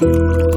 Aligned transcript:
Ein 0.00 0.47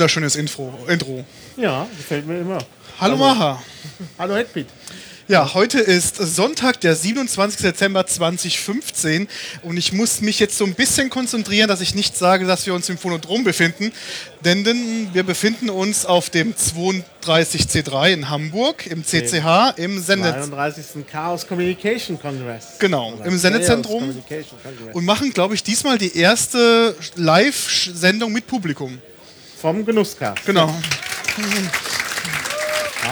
wunderschönes 0.00 0.34
Intro. 0.34 0.72
Intro. 0.88 1.26
Ja, 1.58 1.86
gefällt 1.94 2.26
mir 2.26 2.40
immer. 2.40 2.56
Hallo 2.98 3.18
Maha. 3.18 3.62
Hallo 4.18 4.34
Hedpit. 4.34 4.66
Ja, 5.28 5.52
heute 5.52 5.78
ist 5.78 6.16
Sonntag, 6.16 6.80
der 6.80 6.96
27. 6.96 7.60
Dezember 7.60 8.06
2015 8.06 9.28
und 9.60 9.76
ich 9.76 9.92
muss 9.92 10.22
mich 10.22 10.40
jetzt 10.40 10.56
so 10.56 10.64
ein 10.64 10.72
bisschen 10.72 11.10
konzentrieren, 11.10 11.68
dass 11.68 11.82
ich 11.82 11.94
nicht 11.94 12.16
sage, 12.16 12.46
dass 12.46 12.64
wir 12.64 12.72
uns 12.72 12.88
im 12.88 12.96
Phonodrom 12.96 13.44
befinden, 13.44 13.92
denn, 14.42 15.10
wir 15.12 15.22
befinden 15.22 15.68
uns 15.68 16.06
auf 16.06 16.30
dem 16.30 16.54
32C3 16.54 18.12
in 18.14 18.30
Hamburg 18.30 18.86
im 18.86 19.04
CCH 19.04 19.74
im 19.76 20.00
Sende 20.00 20.30
32. 20.30 21.06
Chaos 21.06 21.46
Communication 21.46 22.18
Congress. 22.18 22.78
Genau, 22.78 23.12
Oder 23.12 23.26
im 23.26 23.36
Sendezentrum 23.36 24.14
und 24.94 25.04
machen, 25.04 25.34
glaube 25.34 25.54
ich, 25.54 25.62
diesmal 25.62 25.98
die 25.98 26.16
erste 26.16 26.96
Live-Sendung 27.16 28.32
mit 28.32 28.46
Publikum. 28.46 28.98
Vom 29.60 29.84
Genusscast. 29.84 30.44
Genau. 30.46 30.74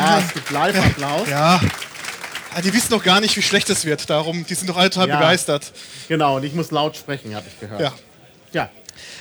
Ah, 0.01 0.21
es 0.27 0.33
gibt 0.35 0.51
Live-Applaus. 0.51 1.29
Ja. 1.29 1.61
Die 2.65 2.73
wissen 2.73 2.91
doch 2.91 3.03
gar 3.05 3.21
nicht, 3.21 3.37
wie 3.37 3.43
schlecht 3.43 3.71
es 3.71 3.85
wird. 3.85 4.09
Darum, 4.11 4.45
die 4.47 4.55
sind 4.55 4.69
doch 4.69 4.77
alle 4.77 4.91
total 4.91 5.09
Ja. 5.09 5.17
begeistert. 5.19 5.73
Genau, 6.09 6.37
und 6.37 6.45
ich 6.45 6.55
muss 6.55 6.71
laut 6.71 6.97
sprechen, 6.97 7.35
habe 7.35 7.47
ich 7.49 7.61
gehört. 7.61 7.81
Ja. 7.81 7.93
Ja. 8.53 8.71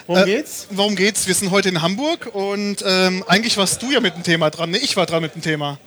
Worum 0.08 0.23
Äh, 0.23 0.25
geht's? 0.25 0.67
Worum 0.72 0.95
geht's? 0.95 1.28
Wir 1.28 1.36
sind 1.36 1.52
heute 1.52 1.70
in 1.70 1.81
Hamburg 1.81 2.30
und 2.33 2.78
ähm, 2.86 3.23
eigentlich 3.28 3.58
warst 3.58 3.81
du 3.81 3.92
ja 3.92 4.00
mit 4.00 4.16
dem 4.16 4.23
Thema 4.23 4.50
dran. 4.50 4.72
Ne, 4.72 4.78
ich 4.78 4.95
war 4.98 5.05
dran 5.05 5.21
mit 5.21 5.36
dem 5.36 5.42
Thema. 5.42 5.77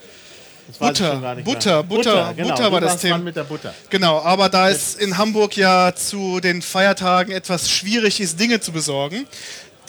Butter, 0.79 1.13
schon 1.13 1.23
gar 1.23 1.35
nicht 1.35 1.45
Butter, 1.45 1.75
mehr. 1.77 1.83
Butter, 1.83 2.35
genau, 2.37 2.49
Butter 2.51 2.73
war 2.73 2.81
das 2.81 2.99
Thema. 2.99 3.19
mit 3.19 3.35
der 3.35 3.43
Butter. 3.45 3.75
Genau, 3.89 4.21
aber 4.23 4.49
da 4.49 4.69
es 4.71 4.95
in 4.95 5.19
Hamburg 5.19 5.57
ja 5.57 5.93
zu 5.97 6.39
den 6.39 6.63
Feiertagen 6.63 7.33
etwas 7.33 7.69
schwierig 7.71 8.21
ist, 8.21 8.39
Dinge 8.39 8.61
zu 8.61 8.71
besorgen, 8.71 9.27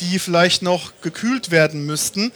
die 0.01 0.19
vielleicht 0.19 0.61
noch 0.61 0.91
gekühlt 1.01 1.51
werden 1.51 1.85
müssten, 1.85 2.31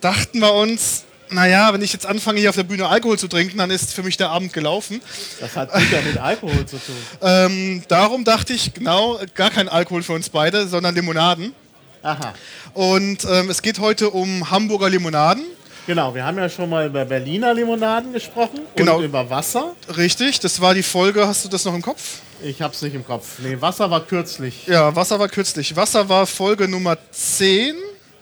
dachten 0.00 0.40
wir 0.40 0.52
uns, 0.54 1.04
naja, 1.30 1.72
wenn 1.72 1.82
ich 1.82 1.92
jetzt 1.92 2.06
anfange, 2.06 2.40
hier 2.40 2.48
auf 2.50 2.56
der 2.56 2.64
Bühne 2.64 2.88
Alkohol 2.88 3.18
zu 3.18 3.28
trinken, 3.28 3.58
dann 3.58 3.70
ist 3.70 3.92
für 3.92 4.02
mich 4.02 4.16
der 4.16 4.30
Abend 4.30 4.52
gelaufen. 4.52 5.00
Das 5.38 5.54
hat 5.54 5.72
Butter 5.72 6.02
mit 6.02 6.18
Alkohol 6.18 6.66
zu 6.66 6.76
tun. 6.78 6.96
Ähm, 7.22 7.82
darum 7.86 8.24
dachte 8.24 8.52
ich, 8.52 8.74
genau, 8.74 9.20
gar 9.34 9.50
kein 9.50 9.68
Alkohol 9.68 10.02
für 10.02 10.14
uns 10.14 10.28
beide, 10.28 10.66
sondern 10.66 10.94
Limonaden. 10.94 11.54
Aha. 12.02 12.34
Und 12.74 13.24
ähm, 13.30 13.50
es 13.50 13.62
geht 13.62 13.78
heute 13.78 14.10
um 14.10 14.50
Hamburger 14.50 14.88
Limonaden. 14.88 15.44
Genau, 15.86 16.14
wir 16.14 16.24
haben 16.24 16.38
ja 16.38 16.48
schon 16.48 16.68
mal 16.70 16.86
über 16.86 17.04
Berliner 17.04 17.52
Limonaden 17.54 18.12
gesprochen 18.12 18.60
Genau. 18.76 18.98
und 18.98 19.04
über 19.04 19.28
Wasser. 19.28 19.72
Richtig, 19.96 20.40
das 20.40 20.60
war 20.60 20.74
die 20.74 20.82
Folge, 20.82 21.26
hast 21.26 21.44
du 21.44 21.48
das 21.48 21.64
noch 21.64 21.74
im 21.74 21.82
Kopf? 21.82 22.18
Ich 22.42 22.62
hab's 22.62 22.80
nicht 22.82 22.94
im 22.94 23.04
Kopf. 23.04 23.38
Nee, 23.42 23.56
Wasser 23.60 23.90
war 23.90 24.00
kürzlich. 24.00 24.66
Ja, 24.66 24.94
Wasser 24.96 25.18
war 25.18 25.28
kürzlich. 25.28 25.76
Wasser 25.76 26.08
war 26.08 26.26
Folge 26.26 26.68
Nummer 26.68 26.96
10, 27.10 27.74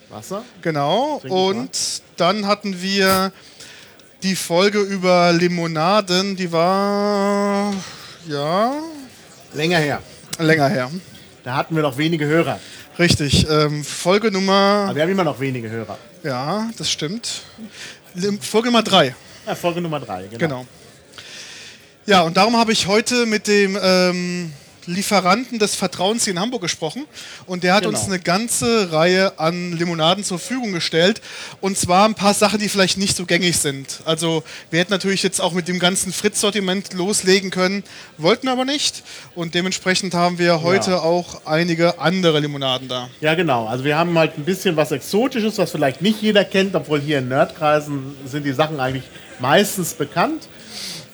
Wasser? 0.09 0.45
genau. 0.63 1.21
Und 1.29 2.03
dann 2.17 2.47
hatten 2.47 2.81
wir 2.83 3.33
die 4.23 4.35
Folge 4.35 4.81
über 4.81 5.33
Limonaden, 5.33 6.35
die 6.37 6.51
war, 6.51 7.73
ja, 8.27 8.73
Länger 9.55 9.79
her. 9.79 10.03
länger 10.39 10.69
her. 10.69 10.91
Da 11.45 11.55
hatten 11.55 11.77
wir 11.77 11.83
noch 11.83 11.97
wenige 11.97 12.27
Hörer. 12.27 12.59
Richtig, 12.99 13.47
ähm, 13.49 13.85
Folge 13.85 14.33
Nummer, 14.33 14.87
Aber 14.89 14.97
wir 14.97 15.03
haben 15.03 15.11
immer 15.11 15.25
noch 15.25 15.39
wenige 15.39 15.71
Hörer. 15.71 15.97
ja, 16.25 16.69
das 16.77 16.91
stimmt. 16.91 17.43
Folge 18.41 18.69
Nummer 18.69 18.83
3. 18.83 19.15
Ja, 19.47 19.55
Folge 19.55 19.81
Nummer 19.81 20.01
drei, 20.01 20.25
genau. 20.25 20.39
Genau. 20.39 20.67
Ja, 22.09 22.23
und 22.23 22.39
darum 22.39 22.57
habe 22.57 22.73
ich 22.73 22.87
heute 22.87 23.27
mit 23.27 23.47
dem 23.49 23.79
ähm, 23.83 24.51
Lieferanten 24.87 25.59
des 25.59 25.75
Vertrauens 25.75 26.25
hier 26.25 26.31
in 26.33 26.41
Hamburg 26.41 26.63
gesprochen. 26.63 27.05
Und 27.45 27.65
der 27.65 27.75
hat 27.75 27.83
Genau. 27.85 27.99
uns 27.99 28.07
eine 28.09 28.19
ganze 28.19 28.91
Reihe 28.91 29.39
an 29.39 29.73
Limonaden 29.77 30.25
zur 30.25 30.39
Verfügung 30.39 30.73
gestellt. 30.73 31.21
Und 31.61 31.77
zwar 31.77 32.07
ein 32.09 32.15
paar 32.15 32.33
Sachen, 32.33 32.61
die 32.61 32.71
vielleicht 32.71 32.97
nicht 32.97 33.15
so 33.15 33.27
gängig 33.27 33.59
sind. 33.59 34.01
Also 34.07 34.43
wir 34.71 34.81
hätten 34.81 34.91
natürlich 34.91 35.23
jetzt 35.23 35.39
auch 35.43 35.53
mit 35.53 35.69
dem 35.69 35.79
ganzen 35.79 36.11
Fritz-Sortiment 36.11 36.95
loslegen 36.95 37.51
können, 37.51 37.85
wollten 38.17 38.49
aber 38.49 38.65
nicht. 38.65 39.03
Und 39.35 39.55
dementsprechend 39.55 40.15
haben 40.15 40.39
wir 40.39 40.63
heute 40.63 40.93
Ja. 40.93 41.01
auch 41.01 41.43
einige 41.45 41.99
andere 42.01 42.41
Limonaden 42.41 42.89
da. 42.89 43.11
Ja, 43.21 43.35
genau. 43.35 43.67
Also 43.67 43.85
wir 43.85 43.99
haben 43.99 44.17
halt 44.17 44.39
ein 44.39 44.47
bisschen 44.47 44.77
was 44.79 44.93
Exotisches, 44.93 45.59
was 45.59 45.73
vielleicht 45.73 46.01
nicht 46.01 46.23
jeder 46.23 46.47
kennt, 46.47 46.75
obwohl 46.75 47.03
hier 47.03 47.19
in 47.19 47.29
Nerdkreisen 47.29 48.17
sind 48.25 48.45
die 48.47 48.53
Sachen 48.55 48.81
eigentlich 48.81 49.05
meistens 49.41 49.93
bekannt. 49.93 50.49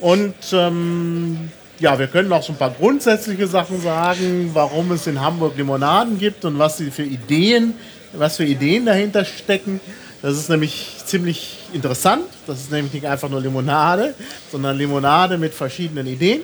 Und 0.05 0.35
ähm, 0.53 1.49
ja, 1.79 1.99
wir 1.99 2.09
können 2.09 2.31
auch 2.31 2.43
so 2.43 2.53
ein 2.53 2.59
paar 2.59 2.73
grundsätzliche 2.73 3.47
Sachen 3.47 3.81
sagen, 3.81 4.51
warum 4.53 4.93
es 4.93 5.07
in 5.07 5.19
Hamburg 5.19 5.57
Limonaden 5.57 6.19
gibt 6.19 6.45
und 6.45 6.59
was 6.59 6.77
sie 6.77 6.91
für 6.91 7.05
Ideen, 7.05 7.73
was 8.13 8.37
für 8.37 8.45
Ideen 8.45 8.85
dahinter 8.85 9.25
stecken. 9.25 9.81
Das 10.21 10.37
ist 10.37 10.51
nämlich 10.51 10.89
ziemlich 11.07 11.57
interessant. 11.73 12.25
Das 12.47 12.59
ist 12.61 12.71
nämlich 12.71 12.93
nicht 12.93 13.07
einfach 13.07 13.31
nur 13.31 13.41
Limonade, 13.41 14.15
sondern 14.53 14.77
Limonade 14.77 15.39
mit 15.39 15.55
verschiedenen 15.55 16.07
Ideen. 16.07 16.43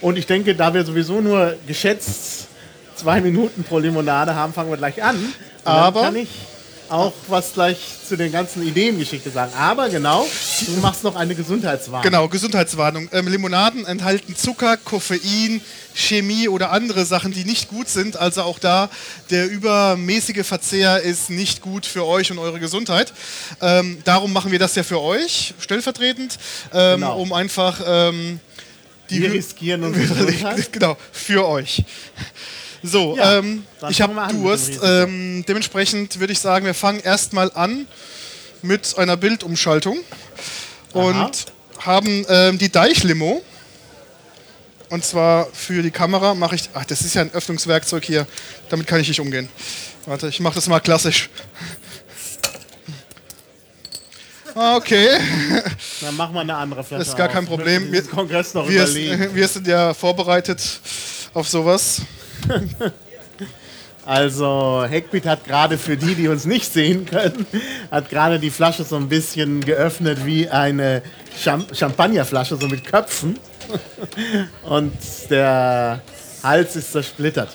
Und 0.00 0.16
ich 0.16 0.26
denke, 0.28 0.54
da 0.54 0.72
wir 0.72 0.84
sowieso 0.84 1.20
nur 1.20 1.56
geschätzt 1.66 2.46
zwei 2.94 3.20
Minuten 3.20 3.64
pro 3.64 3.80
Limonade 3.80 4.36
haben, 4.36 4.52
fangen 4.52 4.70
wir 4.70 4.76
gleich 4.76 5.02
an. 5.02 5.16
Aber- 5.64 6.02
kann 6.02 6.14
ich 6.14 6.28
auch 6.88 7.12
was 7.28 7.52
gleich 7.54 7.78
zu 8.08 8.16
den 8.16 8.30
ganzen 8.32 8.66
Ideengeschichte 8.66 9.30
sagen. 9.30 9.52
Aber 9.58 9.88
genau, 9.88 10.26
du 10.66 10.72
machst 10.80 11.02
noch 11.04 11.16
eine 11.16 11.34
Gesundheitswarnung. 11.34 12.02
Genau, 12.02 12.28
Gesundheitswarnung. 12.28 13.08
Ähm, 13.12 13.28
Limonaden 13.28 13.86
enthalten 13.86 14.36
Zucker, 14.36 14.76
Koffein, 14.76 15.60
Chemie 15.94 16.48
oder 16.48 16.70
andere 16.72 17.04
Sachen, 17.06 17.32
die 17.32 17.44
nicht 17.44 17.68
gut 17.68 17.88
sind. 17.88 18.16
Also 18.16 18.42
auch 18.42 18.58
da, 18.58 18.90
der 19.30 19.48
übermäßige 19.50 20.44
Verzehr 20.46 21.00
ist 21.00 21.30
nicht 21.30 21.60
gut 21.60 21.86
für 21.86 22.04
euch 22.06 22.30
und 22.30 22.38
eure 22.38 22.60
Gesundheit. 22.60 23.12
Ähm, 23.60 23.98
darum 24.04 24.32
machen 24.32 24.52
wir 24.52 24.58
das 24.58 24.74
ja 24.74 24.82
für 24.82 25.00
euch, 25.00 25.54
stellvertretend, 25.60 26.38
ähm, 26.72 27.00
Genau. 27.00 27.18
um 27.20 27.32
einfach 27.32 27.80
ähm, 27.86 28.40
die 29.10 29.20
Wir 29.22 29.32
riskieren 29.32 29.84
unsere 29.84 30.06
Gesundheit. 30.26 30.72
genau, 30.72 30.96
für 31.12 31.46
euch. 31.46 31.84
So, 32.86 33.16
Ja, 33.16 33.38
ähm, 33.38 33.64
ich 33.88 34.02
habe 34.02 34.14
Durst. 34.34 34.78
Ähm, 34.82 35.42
dementsprechend 35.48 36.20
würde 36.20 36.34
ich 36.34 36.38
sagen, 36.38 36.66
wir 36.66 36.74
fangen 36.74 37.00
erstmal 37.00 37.50
an 37.54 37.86
mit 38.60 38.98
einer 38.98 39.16
Bildumschaltung 39.16 39.98
und 40.92 41.14
Aha. 41.14 41.34
haben 41.80 42.26
ähm, 42.28 42.58
die 42.58 42.70
Deichlimo. 42.70 43.42
Und 44.90 45.02
zwar 45.02 45.46
für 45.54 45.82
die 45.82 45.90
Kamera 45.90 46.34
mache 46.34 46.56
ich. 46.56 46.68
Ach, 46.74 46.84
das 46.84 47.00
ist 47.00 47.14
ja 47.14 47.22
ein 47.22 47.32
Öffnungswerkzeug 47.32 48.04
hier. 48.04 48.26
Damit 48.68 48.86
kann 48.86 49.00
ich 49.00 49.08
nicht 49.08 49.20
umgehen. 49.20 49.48
Warte, 50.04 50.28
ich 50.28 50.40
mache 50.40 50.56
das 50.56 50.68
mal 50.68 50.80
klassisch. 50.80 51.30
Ah, 54.54 54.76
Okay, 54.76 55.08
Dann 56.02 56.16
machen 56.16 56.34
wir 56.34 56.42
eine 56.42 56.54
andere 56.54 56.84
Flasche. 56.84 57.00
Das 57.00 57.08
ist 57.08 57.16
gar 57.16 57.28
kein. 57.28 57.46
Problem. 57.46 57.90
Wir, 57.90 59.34
wir 59.34 59.48
sind 59.48 59.66
ja 59.66 59.94
vorbereitet 59.94 60.60
auf 61.32 61.48
sowas. 61.48 62.02
Also 64.06 64.84
Heckbit 64.86 65.24
hat 65.24 65.44
gerade 65.44 65.78
für 65.78 65.96
die, 65.96 66.14
die 66.14 66.28
uns 66.28 66.44
nicht 66.44 66.70
sehen 66.70 67.06
können, 67.06 67.46
hat 67.90 68.10
gerade 68.10 68.38
die 68.38 68.50
Flasche 68.50 68.84
so 68.84 68.96
ein 68.96 69.08
bisschen 69.08 69.62
geöffnet 69.64 70.26
wie 70.26 70.46
eine 70.48 71.00
Cham 71.42 71.64
Champagnerflasche, 71.72 72.56
so 72.60 72.68
mit 72.68 72.84
Köpfen. 72.84 73.38
Und 74.62 74.92
der 75.30 76.02
Hals 76.42 76.76
ist 76.76 76.92
zersplittert. 76.92 77.48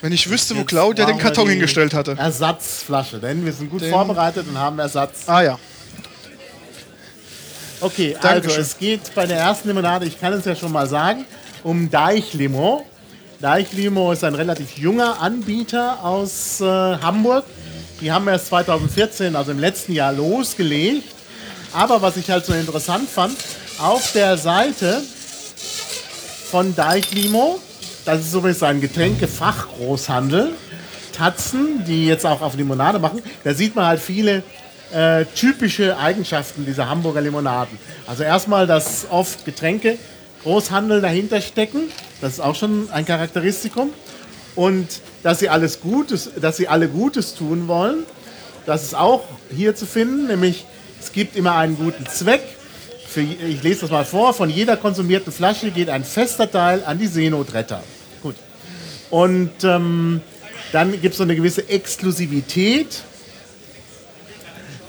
Wenn 0.00 0.12
ich 0.12 0.28
wüsste, 0.28 0.56
wo 0.56 0.60
Jetzt 0.60 0.68
Claudia 0.70 1.06
den 1.06 1.18
Karton 1.18 1.48
hingestellt 1.48 1.94
hatte. 1.94 2.16
Ersatzflasche, 2.18 3.20
denn 3.20 3.44
wir 3.44 3.52
sind 3.52 3.70
gut 3.70 3.82
Den- 3.82 3.90
vorbereitet 3.92 4.48
und 4.48 4.58
haben 4.58 4.80
Ersatz. 4.80 5.28
Ah 5.28 5.42
ja. 5.42 5.58
Okay, 7.80 8.16
Dankeschön. 8.20 8.50
also 8.50 8.60
es 8.62 8.76
geht 8.76 9.14
bei 9.14 9.26
der 9.26 9.38
ersten 9.38 9.68
Limonade, 9.68 10.06
ich 10.06 10.18
kann 10.20 10.32
es 10.32 10.44
ja 10.44 10.56
schon 10.56 10.72
mal 10.72 10.88
sagen, 10.88 11.24
um 11.62 11.88
Deichlimo. 11.88 12.84
Deichlimo 13.40 14.12
ist 14.12 14.22
ein 14.22 14.34
relativ 14.34 14.76
junger 14.76 15.22
Anbieter 15.22 16.04
aus 16.04 16.60
äh, 16.60 16.64
Hamburg. 16.64 17.46
Die 18.02 18.12
haben 18.12 18.28
erst 18.28 18.48
2014, 18.48 19.34
also 19.34 19.52
im 19.52 19.58
letzten 19.58 19.94
Jahr, 19.94 20.12
losgelegt. 20.12 21.08
Aber 21.72 22.02
was 22.02 22.18
ich 22.18 22.30
halt 22.30 22.44
so 22.44 22.52
interessant 22.52 23.08
fand, 23.08 23.36
auf 23.78 24.12
der 24.12 24.36
Seite 24.36 25.02
von 26.50 26.76
Deichlimo, 26.76 27.58
das 28.04 28.20
ist 28.20 28.34
übrigens 28.34 28.62
ein 28.62 28.80
Getränkefachgroßhandel, 28.82 30.52
Tatzen, 31.16 31.84
die 31.86 32.06
jetzt 32.06 32.26
auch 32.26 32.42
auf 32.42 32.56
Limonade 32.56 32.98
machen, 32.98 33.22
da 33.44 33.54
sieht 33.54 33.74
man 33.74 33.86
halt 33.86 34.00
viele 34.00 34.42
äh, 34.92 35.24
typische 35.34 35.96
Eigenschaften 35.96 36.66
dieser 36.66 36.90
Hamburger 36.90 37.22
Limonaden. 37.22 37.78
Also 38.06 38.22
erstmal, 38.22 38.66
dass 38.66 39.06
oft 39.10 39.46
Getränke 39.46 39.96
Großhandel 40.42 41.00
dahinter 41.00 41.40
stecken, 41.40 41.90
das 42.20 42.34
ist 42.34 42.40
auch 42.40 42.54
schon 42.54 42.90
ein 42.90 43.04
Charakteristikum. 43.04 43.90
Und 44.56 45.00
dass 45.22 45.38
sie 45.38 45.48
alles 45.48 45.80
Gutes, 45.80 46.30
dass 46.40 46.56
sie 46.56 46.68
alle 46.68 46.88
Gutes 46.88 47.34
tun 47.34 47.68
wollen, 47.68 48.04
das 48.66 48.82
ist 48.82 48.94
auch 48.94 49.22
hier 49.54 49.74
zu 49.74 49.86
finden, 49.86 50.26
nämlich 50.26 50.64
es 51.00 51.12
gibt 51.12 51.36
immer 51.36 51.56
einen 51.56 51.76
guten 51.76 52.06
Zweck. 52.06 52.42
Für, 53.08 53.22
ich 53.22 53.62
lese 53.62 53.82
das 53.82 53.90
mal 53.90 54.04
vor, 54.04 54.34
von 54.34 54.50
jeder 54.50 54.76
konsumierten 54.76 55.32
Flasche 55.32 55.70
geht 55.70 55.88
ein 55.88 56.04
fester 56.04 56.50
Teil 56.50 56.84
an 56.84 56.98
die 56.98 57.06
Seenotretter. 57.06 57.82
Gut. 58.22 58.36
Und 59.10 59.50
ähm, 59.64 60.20
dann 60.72 60.92
gibt 60.92 61.12
es 61.12 61.16
so 61.16 61.24
eine 61.24 61.34
gewisse 61.34 61.68
Exklusivität. 61.68 63.02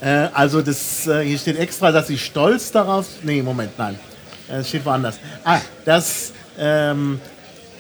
Äh, 0.02 0.28
also 0.34 0.62
das, 0.62 1.08
äh, 1.08 1.24
hier 1.24 1.38
steht 1.40 1.58
extra, 1.58 1.92
dass 1.92 2.08
sie 2.08 2.18
stolz 2.18 2.72
darauf. 2.72 3.08
Nee, 3.24 3.42
Moment, 3.42 3.72
nein. 3.78 4.00
Äh, 4.50 4.58
Es 4.58 4.70
steht 4.70 4.86
woanders. 4.86 5.18
Ah, 5.44 5.62
das 5.86 6.34
ähm, 6.62 7.20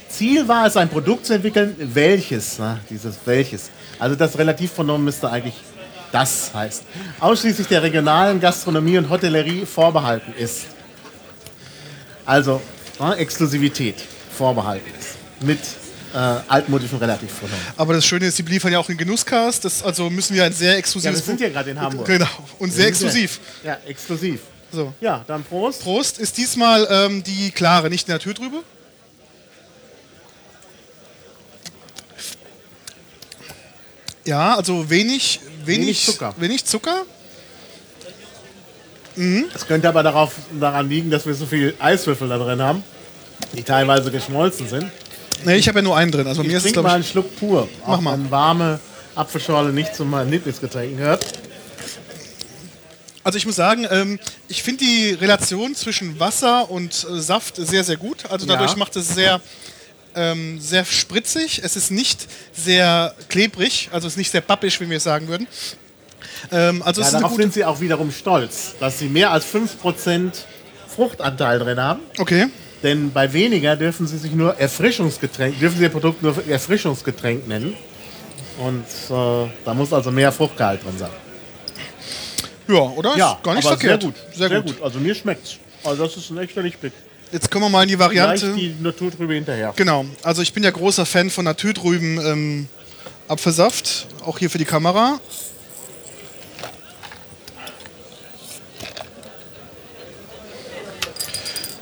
Ziel 0.10 0.46
war 0.48 0.66
es, 0.68 0.76
ein 0.76 0.90
Produkt 0.90 1.26
zu 1.26 1.34
entwickeln, 1.34 1.76
welches, 1.78 2.58
na, 2.60 2.80
dieses 2.90 3.16
welches. 3.26 3.70
Also 4.00 4.16
das 4.16 4.38
Relativpronomen 4.38 5.06
müsste 5.06 5.30
eigentlich 5.30 5.54
das 6.12 6.54
heißen. 6.54 6.86
Ausschließlich 7.22 7.68
der 7.68 7.82
regionalen 7.84 8.42
Gastronomie 8.42 8.98
und 8.98 9.10
Hotellerie 9.10 9.66
vorbehalten 9.66 10.34
ist. 10.38 10.66
Also 12.26 12.62
na, 13.00 13.14
Exklusivität 13.16 13.96
vorbehalten 14.36 14.90
ist. 15.00 15.16
Mit 15.46 15.60
äh, 16.14 16.18
altmodischen 16.50 16.98
Relativpronomen. 16.98 17.60
Aber 17.78 17.94
das 17.94 18.06
Schöne 18.06 18.26
ist, 18.26 18.36
sie 18.36 18.44
liefern 18.44 18.74
ja 18.74 18.80
auch 18.80 18.88
den 18.88 18.98
Genusscast. 18.98 19.64
Das, 19.64 19.82
also 19.84 20.10
müssen 20.10 20.36
wir 20.36 20.44
ein 20.44 20.52
sehr 20.54 20.74
Ja, 20.74 20.78
exklusives. 20.80 21.20
wir 21.20 21.24
sind 21.26 21.40
ja 21.40 21.50
gerade 21.50 21.70
in 21.72 21.80
Hamburg. 21.80 22.06
Genau. 22.06 22.28
Und 22.60 22.74
sehr 22.74 22.84
ja- 22.84 22.90
exklusiv. 22.90 23.40
Ja, 23.64 23.78
exklusiv. 23.88 24.42
So. 24.72 24.94
Ja, 25.02 25.24
dann 25.28 25.44
Prost. 25.44 25.84
Prost 25.84 26.18
ist 26.20 26.38
diesmal 26.38 26.88
ähm, 26.90 27.24
die 27.24 27.52
klare, 27.52 27.90
nicht 27.90 28.08
die 28.08 28.12
Naturtrübe. 28.12 28.64
Ja, 34.26 34.56
also 34.56 34.90
wenig, 34.90 35.40
wenig, 35.66 35.88
Wenig 35.88 36.06
Zucker. 36.06 36.34
Wenig 36.38 36.66
Zucker. 36.66 37.06
Es 39.54 39.68
könnte 39.68 39.90
aber 39.90 40.04
darauf, 40.04 40.34
daran 40.58 40.88
liegen, 40.90 41.12
dass 41.12 41.26
wir 41.26 41.34
so 41.34 41.46
viel 41.46 41.76
Eiswürfel 41.80 42.30
da 42.30 42.38
drin 42.38 42.62
haben, 42.62 42.84
die 43.54 43.64
teilweise 43.64 44.10
geschmolzen 44.10 44.70
sind. 44.70 44.86
Ne, 45.44 45.58
ich 45.58 45.68
habe 45.68 45.80
ja 45.80 45.84
nur 45.84 45.98
einen 45.98 46.12
drin. 46.12 46.28
Also 46.28 46.44
mir 46.44 46.58
Ich 46.58 46.66
ist 46.66 46.66
es, 46.66 46.76
mal 46.76 46.96
einen 46.96 47.04
Schluck 47.04 47.36
pur. 47.38 47.68
Mach 47.86 47.98
auch 47.98 48.02
mal. 48.02 48.14
wenn 48.14 48.32
warme 48.32 48.80
Apfelschorle 49.16 49.74
nicht 49.74 49.96
zu 49.96 50.06
meinen 50.06 50.32
Lieblingsgetränken 50.32 50.98
gehört. 50.98 51.26
Also 53.24 53.38
ich 53.38 53.46
muss 53.46 53.56
sagen, 53.56 53.88
ähm, 53.90 54.20
ich 54.48 54.64
finde 54.64 54.84
die 54.84 55.12
Relation 55.12 55.76
zwischen 55.76 56.20
Wasser 56.20 56.70
und 56.72 57.06
äh, 57.10 57.20
Saft 57.22 57.56
sehr, 57.58 57.84
sehr 57.84 57.98
gut. 57.98 58.26
Also 58.30 58.46
dadurch 58.46 58.72
Ja. 58.72 58.78
macht 58.78 58.96
es 58.96 59.10
sehr, 59.14 59.40
ähm, 60.16 60.60
sehr 60.60 60.86
spritzig. 60.86 61.62
Es 61.64 61.76
ist 61.76 61.92
nicht 61.92 62.28
sehr 62.54 63.14
klebrig, 63.30 63.90
also 63.92 64.08
es 64.08 64.14
ist 64.14 64.18
nicht 64.18 64.32
sehr 64.32 64.42
pappisch, 64.42 64.80
wie 64.82 64.90
wir 64.90 64.98
es 64.98 65.04
sagen 65.04 65.28
würden. 65.28 65.48
Ähm, 66.52 66.82
also 66.84 67.02
Ja, 67.02 67.08
es 67.08 67.14
darauf 67.14 67.36
sind 67.36 67.54
sie 67.54 67.64
auch 67.64 67.80
wiederum 67.80 68.12
stolz, 68.12 68.76
dass 68.80 68.98
sie 69.00 69.08
mehr 69.08 69.32
als 69.32 69.46
5% 69.46 70.32
Fruchtanteil 70.96 71.60
drin 71.60 71.80
haben. 71.80 72.02
Okay. 72.18 72.48
Denn 72.84 73.12
bei 73.12 73.32
weniger 73.32 73.76
dürfen 73.76 74.08
sie 74.08 74.18
sich 74.18 74.32
nur 74.32 74.58
Erfrischungsgetränk, 74.58 75.60
dürfen 75.60 75.78
sie 75.78 75.84
ihr 75.84 75.90
Produkt 75.90 76.24
nur 76.24 76.36
Erfrischungsgetränk 76.48 77.48
nennen. 77.48 77.76
Und 78.58 78.86
äh, 79.16 79.50
da 79.64 79.74
muss 79.76 79.94
also 79.94 80.12
mehr 80.12 80.32
Fruchtgehalt 80.32 80.84
drin 80.84 80.98
sein. 80.98 81.10
Ja, 82.74 82.82
oder? 82.96 83.12
ist 83.12 83.44
gar 83.44 83.56
nicht 83.56 83.68
verkehrt. 83.68 84.02
Sehr 84.02 84.12
gut. 84.12 84.16
Sehr, 84.34 84.62
gut. 84.62 84.82
Also 84.82 85.00
mir 85.00 85.16
schmeckt's. 85.16 85.58
Also 85.84 86.04
das 86.04 86.18
ist 86.18 86.30
ein 86.30 86.38
echter 86.38 86.62
Lichtblick. 86.62 86.94
Jetzt 87.32 87.50
kommen 87.50 87.66
wir 87.66 87.70
mal 87.70 87.84
in 87.84 87.90
die 87.90 87.96
Gleich 87.96 88.10
Variante. 88.10 88.54
die 88.54 88.76
Naturtrübe 88.82 89.34
hinterher. 89.34 89.74
Genau. 89.76 90.06
Also 90.22 90.42
ich 90.42 90.54
bin 90.54 90.64
ja 90.64 90.72
großer 90.72 91.06
Fan 91.06 91.30
von 91.30 91.46
Naturtrüben 91.46 92.20
ähm, 92.20 92.68
Apfelsaft. 93.28 94.08
Auch 94.26 94.38
hier 94.38 94.50
für 94.50 94.58
die 94.58 94.66
Kamera. 94.66 95.20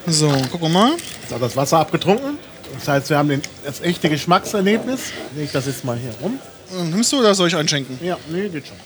So, 0.06 0.27
gucken 0.30 0.62
wir 0.62 0.69
mal. 0.69 0.91
Hat 1.31 1.41
das 1.41 1.56
Wasser 1.56 1.80
abgetrunken. 1.80 2.38
Das 2.75 2.88
heißt, 2.88 3.09
wir 3.09 3.18
haben 3.18 3.30
den, 3.30 3.41
das 3.65 3.81
echte 3.81 4.09
Geschmackserlebnis. 4.09 5.12
Leg 5.36 5.45
ich 5.45 5.51
das 5.51 5.65
jetzt 5.65 5.83
mal 5.83 5.97
hier 5.97 6.13
rum. 6.21 6.39
Nimmst 6.91 7.12
du 7.12 7.19
oder 7.19 7.33
soll 7.33 7.47
ich 7.47 7.56
einschenken? 7.56 8.00
Ja, 8.03 8.18
nee, 8.30 8.47
geht 8.50 8.68
schon. 8.68 8.77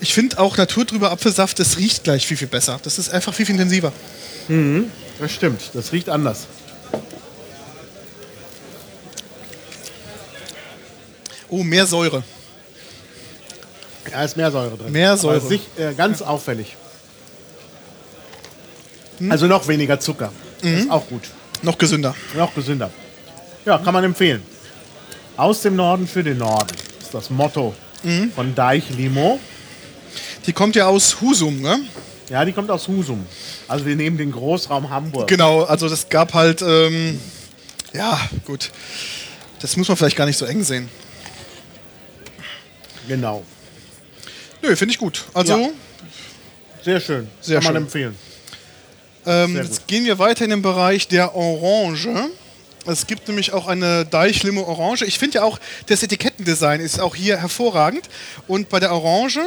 Ich 0.00 0.14
finde 0.14 0.38
auch 0.38 0.56
naturtrüber 0.56 1.10
Apfelsaft, 1.10 1.58
das 1.58 1.78
riecht 1.78 2.04
gleich 2.04 2.26
viel, 2.26 2.36
viel 2.36 2.48
besser. 2.48 2.78
Das 2.82 2.98
ist 2.98 3.10
einfach 3.10 3.34
viel, 3.34 3.46
viel 3.46 3.54
intensiver. 3.54 3.92
Das 5.18 5.32
stimmt. 5.32 5.60
Das 5.74 5.92
riecht 5.92 6.08
anders. 6.08 6.46
Oh, 11.48 11.62
mehr 11.62 11.86
Säure. 11.86 12.22
Da 14.10 14.24
ist 14.24 14.36
mehr 14.36 14.50
Säure 14.50 14.76
drin. 14.76 14.92
Mehr 14.92 15.16
Säure. 15.16 15.36
Aber 15.36 15.48
sich, 15.48 15.62
äh, 15.76 15.94
ganz 15.94 16.22
auffällig. 16.22 16.76
Also 19.28 19.46
noch 19.46 19.66
weniger 19.66 19.98
Zucker. 19.98 20.32
Ist 20.62 20.90
auch 20.90 21.06
gut. 21.08 21.22
Noch 21.62 21.76
gesünder. 21.76 22.14
Noch 22.36 22.54
gesünder. 22.54 22.90
Ja, 23.64 23.78
kann 23.78 23.92
man 23.92 24.04
empfehlen. 24.04 24.42
Aus 25.36 25.62
dem 25.62 25.76
Norden 25.76 26.06
für 26.06 26.22
den 26.22 26.38
Norden 26.38 26.74
ist 27.00 27.12
das 27.12 27.30
Motto 27.30 27.74
von 28.34 28.54
Deich 28.54 28.90
Limo. 28.90 29.40
Die 30.48 30.54
kommt 30.54 30.74
ja 30.76 30.86
aus 30.86 31.20
Husum, 31.20 31.60
ne? 31.60 31.78
Ja, 32.30 32.42
die 32.42 32.52
kommt 32.54 32.70
aus 32.70 32.88
Husum. 32.88 33.26
Also 33.68 33.84
wir 33.84 33.94
nehmen 33.94 34.16
den 34.16 34.32
Großraum 34.32 34.88
Hamburg. 34.88 35.28
Genau, 35.28 35.64
also 35.64 35.90
das 35.90 36.08
gab 36.08 36.32
halt, 36.32 36.62
ähm, 36.62 37.20
ja, 37.92 38.18
gut. 38.46 38.70
Das 39.60 39.76
muss 39.76 39.88
man 39.88 39.96
vielleicht 39.98 40.16
gar 40.16 40.24
nicht 40.24 40.38
so 40.38 40.46
eng 40.46 40.64
sehen. 40.64 40.88
Genau. 43.06 43.44
Nö, 44.62 44.74
finde 44.74 44.92
ich 44.92 44.98
gut. 44.98 45.26
Also, 45.34 45.54
Ja. 45.58 45.68
Sehr 46.82 47.00
schön. 47.00 47.28
Sehr 47.42 47.60
kann 47.60 47.74
man 47.74 47.74
schön. 47.74 47.82
empfehlen. 47.82 48.16
ähm, 49.26 49.56
jetzt 49.56 49.86
gehen 49.86 50.06
wir 50.06 50.18
weiter 50.18 50.44
in 50.44 50.50
den 50.50 50.62
Bereich 50.62 51.08
der 51.08 51.34
Orange. 51.34 52.08
Es 52.86 53.06
gibt 53.06 53.28
nämlich 53.28 53.52
auch 53.52 53.66
eine 53.66 54.06
Deichlimo 54.06 54.62
Orange. 54.62 55.04
Ich 55.04 55.18
finde 55.18 55.38
ja 55.38 55.44
auch, 55.44 55.58
das 55.88 56.02
Etikettendesign 56.02 56.80
ist 56.80 57.00
auch 57.00 57.14
hier 57.14 57.36
hervorragend. 57.36 58.08
Und 58.46 58.70
bei 58.70 58.80
der 58.80 58.92
Orange 58.94 59.40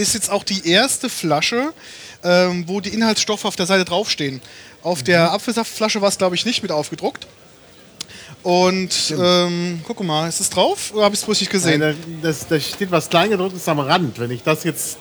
ist 0.00 0.14
jetzt 0.14 0.30
auch 0.30 0.44
die 0.44 0.68
erste 0.68 1.08
Flasche, 1.08 1.72
ähm, 2.24 2.64
wo 2.66 2.80
die 2.80 2.90
Inhaltsstoffe 2.90 3.44
auf 3.44 3.56
der 3.56 3.66
Seite 3.66 3.84
draufstehen. 3.84 4.40
Auf 4.82 5.02
der 5.02 5.32
Apfelsaftflasche 5.32 6.00
war 6.00 6.08
es, 6.08 6.18
glaube 6.18 6.34
ich, 6.34 6.44
nicht 6.46 6.62
mit 6.62 6.72
aufgedruckt. 6.72 7.26
Und 8.42 9.14
ähm, 9.18 9.80
guck 9.86 10.02
mal, 10.02 10.26
ist 10.28 10.40
es 10.40 10.48
drauf 10.48 10.92
oder 10.94 11.04
habe 11.04 11.14
ich 11.14 11.20
es 11.20 11.26
bloß 11.26 11.40
nicht 11.40 11.50
gesehen? 11.52 11.80
Nein, 11.80 11.96
da, 12.22 12.28
das, 12.28 12.46
da 12.48 12.58
steht 12.58 12.90
was 12.90 13.10
Kleingedrucktes 13.10 13.68
am 13.68 13.80
Rand. 13.80 14.18
Wenn 14.18 14.30
ich 14.30 14.42
das 14.42 14.64
jetzt 14.64 14.96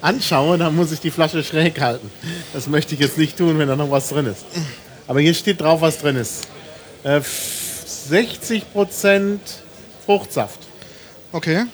anschaue, 0.00 0.58
dann 0.58 0.74
muss 0.74 0.90
ich 0.90 0.98
die 0.98 1.12
Flasche 1.12 1.44
schräg 1.44 1.80
halten. 1.80 2.10
Das 2.52 2.66
möchte 2.66 2.94
ich 2.94 3.00
jetzt 3.00 3.16
nicht 3.16 3.36
tun, 3.38 3.58
wenn 3.58 3.68
da 3.68 3.76
noch 3.76 3.90
was 3.92 4.08
drin 4.08 4.26
ist. 4.26 4.44
Aber 5.06 5.20
hier 5.20 5.34
steht 5.34 5.60
drauf, 5.60 5.80
was 5.82 5.98
drin 5.98 6.16
ist. 6.16 6.48
Äh, 7.04 7.18
f- 7.18 7.84
60% 8.10 9.38
Fruchtsaft. 10.04 10.58
Okay. 11.32 11.64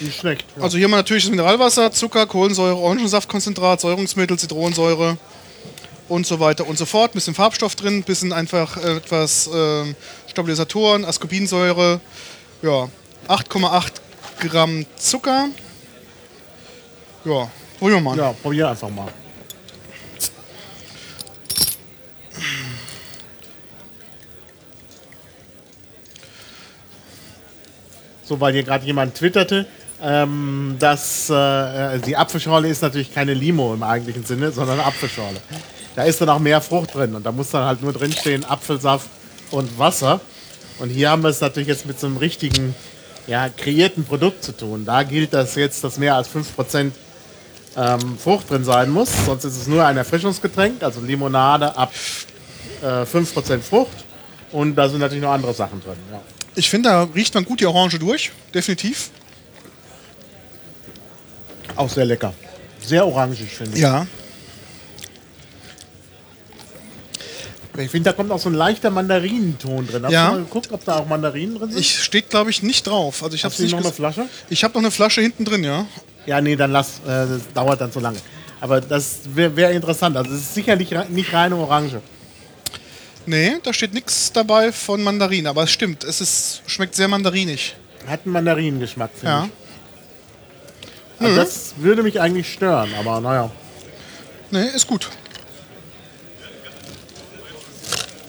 Nicht 0.00 0.18
schlecht. 0.18 0.46
Ja. 0.56 0.62
Also 0.62 0.76
hier 0.78 0.84
haben 0.84 0.92
wir 0.92 0.96
natürlich 0.96 1.24
das 1.24 1.30
Mineralwasser, 1.30 1.92
Zucker, 1.92 2.26
Kohlensäure, 2.26 2.76
Orangensaftkonzentrat, 2.76 3.80
Säurungsmittel, 3.80 4.38
Zitronensäure 4.38 5.18
und 6.08 6.26
so 6.26 6.40
weiter 6.40 6.66
und 6.66 6.78
so 6.78 6.86
fort. 6.86 7.12
Bisschen 7.12 7.34
Farbstoff 7.34 7.76
drin, 7.76 8.02
bisschen 8.02 8.32
einfach 8.32 8.76
äh, 8.76 8.96
etwas 8.96 9.48
ähm, 9.52 9.94
Stabilisatoren, 10.26 11.04
Ascorbinsäure, 11.04 12.00
ja, 12.62 12.88
8,8 13.28 13.92
Gramm 14.48 14.86
Zucker. 14.96 15.48
Ja, 17.24 17.50
probieren 17.78 18.02
wir 18.02 18.10
mal. 18.10 18.16
Ja, 18.16 18.32
probier 18.32 18.70
einfach 18.70 18.88
mal. 18.88 19.12
So, 28.24 28.40
weil 28.40 28.52
hier 28.52 28.62
gerade 28.62 28.86
jemand 28.86 29.16
twitterte, 29.16 29.66
ähm, 30.02 30.76
dass 30.78 31.28
äh, 31.28 31.98
die 31.98 32.16
Apfelschorle 32.16 32.68
ist 32.68 32.82
natürlich 32.82 33.12
keine 33.12 33.34
Limo 33.34 33.74
im 33.74 33.82
eigentlichen 33.82 34.24
Sinne, 34.24 34.50
sondern 34.52 34.80
Apfelschorle. 34.80 35.40
Da 35.94 36.04
ist 36.04 36.20
dann 36.20 36.28
auch 36.28 36.38
mehr 36.38 36.60
Frucht 36.60 36.94
drin 36.94 37.14
und 37.14 37.26
da 37.26 37.32
muss 37.32 37.50
dann 37.50 37.64
halt 37.64 37.82
nur 37.82 37.92
drinstehen 37.92 38.44
Apfelsaft 38.44 39.08
und 39.50 39.78
Wasser. 39.78 40.20
Und 40.78 40.88
hier 40.88 41.10
haben 41.10 41.22
wir 41.22 41.28
es 41.28 41.40
natürlich 41.40 41.68
jetzt 41.68 41.84
mit 41.84 42.00
so 42.00 42.06
einem 42.06 42.16
richtigen, 42.16 42.74
ja, 43.26 43.48
kreierten 43.50 44.04
Produkt 44.04 44.42
zu 44.42 44.52
tun. 44.52 44.86
Da 44.86 45.02
gilt 45.02 45.34
das 45.34 45.54
jetzt, 45.54 45.84
dass 45.84 45.98
mehr 45.98 46.14
als 46.14 46.30
5% 46.30 46.92
ähm, 47.76 48.18
Frucht 48.18 48.50
drin 48.50 48.64
sein 48.64 48.90
muss, 48.90 49.10
sonst 49.26 49.44
ist 49.44 49.56
es 49.56 49.66
nur 49.66 49.84
ein 49.84 49.96
Erfrischungsgetränk, 49.96 50.82
also 50.82 51.00
Limonade 51.00 51.76
ab 51.76 51.92
äh, 52.82 53.02
5% 53.02 53.60
Frucht. 53.60 54.04
Und 54.52 54.74
da 54.74 54.88
sind 54.88 55.00
natürlich 55.00 55.22
noch 55.22 55.32
andere 55.32 55.54
Sachen 55.54 55.80
drin. 55.80 55.96
Ja. 56.10 56.20
Ich 56.56 56.68
finde, 56.68 56.88
da 56.88 57.02
riecht 57.14 57.34
man 57.34 57.44
gut 57.44 57.60
die 57.60 57.66
Orange 57.66 57.98
durch. 57.98 58.32
Definitiv. 58.52 59.10
Auch 61.76 61.88
sehr 61.90 62.04
lecker. 62.04 62.32
Sehr 62.84 63.06
orangig, 63.06 63.48
finde 63.50 63.76
ich. 63.76 63.82
Ja. 63.82 64.06
Ich 67.78 67.90
finde, 67.90 68.10
da 68.10 68.12
kommt 68.16 68.30
auch 68.30 68.38
so 68.38 68.48
ein 68.50 68.54
leichter 68.54 68.90
Mandarinenton 68.90 69.86
drin. 69.86 70.04
Hast 70.04 70.12
Ja. 70.12 70.26
du 70.30 70.32
mal 70.36 70.44
geguckt, 70.44 70.72
ob 70.72 70.84
da 70.84 70.96
auch 70.98 71.06
Mandarinen 71.06 71.56
drin 71.58 71.70
sind? 71.70 71.80
Ich 71.80 72.02
steht, 72.02 72.28
glaube 72.28 72.50
ich, 72.50 72.62
nicht 72.62 72.86
drauf. 72.86 73.22
Also 73.22 73.34
ich 73.36 73.44
habe 73.44 73.52
Hast 73.52 73.58
du 73.60 73.62
nicht 73.62 73.72
noch 73.72 73.80
eine 73.84 73.92
Flasche? 73.92 74.26
Ich 74.50 74.64
habe 74.64 74.74
noch 74.74 74.80
eine 74.80 74.90
Flasche 74.90 75.20
hinten 75.22 75.44
drin, 75.44 75.64
ja. 75.64 75.86
Ja, 76.26 76.40
nee, 76.40 76.56
dann 76.56 76.72
lass. 76.72 76.98
Äh, 77.06 77.26
das 77.26 77.40
dauert 77.54 77.80
dann 77.80 77.92
zu 77.92 78.00
lange. 78.00 78.18
Aber 78.60 78.80
das 78.80 79.20
wäre 79.34 79.56
wär 79.56 79.70
interessant. 79.70 80.16
Also 80.16 80.32
es 80.32 80.40
ist 80.40 80.54
sicherlich 80.54 80.90
nicht 81.08 81.32
reine 81.32 81.56
Orange. 81.56 82.00
Nee, 83.24 83.52
da 83.62 83.72
steht 83.72 83.94
nichts 83.94 84.32
dabei 84.32 84.72
von 84.72 85.02
Mandarin. 85.02 85.46
Aber 85.46 85.62
es 85.62 85.70
stimmt, 85.70 86.04
es 86.04 86.20
ist, 86.20 86.62
schmeckt 86.66 86.94
sehr 86.94 87.08
mandarinig. 87.08 87.76
Hat 88.06 88.20
einen 88.24 88.32
Mandarinengeschmack, 88.32 89.10
finde 89.14 89.26
Ja. 89.26 89.44
ich. 89.44 89.59
Also 91.20 91.36
Das 91.36 91.74
würde 91.76 92.02
mich 92.02 92.20
eigentlich 92.20 92.52
stören, 92.52 92.90
aber 92.98 93.20
naja. 93.20 93.50
Nee, 94.50 94.66
ist 94.74 94.86
gut. 94.86 95.08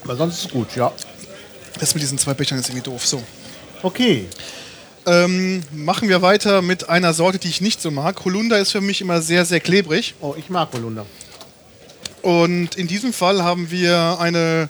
Aber 0.03 0.15
sonst 0.15 0.39
ist 0.39 0.45
es 0.45 0.51
gut, 0.51 0.75
ja. 0.75 0.91
Das 1.79 1.93
mit 1.95 2.03
diesen 2.03 2.17
zwei 2.17 2.33
Bechern 2.33 2.60
ist 2.60 2.69
irgendwie 2.69 2.83
doof. 2.89 3.05
So. 3.05 3.24
Okay. 3.81 4.27
Ähm, 5.07 5.63
machen 5.71 6.10
wir 6.10 6.21
weiter 6.21 6.62
mit 6.62 6.89
einer 6.89 7.13
Sorte, 7.13 7.39
die 7.39 7.48
ich 7.48 7.62
nicht 7.62 7.81
so 7.81 7.89
mag. 7.89 8.24
Holunder 8.24 8.60
ist 8.60 8.71
für 8.71 8.81
mich 8.81 9.01
immer 9.01 9.21
sehr, 9.21 9.45
sehr 9.45 9.60
klebrig. 9.60 10.13
Oh, 10.21 10.36
ich 10.38 10.50
mag 10.50 10.69
Holunder. 10.74 11.05
Und 12.21 12.75
in 12.75 12.88
diesem 12.88 13.13
Fall 13.13 13.43
haben 13.43 13.71
wir 13.71 14.17
eine, 14.19 14.69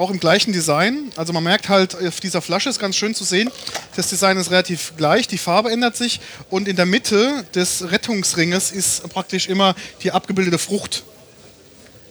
auch 0.00 0.10
im 0.10 0.18
gleichen 0.18 0.52
Design. 0.52 1.12
Also 1.16 1.32
man 1.32 1.44
merkt 1.44 1.68
halt, 1.68 1.94
auf 1.94 2.20
dieser 2.20 2.40
Flasche 2.40 2.70
ist 2.70 2.78
ganz 2.78 2.96
schön 2.96 3.14
zu 3.14 3.24
sehen, 3.24 3.50
das 3.96 4.08
Design 4.08 4.36
ist 4.38 4.50
relativ 4.50 4.94
gleich, 4.96 5.28
die 5.28 5.38
Farbe 5.38 5.70
ändert 5.70 5.96
sich 5.96 6.20
und 6.48 6.66
in 6.68 6.76
der 6.76 6.86
Mitte 6.86 7.44
des 7.54 7.90
Rettungsringes 7.90 8.72
ist 8.72 9.08
praktisch 9.10 9.48
immer 9.48 9.74
die 10.02 10.10
abgebildete 10.10 10.58
Frucht. 10.58 11.04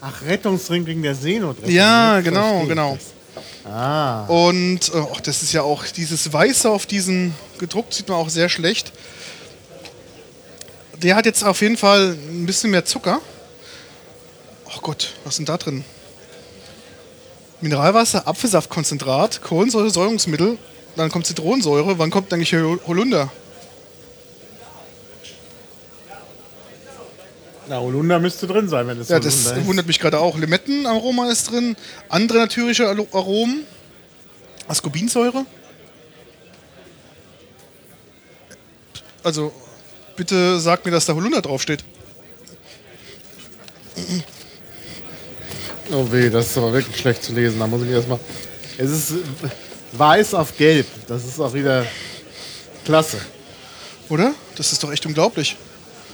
Ach, 0.02 0.22
Rettungsring 0.22 0.86
gegen 0.86 1.02
der 1.04 1.16
Seenotrettung. 1.16 1.72
Ja, 1.72 2.22
genau, 2.22 2.66
genau. 2.66 2.94
das. 2.94 3.72
Ah, 3.72 4.26
Und 4.28 4.94
äh, 4.94 5.04
ach, 5.14 5.20
das 5.22 5.44
ist 5.44 5.52
ja 5.52 5.64
auch 5.64 5.86
dieses 5.86 6.32
Weiße 6.32 6.70
auf 6.70 6.86
diesen 6.86 7.34
gedruckt, 7.58 7.94
sieht 7.94 8.08
man 8.08 8.18
auch 8.18 8.30
sehr 8.30 8.50
schlecht. 8.50 8.94
Der 11.02 11.16
hat 11.16 11.26
jetzt 11.26 11.44
auf 11.44 11.62
jeden 11.62 11.78
Fall 11.78 12.18
ein 12.30 12.46
bisschen 12.46 12.72
mehr 12.72 12.86
Zucker. 12.86 13.20
Oh 14.66 14.80
Gott, 14.82 15.14
was 15.24 15.34
ist 15.34 15.38
denn 15.40 15.46
da 15.46 15.58
drin? 15.58 15.84
Mineralwasser, 17.62 18.28
Apfelsaftkonzentrat, 18.28 19.42
Kohlensäure, 19.42 19.90
Säurungsmittel, 19.90 20.58
dann 20.96 21.10
kommt 21.12 21.28
Zitronensäure. 21.28 22.00
Wann 22.00 22.10
kommt 22.10 22.32
eigentlich 22.34 22.50
hier 22.50 22.80
Holunder? 22.88 23.32
na, 27.70 27.80
Holunder 27.80 28.20
müsste 28.20 28.48
drin 28.48 28.68
sein, 28.68 28.88
wenn 28.88 29.00
es 29.00 29.10
Ja, 29.10 29.20
das 29.20 29.46
Holunder 29.46 29.62
ist. 29.62 29.68
wundert 29.68 29.88
mich 29.88 30.00
gerade 30.00 30.20
auch. 30.20 30.38
Limettenaroma 30.38 31.30
ist 31.30 31.52
drin, 31.52 31.76
andere 32.10 32.40
natürliche 32.40 32.88
Aromen, 32.88 33.64
Ascorbinsäure. 34.68 35.46
Also, 39.24 39.54
bitte 40.16 40.60
sag 40.60 40.86
mir, 40.86 40.92
dass 40.92 41.06
da 41.06 41.14
Holunder 41.14 41.42
draufsteht. 41.42 41.84
Oh 45.92 46.12
weh, 46.12 46.30
das 46.30 46.48
ist 46.48 46.58
aber 46.58 46.72
wirklich 46.74 46.98
schlecht 46.98 47.24
zu 47.24 47.34
lesen. 47.34 47.60
Da 47.60 47.68
muss 47.68 47.84
ich 47.84 47.90
erstmal. 47.90 48.20
Es 48.78 48.92
ist 48.92 49.14
weiß 49.94 50.34
auf 50.36 50.56
gelb. 50.58 50.88
Das 51.08 51.26
ist 51.26 51.40
auch 51.40 51.54
wieder 51.54 51.86
klasse. 52.86 53.18
Oder? 54.10 54.34
Das 54.56 54.72
ist 54.72 54.84
doch 54.84 54.92
echt 54.92 55.06
unglaublich. 55.06 55.58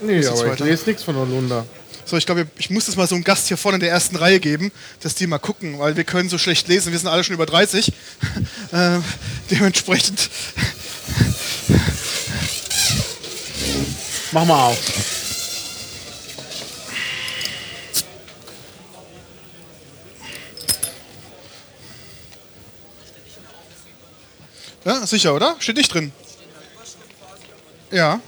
Nee, 0.01 0.25
aber 0.25 0.53
ich 0.53 0.59
lese 0.59 0.85
nichts 0.87 1.03
von 1.03 1.15
Holunder. 1.15 1.65
So, 2.05 2.17
ich 2.17 2.25
glaube, 2.25 2.47
ich 2.57 2.69
muss 2.69 2.85
das 2.85 2.95
mal 2.95 3.07
so 3.07 3.15
einem 3.15 3.23
Gast 3.23 3.47
hier 3.47 3.57
vorne 3.57 3.77
in 3.77 3.79
der 3.79 3.89
ersten 3.89 4.15
Reihe 4.15 4.39
geben, 4.39 4.71
dass 4.99 5.15
die 5.15 5.25
mal 5.25 5.39
gucken, 5.39 5.79
weil 5.79 5.97
wir 5.97 6.03
können 6.03 6.29
so 6.29 6.37
schlecht 6.37 6.67
lesen. 6.67 6.91
Wir 6.91 6.99
sind 6.99 7.07
alle 7.07 7.23
schon 7.23 7.33
über 7.33 7.47
30. 7.47 7.91
äh, 8.71 8.99
dementsprechend. 9.49 10.29
Mach 14.31 14.45
mal 14.45 14.65
auf. 14.67 15.14
Ja, 24.85 25.05
sicher, 25.07 25.33
oder? 25.33 25.55
Steht 25.59 25.77
nicht 25.77 25.93
drin. 25.93 26.11
Ja, 27.91 28.19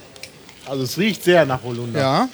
Also 0.66 0.82
es 0.84 0.98
riecht 0.98 1.22
sehr 1.24 1.44
nach 1.46 1.62
Holunder. 1.62 2.00
ja. 2.00 2.28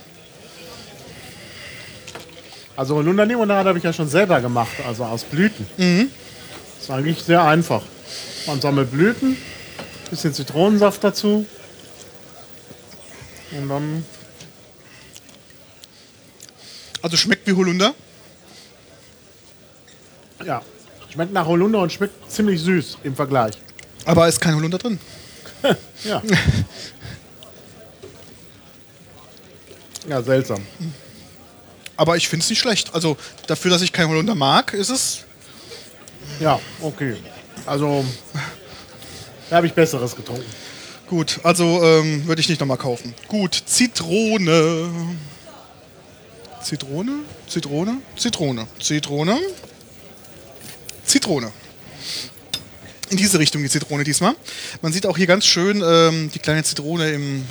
Also 2.76 2.97
Holunder-Limonade 2.97 3.69
habe 3.69 3.78
ich 3.78 3.85
ja 3.85 3.93
schon 3.93 4.09
selber 4.09 4.40
gemacht, 4.40 4.73
also 4.87 5.04
aus 5.04 5.23
Blüten. 5.23 5.64
Mhm. 5.76 6.11
Das 6.75 6.85
ist 6.85 6.90
eigentlich 6.90 7.23
sehr 7.23 7.43
einfach. 7.45 7.83
Man 8.47 8.61
sammelt 8.61 8.90
Blüten, 8.90 9.37
bisschen 10.11 10.35
Zitronensaft 10.35 11.04
dazu. 11.04 11.47
Und 13.52 13.69
dann, 13.69 14.04
Also 17.00 17.16
schmeckt 17.16 17.47
wie 17.47 17.52
Holunder. 17.52 17.95
ja, 20.45 20.62
schmeckt 21.12 21.33
nach 21.33 21.47
Holunder 21.47 21.78
und 21.81 21.93
schmeckt 21.93 22.31
ziemlich 22.31 22.61
süß 22.61 22.99
im 23.04 23.14
Vergleich. 23.14 23.54
Aber 24.04 24.28
ist 24.28 24.40
kein 24.40 24.54
Holunder 24.54 24.78
drin. 24.78 24.99
Ja. 26.04 26.20
ja, 30.06 30.23
seltsam. 30.23 30.61
Aber 31.96 32.18
ich 32.18 32.28
finde 32.28 32.44
es 32.44 32.50
nicht 32.50 32.58
schlecht. 32.58 32.94
Also 32.94 33.16
dafür, 33.46 33.70
dass 33.70 33.80
ich 33.80 33.90
kein 33.90 34.08
Holunder 34.08 34.34
mag, 34.34 34.75
ist 34.75 34.90
es. 34.90 35.25
Ja, 36.40 36.61
okay. 36.82 37.16
Also, 37.64 38.04
da 39.49 39.56
habe 39.56 39.66
ich 39.66 39.73
Besseres 39.73 40.14
getrunken. 40.14 40.44
Gut, 41.06 41.40
also 41.42 41.82
ähm, 41.82 42.26
würde 42.26 42.40
ich 42.40 42.49
nicht 42.49 42.61
nochmal 42.61 42.76
kaufen. 42.76 43.14
Gut, 43.28 43.62
Zitrone. 43.66 44.90
Zitrone? 46.62 47.20
Zitrone? 47.46 47.99
Zitrone. 48.16 48.66
Zitrone. 48.80 49.38
Zitrone. 51.04 51.52
In 53.11 53.16
diese 53.16 53.38
Richtung 53.38 53.62
die 53.62 53.68
Zitrone 53.68 54.04
diesmal. 54.04 54.34
Man 54.82 54.92
sieht 54.92 55.06
auch 55.06 55.16
hier 55.16 55.26
ganz 55.26 55.44
schön 55.44 55.82
ähm, 55.87 56.30
die 56.34 56.38
kleine 56.38 56.62
Zitrone 56.64 57.11
im, 57.11 57.44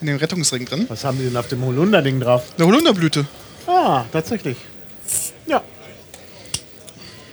in 0.00 0.06
dem 0.06 0.16
Rettungsring 0.16 0.64
drin. 0.66 0.86
Was 0.88 1.04
haben 1.04 1.18
die 1.18 1.24
denn 1.24 1.36
auf 1.36 1.48
dem 1.48 1.64
Holunder-Ding 1.64 2.20
drauf? 2.20 2.42
Eine 2.56 2.66
Holunderblüte. 2.66 3.26
Ah, 3.66 4.04
tatsächlich. 4.12 4.56
Ja. 5.46 5.62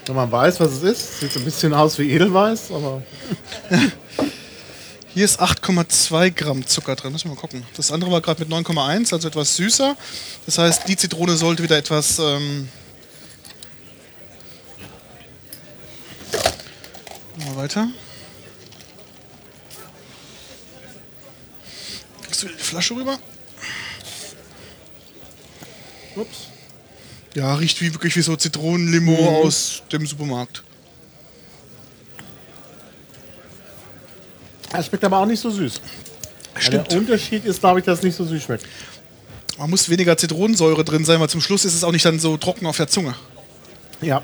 Wenn 0.05 0.15
man 0.15 0.31
weiß, 0.31 0.59
was 0.59 0.71
es 0.71 0.83
ist, 0.83 1.19
sieht 1.19 1.31
so 1.31 1.39
ein 1.39 1.45
bisschen 1.45 1.73
aus 1.73 1.99
wie 1.99 2.11
Edelweiß, 2.11 2.71
aber 2.71 3.03
Hier 5.13 5.25
ist 5.25 5.41
8,2 5.41 6.31
Gramm 6.31 6.65
Zucker 6.65 6.95
drin. 6.95 7.11
Müssen 7.11 7.29
wir 7.29 7.35
mal 7.35 7.41
gucken. 7.41 7.65
Das 7.75 7.91
andere 7.91 8.11
war 8.11 8.21
gerade 8.21 8.45
mit 8.45 8.53
9,1, 8.53 9.11
also 9.11 9.27
etwas 9.27 9.55
süßer. 9.55 9.97
Das 10.45 10.57
heißt, 10.59 10.87
die 10.87 10.95
Zitrone 10.95 11.35
sollte 11.35 11.63
wieder 11.63 11.77
etwas. 11.77 12.19
Ähm 12.19 12.69
weiter. 17.59 17.89
Kriegst 22.23 22.41
du 22.41 22.47
wieder 22.47 22.57
die 22.57 22.63
Flasche 22.63 22.95
rüber? 22.95 23.19
ups. 26.15 26.47
Ja, 27.35 27.55
riecht 27.55 27.79
wie 27.81 27.93
wirklich 27.93 28.15
wie 28.15 28.21
so 28.21 28.35
Zitronenlimo 28.35 29.43
aus 29.43 29.83
dem 29.91 30.05
Supermarkt. 30.05 30.63
Es 34.73 34.87
schmeckt 34.87 35.03
aber 35.03 35.19
auch 35.19 35.25
nicht 35.25 35.39
so 35.39 35.49
süß. 35.49 35.81
Stimmt. 36.57 36.91
Der 36.91 36.97
Unterschied 36.97 37.45
ist, 37.45 37.59
glaube 37.59 37.79
ich, 37.79 37.85
dass 37.85 37.99
es 37.99 38.03
nicht 38.03 38.15
so 38.15 38.25
süß 38.25 38.43
schmeckt. 38.43 38.65
Man 39.57 39.69
muss 39.69 39.89
weniger 39.89 40.17
Zitronensäure 40.17 40.83
drin 40.83 41.05
sein, 41.05 41.19
weil 41.19 41.29
zum 41.29 41.41
Schluss 41.41 41.65
ist 41.65 41.75
es 41.75 41.83
auch 41.83 41.91
nicht 41.91 42.05
dann 42.05 42.19
so 42.19 42.37
trocken 42.37 42.65
auf 42.65 42.77
der 42.77 42.87
Zunge. 42.87 43.15
Ja. 44.01 44.21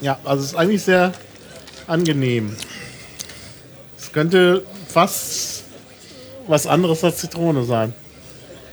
Ja, 0.00 0.18
also 0.24 0.42
es 0.42 0.50
ist 0.50 0.56
eigentlich 0.56 0.82
sehr 0.82 1.12
angenehm. 1.86 2.56
Könnte 4.18 4.64
fast 4.88 5.62
was 6.48 6.66
anderes 6.66 7.04
als 7.04 7.18
Zitrone 7.18 7.62
sein. 7.62 7.94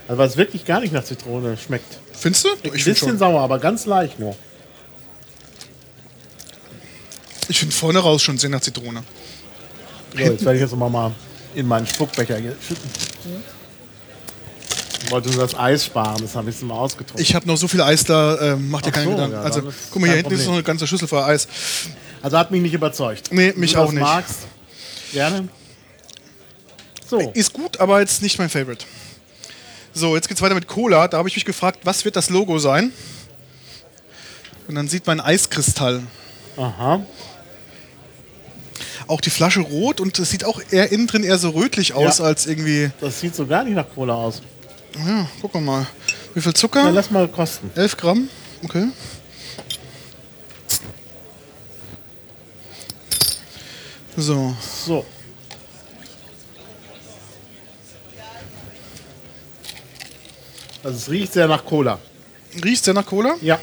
Also 0.08 0.24
es 0.24 0.38
wirklich 0.38 0.66
gar 0.66 0.80
nicht 0.80 0.92
nach 0.92 1.04
Zitrone 1.04 1.56
schmeckt. 1.56 2.00
Findest 2.14 2.46
du? 2.46 2.50
Ein 2.50 2.56
Ich 2.64 2.72
finde 2.72 2.84
bisschen 2.86 3.10
schon. 3.10 3.18
sauer, 3.20 3.42
aber 3.42 3.60
ganz 3.60 3.86
leicht 3.86 4.18
nur. 4.20 4.36
Ich 7.48 7.60
finde 7.60 7.75
vorne 7.75 8.00
raus 8.00 8.24
schon 8.24 8.40
sehr 8.40 8.50
nach 8.50 8.62
Zitrone. 8.62 9.04
So, 10.14 10.18
jetzt 10.20 10.44
werde 10.46 10.56
ich 10.56 10.62
jetzt 10.64 10.75
noch 10.75 10.90
mal 10.90 11.12
in 11.54 11.68
meinen 11.68 11.86
Spuckbecher 11.86 12.38
schütten. 12.38 12.90
Ich 15.04 15.12
wollte 15.12 15.30
nur 15.30 15.42
das 15.44 15.54
Eis 15.54 15.86
sparen, 15.86 16.24
das 16.24 16.36
habe 16.36 16.50
ich 16.50 16.56
jetzt 16.56 16.64
mal 16.66 16.74
ausgetrunken. 16.74 17.22
Ich 17.22 17.36
habe 17.36 17.46
noch 17.46 17.58
so 17.58 17.68
viel 17.68 17.84
Eis 17.84 18.04
da, 18.04 18.54
ähm, 18.54 18.72
mach 18.72 18.82
dir 18.82 18.90
Ach 18.90 18.94
keine 18.94 19.06
so, 19.06 19.12
Gedanken. 19.12 19.36
ja, 19.36 19.42
also, 19.44 19.60
ist 19.60 19.78
guck 19.92 20.02
mal, 20.02 20.08
hier 20.08 20.16
hinten 20.16 20.32
ist 20.32 20.38
Problem. 20.40 20.48
noch 20.48 20.54
eine 20.56 20.64
ganze 20.64 20.88
Schüssel 20.88 21.08
voll 21.08 21.22
Eis. 21.22 21.48
Also 22.24 22.36
hat 22.40 22.50
mich 22.50 22.64
nicht 22.64 22.74
überzeugt. 22.74 23.32
Nee, 23.32 23.52
Wenn 23.54 23.60
mich 23.60 23.74
du 23.74 23.78
auch 23.78 23.86
das 23.86 23.94
nicht. 23.94 24.02
magst, 24.02 24.40
gerne. 25.15 25.48
So, 27.07 27.19
Ist 27.34 27.53
gut, 27.53 27.79
aber 27.79 28.00
jetzt 28.00 28.22
nicht 28.22 28.38
mein 28.39 28.50
Favorite. 28.50 28.86
So, 29.93 30.15
jetzt 30.15 30.27
geht's 30.27 30.41
weiter 30.41 30.55
mit 30.55 30.67
Cola. 30.67 31.07
Da 31.07 31.17
habe 31.17 31.29
ich 31.29 31.36
mich 31.36 31.45
gefragt, 31.45 31.79
was 31.84 32.03
wird 32.03 32.15
das 32.15 32.29
Logo 32.29 32.60
sein? 32.60 32.91
Und 34.67 34.75
dann 34.75 34.88
sieht 34.88 35.05
man 35.07 35.19
Eiskristall. 35.19 36.01
aha. 36.57 37.05
Auch 39.07 39.22
die 39.22 39.29
Flasche 39.29 39.60
rot 39.60 40.01
und 40.01 40.17
es 40.17 40.31
sieht 40.31 40.43
auch 40.45 40.60
eher 40.72 40.91
innen 40.91 41.05
drin 41.05 41.24
eher 41.24 41.38
so 41.38 41.51
rötlich 41.51 41.93
aus 41.93 42.17
Ja. 42.17 42.25
als 42.25 42.48
irgendwie. 42.48 42.89
Das 43.00 43.19
sieht 43.19 43.36
so 43.36 43.45
gar 43.45 43.63
nicht 43.63 43.75
nach 43.75 43.86
Cola 43.93 44.15
aus. 44.15 44.41
Ja, 44.98 45.29
gucken 45.41 45.63
wir 45.63 45.72
mal. 45.72 45.88
Wie 46.34 46.41
viel 46.41 46.51
Na, 46.51 46.60
Zucker? 46.60 46.91
lass 46.91 47.12
mal 47.12 47.27
kosten. 47.27 47.69
11 47.75 47.98
Gramm. 47.98 48.29
Okay. 48.63 48.88
So, 54.17 54.55
So. 54.86 55.05
Also 60.84 60.98
es 60.98 61.10
riecht 61.10 61.34
sehr 61.34 61.48
nach 61.48 61.65
Cola. 61.65 62.00
riecht 62.63 62.86
der 62.86 62.93
nach 62.93 63.05
Cola? 63.05 63.36
Ja. 63.41 63.60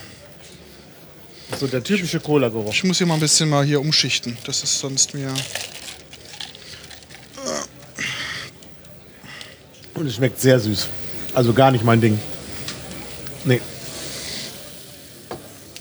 So 1.58 1.68
der 1.68 1.84
typische 1.84 2.18
Cola-Geruch. 2.18 2.72
Ich 2.72 2.82
muss 2.82 2.98
hier 2.98 3.06
mal 3.06 3.14
ein 3.14 3.20
bisschen 3.20 3.48
mal 3.48 3.64
hier 3.64 3.80
umschichten. 3.80 4.36
Das 4.44 4.64
ist 4.64 4.78
sonst 4.80 5.14
mir. 5.14 5.32
Und 9.94 10.06
es 10.06 10.16
schmeckt 10.16 10.40
sehr 10.40 10.58
süß. 10.58 10.88
Also 11.32 11.52
gar 11.52 11.70
nicht 11.70 11.84
mein 11.84 12.00
Ding. 12.00 12.18
Nee. 13.44 13.60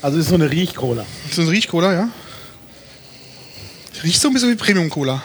Also 0.02 0.20
ist 0.20 0.30
so 0.30 0.36
eine 0.36 0.50
Riech-Cola. 0.50 1.06
So 1.32 1.42
ein 1.42 1.48
Riech-Cola, 1.48 1.94
ja? 1.94 2.10
Riecht 4.04 4.20
so 4.20 4.30
ein 4.30 4.34
bisschen 4.34 4.50
wie 4.50 4.56
Premium-Cola. 4.56 5.22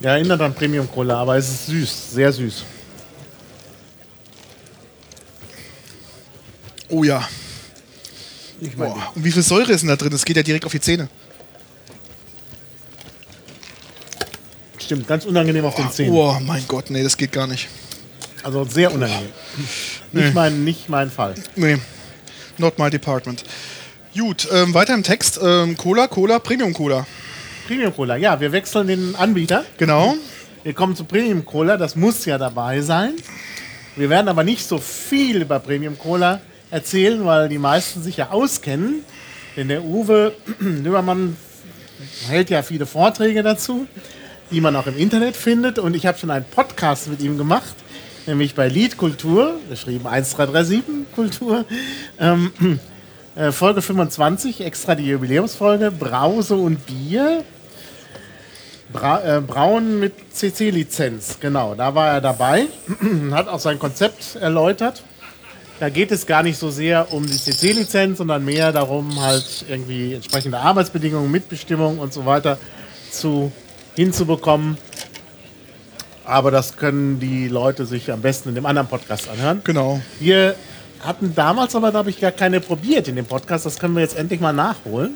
Ja, 0.00 0.10
erinnert 0.10 0.40
an 0.40 0.54
Premium-Cola, 0.54 1.16
aber 1.20 1.36
es 1.36 1.48
ist 1.48 1.66
süß. 1.66 2.12
Sehr 2.12 2.32
süß. 2.32 2.64
Oh 6.90 7.04
ja. 7.04 7.26
Nicht 8.60 8.76
mein. 8.76 8.90
Boah. 8.90 9.12
Und 9.14 9.24
wie 9.24 9.32
viel 9.32 9.42
Säure 9.42 9.72
ist 9.72 9.80
denn 9.82 9.88
da 9.88 9.96
drin? 9.96 10.10
Das 10.10 10.24
geht 10.24 10.36
ja 10.36 10.42
direkt 10.42 10.64
auf 10.64 10.72
die 10.72 10.80
Zähne. 10.80 11.08
Stimmt, 14.78 15.06
ganz 15.06 15.24
unangenehm 15.26 15.64
auf 15.66 15.74
den 15.74 15.90
Zähnen. 15.90 16.14
Oh 16.14 16.38
mein 16.40 16.64
Gott, 16.66 16.90
nee, 16.90 17.02
das 17.02 17.16
geht 17.16 17.32
gar 17.32 17.46
nicht. 17.46 17.68
Also 18.42 18.64
sehr 18.64 18.92
unangenehm. 18.92 19.28
Nicht, 20.12 20.34
mein, 20.34 20.64
nicht 20.64 20.88
mein 20.88 21.10
Fall. 21.10 21.34
Nee, 21.56 21.78
not 22.56 22.78
my 22.78 22.88
department. 22.88 23.44
Gut, 24.18 24.48
ähm, 24.50 24.74
weiter 24.74 24.94
im 24.94 25.04
Text. 25.04 25.38
Ähm, 25.40 25.76
Cola, 25.76 26.08
Cola, 26.08 26.40
Premium-Cola. 26.40 27.06
Premium 27.68 27.94
Cola, 27.94 28.16
ja, 28.16 28.40
wir 28.40 28.50
wechseln 28.50 28.88
den 28.88 29.14
Anbieter. 29.14 29.64
Genau. 29.76 30.16
Wir 30.64 30.72
kommen 30.72 30.96
zu 30.96 31.04
Premium 31.04 31.44
Cola, 31.44 31.76
das 31.76 31.94
muss 31.94 32.24
ja 32.24 32.36
dabei 32.36 32.80
sein. 32.80 33.12
Wir 33.94 34.10
werden 34.10 34.28
aber 34.28 34.42
nicht 34.42 34.66
so 34.66 34.78
viel 34.78 35.42
über 35.42 35.60
Premium 35.60 35.98
Cola 35.98 36.40
erzählen, 36.70 37.24
weil 37.24 37.48
die 37.48 37.58
meisten 37.58 38.02
sich 38.02 38.16
ja 38.16 38.30
auskennen. 38.30 39.04
Denn 39.56 39.68
der 39.68 39.84
Uwe 39.84 40.34
Lübermann 40.58 41.36
hält 42.26 42.50
ja 42.50 42.62
viele 42.62 42.86
Vorträge 42.86 43.44
dazu, 43.44 43.86
die 44.50 44.60
man 44.60 44.74
auch 44.74 44.88
im 44.88 44.98
Internet 44.98 45.36
findet. 45.36 45.78
Und 45.78 45.94
ich 45.94 46.06
habe 46.06 46.18
schon 46.18 46.32
einen 46.32 46.44
Podcast 46.44 47.06
mit 47.08 47.20
ihm 47.20 47.38
gemacht, 47.38 47.74
nämlich 48.26 48.56
bei 48.56 48.68
Lied 48.68 48.96
Kultur, 48.96 49.60
geschrieben 49.68 50.08
1337 50.08 50.82
Kultur. 51.14 51.64
Ähm, 52.18 52.80
äh, 53.38 53.52
Folge 53.52 53.82
25, 53.82 54.62
extra 54.62 54.96
die 54.96 55.06
Jubiläumsfolge, 55.06 55.92
Brause 55.92 56.56
und 56.56 56.84
Bier. 56.86 57.44
Bra 58.92 59.20
äh, 59.36 59.40
Braun 59.40 60.00
mit 60.00 60.14
CC-Lizenz, 60.34 61.38
genau, 61.40 61.74
da 61.74 61.94
war 61.94 62.08
er 62.08 62.20
dabei, 62.22 62.66
hat 63.32 63.46
auch 63.46 63.60
sein 63.60 63.78
Konzept 63.78 64.36
erläutert. 64.36 65.02
Da 65.78 65.90
geht 65.90 66.10
es 66.10 66.26
gar 66.26 66.42
nicht 66.42 66.58
so 66.58 66.70
sehr 66.70 67.12
um 67.12 67.24
die 67.24 67.36
CC-Lizenz, 67.36 68.18
sondern 68.18 68.44
mehr 68.44 68.72
darum, 68.72 69.20
halt 69.20 69.64
irgendwie 69.68 70.14
entsprechende 70.14 70.58
Arbeitsbedingungen, 70.58 71.30
Mitbestimmung 71.30 71.98
und 71.98 72.12
so 72.12 72.26
weiter 72.26 72.58
zu, 73.12 73.52
hinzubekommen. 73.94 74.78
Aber 76.24 76.50
das 76.50 76.76
können 76.76 77.20
die 77.20 77.46
Leute 77.46 77.86
sich 77.86 78.10
am 78.10 78.22
besten 78.22 78.48
in 78.48 78.54
dem 78.56 78.66
anderen 78.66 78.88
Podcast 78.88 79.28
anhören. 79.28 79.60
Genau. 79.62 80.00
Wir 80.18 80.56
hatten 81.00 81.34
damals 81.34 81.74
aber, 81.74 81.90
glaube 81.90 82.10
ich, 82.10 82.20
gar 82.20 82.32
keine 82.32 82.60
probiert 82.60 83.08
in 83.08 83.16
dem 83.16 83.26
Podcast. 83.26 83.66
Das 83.66 83.78
können 83.78 83.94
wir 83.94 84.02
jetzt 84.02 84.16
endlich 84.16 84.40
mal 84.40 84.52
nachholen. 84.52 85.14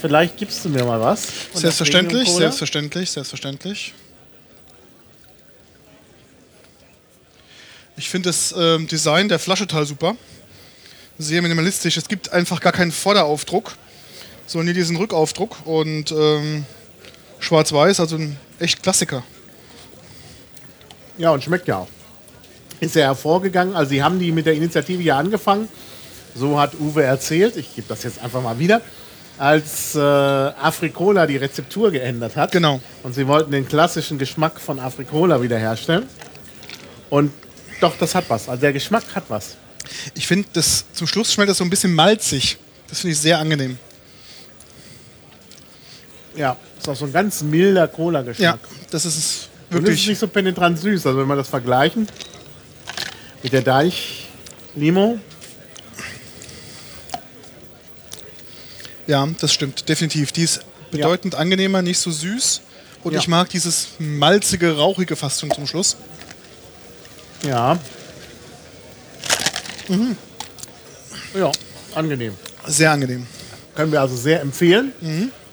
Vielleicht 0.00 0.36
gibst 0.38 0.64
du 0.64 0.70
mir 0.70 0.84
mal 0.84 1.00
was. 1.00 1.28
Selbstverständlich, 1.52 2.30
selbstverständlich, 2.30 3.10
selbstverständlich. 3.10 3.92
Ich 7.96 8.08
finde 8.08 8.30
das 8.30 8.54
ähm, 8.56 8.86
Design 8.88 9.28
der 9.28 9.38
Flasche 9.38 9.66
total 9.66 9.84
super. 9.84 10.16
Sehr 11.18 11.42
minimalistisch. 11.42 11.98
Es 11.98 12.08
gibt 12.08 12.32
einfach 12.32 12.60
gar 12.60 12.72
keinen 12.72 12.92
Vorderaufdruck, 12.92 13.74
sondern 14.46 14.66
nur 14.66 14.74
diesen 14.74 14.96
Rückaufdruck 14.96 15.66
und 15.66 16.10
ähm, 16.10 16.64
schwarz-weiß, 17.40 18.00
also 18.00 18.16
ein 18.16 18.38
echt 18.58 18.82
Klassiker. 18.82 19.22
Ja, 21.18 21.30
und 21.32 21.44
schmeckt 21.44 21.68
ja 21.68 21.76
auch. 21.76 21.88
Ist 22.80 22.94
ja 22.94 23.02
hervorgegangen. 23.02 23.74
Also, 23.76 23.90
sie 23.90 24.02
haben 24.02 24.18
die 24.18 24.32
mit 24.32 24.46
der 24.46 24.54
Initiative 24.54 25.02
ja 25.02 25.18
angefangen. 25.18 25.68
So 26.34 26.58
hat 26.58 26.72
Uwe 26.80 27.02
erzählt. 27.02 27.56
Ich 27.56 27.74
gebe 27.74 27.86
das 27.88 28.02
jetzt 28.04 28.18
einfach 28.22 28.42
mal 28.42 28.58
wieder. 28.58 28.80
Als 29.36 29.94
äh, 29.94 29.98
Afrikola 30.00 31.26
die 31.26 31.36
Rezeptur 31.36 31.90
geändert 31.90 32.36
hat. 32.36 32.52
Genau. 32.52 32.80
Und 33.02 33.14
sie 33.14 33.26
wollten 33.26 33.50
den 33.52 33.66
klassischen 33.66 34.18
Geschmack 34.18 34.60
von 34.60 34.78
Afrikola 34.80 35.42
wiederherstellen. 35.42 36.04
Und 37.10 37.32
doch, 37.80 37.96
das 37.98 38.14
hat 38.14 38.24
was. 38.28 38.48
Also, 38.48 38.60
der 38.60 38.72
Geschmack 38.72 39.04
hat 39.14 39.24
was. 39.28 39.56
Ich 40.14 40.26
finde, 40.26 40.48
das 40.52 40.84
zum 40.92 41.06
Schluss 41.06 41.32
schmeckt 41.32 41.50
das 41.50 41.58
so 41.58 41.64
ein 41.64 41.70
bisschen 41.70 41.94
malzig. 41.94 42.58
Das 42.88 43.00
finde 43.00 43.12
ich 43.12 43.18
sehr 43.20 43.38
angenehm. 43.38 43.78
Ja, 46.36 46.56
ist 46.78 46.88
auch 46.88 46.96
so 46.96 47.06
ein 47.06 47.12
ganz 47.12 47.42
milder 47.42 47.82
Ja, 47.82 47.86
Cola-Geschmack. 47.88 48.60
das 48.90 49.04
ist 49.04 49.16
es 49.16 49.48
Und 49.70 49.78
ist 49.78 49.82
wirklich. 49.84 50.06
nicht 50.08 50.18
so 50.18 50.28
penetrant 50.28 50.78
süß. 50.78 51.06
Also, 51.06 51.18
wenn 51.18 51.26
wir 51.26 51.36
das 51.36 51.48
vergleichen 51.48 52.06
mit 53.42 53.52
der 53.52 53.62
Deich-Limo, 53.62 55.18
Ja, 59.06 59.26
das 59.40 59.52
stimmt, 59.52 59.88
definitiv. 59.88 60.30
Die 60.30 60.44
ist 60.44 60.60
bedeutend 60.92 61.34
angenehmer, 61.34 61.82
nicht 61.82 61.98
so 61.98 62.12
süß. 62.12 62.60
Und 63.02 63.12
Ja. 63.12 63.18
ich 63.18 63.26
mag 63.26 63.48
dieses 63.48 63.88
malzige, 63.98 64.76
rauchige 64.76 65.16
fast 65.16 65.38
zum 65.38 65.66
Schluss. 65.66 65.96
Ja. 67.42 67.76
Ja, 71.34 71.50
angenehm. 71.96 72.34
Sehr 72.68 72.92
angenehm. 72.92 73.26
Können 73.74 73.90
wir 73.90 74.00
also 74.00 74.14
sehr 74.14 74.42
empfehlen. 74.42 74.92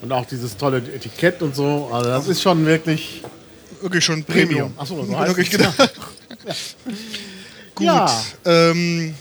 Und 0.03 0.11
auch 0.11 0.25
dieses 0.27 0.55
tolle 0.55 0.77
Etikett 0.77 1.41
und 1.41 1.55
so. 1.55 1.89
Also 1.91 2.09
das 2.11 2.27
ist 2.27 2.43
schon 2.43 2.63
wirklich 2.65 3.23
Wirklich 3.81 4.05
schon 4.05 4.23
Premium. 4.23 4.47
Premium. 4.49 4.73
Achso, 4.77 5.03
so 5.03 5.17
heißt 5.17 5.29
wirklich 5.29 5.49
gedacht. 5.49 5.93
Gut. 7.77 7.85
Ja. 7.85 8.23
Ähm, 8.45 9.13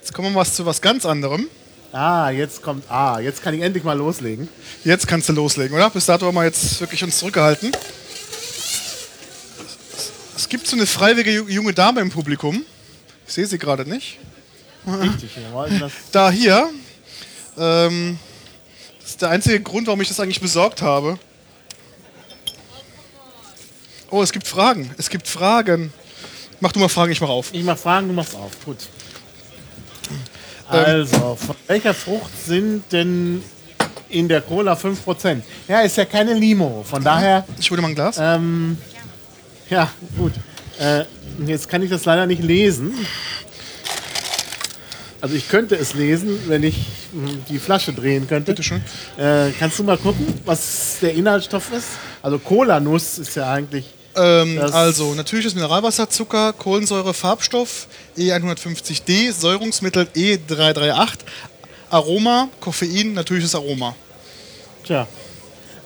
jetzt 0.00 0.12
kommen 0.14 0.28
wir 0.28 0.32
mal 0.34 0.44
zu 0.44 0.64
was 0.64 0.80
ganz 0.80 1.04
anderem. 1.04 1.48
Ah, 1.92 2.30
jetzt 2.30 2.62
kommt. 2.62 2.84
Ah, 2.90 3.18
jetzt 3.20 3.42
kann 3.42 3.54
ich 3.54 3.62
endlich 3.62 3.82
mal 3.84 3.96
loslegen. 3.96 4.48
Jetzt 4.84 5.06
kannst 5.08 5.28
du 5.28 5.32
loslegen, 5.32 5.74
oder? 5.76 5.90
Bis 5.90 6.06
dato 6.06 6.26
haben 6.26 6.34
wir 6.34 6.44
jetzt 6.44 6.80
wirklich 6.80 7.02
uns 7.02 7.18
zurückgehalten. 7.18 7.72
Es 10.36 10.48
gibt 10.48 10.66
so 10.66 10.76
eine 10.76 10.86
freiwillige 10.86 11.30
ju- 11.42 11.48
junge 11.48 11.72
Dame 11.72 12.00
im 12.00 12.10
Publikum. 12.10 12.62
Ich 13.26 13.32
sehe 13.34 13.46
sie 13.46 13.58
gerade 13.58 13.88
nicht. 13.88 14.18
Richtig, 14.86 15.30
das. 15.80 15.92
Da 16.12 16.30
hier. 16.30 16.70
Ähm, 17.58 18.18
das 19.00 19.10
ist 19.10 19.22
der 19.22 19.30
einzige 19.30 19.60
Grund, 19.60 19.86
warum 19.86 20.00
ich 20.00 20.08
das 20.08 20.20
eigentlich 20.20 20.40
besorgt 20.40 20.82
habe. 20.82 21.18
Oh, 24.10 24.22
es 24.22 24.30
gibt 24.32 24.46
Fragen. 24.46 24.90
Es 24.98 25.08
gibt 25.10 25.26
Fragen. 25.26 25.92
Mach 26.60 26.72
du 26.72 26.78
mal 26.80 26.88
Fragen, 26.88 27.12
ich 27.12 27.20
mach 27.20 27.28
auf. 27.28 27.50
Ich 27.52 27.62
mach 27.62 27.76
Fragen, 27.78 28.08
du 28.08 28.14
machst 28.14 28.34
auf. 28.34 28.50
Gut. 28.64 28.78
Ähm. 30.72 30.76
Also, 30.84 31.36
von 31.36 31.56
welcher 31.66 31.94
Frucht 31.94 32.30
sind 32.46 32.84
denn 32.92 33.42
in 34.08 34.28
der 34.28 34.40
Cola 34.40 34.74
5%? 34.74 35.42
Ja, 35.68 35.80
ist 35.80 35.96
ja 35.96 36.04
keine 36.04 36.34
Limo. 36.34 36.84
Von 36.88 37.04
daher, 37.04 37.44
Ich 37.58 37.70
hole 37.70 37.80
mal 37.82 37.88
ein 37.88 37.94
Glas. 37.94 38.16
ähm, 38.18 38.78
ja, 39.68 39.90
gut. 40.16 40.32
Äh, 40.78 41.04
jetzt 41.46 41.68
kann 41.68 41.82
ich 41.82 41.90
das 41.90 42.04
leider 42.04 42.26
nicht 42.26 42.42
lesen. 42.42 42.92
Also 45.20 45.34
ich 45.34 45.48
könnte 45.48 45.74
es 45.76 45.94
lesen, 45.94 46.38
wenn 46.46 46.62
ich 46.62 46.76
mh, 47.12 47.30
die 47.48 47.58
Flasche 47.58 47.92
drehen 47.92 48.28
könnte. 48.28 48.52
Bitte 48.52 48.62
schön. 48.62 48.82
Äh, 49.18 49.50
kannst 49.58 49.78
du 49.78 49.84
mal 49.84 49.96
gucken, 49.98 50.26
was 50.44 50.98
der 51.00 51.14
Inhaltsstoff 51.14 51.72
ist? 51.72 51.88
Also 52.22 52.38
Cola-Nuss 52.38 53.18
ist 53.18 53.34
ja 53.34 53.50
eigentlich 53.50 53.86
Ähm, 54.16 54.58
also, 54.72 55.14
natürliches 55.14 55.54
Mineralwasser, 55.54 56.08
Zucker, 56.08 56.52
Kohlensäure, 56.52 57.12
Farbstoff, 57.12 57.86
E150D, 58.16 59.32
Säurungsmittel 59.32 60.08
E338, 60.14 61.18
Aroma, 61.90 62.48
Koffein, 62.60 63.12
natürliches 63.12 63.54
Aroma. 63.54 63.94
Tja. 64.84 65.06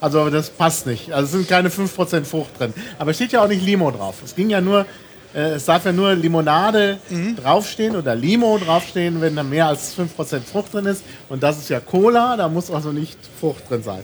Also 0.00 0.30
das 0.30 0.48
passt 0.50 0.86
nicht. 0.86 1.12
Also 1.12 1.26
es 1.26 1.32
sind 1.32 1.48
keine 1.48 1.68
5% 1.68 2.24
Frucht 2.24 2.58
drin. 2.58 2.72
Aber 2.98 3.10
es 3.10 3.16
steht 3.16 3.32
ja 3.32 3.42
auch 3.42 3.48
nicht 3.48 3.62
Limo 3.62 3.90
drauf. 3.90 4.16
Es 4.24 4.34
ging 4.34 4.48
ja 4.48 4.60
nur, 4.60 4.86
äh, 5.34 5.52
es 5.52 5.66
darf 5.66 5.84
ja 5.84 5.92
nur 5.92 6.14
Limonade 6.14 6.98
draufstehen 7.36 7.96
oder 7.96 8.14
Limo 8.14 8.58
draufstehen, 8.58 9.20
wenn 9.20 9.36
da 9.36 9.42
mehr 9.42 9.66
als 9.66 9.94
5% 9.94 10.40
Frucht 10.50 10.72
drin 10.72 10.86
ist. 10.86 11.02
Und 11.28 11.42
das 11.42 11.58
ist 11.58 11.68
ja 11.68 11.80
Cola, 11.80 12.36
da 12.36 12.48
muss 12.48 12.70
also 12.70 12.92
nicht 12.92 13.18
Frucht 13.38 13.68
drin 13.68 13.82
sein. 13.82 14.02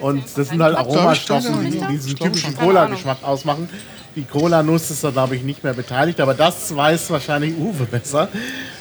Und 0.00 0.24
das 0.36 0.48
sind 0.48 0.62
halt 0.62 0.76
Aromastoffe, 0.76 1.52
die 1.62 1.80
diesen 1.92 2.16
typischen. 2.16 2.56
Cola-Geschmack 2.56 3.18
ausmachen. 3.22 3.68
Die 4.14 4.24
Cola-Nuss 4.24 4.90
ist 4.90 5.04
da, 5.04 5.10
glaube 5.10 5.36
ich, 5.36 5.42
nicht 5.42 5.62
mehr 5.62 5.74
beteiligt, 5.74 6.20
aber 6.20 6.32
das 6.32 6.74
weiß 6.74 7.10
wahrscheinlich 7.10 7.54
Uwe 7.54 7.84
besser. 7.84 8.28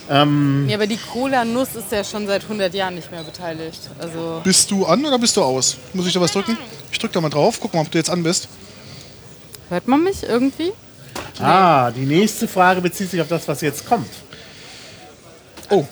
Ja, 0.08 0.22
aber 0.22 0.88
die 0.88 0.98
Cola-Nuss 0.98 1.76
ist 1.76 1.92
ja 1.92 2.04
schon 2.04 2.28
seit 2.28 2.44
100 2.44 2.74
Jahren 2.74 2.96
nicht 2.96 3.12
mehr 3.12 3.24
beteiligt. 3.24 3.82
Also 4.00 4.40
Bist 4.44 4.72
du 4.72 4.86
an 4.86 5.04
oder 5.04 5.18
bist 5.20 5.36
du 5.36 5.42
aus? 5.42 5.78
Muss 5.94 6.08
ich 6.08 6.14
da 6.14 6.22
was 6.22 6.32
drücken? 6.32 6.58
Ich 6.92 7.00
drück 7.00 7.12
da 7.12 7.20
mal 7.20 7.30
drauf. 7.30 7.58
Guck 7.60 7.74
mal, 7.74 7.82
ob 7.82 7.92
du 7.92 7.98
jetzt 7.98 8.10
an 8.10 8.24
bist. 8.24 8.48
hört 9.70 9.88
man 9.88 10.04
mich 10.04 10.24
irgendwie? 10.24 10.72
Ah, 11.40 11.92
die 11.92 12.06
nächste 12.06 12.48
Frage 12.48 12.82
bezieht 12.82 13.10
sich 13.12 13.20
auf 13.20 13.28
das, 13.28 13.48
was 13.48 13.62
jetzt 13.62 13.86
kommt. 13.86 14.10
Oh. 15.70 15.86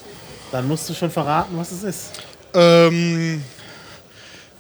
Dann 0.52 0.68
musst 0.68 0.88
du 0.88 0.94
schon 0.94 1.10
verraten, 1.10 1.58
was 1.58 1.72
es 1.72 1.84
ist. 1.84 2.12
Ähm. 2.54 3.44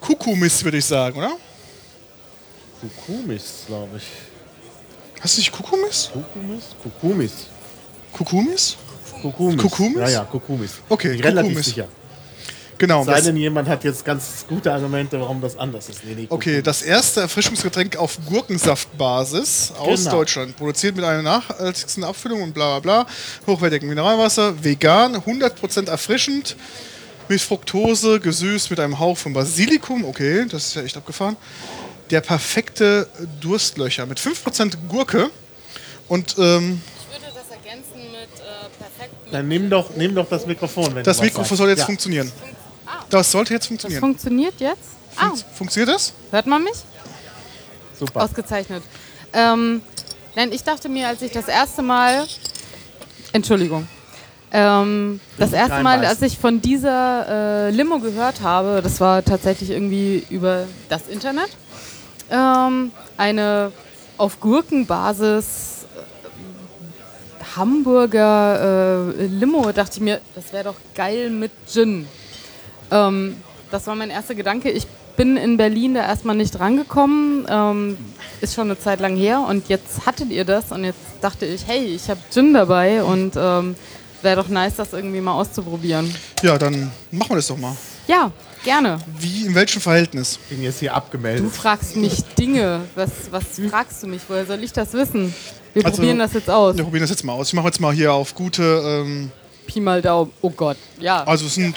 Kukumis, 0.05 0.63
würde 0.63 0.77
ich 0.77 0.85
sagen, 0.85 1.17
oder? 1.17 1.31
Kukumis, 2.81 3.63
glaube 3.67 3.97
ich. 3.97 4.03
Hast 5.21 5.37
du 5.37 5.39
nicht 5.41 5.51
Kukumis? 5.51 6.09
Kukumis? 6.13 6.63
Kukumis. 6.83 7.31
Kukumis? 8.11 8.77
Kukumis. 9.21 9.61
Kukumis? 9.61 9.97
Ja, 9.99 10.09
ja, 10.09 10.23
Kukumis. 10.25 10.71
Okay, 10.89 11.11
relativ 11.21 11.49
Kukumis. 11.51 11.65
sicher. 11.65 11.87
Genau. 12.77 13.05
Sei 13.05 13.21
denn, 13.21 13.37
jemand 13.37 13.69
hat 13.69 13.85
jetzt 13.85 14.03
ganz 14.03 14.45
gute 14.49 14.73
Argumente, 14.73 15.17
warum 15.21 15.39
das 15.39 15.57
anders 15.57 15.87
ist. 15.87 16.03
Nee, 16.03 16.15
nee, 16.15 16.25
okay, 16.29 16.61
das 16.61 16.81
erste 16.81 17.21
Erfrischungsgetränk 17.21 17.95
auf 17.95 18.17
Gurkensaftbasis 18.27 19.71
aus 19.77 19.99
Genau. 20.03 20.11
Deutschland. 20.17 20.57
Produziert 20.57 20.95
mit 20.97 21.05
einer 21.05 21.21
nachhaltigsten 21.21 22.03
Abfüllung 22.03 22.41
und 22.41 22.53
bla 22.53 22.79
bla 22.79 23.03
bla. 23.05 23.13
Hochwertigem 23.47 23.87
Mineralwasser, 23.87 24.61
vegan, 24.61 25.15
100% 25.15 25.87
erfrischend. 25.87 26.57
Mit 27.29 27.41
Fructose, 27.41 28.19
gesüßt 28.19 28.69
mit 28.69 28.79
einem 28.79 28.99
Hauch 28.99 29.17
von 29.17 29.33
Basilikum. 29.33 30.03
Okay, 30.05 30.45
das 30.49 30.67
ist 30.67 30.75
ja 30.75 30.83
echt 30.83 30.97
abgefahren. 30.97 31.37
Der 32.09 32.21
perfekte 32.21 33.07
Durstlöcher 33.39 34.05
mit 34.05 34.19
5% 34.19 34.75
Gurke. 34.89 35.29
Und 36.09 36.35
ähm, 36.37 36.81
Ich 36.99 37.21
würde 37.21 37.33
das 37.33 37.49
ergänzen 37.49 38.11
mit 38.11 38.39
äh, 38.39 38.69
perfekt. 38.77 39.15
Dann 39.31 39.47
nimm 39.47 39.69
doch, 39.69 39.95
nimm 39.95 40.13
doch 40.13 40.27
das 40.29 40.45
Mikrofon. 40.45 40.93
Wenn 40.95 41.03
das 41.03 41.17
du 41.17 41.21
was 41.23 41.25
Mikrofon 41.27 41.45
sagst. 41.49 41.57
soll 41.57 41.69
jetzt 41.69 41.79
ja. 41.79 41.85
funktionieren. 41.85 42.31
Das 43.09 43.31
sollte 43.31 43.53
jetzt 43.53 43.63
Das 43.63 43.67
funktionieren. 43.69 43.99
funktioniert 44.01 44.53
jetzt? 44.59 44.79
Ah, 45.15 45.27
Funkt- 45.29 45.45
Funktioniert 45.55 45.95
das? 45.95 46.13
hört 46.31 46.45
man 46.45 46.63
mich? 46.63 46.73
Super. 47.97 48.21
Ausgezeichnet. 48.23 48.83
Ähm, 49.31 49.81
nein, 50.35 50.51
ich 50.51 50.63
dachte 50.63 50.89
mir, 50.89 51.07
als 51.07 51.21
ich 51.21 51.31
das 51.31 51.47
erste 51.47 51.81
Mal. 51.81 52.27
Entschuldigung. 53.31 53.87
Ähm, 54.55 55.19
das 55.39 55.51
erste 55.51 55.81
Mal, 55.81 56.05
als 56.05 56.21
ich 56.21 56.37
von 56.37 56.61
dieser 56.61 57.67
äh, 57.67 57.71
Limo 57.71 57.97
gehört 57.97 58.41
habe, 58.41 58.81
das 58.83 59.01
war 59.01 59.25
tatsächlich 59.25 59.71
irgendwie 59.71 60.23
über 60.29 60.65
das 60.89 61.07
Internet. 61.07 61.49
Ähm, 62.29 62.91
eine 63.17 63.71
auf 64.17 64.39
Gurkenbasis 64.39 65.87
äh, 65.95 67.55
Hamburger 67.55 69.15
äh, 69.17 69.25
Limo, 69.25 69.71
dachte 69.71 69.93
ich 69.95 70.01
mir, 70.01 70.21
das 70.35 70.53
wäre 70.53 70.65
doch 70.65 70.77
geil 70.93 71.31
mit 71.31 71.51
Gin. 71.67 72.07
Ähm, 72.91 73.37
das 73.71 73.87
war 73.87 73.95
mein 73.95 74.11
erster 74.11 74.35
Gedanke. 74.35 74.69
Ich 74.69 74.85
bin 75.17 75.35
in 75.35 75.57
Berlin 75.57 75.95
da 75.95 76.01
erstmal 76.01 76.35
nicht 76.35 76.59
rangekommen. 76.59 77.47
Ähm, 77.49 77.97
ist 78.39 78.53
schon 78.53 78.69
eine 78.69 78.79
Zeit 78.79 78.99
lang 78.99 79.15
her. 79.15 79.45
Und 79.49 79.67
jetzt 79.69 80.05
hattet 80.05 80.29
ihr 80.29 80.45
das. 80.45 80.71
Und 80.71 80.83
jetzt 80.83 80.99
dachte 81.21 81.47
ich, 81.47 81.65
hey, 81.65 81.85
ich 81.85 82.07
habe 82.09 82.19
Gin 82.31 82.53
dabei. 82.53 83.03
Und 83.03 83.33
ähm, 83.35 83.75
wäre 84.23 84.37
doch 84.37 84.47
nice, 84.47 84.75
das 84.75 84.93
irgendwie 84.93 85.21
mal 85.21 85.33
auszuprobieren. 85.33 86.13
Ja, 86.41 86.57
dann 86.57 86.91
machen 87.11 87.29
wir 87.31 87.35
das 87.37 87.47
doch 87.47 87.57
mal. 87.57 87.75
Ja, 88.07 88.31
gerne. 88.63 88.97
Wie, 89.19 89.45
in 89.45 89.55
welchem 89.55 89.81
Verhältnis? 89.81 90.39
Ich 90.43 90.55
bin 90.55 90.63
jetzt 90.63 90.79
hier 90.79 90.89
Du 90.89 90.95
abgemeldet. 90.95 91.51
fragst 91.53 91.95
mich 91.95 92.23
Dinge. 92.37 92.81
Was, 92.95 93.09
was 93.31 93.43
fragst 93.69 94.03
du 94.03 94.07
mich? 94.07 94.21
Woher 94.27 94.45
soll 94.45 94.63
ich 94.63 94.73
das 94.73 94.93
wissen? 94.93 95.33
Wir 95.73 95.85
Also- 95.85 95.97
probieren 95.97 96.19
das 96.19 96.33
jetzt 96.33 96.49
aus. 96.49 96.75
Wir 96.77 96.83
probieren 96.83 97.01
das 97.03 97.09
jetzt 97.09 97.23
mal 97.23 97.33
aus. 97.33 97.47
Ich 97.47 97.53
mache 97.53 97.67
jetzt 97.67 97.79
mal 97.79 97.93
hier 97.93 98.13
auf 98.13 98.35
gute, 98.35 98.63
ähm, 98.85 99.31
Pi 99.67 99.79
mal 99.79 100.01
Daumen. 100.01 100.31
Oh 100.41 100.49
Gott. 100.49 100.77
Ja. 100.99 101.23
also 101.23 101.45
es 101.45 101.55
sind 101.55 101.75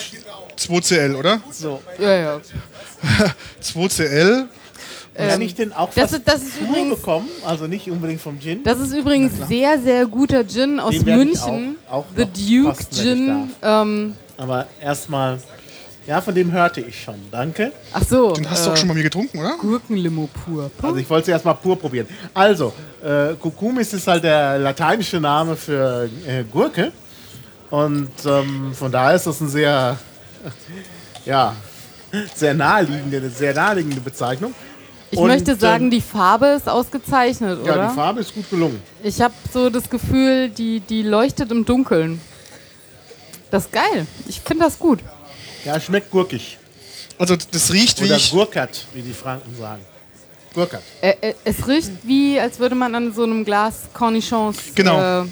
2CL, 0.58 1.14
oder? 1.14 1.40
So. 1.52 1.80
ja, 2.00 2.14
ja. 2.14 2.40
2CL. 3.62 4.46
Kann 5.16 5.40
ich 5.40 5.54
denn 5.54 5.72
auch 5.72 5.88
Ähm, 5.88 5.92
das 6.02 6.12
ist- 6.12 6.22
das 6.28 6.42
ist 6.42 6.58
pur 6.58 6.68
übrigens- 6.68 6.96
bekommen? 6.96 7.28
Also 7.46 7.66
nicht 7.66 7.90
unbedingt 7.90 8.20
vom 8.20 8.38
Gin? 8.40 8.62
Das 8.64 8.78
ist 8.78 8.92
übrigens 8.92 9.32
sehr, 9.48 9.78
sehr 9.80 10.06
guter 10.06 10.46
Gin 10.46 10.78
aus 10.80 10.94
München. 11.04 11.76
auch- 11.88 11.92
auch 11.92 12.04
The 12.16 12.24
Duke 12.26 12.68
kosten, 12.76 12.94
Gin. 12.94 13.50
Ähm, 13.62 14.14
Aber 14.36 14.66
erstmal, 14.82 15.38
ja, 16.06 16.20
von 16.20 16.34
dem 16.34 16.52
hörte 16.52 16.80
ich 16.82 17.02
schon. 17.02 17.14
Danke. 17.30 17.72
ach 17.92 18.02
so. 18.04 18.32
Den 18.32 18.48
hast 18.50 18.66
du 18.66 18.70
auch 18.72 18.76
schon 18.76 18.88
mal 18.88 18.94
mir 18.94 19.02
getrunken, 19.04 19.38
oder? 19.38 19.56
Gurkenlimo 19.58 20.28
pur. 20.44 20.70
Also 20.82 20.96
ich 20.96 21.08
wollte 21.08 21.22
es 21.22 21.28
erstmal 21.28 21.54
pur 21.54 21.78
probieren. 21.78 22.06
Also, 22.34 22.72
äh, 23.02 23.34
Kukumis 23.40 23.92
ist 23.94 24.06
halt 24.06 24.24
der 24.24 24.58
lateinische 24.58 25.18
Name 25.20 25.56
für 25.56 26.08
äh, 26.26 26.44
Gurke. 26.44 26.92
Und 27.70 28.10
ähm, 28.26 28.72
von 28.74 28.92
daher 28.92 29.16
ist 29.16 29.26
das 29.26 29.40
ein 29.40 29.48
sehr, 29.48 29.98
ja, 31.24 31.54
sehr 32.34 32.54
naheliegende, 32.54 33.16
eine 33.16 33.30
sehr 33.30 33.54
naheliegende 33.54 34.00
Bezeichnung. 34.00 34.54
Ich 35.10 35.18
Und, 35.18 35.28
möchte 35.28 35.54
sagen, 35.56 35.84
ähm, 35.84 35.90
die 35.90 36.00
Farbe 36.00 36.46
ist 36.48 36.68
ausgezeichnet, 36.68 37.60
Ja, 37.64 37.72
oder? 37.74 37.88
die 37.88 37.94
Farbe 37.94 38.20
ist 38.20 38.34
gut 38.34 38.50
gelungen. 38.50 38.82
Ich 39.02 39.20
habe 39.20 39.34
so 39.52 39.70
das 39.70 39.88
Gefühl, 39.88 40.48
die, 40.48 40.80
die 40.80 41.02
leuchtet 41.02 41.50
im 41.52 41.64
Dunkeln. 41.64 42.20
Das 43.50 43.64
ist 43.66 43.72
geil. 43.72 44.06
Ich 44.26 44.40
finde 44.40 44.64
das 44.64 44.78
gut. 44.78 44.98
Ja, 45.64 45.78
schmeckt 45.80 46.10
gurkig. 46.10 46.58
Also 47.18 47.36
das 47.36 47.72
riecht 47.72 48.00
wie 48.00 48.06
Oder 48.06 48.16
ich, 48.16 48.30
gurkert, 48.30 48.84
wie 48.94 49.02
die 49.02 49.12
Franken 49.12 49.54
sagen. 49.56 49.82
Gurkert. 50.52 50.82
Äh, 51.00 51.14
äh, 51.20 51.34
es 51.44 51.66
riecht 51.68 51.90
wie, 52.02 52.38
als 52.40 52.58
würde 52.58 52.74
man 52.74 52.94
an 52.94 53.12
so 53.14 53.22
einem 53.22 53.44
Glas 53.44 53.82
Cornichons 53.94 54.56
Genau. 54.74 55.22
äh, 55.22 55.26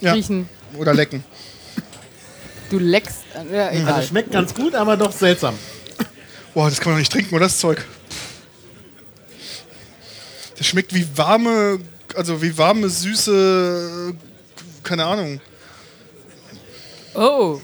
Ja. 0.00 0.12
riechen. 0.12 0.48
oder 0.78 0.94
lecken. 0.94 1.24
Du 2.70 2.78
leckst. 2.78 3.18
Äh, 3.50 3.56
ja, 3.56 3.70
egal. 3.72 3.92
Also 3.94 4.08
schmeckt 4.08 4.30
ganz 4.32 4.54
gut, 4.54 4.74
aber 4.74 4.96
doch 4.96 5.12
seltsam. 5.12 5.54
Boah, 6.54 6.68
das 6.70 6.78
kann 6.80 6.92
man 6.92 6.96
doch 6.96 7.00
nicht 7.00 7.12
trinken, 7.12 7.34
oder 7.34 7.44
das 7.46 7.58
Zeug? 7.58 7.84
Das 10.56 10.66
schmeckt 10.66 10.94
wie 10.94 11.06
warme, 11.16 11.78
also 12.14 12.40
wie 12.42 12.56
warme, 12.56 12.88
süße, 12.88 14.14
keine 14.82 15.04
Ahnung. 15.04 15.40
oh. 17.14 17.60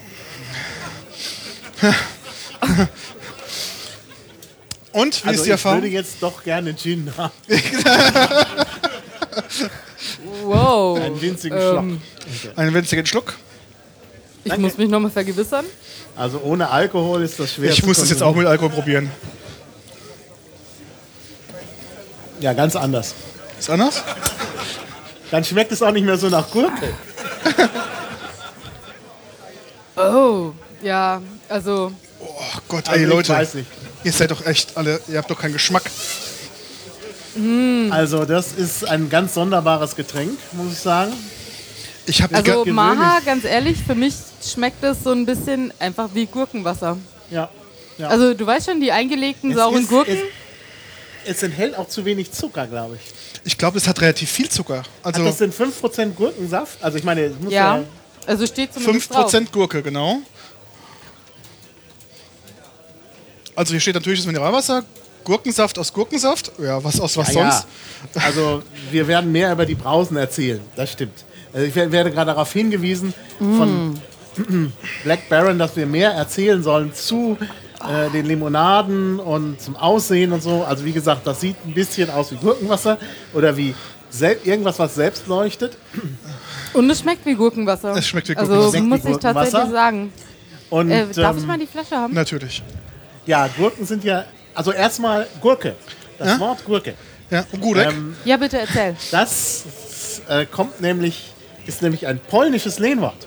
Und, 4.92 5.24
wie 5.24 5.28
Also 5.28 5.38
ist 5.40 5.44
die 5.44 5.48
ich 5.48 5.52
Erfahrung? 5.52 5.78
würde 5.82 5.88
jetzt 5.94 6.16
doch 6.20 6.42
gerne 6.42 6.74
Gin 6.74 7.12
haben. 7.16 7.32
Wow. 10.44 10.98
Einen 10.98 11.20
winzigen 11.20 11.56
Ähm, 11.58 12.00
Schluck. 12.40 12.58
Einen 12.58 12.74
winzigen 12.74 13.06
Schluck. 13.06 13.34
Ich 14.44 14.48
Danke. 14.50 14.62
muss 14.62 14.76
mich 14.78 14.88
nochmal 14.88 15.10
vergewissern. 15.10 15.64
Also 16.16 16.40
ohne 16.40 16.68
Alkohol 16.70 17.22
ist 17.22 17.38
das 17.38 17.54
schwer 17.54 17.70
Ich 17.70 17.80
zu 17.80 17.86
muss 17.86 17.98
das 18.00 18.10
jetzt 18.10 18.22
auch 18.22 18.34
mit 18.34 18.46
Alkohol 18.46 18.70
probieren. 18.70 19.10
Ja, 22.40 22.52
ganz 22.52 22.74
anders. 22.76 23.14
Ist 23.58 23.70
anders? 23.70 24.02
Dann 25.30 25.44
schmeckt 25.44 25.70
es 25.72 25.82
auch 25.82 25.92
nicht 25.92 26.04
mehr 26.04 26.16
so 26.16 26.28
nach 26.28 26.50
Gurke. 26.50 26.92
Oh, 29.96 30.52
ja, 30.82 31.20
also 31.48 31.92
Oh 32.20 32.58
Gott, 32.68 32.88
Also 32.88 32.98
ey 33.00 33.04
ich 33.06 33.08
Leute, 33.10 33.28
weiß 33.32 33.54
nicht. 33.54 33.68
ihr 34.04 34.12
seid 34.12 34.30
doch 34.30 34.44
echt 34.46 34.76
alle, 34.76 35.00
ihr 35.08 35.18
habt 35.18 35.30
doch 35.30 35.38
keinen 35.38 35.52
Geschmack. 35.52 35.82
Also 37.90 38.24
das 38.24 38.52
ist 38.52 38.86
ein 38.88 39.08
ganz 39.08 39.34
sonderbares 39.34 39.94
Getränk, 39.96 40.32
muss 40.52 40.72
ich 40.72 40.78
sagen. 40.78 41.12
Ich 42.06 42.20
habe 42.22 42.34
Also 42.34 42.64
Maha, 42.66 43.20
ganz 43.24 43.44
ehrlich, 43.44 43.78
für 43.86 43.94
mich 43.94 44.14
schmeckt 44.44 44.82
es 44.82 45.02
so 45.04 45.12
ein 45.12 45.24
bisschen 45.26 45.72
einfach 45.78 46.08
wie 46.12 46.26
Gurkenwasser. 46.26 46.96
Ja. 47.30 47.48
ja. 47.98 48.08
Also 48.08 48.34
du 48.34 48.46
weißt 48.46 48.68
schon, 48.70 48.80
die 48.80 48.90
eingelegten 48.90 49.50
Es 49.52 49.56
sauren 49.56 49.82
ist- 49.82 49.88
Gurken. 49.88 50.14
Es, 50.14 50.20
es 51.26 51.42
enthält 51.42 51.76
auch 51.76 51.88
zu 51.88 52.04
wenig 52.04 52.32
Zucker, 52.32 52.66
glaube 52.66 52.96
ich. 52.96 53.12
ich 53.44 53.56
glaube, 53.58 53.78
es 53.78 53.86
hat 53.88 54.00
relativ 54.00 54.30
viel 54.30 54.48
Zucker. 54.48 54.82
Also, 55.02 55.20
Also 55.22 55.24
das 55.24 55.38
sind 55.38 55.54
5% 55.54 56.12
Gurkensaft. 56.14 56.82
Also 56.82 56.98
ich 56.98 57.04
meine, 57.04 57.22
es 57.22 57.38
muss 57.40 57.52
ja, 57.52 57.78
ja, 57.78 57.84
also 58.26 58.46
steht 58.46 58.72
zumindest 58.74 59.12
drauf. 59.14 59.32
5% 59.32 59.50
Gurke, 59.52 59.82
genau. 59.82 60.18
Also 63.54 63.72
hier 63.72 63.80
steht 63.80 63.94
natürlich 63.94 64.20
das 64.20 64.26
Mineralwasser, 64.26 64.84
Gurkensaft 65.24 65.78
aus 65.78 65.92
Gurkensaft. 65.92 66.52
Ja, 66.58 66.82
was 66.82 67.00
aus 67.00 67.16
was 67.16 67.32
ja, 67.34 67.50
sonst? 67.50 67.66
ja. 68.14 68.22
Also 68.22 68.62
wir 68.90 69.06
werden 69.06 69.30
mehr 69.32 69.52
über 69.52 69.66
die 69.66 69.74
Brausen 69.74 70.16
erzählen, 70.16 70.60
das 70.76 70.92
stimmt. 70.92 71.24
Also 71.52 71.66
ich 71.66 71.74
wer- 71.74 71.90
werde 71.92 72.10
gerade 72.10 72.30
darauf 72.30 72.52
hingewiesen 72.52 73.12
von 73.38 74.00
Black 75.04 75.28
Baron, 75.28 75.58
dass 75.58 75.76
wir 75.76 75.84
mehr 75.86 76.12
erzählen 76.12 76.62
sollen 76.62 76.94
zu 76.94 77.36
äh, 77.88 78.10
den 78.10 78.26
Limonaden 78.26 79.18
und 79.18 79.60
zum 79.60 79.76
Aussehen 79.76 80.32
und 80.32 80.42
so. 80.42 80.64
Also 80.64 80.84
wie 80.84 80.92
gesagt, 80.92 81.26
das 81.26 81.40
sieht 81.40 81.56
ein 81.66 81.74
bisschen 81.74 82.10
aus 82.10 82.30
wie 82.32 82.36
Gurkenwasser 82.36 82.98
oder 83.34 83.56
wie 83.56 83.74
sel- 84.10 84.38
irgendwas, 84.44 84.78
was 84.78 84.94
selbst 84.94 85.26
leuchtet. 85.26 85.76
Und 86.74 86.88
es 86.90 87.00
schmeckt 87.00 87.24
wie 87.26 87.34
Gurkenwasser. 87.34 87.94
Es 87.96 88.06
schmeckt 88.06 88.28
wie 88.28 88.36
Also 88.36 88.52
Gurkenwasser. 88.52 88.78
Wie 88.78 88.86
muss 88.88 89.04
ich 89.04 89.16
tatsächlich 89.16 89.70
sagen. 89.70 90.12
Und 90.70 90.90
Äh, 90.90 91.06
darf 91.14 91.36
ich 91.36 91.42
ähm, 91.42 91.48
mal 91.48 91.58
die 91.58 91.66
Flasche 91.66 91.96
haben? 91.96 92.14
Natürlich. 92.14 92.62
ja, 93.26 93.48
Gurken 93.56 93.84
sind 93.86 94.04
ja, 94.04 94.24
also 94.54 94.72
erstmal 94.72 95.26
Gurke. 95.40 95.74
Das 96.18 96.28
Ja? 96.28 96.40
Wort 96.40 96.64
Gurke. 96.64 96.94
Ja, 97.30 97.44
Gurek. 97.60 97.88
Ähm, 97.88 98.14
Ja, 98.24 98.36
bitte 98.36 98.58
erzähl. 98.58 98.94
das 99.10 99.64
äh, 100.28 100.44
kommt 100.46 100.80
nämlich, 100.80 101.32
ist 101.66 101.80
nämlich 101.82 102.06
ein 102.06 102.18
polnisches 102.18 102.78
Lehnwort. 102.78 103.26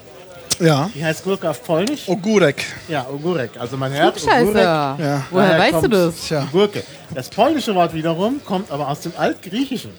Ja. 0.60 0.90
Wie 0.94 1.04
heißt 1.04 1.24
Gurke 1.24 1.50
auf 1.50 1.64
Polnisch? 1.64 2.08
Ogurek. 2.08 2.64
Ja, 2.88 3.06
Ogurek. 3.10 3.52
Also 3.60 3.78
man 3.78 3.92
hört 3.94 4.20
Scheiße. 4.20 4.44
Ogurek. 4.50 4.64
Ja. 4.64 5.26
Woher 5.32 5.58
Daher 5.58 5.74
weißt 5.74 5.84
du 5.86 5.88
das? 5.90 6.16
Tja, 6.28 6.48
Gurke. 6.52 6.84
Das 7.14 7.30
polnische 7.30 7.74
Wort 7.76 7.94
wiederum 7.94 8.42
kommt 8.44 8.72
aber 8.72 8.88
aus 8.88 9.02
dem 9.02 9.14
Altgriechischen. 9.18 9.92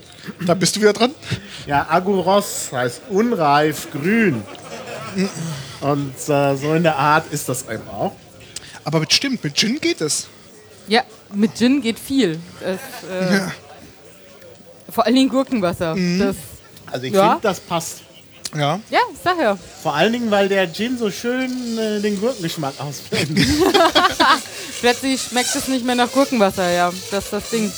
da 0.46 0.54
bist 0.54 0.76
du 0.76 0.80
wieder 0.80 0.92
dran. 0.92 1.12
Ja, 1.66 1.86
Aguros 1.88 2.70
heißt 2.72 3.02
unreif, 3.10 3.90
grün. 3.92 4.42
Und 5.80 6.14
äh, 6.28 6.56
so 6.56 6.74
in 6.74 6.82
der 6.82 6.96
Art 6.96 7.30
ist 7.32 7.48
das 7.48 7.62
eben 7.68 7.88
auch. 7.88 8.12
Aber 8.84 9.00
mit 9.00 9.12
stimmt, 9.12 9.42
mit 9.44 9.54
Gin 9.56 9.78
geht 9.80 10.00
es. 10.00 10.28
Ja, 10.88 11.02
mit 11.32 11.56
Gin 11.56 11.80
geht 11.80 11.98
viel. 11.98 12.38
Es, 12.60 13.08
äh, 13.08 13.40
Vor 14.90 15.06
allen 15.06 15.14
Dingen 15.14 15.28
Gurkenwasser. 15.28 15.94
Mhm. 15.94 16.18
Das, 16.18 16.36
Also 16.90 17.06
ich 17.06 17.12
Ja. 17.14 17.30
finde, 17.32 17.42
das 17.42 17.60
passt. 17.60 18.02
Ja. 18.56 18.80
ja, 18.90 19.00
ich 19.12 19.18
sag 19.22 19.38
ja. 19.40 19.56
Vor 19.82 19.94
allen 19.94 20.12
Dingen, 20.12 20.30
weil 20.30 20.48
der 20.48 20.72
Gin 20.72 20.96
so 20.98 21.10
schön 21.10 21.50
äh, 21.78 22.00
den 22.00 22.20
Gurkengeschmack 22.20 22.74
ausblendet. 22.78 23.46
Plötzlich 24.80 25.22
schmeckt 25.22 25.54
es 25.54 25.68
nicht 25.68 25.84
mehr 25.84 25.94
nach 25.94 26.10
Gurkenwasser, 26.10 26.70
ja. 26.70 26.92
Das 27.10 27.24
ist 27.24 27.32
das 27.32 27.50
Ding. 27.50 27.72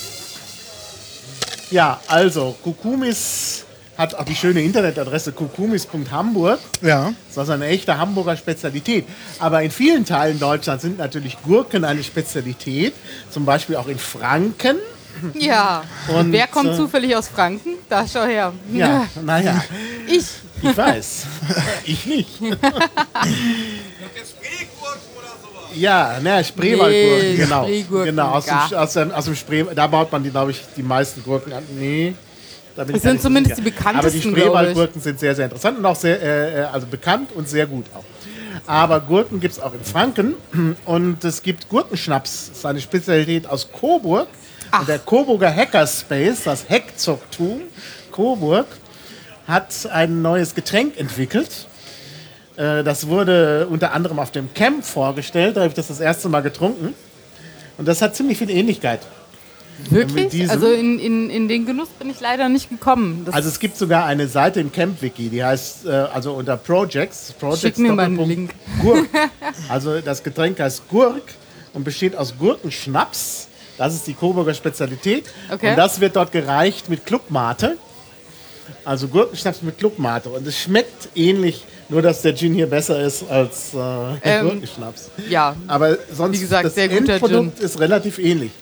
ja, 1.70 2.00
also 2.08 2.54
Kukumis 2.62 3.64
hat 3.96 4.14
auch 4.14 4.24
die 4.24 4.34
schöne 4.34 4.62
Internetadresse 4.62 5.32
kukumis.hamburg. 5.32 6.60
Ja. 6.82 7.04
Das 7.04 7.14
ist 7.30 7.38
also 7.38 7.52
eine 7.52 7.66
echte 7.68 7.96
Hamburger 7.96 8.36
Spezialität. 8.36 9.06
Aber 9.38 9.62
in 9.62 9.70
vielen 9.70 10.04
Teilen 10.04 10.38
Deutschlands 10.38 10.82
sind 10.82 10.98
natürlich 10.98 11.38
Gurken 11.42 11.84
eine 11.84 12.04
Spezialität. 12.04 12.92
Zum 13.30 13.44
Beispiel 13.46 13.76
auch 13.76 13.88
in 13.88 13.98
Franken. 13.98 14.76
Ja. 15.38 15.82
Und 16.08 16.16
Und, 16.16 16.32
wer 16.32 16.46
kommt 16.46 16.70
äh, 16.72 16.76
zufällig 16.76 17.16
aus 17.16 17.28
Franken? 17.28 17.70
Da 17.88 18.06
schau 18.06 18.24
her. 18.24 18.52
Ja, 18.72 19.06
naja, 19.24 19.64
Ich. 20.06 20.26
Ich 20.62 20.76
weiß. 20.76 21.26
ich 21.84 22.06
nicht. 22.06 22.40
Ja, 25.74 26.18
ne, 26.22 26.42
Spreewaldgurken, 26.42 27.28
Nee, 27.28 27.36
genau. 27.36 27.64
Spreegurken, 27.64 28.06
genau 28.06 28.30
aus, 28.30 28.46
dem, 28.46 28.78
aus, 28.78 28.92
dem, 28.94 29.12
aus 29.12 29.24
dem 29.26 29.34
Spree, 29.36 29.64
da 29.74 29.86
baut 29.86 30.10
man 30.10 30.22
die, 30.22 30.30
glaube 30.30 30.52
ich, 30.52 30.62
die 30.74 30.82
meisten 30.82 31.22
Gurken 31.22 31.52
an. 31.52 31.64
Nee. 31.78 32.14
Das 32.74 33.02
sind 33.02 33.22
zumindest 33.22 33.56
sicher. 33.56 33.68
die 33.68 33.74
bekanntesten, 33.76 33.98
Aber 33.98 34.10
die 34.10 34.40
Spreewaldgurken 34.40 35.00
sind 35.00 35.18
sehr, 35.18 35.34
sehr 35.34 35.46
interessant 35.46 35.78
und 35.78 35.84
auch 35.84 35.96
sehr, 35.96 36.20
äh, 36.22 36.60
äh, 36.60 36.64
also 36.64 36.86
bekannt 36.86 37.30
und 37.34 37.48
sehr 37.48 37.66
gut 37.66 37.86
auch. 37.94 38.04
Aber 38.66 39.00
Gurken 39.00 39.40
gibt 39.40 39.54
es 39.54 39.60
auch 39.60 39.72
in 39.72 39.84
Franken 39.84 40.34
und 40.84 41.24
es 41.24 41.42
gibt 41.42 41.68
Gurkenschnaps. 41.68 42.48
Das 42.48 42.58
ist 42.58 42.66
eine 42.66 42.80
Spezialität 42.80 43.46
aus 43.46 43.68
Coburg. 43.70 44.28
Und 44.78 44.88
der 44.88 44.98
Coburger 44.98 45.54
Hackerspace, 45.54 46.42
das 46.44 46.68
Heckzocktum 46.68 47.62
Coburg, 48.10 48.66
hat 49.46 49.88
ein 49.92 50.22
neues 50.22 50.54
Getränk 50.54 50.98
entwickelt. 50.98 51.66
Äh, 52.56 52.82
Das 52.84 53.06
wurde 53.08 53.66
unter 53.70 53.92
anderem 53.92 54.18
auf 54.18 54.30
dem 54.32 54.52
Camp 54.54 54.84
vorgestellt. 54.84 55.56
Da 55.56 55.60
habe 55.60 55.68
ich 55.68 55.74
das 55.74 55.88
das 55.88 56.00
erste 56.00 56.28
Mal 56.28 56.40
getrunken. 56.42 56.94
Und 57.78 57.86
das 57.86 58.00
hat 58.02 58.16
ziemlich 58.16 58.38
viel 58.38 58.50
Ähnlichkeit. 58.50 59.00
Mit 59.78 59.90
Wirklich? 59.92 60.28
diesem- 60.28 60.50
Also 60.50 60.72
in, 60.72 60.98
in, 60.98 61.28
in 61.28 61.48
den 61.48 61.66
Genuss 61.66 61.88
bin 61.98 62.08
ich 62.08 62.18
leider 62.20 62.48
nicht 62.48 62.70
gekommen. 62.70 63.22
Das 63.26 63.34
Also 63.34 63.50
es 63.50 63.58
gibt 63.60 63.76
sogar 63.76 64.06
eine 64.06 64.26
Seite 64.26 64.58
im 64.60 64.72
Camp-Wiki, 64.72 65.28
die 65.28 65.44
heißt, 65.44 65.84
äh, 65.84 65.90
also 65.90 66.32
unter 66.32 66.56
Projects, 66.56 67.34
Projects 67.38 67.60
Schick 67.60 67.78
mir 67.78 67.92
mal 67.92 68.06
einen 68.06 68.18
Link. 68.26 68.50
Gurk. 68.80 69.06
Also 69.68 70.00
das 70.00 70.22
Getränk 70.22 70.58
heißt 70.60 70.88
Gurk 70.88 71.22
und 71.74 71.84
besteht 71.84 72.16
aus 72.16 72.34
Gurkenschnaps. 72.38 73.48
Das 73.76 73.94
ist 73.94 74.06
die 74.06 74.14
Coburger 74.14 74.54
Spezialität. 74.54 75.26
Okay. 75.52 75.70
Und 75.70 75.76
das 75.76 76.00
wird 76.00 76.16
dort 76.16 76.32
gereicht 76.32 76.88
mit 76.88 77.04
Clubmate. 77.04 77.76
Also 78.86 79.08
Gurkenschnaps 79.08 79.62
mit 79.62 79.78
Clubmate. 79.78 80.28
Und 80.28 80.46
es 80.46 80.56
schmeckt 80.60 81.08
ähnlich, 81.16 81.64
nur 81.88 82.02
dass 82.02 82.22
der 82.22 82.36
Gin 82.36 82.54
hier 82.54 82.68
besser 82.68 83.00
ist 83.02 83.28
als 83.28 83.74
äh, 83.74 83.76
der 83.76 84.20
Ähm, 84.22 84.44
Gurkenschnaps. 84.48 85.10
ja. 85.28 85.56
Aber 85.66 85.98
sonst 86.14 86.36
Wie 86.36 86.40
gesagt, 86.40 86.64
das 86.66 86.76
sehr 86.76 86.88
guter 86.88 87.14
Endprodukt 87.14 87.58
ist 87.58 87.80
relativ 87.80 88.18
ähnlich. 88.20 88.52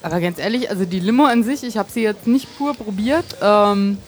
Aber 0.00 0.20
ganz 0.20 0.38
ehrlich, 0.38 0.70
also 0.70 0.86
die 0.86 1.00
Limo 1.00 1.24
an 1.24 1.44
sich, 1.44 1.62
ich 1.64 1.76
habe 1.76 1.90
sie 1.92 2.02
jetzt 2.02 2.26
nicht 2.26 2.46
pur 2.56 2.74
probiert. 2.74 3.24
Ähm, 3.42 3.98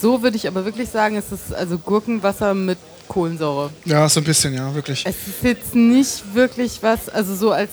so 0.00 0.22
würde 0.22 0.36
ich 0.36 0.48
aber 0.48 0.64
wirklich 0.64 0.88
sagen, 0.88 1.16
es 1.16 1.30
ist 1.30 1.54
also 1.54 1.78
Gurkenwasser 1.78 2.54
mit 2.54 2.78
Kohlensäure. 3.06 3.70
Ja, 3.84 4.08
so 4.08 4.18
ein 4.20 4.24
bisschen, 4.24 4.52
ja, 4.54 4.74
wirklich. 4.74 5.04
Es 5.06 5.28
ist 5.28 5.42
jetzt 5.44 5.74
nicht 5.76 6.34
wirklich 6.34 6.82
was, 6.82 7.08
also 7.08 7.36
so 7.36 7.52
als, 7.52 7.70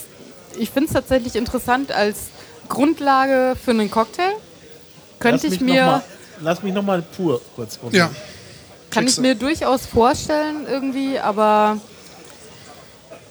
ich 0.60 0.70
finde 0.70 0.90
es 0.90 0.94
tatsächlich 0.94 1.36
interessant 1.36 1.92
als 1.92 2.18
Grundlage 2.70 3.56
für 3.64 3.72
einen 3.72 3.90
Cocktail. 3.90 4.34
Könnte 5.20 5.48
ich 5.48 5.60
mir, 5.60 5.86
Noch 5.86 5.92
mal, 5.92 6.04
lass 6.42 6.62
mich 6.64 6.74
nochmal 6.74 7.02
pur 7.02 7.42
kurz 7.56 7.78
probieren. 7.78 8.10
Ja. 8.14 8.22
kann 8.90 9.08
ich 9.08 9.18
mir 9.18 9.36
durchaus 9.36 9.86
vorstellen 9.86 10.66
irgendwie, 10.70 11.18
aber 11.20 11.78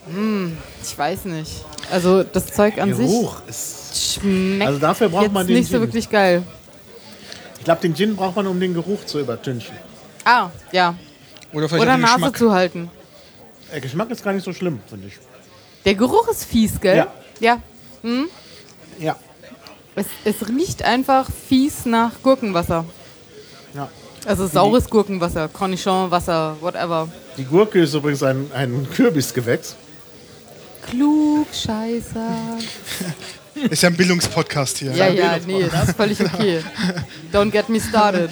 hm, 0.06 0.56
ich 0.82 0.96
weiß 0.98 1.26
nicht. 1.26 1.64
Also 1.90 2.22
das 2.22 2.46
Zeug 2.46 2.78
an 2.80 2.90
Geruch 2.96 3.42
ist. 3.48 3.94
sich 3.94 4.22
schmeckt 4.22 4.66
Also 4.66 4.78
dafür 4.78 5.08
braucht 5.08 5.24
jetzt 5.24 5.32
man 5.32 5.46
den 5.46 5.56
nicht 5.56 5.66
so 5.66 5.72
Gin. 5.74 5.80
wirklich 5.82 6.08
geil. 6.08 6.42
Ich 7.58 7.64
glaube, 7.64 7.80
den 7.82 7.94
Gin 7.94 8.16
braucht 8.16 8.36
man, 8.36 8.46
um 8.46 8.58
den 8.58 8.72
Geruch 8.74 9.04
zu 9.04 9.18
übertünchen. 9.20 9.74
Ah, 10.24 10.48
ja. 10.72 10.94
Oder 11.52 11.68
vielleicht 11.68 11.82
Oder 11.82 11.96
Nase 11.98 12.14
Geschmack. 12.14 12.38
zu 12.38 12.52
halten. 12.52 12.90
Der 13.72 13.80
Geschmack 13.80 14.10
ist 14.10 14.24
gar 14.24 14.32
nicht 14.32 14.44
so 14.44 14.52
schlimm, 14.52 14.80
finde 14.88 15.08
ich. 15.08 15.14
Der 15.84 15.94
Geruch 15.94 16.28
ist 16.28 16.44
fies, 16.44 16.80
gell? 16.80 16.96
Ja. 16.96 17.06
Ja. 17.40 17.58
Ja. 18.98 19.16
Es, 19.94 20.06
es 20.24 20.48
riecht 20.48 20.82
einfach 20.82 21.28
fies 21.48 21.84
nach 21.84 22.12
Gurkenwasser. 22.22 22.84
Ja. 23.74 23.88
Also 24.26 24.46
saures 24.46 24.88
Gurkenwasser, 24.88 25.48
Cornichonwasser, 25.48 26.56
whatever. 26.60 27.08
Die 27.38 27.44
Gurke 27.44 27.80
ist 27.80 27.94
übrigens 27.94 28.22
ein, 28.22 28.50
ein 28.54 28.86
Kürbisgewächs. 28.94 29.76
Klugscheißer. 30.90 32.58
Ist 33.68 33.82
ja 33.82 33.90
ein 33.90 33.96
Bildungspodcast 33.96 34.78
hier. 34.78 34.92
Ja, 34.92 35.08
ja, 35.08 35.36
nee, 35.44 35.66
das 35.70 35.88
ist 35.88 35.96
völlig 35.96 36.20
okay. 36.20 36.62
Don't 37.32 37.50
get 37.50 37.68
me 37.68 37.80
started. 37.80 38.30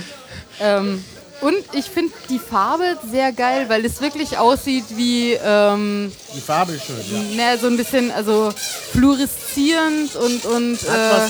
Ähm, 0.61 1.05
und 1.41 1.57
ich 1.73 1.87
finde 1.87 2.13
die 2.29 2.39
Farbe 2.39 2.97
sehr 3.11 3.33
geil, 3.33 3.67
weil 3.69 3.85
es 3.85 4.01
wirklich 4.01 4.39
aussieht 4.39 4.85
wie 4.97 5.35
ähm, 5.35 6.11
Die 6.35 6.41
Farbe 6.41 6.73
ist 6.73 6.87
schön. 6.87 6.97
Ja. 7.13 7.23
na, 7.37 7.59
so 7.59 7.67
ein 7.67 7.77
bisschen, 7.77 8.11
also 8.11 8.53
fluoreszierend 8.93 10.17
und, 10.17 10.45
und 10.47 10.83
äh, 10.85 11.29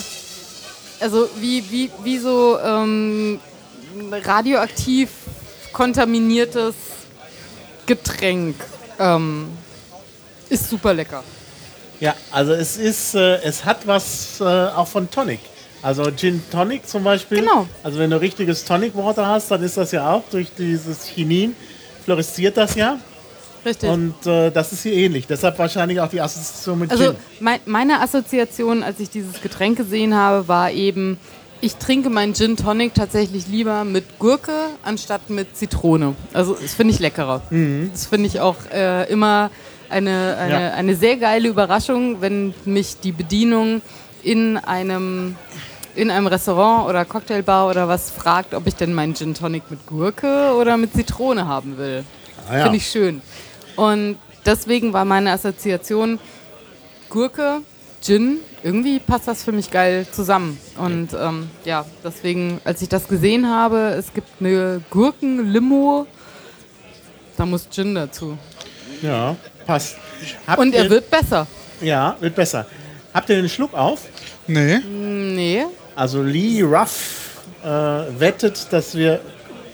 also 1.00 1.28
wie, 1.40 1.64
wie, 1.70 1.90
wie 2.04 2.18
so 2.18 2.58
ähm, 2.64 3.40
radioaktiv 4.24 5.11
kontaminiertes 5.72 6.74
Getränk. 7.87 8.57
Ähm, 8.98 9.48
ist 10.48 10.68
super 10.70 10.94
lecker. 10.94 11.22
ja, 12.01 12.14
also 12.31 12.53
es 12.53 12.77
ist, 12.77 13.14
äh, 13.14 13.37
es 13.42 13.64
hat 13.64 13.87
was 13.87 14.40
äh, 14.40 14.44
auch 14.44 14.88
von 14.88 15.11
Tonic. 15.11 15.40
Also 15.83 16.11
Gin 16.11 16.42
Tonic 16.51 16.88
zum 16.88 17.05
Beispiel. 17.05 17.40
Genau. 17.40 17.66
Also 17.83 17.98
wenn 17.98 18.11
du 18.11 18.20
richtiges 18.20 18.64
Tonic 18.64 18.96
Water 18.96 19.27
hast, 19.27 19.51
dann 19.51 19.62
ist 19.62 19.77
das 19.77 19.92
ja 19.92 20.11
auch 20.12 20.24
durch 20.31 20.48
dieses 20.57 21.05
Chinin 21.07 21.55
fluoresziert 22.05 22.57
das 22.57 22.74
ja. 22.74 22.98
Richtig. 23.64 23.90
Und 23.90 24.27
äh, 24.27 24.51
das 24.51 24.72
ist 24.72 24.83
hier 24.83 24.94
ähnlich. 24.94 25.27
Deshalb 25.27 25.59
wahrscheinlich 25.59 26.01
auch 26.01 26.09
die 26.09 26.20
Assoziation 26.20 26.79
mit 26.81 26.90
Also 26.90 27.05
Gin. 27.12 27.16
mein, 27.40 27.61
meine 27.66 28.01
Assoziation, 28.01 28.83
als 28.83 28.98
ich 28.98 29.11
dieses 29.11 29.40
Getränk 29.40 29.77
gesehen 29.77 30.14
habe, 30.14 30.48
war 30.48 30.70
eben, 30.70 31.18
ich 31.60 31.76
trinke 31.76 32.10
meinen 32.10 32.34
Gin 32.34 32.56
Tonic 32.56 32.94
tatsächlich 32.94 33.46
lieber 33.48 33.84
mit 33.84 34.18
Gurke 34.18 34.52
anstatt 34.82 35.28
mit 35.30 35.56
Zitrone. 35.56 36.14
Also 36.32 36.54
das 36.54 36.74
finde 36.74 36.94
ich 36.94 37.00
leckerer. 37.00 37.42
Das 37.92 38.06
finde 38.06 38.26
ich 38.28 38.40
auch 38.40 38.56
äh, 38.72 39.10
immer 39.10 39.50
eine, 39.88 40.36
eine, 40.38 40.52
Ja. 40.52 40.70
eine 40.74 40.94
sehr 40.96 41.16
geile 41.16 41.48
Überraschung, 41.48 42.20
wenn 42.20 42.54
mich 42.64 43.00
die 43.00 43.12
Bedienung 43.12 43.82
in 44.22 44.56
einem 44.56 45.36
in 45.94 46.12
einem 46.12 46.28
Restaurant 46.28 46.88
oder 46.88 47.04
Cocktailbar 47.04 47.68
oder 47.68 47.88
was 47.88 48.10
fragt, 48.10 48.54
ob 48.54 48.68
ich 48.68 48.76
denn 48.76 48.94
meinen 48.94 49.16
Gin 49.16 49.34
Tonic 49.34 49.68
mit 49.68 49.84
Gurke 49.86 50.52
oder 50.56 50.76
mit 50.76 50.92
Zitrone 50.94 51.48
haben 51.48 51.76
will. 51.76 52.04
Ah, 52.48 52.56
ja. 52.56 52.62
Finde 52.62 52.76
ich 52.76 52.86
schön. 52.88 53.20
Und 53.74 54.16
deswegen 54.46 54.92
war 54.92 55.04
meine 55.04 55.32
Assoziation 55.32 56.20
Gurke, 57.08 57.62
Gin, 58.00 58.38
irgendwie 58.62 58.98
passt 58.98 59.28
das 59.28 59.42
für 59.42 59.52
mich 59.52 59.70
geil 59.70 60.06
zusammen. 60.10 60.58
Und 60.76 61.10
ähm, 61.18 61.48
ja, 61.64 61.84
deswegen, 62.04 62.60
als 62.64 62.82
ich 62.82 62.88
das 62.88 63.08
gesehen 63.08 63.48
habe, 63.48 63.94
es 63.98 64.12
gibt 64.12 64.28
eine 64.40 64.80
Gurken-Limo, 64.90 66.06
da 67.36 67.46
muss 67.46 67.68
Gin 67.70 67.94
dazu. 67.94 68.36
Ja, 69.02 69.36
passt. 69.66 69.96
Habt 70.46 70.58
Und 70.58 70.74
er 70.74 70.90
wird 70.90 71.10
besser. 71.10 71.46
Ja, 71.80 72.16
wird 72.20 72.34
besser. 72.34 72.66
Habt 73.14 73.30
ihr 73.30 73.36
den 73.36 73.48
Schluck 73.48 73.74
auf? 73.74 74.02
Nee. 74.46 74.78
Nee. 74.78 75.64
Also 75.94 76.22
Lee 76.22 76.62
Ruff 76.62 77.44
äh, 77.62 77.68
wettet, 77.68 78.72
dass 78.72 78.96
wir 78.96 79.20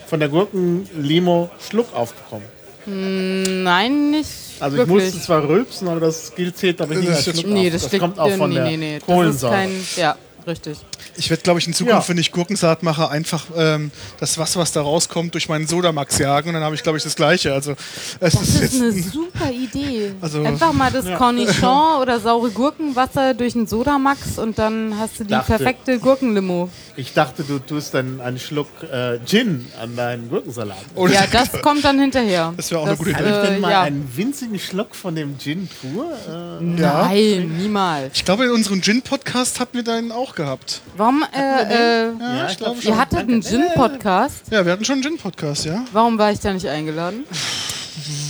von 0.07 0.21
der 0.21 0.29
Gurken-Limo 0.29 1.51
Schluck 1.59 1.95
aufbekommen. 1.95 2.47
Nein, 2.87 4.11
nicht 4.11 4.44
Also 4.65 4.79
ich 4.79 4.89
wirklich. 4.89 5.05
musste 5.05 5.21
zwar 5.21 5.47
rülpsen, 5.47 5.89
aber 5.89 6.01
das 6.01 6.35
gilt 6.35 6.57
zählt 6.57 6.81
aber 6.81 6.95
nicht 6.95 7.07
ist 7.07 7.39
Schluck 7.39 7.53
nee, 7.53 7.69
das, 7.69 7.87
das 7.87 8.01
kommt 8.01 8.19
auch 8.19 8.31
von 8.31 8.49
nee, 8.49 8.57
der 8.57 8.65
nee, 8.65 8.77
nee. 8.79 8.93
Das 8.95 9.03
ist 9.03 9.07
Kohlensäure. 9.07 9.53
kein, 9.53 9.71
ja, 9.97 10.17
richtig. 10.47 10.79
Ich 11.17 11.31
werde, 11.31 11.43
glaube 11.43 11.59
ich, 11.61 11.67
in 11.67 11.73
Zukunft, 11.75 12.03
Ja. 12.03 12.09
wenn 12.09 12.19
ich 12.19 12.33
Gurkensalat 12.33 12.83
mache, 12.83 13.09
einfach 13.11 13.45
ähm, 13.57 13.91
das 14.21 14.37
Wasser, 14.39 14.61
was 14.61 14.73
da 14.73 14.83
rauskommt, 14.83 15.35
durch 15.35 15.49
meinen 15.49 15.67
Sodamax 15.67 16.19
jagen 16.19 16.49
und 16.49 16.55
dann 16.55 16.63
habe 16.65 16.75
ich, 16.75 16.83
glaube 16.83 16.99
ich, 16.99 17.05
das 17.05 17.15
Gleiche. 17.17 17.53
Also 17.53 17.73
es 18.21 18.35
Das 18.35 18.43
ist 18.49 18.63
ist 18.75 18.81
eine 18.83 18.93
super 18.93 19.51
Idee. 19.51 20.13
Also- 20.21 20.43
Einfach 20.43 20.73
mal 20.73 20.91
das 20.91 21.05
Cornichon 21.19 22.01
oder 22.03 22.19
saure 22.21 22.51
Gurkenwasser 22.51 23.35
durch 23.35 23.55
einen 23.55 23.67
Sodamax 23.67 24.39
und 24.39 24.59
dann 24.59 24.95
hast 24.99 25.21
du 25.21 25.25
die 25.25 25.31
Dachte- 25.31 25.53
perfekte 25.57 25.99
Gurkenlimo. 25.99 26.69
Ich 26.97 27.13
dachte, 27.13 27.43
du 27.43 27.59
tust 27.59 27.95
dann 27.95 28.21
einen 28.21 28.39
Schluck 28.39 28.69
äh, 28.93 29.19
Gin 29.27 29.67
an 29.81 29.97
deinen 29.97 30.29
Gurkensalat. 30.31 30.77
Oh, 30.95 31.07
Ja, 31.09 31.25
das 31.31 31.51
kommt 31.61 31.85
dann 31.85 31.99
hinterher. 31.99 32.53
Das 32.57 32.71
wäre 32.71 32.81
auch 32.81 32.87
eine 32.87 32.97
gute 32.97 33.13
Kann 33.13 33.25
ich 33.27 33.33
denn 33.49 33.57
Äh, 33.57 33.59
mal 33.61 33.71
ja. 33.71 33.83
einen 33.83 34.09
winzigen 34.17 34.59
Schluck 34.59 34.95
von 34.95 35.15
dem 35.15 35.39
Gin 35.39 35.69
pur? 35.81 36.07
Äh, 36.29 36.81
Ja. 36.81 37.09
Nein, 37.09 37.57
niemals. 37.59 38.13
Ich 38.17 38.25
glaube, 38.25 38.45
in 38.45 38.51
unserem 38.51 38.81
Gin-Podcast 38.81 39.59
hatten 39.61 39.77
wir 39.77 39.83
den 39.83 40.13
auch 40.13 40.34
gehabt. 40.35 40.81
Warum, 40.97 41.25
äh, 41.33 41.39
äh, 41.39 42.13
Ja, 42.19 42.49
ich 42.51 42.57
glaube 42.57 42.81
ihr 42.83 42.97
hattet 42.97 43.21
einen 43.21 43.43
Gin-Podcast? 43.43 44.45
Ja, 44.51 44.65
wir 44.65 44.73
hatten 44.73 44.85
schon 44.85 44.95
einen 44.95 45.03
Gin-Podcast, 45.03 45.65
ja. 45.65 45.85
Warum 45.93 46.19
war 46.19 46.33
ich 46.33 46.41
da 46.41 46.53
nicht 46.53 46.67
eingeladen? 46.67 47.25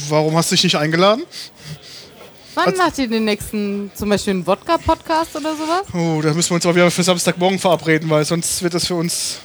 Warum 0.08 0.36
hast 0.36 0.50
du 0.50 0.54
dich 0.54 0.64
nicht 0.64 0.76
eingeladen? 0.76 1.24
Wann 2.54 2.76
macht 2.76 2.98
ihr 2.98 3.08
den 3.08 3.24
nächsten, 3.24 3.90
zum 3.94 4.08
Beispiel 4.08 4.32
einen 4.32 4.46
Wodka-Podcast 4.46 5.34
oder 5.36 5.56
sowas? 5.56 5.82
Oh, 5.92 6.22
da 6.22 6.32
müssen 6.32 6.50
wir 6.50 6.54
uns 6.54 6.66
aber 6.66 6.76
wieder 6.76 6.90
für 6.90 7.02
Samstagmorgen 7.02 7.58
verabreden, 7.58 8.08
weil 8.08 8.24
sonst 8.24 8.62
wird 8.62 8.74
das 8.74 8.86
für 8.86 8.94
uns 8.94 9.38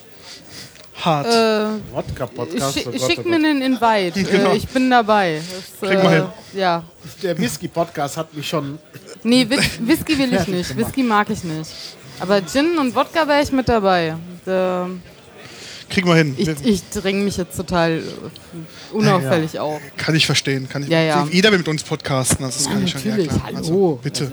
hart. 1.03 1.27
Äh, 1.27 1.93
Wodka-Podcast. 1.93 2.79
schi 2.79 2.87
oh 2.87 3.07
schick 3.07 3.21
oh 3.25 3.27
mir 3.27 3.35
einen 3.35 3.61
Invite. 3.61 4.23
Genau. 4.23 4.51
Äh, 4.51 4.57
ich 4.57 4.67
bin 4.67 4.89
dabei. 4.89 5.41
Das, 5.79 5.89
Kriegen 5.89 6.03
wir 6.03 6.09
hin. 6.09 6.25
Ja. 6.53 6.83
Der 7.23 7.37
Whisky-Podcast 7.37 8.17
hat 8.17 8.33
mich 8.33 8.47
schon. 8.47 8.77
Nee, 9.23 9.49
Whis 9.49 9.79
Whisky 9.79 10.17
will 10.17 10.33
ich 10.33 10.47
nicht. 10.47 10.77
Whisky 10.77 11.03
mag 11.03 11.29
ich 11.29 11.43
nicht. 11.43 11.71
Aber 12.19 12.45
Gin 12.45 12.77
und 12.77 12.95
Wodka 12.95 13.27
wäre 13.27 13.41
ich 13.41 13.51
mit 13.51 13.69
dabei. 13.69 14.15
Da, 14.45 14.89
Kriegen 15.89 16.07
wir 16.07 16.15
hin. 16.15 16.35
ich 16.37 16.47
ich 16.65 16.89
dränge 16.89 17.23
mich 17.23 17.37
jetzt 17.37 17.57
total 17.57 18.03
unauffällig 18.93 19.57
auf. 19.59 19.81
Kann 19.97 20.15
ich 20.15 20.25
verstehen. 20.25 20.69
Kann 20.69 20.83
ich, 20.83 20.89
Ja, 20.89 21.01
ja. 21.01 21.27
Jeder 21.31 21.51
will 21.51 21.57
mit 21.59 21.67
uns 21.67 21.83
podcasten. 21.83 22.45
Also 22.45 22.57
das 22.57 22.65
Ja, 22.67 22.71
kann 22.73 22.83
ich 22.83 22.91
schon. 22.91 23.01
Ja. 23.25 23.31
Hallo. 23.43 23.57
Also, 23.57 23.99
bitte. 24.03 24.31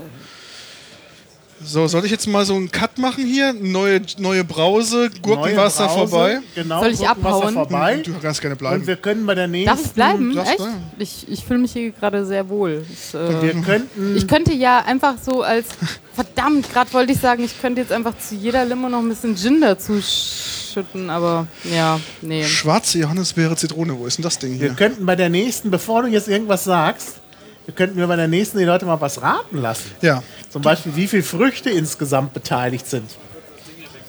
So, 1.69 1.89
soll 1.89 2.05
ich 2.05 2.13
jetzt 2.13 2.29
mal 2.29 2.45
so 2.47 2.55
einen 2.55 2.71
Cut 2.71 2.97
machen 2.99 3.25
hier? 3.27 3.53
Neue, 3.53 4.01
neue 4.19 4.45
Brause, 4.45 5.11
Gurkenwasser 5.21 5.87
Neue 5.87 5.95
Brause, 5.97 6.09
vorbei. 6.11 6.39
Genau, 6.55 6.81
Soll 6.81 6.93
ich 6.93 6.99
Gurkenwasser 7.01 7.37
abhauen? 7.39 7.55
Vorbei. 7.55 8.03
Du 8.05 8.13
kannst 8.23 8.41
gerne 8.41 8.55
Und 8.55 8.59
bleiben. 8.59 8.87
wir 8.87 8.97
können 8.97 9.27
bei 9.27 9.35
der 9.35 9.49
nächsten. 9.49 9.77
Darf 9.77 9.85
ich 9.85 9.93
bleiben? 9.93 10.35
darfst 10.35 10.51
Echt? 10.53 10.59
bleiben. 10.59 10.77
Ich, 10.99 11.27
ich 11.29 11.45
fühle 11.45 11.59
mich 11.59 11.73
hier 11.73 11.91
gerade 11.91 12.25
sehr 12.25 12.49
wohl. 12.49 12.85
Ich, 12.91 13.13
Wir 13.15 13.45
äh, 13.45 13.61
könnten. 13.63 14.17
ich 14.17 14.29
könnte 14.29 14.53
ja 14.55 14.85
einfach 14.87 15.15
so 15.21 15.43
als. 15.43 15.67
Verdammt, 16.15 16.73
gerade 16.73 16.91
wollte 16.95 17.13
ich 17.13 17.19
sagen, 17.21 17.45
ich 17.45 17.61
könnte 17.61 17.83
jetzt 17.83 17.93
einfach 17.93 18.17
zu 18.19 18.37
jeder 18.37 18.65
Limo 18.65 18.89
noch 18.89 19.01
ein 19.01 19.09
bisschen 19.11 19.37
Gin 19.37 19.61
dazu 19.61 20.01
schütten, 20.01 21.11
aber 21.11 21.47
ja, 21.65 22.01
nee. 22.23 22.43
Schwarze 22.45 22.99
Johannisbeere 23.01 23.55
Zitrone. 23.57 23.99
Wo 23.99 24.07
ist 24.07 24.17
denn 24.17 24.23
das 24.23 24.39
Ding 24.39 24.53
Wir 24.53 24.69
hier? 24.69 24.75
könnten 24.77 25.05
bei 25.05 25.15
der 25.15 25.29
nächsten, 25.29 25.71
bevor 25.71 26.03
du 26.03 26.09
jetzt 26.09 26.29
irgendwas 26.29 26.65
sagst, 26.65 27.17
wir 27.17 27.26
könnten 27.73 27.97
wir 27.97 28.07
bei 28.07 28.17
der 28.17 28.29
nächsten 28.29 28.59
die 28.59 28.65
Leute 28.65 28.87
mal 28.87 29.01
was 29.01 29.21
raten 29.21 29.59
lassen. 29.59 29.91
Ja. 30.01 30.23
Zum 30.51 30.63
Beispiel, 30.63 30.95
wie 30.97 31.07
viele 31.09 31.23
Früchte 31.23 31.71
insgesamt 31.71 32.33
beteiligt 32.33 32.87
sind 32.87 33.11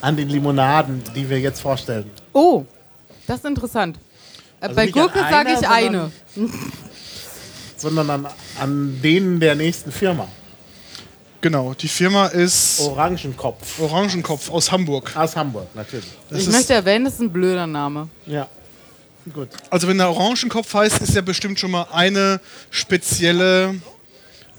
an 0.00 0.16
den 0.16 0.28
Limonaden, 0.28 1.02
die 1.14 1.28
wir 1.28 1.40
jetzt 1.40 1.60
vorstellen. 1.60 2.10
Oh, 2.32 2.64
das 3.26 3.38
ist 3.38 3.46
interessant. 3.46 3.96
Äh, 4.60 4.64
Also 4.66 4.76
Bei 4.76 4.86
Gurke 4.86 5.18
sage 5.18 5.50
ich 5.60 5.68
eine. 5.68 6.10
Sondern 7.76 8.10
an, 8.10 8.26
an 8.60 9.00
denen 9.02 9.40
der 9.40 9.54
nächsten 9.54 9.92
Firma. 9.92 10.28
Genau. 11.40 11.74
Die 11.74 11.88
Firma 11.88 12.26
ist 12.26 12.80
Orangenkopf. 12.80 13.80
Orangenkopf 13.80 14.50
aus 14.50 14.72
Hamburg. 14.72 15.16
Aus 15.16 15.36
Hamburg, 15.36 15.68
natürlich. 15.74 16.08
Das 16.30 16.40
Ich 16.42 16.48
möchte 16.50 16.74
erwähnen, 16.74 17.04
das 17.04 17.14
ist 17.14 17.20
ein 17.20 17.32
blöder 17.32 17.66
Name. 17.66 18.08
Ja. 18.26 18.48
Gut. 19.32 19.48
also 19.70 19.88
wenn 19.88 19.98
der 19.98 20.08
Orangenkopf 20.10 20.72
heißt, 20.74 21.00
ist 21.02 21.14
ja 21.14 21.20
bestimmt 21.20 21.58
schon 21.60 21.70
mal 21.70 21.86
eine 21.92 22.40
spezielle 22.70 23.74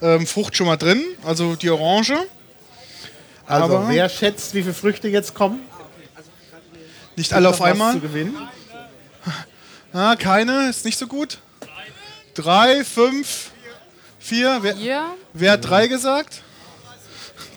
ähm, 0.01 0.27
Frucht 0.27 0.55
schon 0.55 0.67
mal 0.67 0.77
drin. 0.77 1.03
Also 1.25 1.55
die 1.55 1.69
Orange. 1.69 2.17
Also, 3.45 3.63
Aber- 3.77 3.89
wer 3.89 4.08
schätzt, 4.10 4.53
wie 4.53 4.62
viele 4.62 4.73
Früchte 4.73 5.08
jetzt 5.08 5.34
kommen? 5.34 5.62
Nicht 7.15 7.34
alle 7.34 7.49
auf 7.49 7.62
einmal. 7.62 7.93
Zu 7.93 7.99
gewinnen? 8.01 8.38
Ah, 9.91 10.15
keine, 10.15 10.69
ist 10.69 10.86
nicht 10.86 10.97
so 10.97 11.08
gut. 11.08 11.39
Drei, 12.36 12.86
fünf, 12.86 13.51
vier. 14.19 14.60
Wer, 14.62 14.75
Hier, 14.75 15.05
wer 15.34 15.53
hat 15.53 15.67
drei 15.67 15.88
gesagt? 15.88 16.43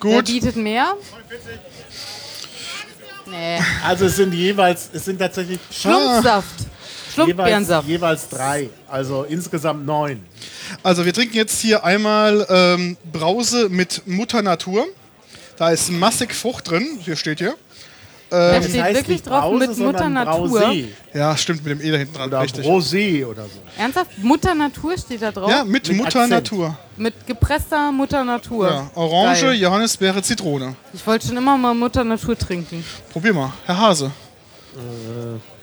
wer 0.01 0.15
Gut. 0.17 0.25
bietet 0.27 0.57
mehr? 0.57 0.97
Nee. 3.27 3.61
Also 3.85 4.07
es 4.07 4.17
sind 4.17 4.33
jeweils, 4.35 4.91
es 4.93 5.05
sind 5.05 5.19
tatsächlich 5.19 5.61
Schlumpfsaft. 5.71 6.67
Jeweils, 7.17 7.29
Schlumpfbeerensaft. 7.29 7.89
jeweils 7.89 8.29
drei. 8.29 8.71
Also 8.89 9.25
insgesamt 9.25 9.87
neun. 9.87 10.21
Also 10.83 11.05
wir 11.05 11.13
trinken 11.13 11.37
jetzt 11.37 11.61
hier 11.61 11.85
einmal 11.85 12.47
ähm, 12.49 12.97
Brause 13.13 13.69
mit 13.69 14.03
Mutter 14.07 14.43
Natur. 14.43 14.87
Da 15.57 15.71
ist 15.71 15.91
massig 15.91 16.35
Frucht 16.35 16.71
drin. 16.71 16.99
Hier 17.01 17.17
steht 17.17 17.39
hier. 17.39 17.55
Da 18.31 18.55
Das 18.55 18.65
steht 18.71 18.83
heißt 18.83 18.97
wirklich 19.01 19.23
drauf 19.23 19.43
Brause, 19.43 19.67
mit 19.69 19.77
Mutter 19.77 20.09
Natur. 20.09 20.61
Brausee 20.61 20.89
Ja, 21.13 21.37
stimmt, 21.37 21.67
mit 21.67 21.79
dem 21.79 21.87
E 21.87 21.91
da 21.91 21.99
hinten 21.99 22.15
dran. 22.15 22.29
oder 22.31 22.41
Richtig. 22.41 22.65
Brosé 22.67 23.27
oder 23.27 23.43
so. 23.43 23.61
Ernsthaft? 23.77 24.11
Mutter 24.23 24.55
Natur 24.55 24.97
steht 24.97 25.21
da 25.21 25.31
drauf? 25.31 25.51
Ja, 25.51 25.65
mit, 25.65 25.87
Mit 25.89 25.99
Mutter 25.99 26.21
Akzent. 26.21 26.31
Natur. 26.31 26.79
Mit 26.97 27.27
gepresster 27.27 27.93
Mutter 27.93 28.25
Natur. 28.25 28.71
Ja, 28.71 28.91
Orange, 28.95 29.43
Geil. 29.43 29.55
Johannisbeere, 29.57 30.23
Zitrone. 30.23 30.75
Ich 30.95 31.07
wollte 31.07 31.27
schon 31.29 31.37
immer 31.37 31.59
mal 31.59 31.75
Mutter 31.75 32.05
Natur 32.05 32.39
trinken. 32.39 32.83
Probier 33.13 33.35
mal, 33.35 33.53
Herr 33.67 33.79
Hase. 33.79 34.11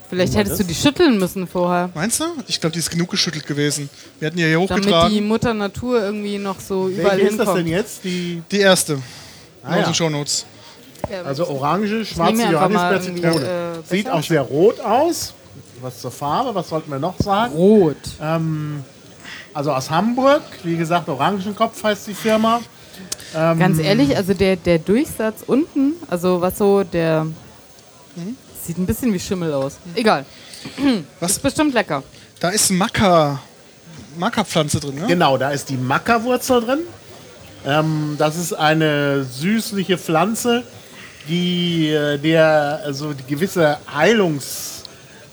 Vielleicht 0.10 0.36
hättest 0.36 0.60
du 0.60 0.64
die 0.64 0.74
schütteln 0.74 1.20
müssen 1.20 1.48
vorher. 1.48 1.90
Meinst 1.94 2.20
du? 2.20 2.24
Ich 2.48 2.60
glaube, 2.60 2.74
die 2.74 2.80
ist 2.80 2.90
genug 2.90 3.10
geschüttelt 3.12 3.46
gewesen. 3.46 3.90
Wir 4.20 4.28
hatten 4.28 4.38
die 4.38 4.44
hier 4.44 4.54
Damit 4.60 4.70
die 4.86 4.90
hochgetragen. 4.90 5.28
Mutter 5.28 5.54
Natur 5.54 6.02
irgendwie 6.02 6.38
noch 6.40 6.60
so 6.60 6.88
überall 6.90 7.18
Welche 7.18 7.28
ist 7.32 7.40
das 7.40 7.48
denn 7.54 7.66
hinkommt. 7.66 7.76
jetzt? 7.86 8.04
Die, 8.04 8.42
Die 8.52 8.60
erste. 8.60 8.98
Ah, 9.64 9.78
ja. 9.78 9.94
Shownotes. 9.94 10.46
also 11.26 11.48
orange, 11.48 12.06
schwarze 12.06 12.34
mir 12.36 12.48
einfach 12.48 12.70
mal 12.70 12.94
Johannisbeere, 12.94 13.04
irgendwie, 13.04 13.22
Zitrone. 13.22 13.46
äh, 13.86 13.96
Sieht 13.96 14.10
auch 14.10 14.24
sehr 14.24 14.42
rot 14.42 14.80
aus. 14.80 15.34
Was 15.82 16.02
zur 16.02 16.12
Farbe, 16.12 16.54
was 16.56 16.70
sollten 16.70 16.92
wir 16.92 17.00
noch 17.00 17.16
sagen? 17.20 17.54
Rot. 17.54 17.96
Ähm, 18.22 18.84
also 19.54 19.72
aus 19.72 19.90
Hamburg, 19.90 20.42
wie 20.64 20.76
gesagt, 20.76 21.08
Orangenkopf 21.08 21.84
heißt 21.84 22.08
die 22.08 22.14
Firma. 22.14 22.62
Ganz 23.34 23.78
ehrlich, 23.80 24.18
also 24.18 24.34
der, 24.34 24.56
der 24.56 24.80
Durchsatz 24.80 25.44
unten, 25.46 25.94
also 26.10 26.42
was 26.42 26.58
so 26.58 26.84
der. 26.84 27.28
Sieht 28.70 28.78
ein 28.78 28.86
bisschen 28.86 29.12
wie 29.12 29.20
Schimmel 29.20 29.52
aus. 29.52 29.78
Egal. 29.96 30.24
Was? 31.20 31.32
Ist 31.32 31.42
bestimmt 31.42 31.74
lecker. 31.74 32.04
Da 32.40 32.50
ist 32.50 32.70
Maca. 32.70 33.42
Maca-Pflanze 34.16 34.80
drin, 34.80 34.94
ne? 34.94 35.08
Genau, 35.08 35.40
da 35.40 35.50
ist 35.50 35.70
die 35.70 35.76
Mackerwurzel 35.76 36.62
drin. 36.62 36.80
Ähm, 37.66 38.14
das 38.20 38.38
ist 38.38 38.54
eine 38.54 39.24
süßliche 39.24 39.98
Pflanze, 39.98 40.62
die 41.28 41.90
äh, 41.90 42.20
der 42.20 42.82
also 42.86 43.14
die 43.14 43.24
gewisse 43.24 43.80
Heilungskraft 43.92 44.86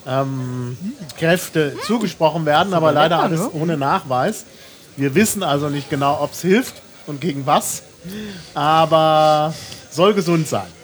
ähm, 0.07 0.78
Kräfte 1.18 1.76
zugesprochen 1.87 2.47
werden, 2.47 2.72
aber 2.72 2.91
leider 2.91 3.16
lecker, 3.16 3.22
alles 3.22 3.41
ne? 3.41 3.51
ohne 3.53 3.76
Nachweis. 3.76 4.47
Wir 4.97 5.14
wissen 5.14 5.43
also 5.43 5.68
nicht 5.68 5.91
genau, 5.91 6.22
ob 6.22 6.32
es 6.32 6.41
hilft 6.41 6.76
und 7.07 7.20
gegen 7.20 7.45
was, 7.45 7.82
aber 8.55 9.53
soll 9.91 10.14
gesund 10.14 10.49
sein. 10.49 10.76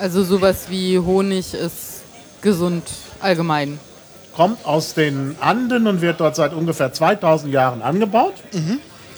Also 0.00 0.24
sowas 0.24 0.70
wie 0.70 0.98
Honig 0.98 1.52
ist 1.52 2.02
gesund 2.40 2.84
allgemein. 3.20 3.78
Kommt 4.34 4.64
aus 4.64 4.94
den 4.94 5.36
Anden 5.40 5.86
und 5.86 6.00
wird 6.00 6.20
dort 6.20 6.36
seit 6.36 6.54
ungefähr 6.54 6.90
2000 6.90 7.52
Jahren 7.52 7.82
angebaut. 7.82 8.32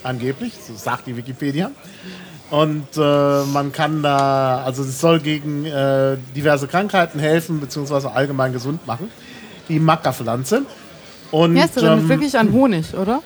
Angeblich, 0.03 0.51
so 0.67 0.73
sagt 0.75 1.07
die 1.07 1.15
Wikipedia. 1.15 1.71
Und 2.49 2.85
äh, 2.97 3.43
man 3.45 3.71
kann 3.71 4.03
da, 4.03 4.61
also 4.65 4.83
es 4.83 4.99
soll 4.99 5.21
gegen 5.21 5.65
äh, 5.65 6.17
diverse 6.35 6.67
Krankheiten 6.67 7.17
helfen, 7.17 7.61
beziehungsweise 7.61 8.11
allgemein 8.11 8.51
gesund 8.51 8.85
machen. 8.85 9.09
Die 9.69 9.79
Maca-Pflanze. 9.79 10.63
Und 11.31 11.55
Ja, 11.55 11.65
damit 11.73 12.03
ähm, 12.03 12.09
wirklich 12.09 12.37
an 12.37 12.51
Honig, 12.51 12.93
oder? 12.93 13.21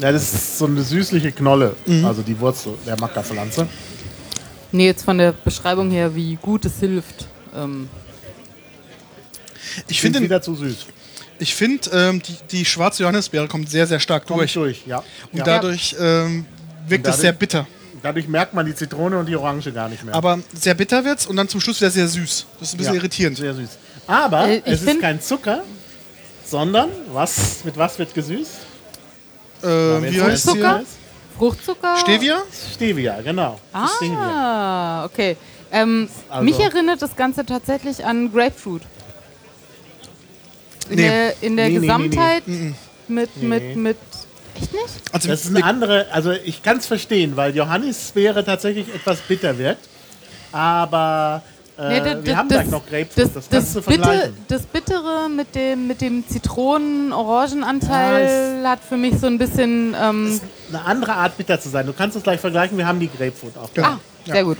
ja, 0.00 0.10
das 0.10 0.34
ist 0.34 0.58
so 0.58 0.66
eine 0.66 0.82
süßliche 0.82 1.30
Knolle, 1.30 1.76
also 2.04 2.22
die 2.22 2.38
Wurzel 2.40 2.74
der 2.84 2.98
Maca-Pflanze. 3.00 3.68
Nee, 4.72 4.86
jetzt 4.86 5.04
von 5.04 5.18
der 5.18 5.32
Beschreibung 5.32 5.90
her, 5.90 6.14
wie 6.14 6.36
gut 6.36 6.64
es 6.64 6.78
hilft. 6.80 7.26
Ähm, 7.54 7.88
Ich 9.88 10.00
Finde 10.00 10.18
finde, 10.18 10.28
wieder 10.30 10.42
zu 10.42 10.54
süß. 10.54 10.86
ich 11.38 11.54
find, 11.54 11.90
ähm, 11.92 12.22
die, 12.22 12.36
die 12.50 12.64
schwarze 12.64 13.02
Johannisbeere 13.02 13.46
kommt 13.48 13.70
sehr, 13.70 13.86
sehr 13.86 14.00
stark 14.00 14.26
Kommt 14.26 14.40
durch. 14.40 14.54
durch, 14.54 14.86
ja. 14.86 14.98
Und 15.32 15.38
ja. 15.38 15.44
dadurch 15.44 15.94
ähm, 15.98 16.46
wirkt 16.88 17.06
Und 17.06 17.10
es 17.12 17.20
sehr 17.20 17.32
dadurch- 17.32 17.38
bitter. 17.38 17.66
Dadurch 18.02 18.28
merkt 18.28 18.54
man 18.54 18.66
die 18.66 18.74
Zitrone 18.74 19.18
und 19.18 19.26
die 19.26 19.34
Orange 19.34 19.72
gar 19.72 19.88
nicht 19.88 20.04
mehr. 20.04 20.14
Aber 20.14 20.38
sehr 20.54 20.74
bitter 20.74 21.04
wird's 21.04 21.26
und 21.26 21.34
dann 21.36 21.48
zum 21.48 21.60
Schluss 21.60 21.80
wieder 21.80 21.90
sehr 21.90 22.06
süß. 22.06 22.46
Das 22.60 22.68
ist 22.68 22.74
ein 22.74 22.78
bisschen 22.78 22.94
Ja, 22.94 23.00
irritierend. 23.00 23.36
Sehr 23.38 23.54
süß. 23.54 23.70
Aber 24.06 24.46
Äh, 24.48 24.58
ich 24.58 24.62
es 24.66 24.82
ist 24.82 25.00
kein 25.00 25.20
Zucker, 25.20 25.62
sondern 26.44 26.90
was, 27.12 27.64
mit 27.64 27.76
was 27.76 27.98
wird 27.98 28.14
gesüßt? 28.14 28.50
Äh, 29.62 29.66
wie 29.66 30.16
es 30.18 30.22
heißt 30.22 30.44
Fruchtzucker? 30.44 30.80
sie? 30.84 30.86
Fruchtzucker? 31.38 31.96
Stevia? 31.98 32.42
Stevia, 32.74 33.20
genau. 33.22 33.58
Stevia. 33.96 34.18
Ah, 34.18 35.04
okay. 35.04 35.36
Ähm, 35.72 36.08
Also- 36.28 36.44
mich 36.44 36.58
erinnert 36.58 37.02
das 37.02 37.14
Ganze 37.16 37.44
tatsächlich 37.44 38.04
an 38.04 38.32
Grapefruit. 38.32 38.82
In 40.88 40.96
Nee. 40.96 41.02
der, 41.02 41.42
in 41.42 41.56
der 41.56 41.66
Nee, 41.68 41.72
nee, 41.72 41.78
nee, 41.80 41.86
Gesamtheit 41.86 42.42
nee. 42.46 42.74
mit, 43.08 43.36
Nee. 43.36 43.46
mit, 43.48 43.76
mit. 43.76 43.96
Echt 44.54 44.72
nicht? 44.72 44.84
Also, 45.12 45.28
Das 45.28 45.44
ist 45.44 45.54
eine 45.54 45.64
andere, 45.64 46.06
also 46.12 46.30
ich 46.32 46.62
kann 46.62 46.78
es 46.78 46.86
verstehen, 46.86 47.36
weil 47.36 47.54
Johannisbeere 47.54 48.44
tatsächlich 48.44 48.94
etwas 48.94 49.20
bitter 49.20 49.58
wirkt. 49.58 49.86
Aber 50.52 51.42
Nee, 51.78 52.00
da- 52.00 52.24
wir 52.24 52.36
haben 52.36 52.48
gleich 52.48 52.68
noch 52.68 52.86
Grapefruit, 52.86 53.26
das, 53.26 53.32
das, 53.34 53.48
kannst 53.50 53.74
du 53.74 53.80
das, 53.80 53.86
Bitte, 53.86 54.02
vergleichen. 54.02 54.36
das 54.48 54.62
Bittere 54.62 55.28
mit 55.28 55.54
dem, 55.54 55.86
mit 55.86 56.00
dem 56.00 56.26
Zitronen-Orangenanteil 56.26 58.66
hat 58.66 58.80
für 58.82 58.96
mich 58.96 59.18
so 59.20 59.26
ein 59.26 59.36
bisschen. 59.38 59.94
Ähm, 60.00 60.40
Eine 60.70 60.84
andere 60.84 61.12
Art 61.14 61.36
bitter 61.36 61.60
zu 61.60 61.68
sein. 61.68 61.86
Du 61.86 61.92
kannst 61.92 62.16
es 62.16 62.22
gleich 62.22 62.40
vergleichen, 62.40 62.78
wir 62.78 62.86
haben 62.86 63.00
die 63.00 63.08
Grapefruit 63.08 63.56
auch. 63.58 63.68
ah, 63.82 63.98
sehr 64.24 64.44
gut. 64.44 64.58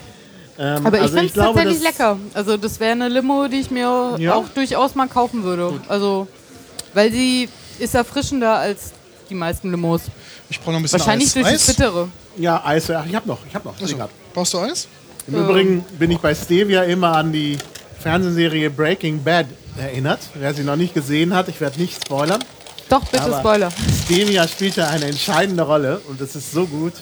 Ähm, 0.58 0.86
Aber 0.86 0.96
ich 0.96 1.02
also 1.04 1.14
finde 1.18 1.26
es 1.28 1.34
tatsächlich 1.34 1.82
das- 1.82 1.98
lecker. 1.98 2.18
Also 2.34 2.56
das 2.56 2.80
wäre 2.80 2.92
eine 2.92 3.08
Limo, 3.08 3.46
die 3.48 3.60
ich 3.60 3.70
mir 3.70 4.16
Ja. 4.18 4.34
auch 4.34 4.48
durchaus 4.48 4.94
mal 4.94 5.06
kaufen 5.08 5.42
würde. 5.42 5.80
Also, 5.88 6.26
weil 6.94 7.12
sie 7.12 7.48
ist 7.78 7.94
erfrischender 7.94 8.54
als 8.56 8.92
die 9.28 9.34
meisten 9.34 9.70
Limos. 9.70 10.02
ich 10.48 10.58
brauche 10.60 10.70
noch 10.72 10.78
ein 10.78 10.82
bisschen 10.82 11.00
Wahrscheinlich 11.00 11.28
Eis. 11.28 11.34
durch 11.34 11.46
Eis? 11.46 11.66
das 11.66 11.76
Bittere. 11.76 12.08
Ja, 12.38 12.62
Eis, 12.64 12.90
ach, 12.90 13.04
ich 13.06 13.14
habe 13.14 13.28
noch, 13.28 13.38
ich 13.48 13.54
habe 13.54 13.68
noch. 13.68 13.74
Also, 13.80 13.96
brauchst 14.32 14.54
du 14.54 14.58
Eis? 14.60 14.88
Im 15.28 15.34
Übrigen 15.34 15.84
bin 15.98 16.10
ich 16.12 16.18
bei 16.18 16.34
Stevia 16.34 16.84
immer 16.84 17.16
an 17.16 17.32
die 17.32 17.58
Fernsehserie 17.98 18.70
Breaking 18.70 19.22
Bad 19.22 19.46
erinnert. 19.76 20.20
Wer 20.34 20.54
sie 20.54 20.62
noch 20.62 20.76
nicht 20.76 20.94
gesehen 20.94 21.34
hat, 21.34 21.48
ich 21.48 21.60
werde 21.60 21.80
nicht 21.80 22.04
spoilern. 22.04 22.42
Doch, 22.88 23.04
bitte 23.04 23.24
Aber 23.24 23.40
Spoiler. 23.40 23.72
Stevia 24.04 24.46
spielt 24.46 24.76
ja 24.76 24.88
eine 24.88 25.06
entscheidende 25.06 25.64
Rolle 25.64 26.00
und 26.08 26.20
das 26.20 26.36
ist 26.36 26.52
so 26.52 26.66
gut. 26.66 26.92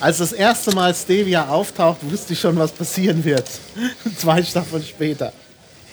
Als 0.00 0.18
das 0.18 0.32
erste 0.32 0.74
Mal 0.74 0.92
Stevia 0.92 1.48
auftaucht, 1.48 1.98
wusste 2.02 2.32
ich 2.32 2.40
schon, 2.40 2.58
was 2.58 2.72
passieren 2.72 3.24
wird. 3.24 3.48
Zwei 4.18 4.42
Staffeln 4.42 4.82
später. 4.82 5.32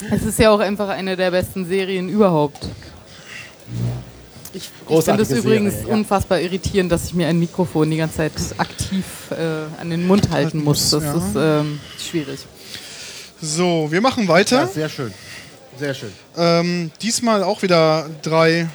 Es 0.10 0.24
ist 0.24 0.40
ja 0.40 0.50
auch 0.50 0.60
einfach 0.60 0.90
eine 0.90 1.16
der 1.16 1.30
besten 1.30 1.68
Serien 1.68 2.10
überhaupt. 2.10 2.66
Ich, 4.54 4.70
ich 4.90 5.04
finde 5.04 5.24
es 5.24 5.32
übrigens 5.32 5.74
Serie, 5.74 5.88
ja. 5.88 5.94
unfassbar 5.94 6.40
irritierend, 6.42 6.92
dass 6.92 7.06
ich 7.06 7.14
mir 7.14 7.28
ein 7.28 7.40
Mikrofon 7.40 7.90
die 7.90 7.98
ganze 7.98 8.18
Zeit 8.18 8.34
aktiv 8.58 9.06
äh, 9.32 9.80
an 9.80 9.90
den 9.90 10.06
Mund 10.06 10.30
halten 10.30 10.64
muss. 10.64 10.90
Das 10.90 11.04
ja. 11.04 11.16
ist 11.16 11.36
ähm, 11.36 11.80
schwierig. 11.98 12.40
So, 13.42 13.88
wir 13.92 14.02
machen 14.02 14.28
weiter. 14.28 14.62
Ja, 14.62 14.68
sehr 14.68 14.90
schön. 14.90 15.14
Sehr 15.80 15.94
schön. 15.94 16.12
Ähm, 16.38 16.92
diesmal 17.02 17.44
auch 17.44 17.62
wieder 17.62 18.10
drei 18.22 18.68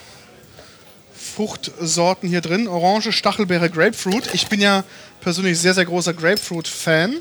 Fruchtsorten 1.14 2.28
hier 2.28 2.40
drin. 2.40 2.66
Orange, 2.66 3.12
Stachelbeere, 3.12 3.68
Grapefruit. 3.68 4.30
Ich 4.32 4.48
bin 4.48 4.60
ja 4.60 4.82
persönlich 5.20 5.58
sehr, 5.58 5.74
sehr 5.74 5.84
großer 5.84 6.14
Grapefruit-Fan. 6.14 7.16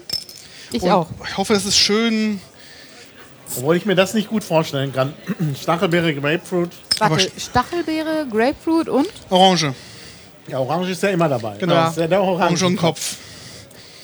Ich 0.72 0.82
Und 0.82 0.92
auch. 0.92 1.10
Ich 1.28 1.38
hoffe, 1.38 1.54
es 1.54 1.66
ist 1.66 1.78
schön. 1.78 2.40
Obwohl 3.58 3.76
ich 3.78 3.86
mir 3.86 3.96
das 3.96 4.14
nicht 4.14 4.30
gut 4.30 4.44
vorstellen 4.44 4.92
kann. 4.94 5.14
Stachelbeere, 5.62 6.14
Grapefruit. 6.16 6.70
aber 7.00 7.16
Warte, 7.18 7.32
Stachelbeere, 7.40 8.28
Grapefruit 8.32 8.90
und? 8.90 9.08
Orange. 9.30 9.74
Ja, 10.48 10.60
Orange 10.60 10.90
ist 10.92 11.02
ja 11.04 11.10
immer 11.10 11.28
dabei. 11.30 11.58
Genau. 11.58 11.74
Das 11.74 11.92
ist 11.92 11.98
ja 11.98 12.08
der 12.08 12.22
Orange 12.22 12.64
und 12.66 12.76
Kopf. 12.78 13.18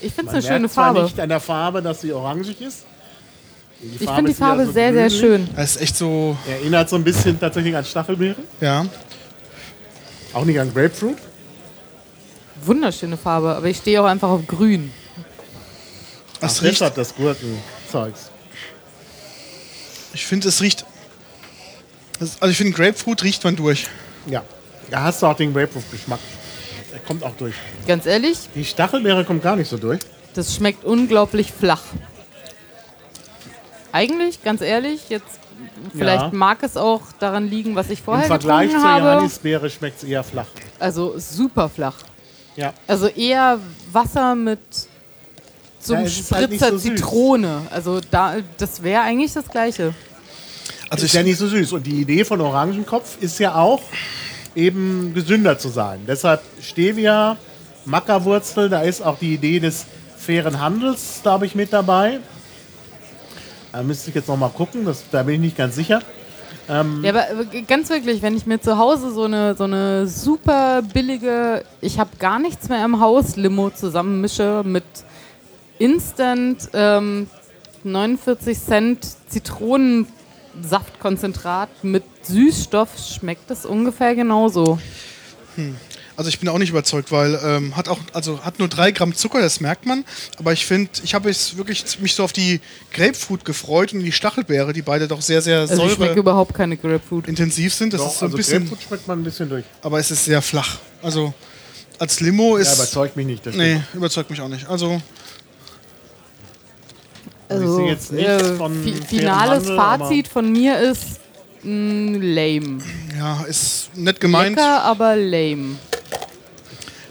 Ich 0.02 0.14
finde 0.14 0.30
es 0.32 0.34
eine 0.36 0.42
schöne 0.44 0.60
merkt 0.62 0.74
zwar 0.74 0.86
Farbe. 0.86 1.04
nicht 1.04 1.20
an 1.20 1.30
der 1.30 1.40
Farbe, 1.40 1.82
dass 1.82 2.02
sie 2.02 2.12
orangig 2.12 2.60
ist. 2.62 2.86
Die 3.80 4.04
Ich 4.04 4.10
finde 4.10 4.32
die 4.32 4.34
Farbe 4.34 4.66
so 4.66 4.72
sehr, 4.72 4.94
sehr 4.94 5.08
grünlich. 5.10 5.20
schön. 5.20 5.50
Das 5.56 5.76
ist 5.76 5.82
echt 5.82 5.96
so, 5.98 6.36
Erinnert 6.50 6.90
so 6.90 6.96
ein 6.96 7.04
bisschen 7.04 7.40
tatsächlich 7.40 7.76
an 7.76 7.86
Stachelbeere. 7.86 8.36
ja. 8.60 8.86
Auch 10.34 10.46
nicht 10.46 10.60
an 10.60 10.74
Grapefruit. 10.74 11.18
Wunderschöne 12.64 13.18
Farbe, 13.18 13.54
aber 13.56 13.66
ich 13.68 13.78
stehe 13.78 14.02
auch 14.02 14.06
einfach 14.06 14.30
auf 14.30 14.48
grün. 14.48 14.92
Ach, 16.40 16.50
riecht, 16.50 16.64
deshalb 16.64 16.96
das 16.96 17.14
Gurkenzeugs. 17.16 18.32
Ich 20.14 20.26
finde, 20.26 20.48
es 20.50 20.62
riecht. 20.62 20.86
Also 22.20 22.48
ich 22.52 22.58
finde, 22.58 22.74
Grapefruit 22.74 23.24
riecht 23.24 23.44
man 23.44 23.56
durch. 23.56 23.88
Ja. 24.28 24.44
Da 24.90 25.04
hast 25.04 25.22
du 25.22 25.28
auch 25.28 25.36
den 25.36 25.54
Grapefruit-Geschmack. 25.54 26.20
Der 26.92 27.00
kommt 27.00 27.24
auch 27.24 27.36
durch. 27.38 27.56
Ganz 27.88 28.06
ehrlich, 28.06 28.38
Die 28.54 28.66
Stachelbeere 28.66 29.24
kommt 29.26 29.42
gar 29.42 29.56
nicht 29.56 29.70
so 29.70 29.78
durch. 29.78 30.00
das 30.34 30.54
schmeckt 30.56 30.84
unglaublich 30.84 31.52
flach. 31.52 31.82
Eigentlich, 33.92 34.44
ganz 34.44 34.62
ehrlich, 34.62 35.10
jetzt 35.10 35.40
vielleicht 35.94 36.22
Ja. 36.24 36.30
mag 36.32 36.64
es 36.64 36.78
auch 36.78 37.02
daran 37.20 37.48
liegen, 37.50 37.76
was 37.76 37.90
ich 37.90 38.02
vorher 38.02 38.24
Im 38.26 38.30
Vergleich 38.30 38.68
getrunken 38.68 38.82
zur 38.82 38.92
habe. 38.94 39.06
Johannisbeere 39.16 39.70
schmeckt 39.70 39.98
es 40.04 40.08
eher 40.08 40.24
flach. 40.24 40.48
Also 40.80 41.16
super 41.18 41.70
flach. 41.70 41.96
Ja. 42.56 42.74
Also 42.88 43.08
eher 43.08 43.60
Wasser 43.92 44.36
mit 44.36 44.60
so 45.82 45.94
Ja, 45.94 46.00
einem 46.00 46.08
ist 46.08 46.32
halt 46.32 46.46
Spritzer 46.46 46.70
so 46.72 46.78
süß. 46.78 46.84
Zitrone. 46.96 47.62
Also 47.72 48.00
da, 48.12 48.36
das 48.58 48.84
wäre 48.84 49.02
eigentlich 49.02 49.34
das 49.34 49.48
Gleiche. 49.48 49.94
Also 50.90 51.06
ist 51.06 51.14
ja 51.14 51.24
nicht 51.24 51.38
so 51.38 51.48
süß. 51.48 51.74
Und 51.74 51.88
die 51.88 52.02
Idee 52.02 52.26
von 52.26 52.42
Orangenkopf 52.42 53.18
ist 53.22 53.40
ja 53.40 53.56
auch, 53.56 53.82
eben 54.56 55.14
gesünder 55.14 55.58
zu 55.58 55.70
sein. 55.70 56.02
Deshalb 56.08 56.42
Stevia, 56.62 57.38
Mackerwurzel, 57.86 58.70
da 58.70 58.82
ist 58.82 59.02
auch 59.02 59.18
die 59.18 59.36
Idee 59.36 59.60
des 59.60 59.86
fairen 60.18 60.60
Handels, 60.60 61.20
glaube 61.24 61.46
ich, 61.46 61.56
mit 61.56 61.72
dabei. 61.74 62.20
Da 63.72 63.82
müsste 63.84 64.10
ich 64.10 64.16
jetzt 64.16 64.28
noch 64.28 64.38
mal 64.38 64.50
gucken, 64.50 64.86
das, 64.86 65.04
da 65.10 65.24
bin 65.24 65.36
ich 65.36 65.42
nicht 65.42 65.58
ganz 65.58 65.76
sicher. 65.76 66.02
Ja, 66.68 66.80
aber 66.82 67.26
äh, 67.54 67.64
ganz 67.64 67.90
wirklich, 67.90 68.22
wenn 68.22 68.36
ich 68.38 68.46
mir 68.46 68.60
zu 68.62 68.78
Hause 68.78 69.12
so 69.12 69.24
eine, 69.24 69.56
so 69.56 69.64
eine 69.66 70.08
super 70.08 70.82
billige, 70.82 71.64
ich 71.82 72.00
habe 72.00 72.12
gar 72.18 72.40
nichts 72.40 72.70
mehr 72.70 72.86
im 72.86 73.00
Haus, 73.00 73.36
Limo 73.36 73.72
zusammenmische 73.72 74.62
mit 74.66 74.84
Instant 75.82 76.70
ähm, 76.74 77.28
49 77.84 78.60
Cent 78.60 79.08
Zitronensaftkonzentrat 79.30 81.84
mit 81.84 82.04
Süßstoff, 82.24 82.90
schmeckt 83.00 83.50
das 83.50 83.66
ungefähr 83.66 84.14
genauso. 84.14 84.78
also 86.16 86.30
ich 86.30 86.40
bin 86.40 86.50
auch 86.50 86.60
nicht 86.60 86.70
überzeugt, 86.70 87.12
weil 87.12 87.40
ähm, 87.44 87.76
hat 87.76 87.90
auch, 87.90 87.98
also 88.14 88.46
hat 88.46 88.60
nur 88.60 88.68
drei 88.68 88.92
Gramm 88.92 89.16
Zucker, 89.16 89.42
das 89.42 89.60
merkt 89.60 89.88
man. 89.88 90.06
Aber 90.38 90.54
ich 90.54 90.68
finde, 90.68 90.92
ich 91.04 91.16
habe 91.16 91.30
jetzt 91.30 91.58
wirklich 91.58 91.84
mich 92.00 92.14
so 92.14 92.24
auf 92.24 92.32
die 92.32 92.60
Grapefruit 92.94 93.44
gefreut 93.44 93.92
und 93.94 94.02
die 94.02 94.12
Stachelbeere, 94.12 94.74
die 94.74 94.84
beide 94.84 95.08
doch 95.08 95.22
sehr, 95.22 95.42
sehr 95.42 95.62
Also 95.62 95.84
ich 95.86 95.96
säure 95.96 96.14
überhaupt 96.14 96.54
keine 96.54 96.78
Grapefruit. 96.78 97.28
intensiv 97.28 97.74
sind. 97.74 97.94
Das 97.94 98.02
Doch, 98.02 98.12
ist 98.12 98.20
so 98.20 98.26
ein 98.26 98.28
also 98.28 98.38
bisschen, 98.38 98.66
Grapefruit 98.66 98.84
schmeckt 98.88 99.08
man 99.08 99.22
ein 99.22 99.24
bisschen 99.24 99.50
durch. 99.50 99.66
aber 99.82 99.98
es 99.98 100.12
ist 100.12 100.26
sehr 100.26 100.44
flach. 100.44 100.78
Also 101.02 101.34
als 101.98 102.20
Limo 102.20 102.58
Ja, 102.58 102.62
ist, 102.64 102.76
überzeugt 102.76 103.18
mich 103.18 103.26
nicht. 103.26 103.44
Das 103.46 103.56
nee, 103.56 103.82
überzeugt 103.96 104.30
mich 104.30 104.40
auch 104.42 104.48
nicht. 104.48 104.68
Also 104.70 105.02
Also 107.52 107.80
ich 107.80 107.84
sehe 107.84 107.92
jetzt 107.92 108.12
nichts 108.12 108.44
äh, 108.50 108.56
von 108.56 108.74
fi 108.84 108.92
fairem 108.94 109.06
finales 109.08 109.60
Handel, 109.70 109.78
Fazit 109.78 110.28
von 110.28 110.52
mir 110.52 110.78
ist 110.80 111.20
mh, 111.64 112.18
lame. 112.22 112.80
ja, 113.18 113.44
ist 113.48 113.90
nett 113.96 114.20
gemeint. 114.20 114.56
Lecker, 114.56 114.84
aber 114.84 115.16
lame. 115.16 115.76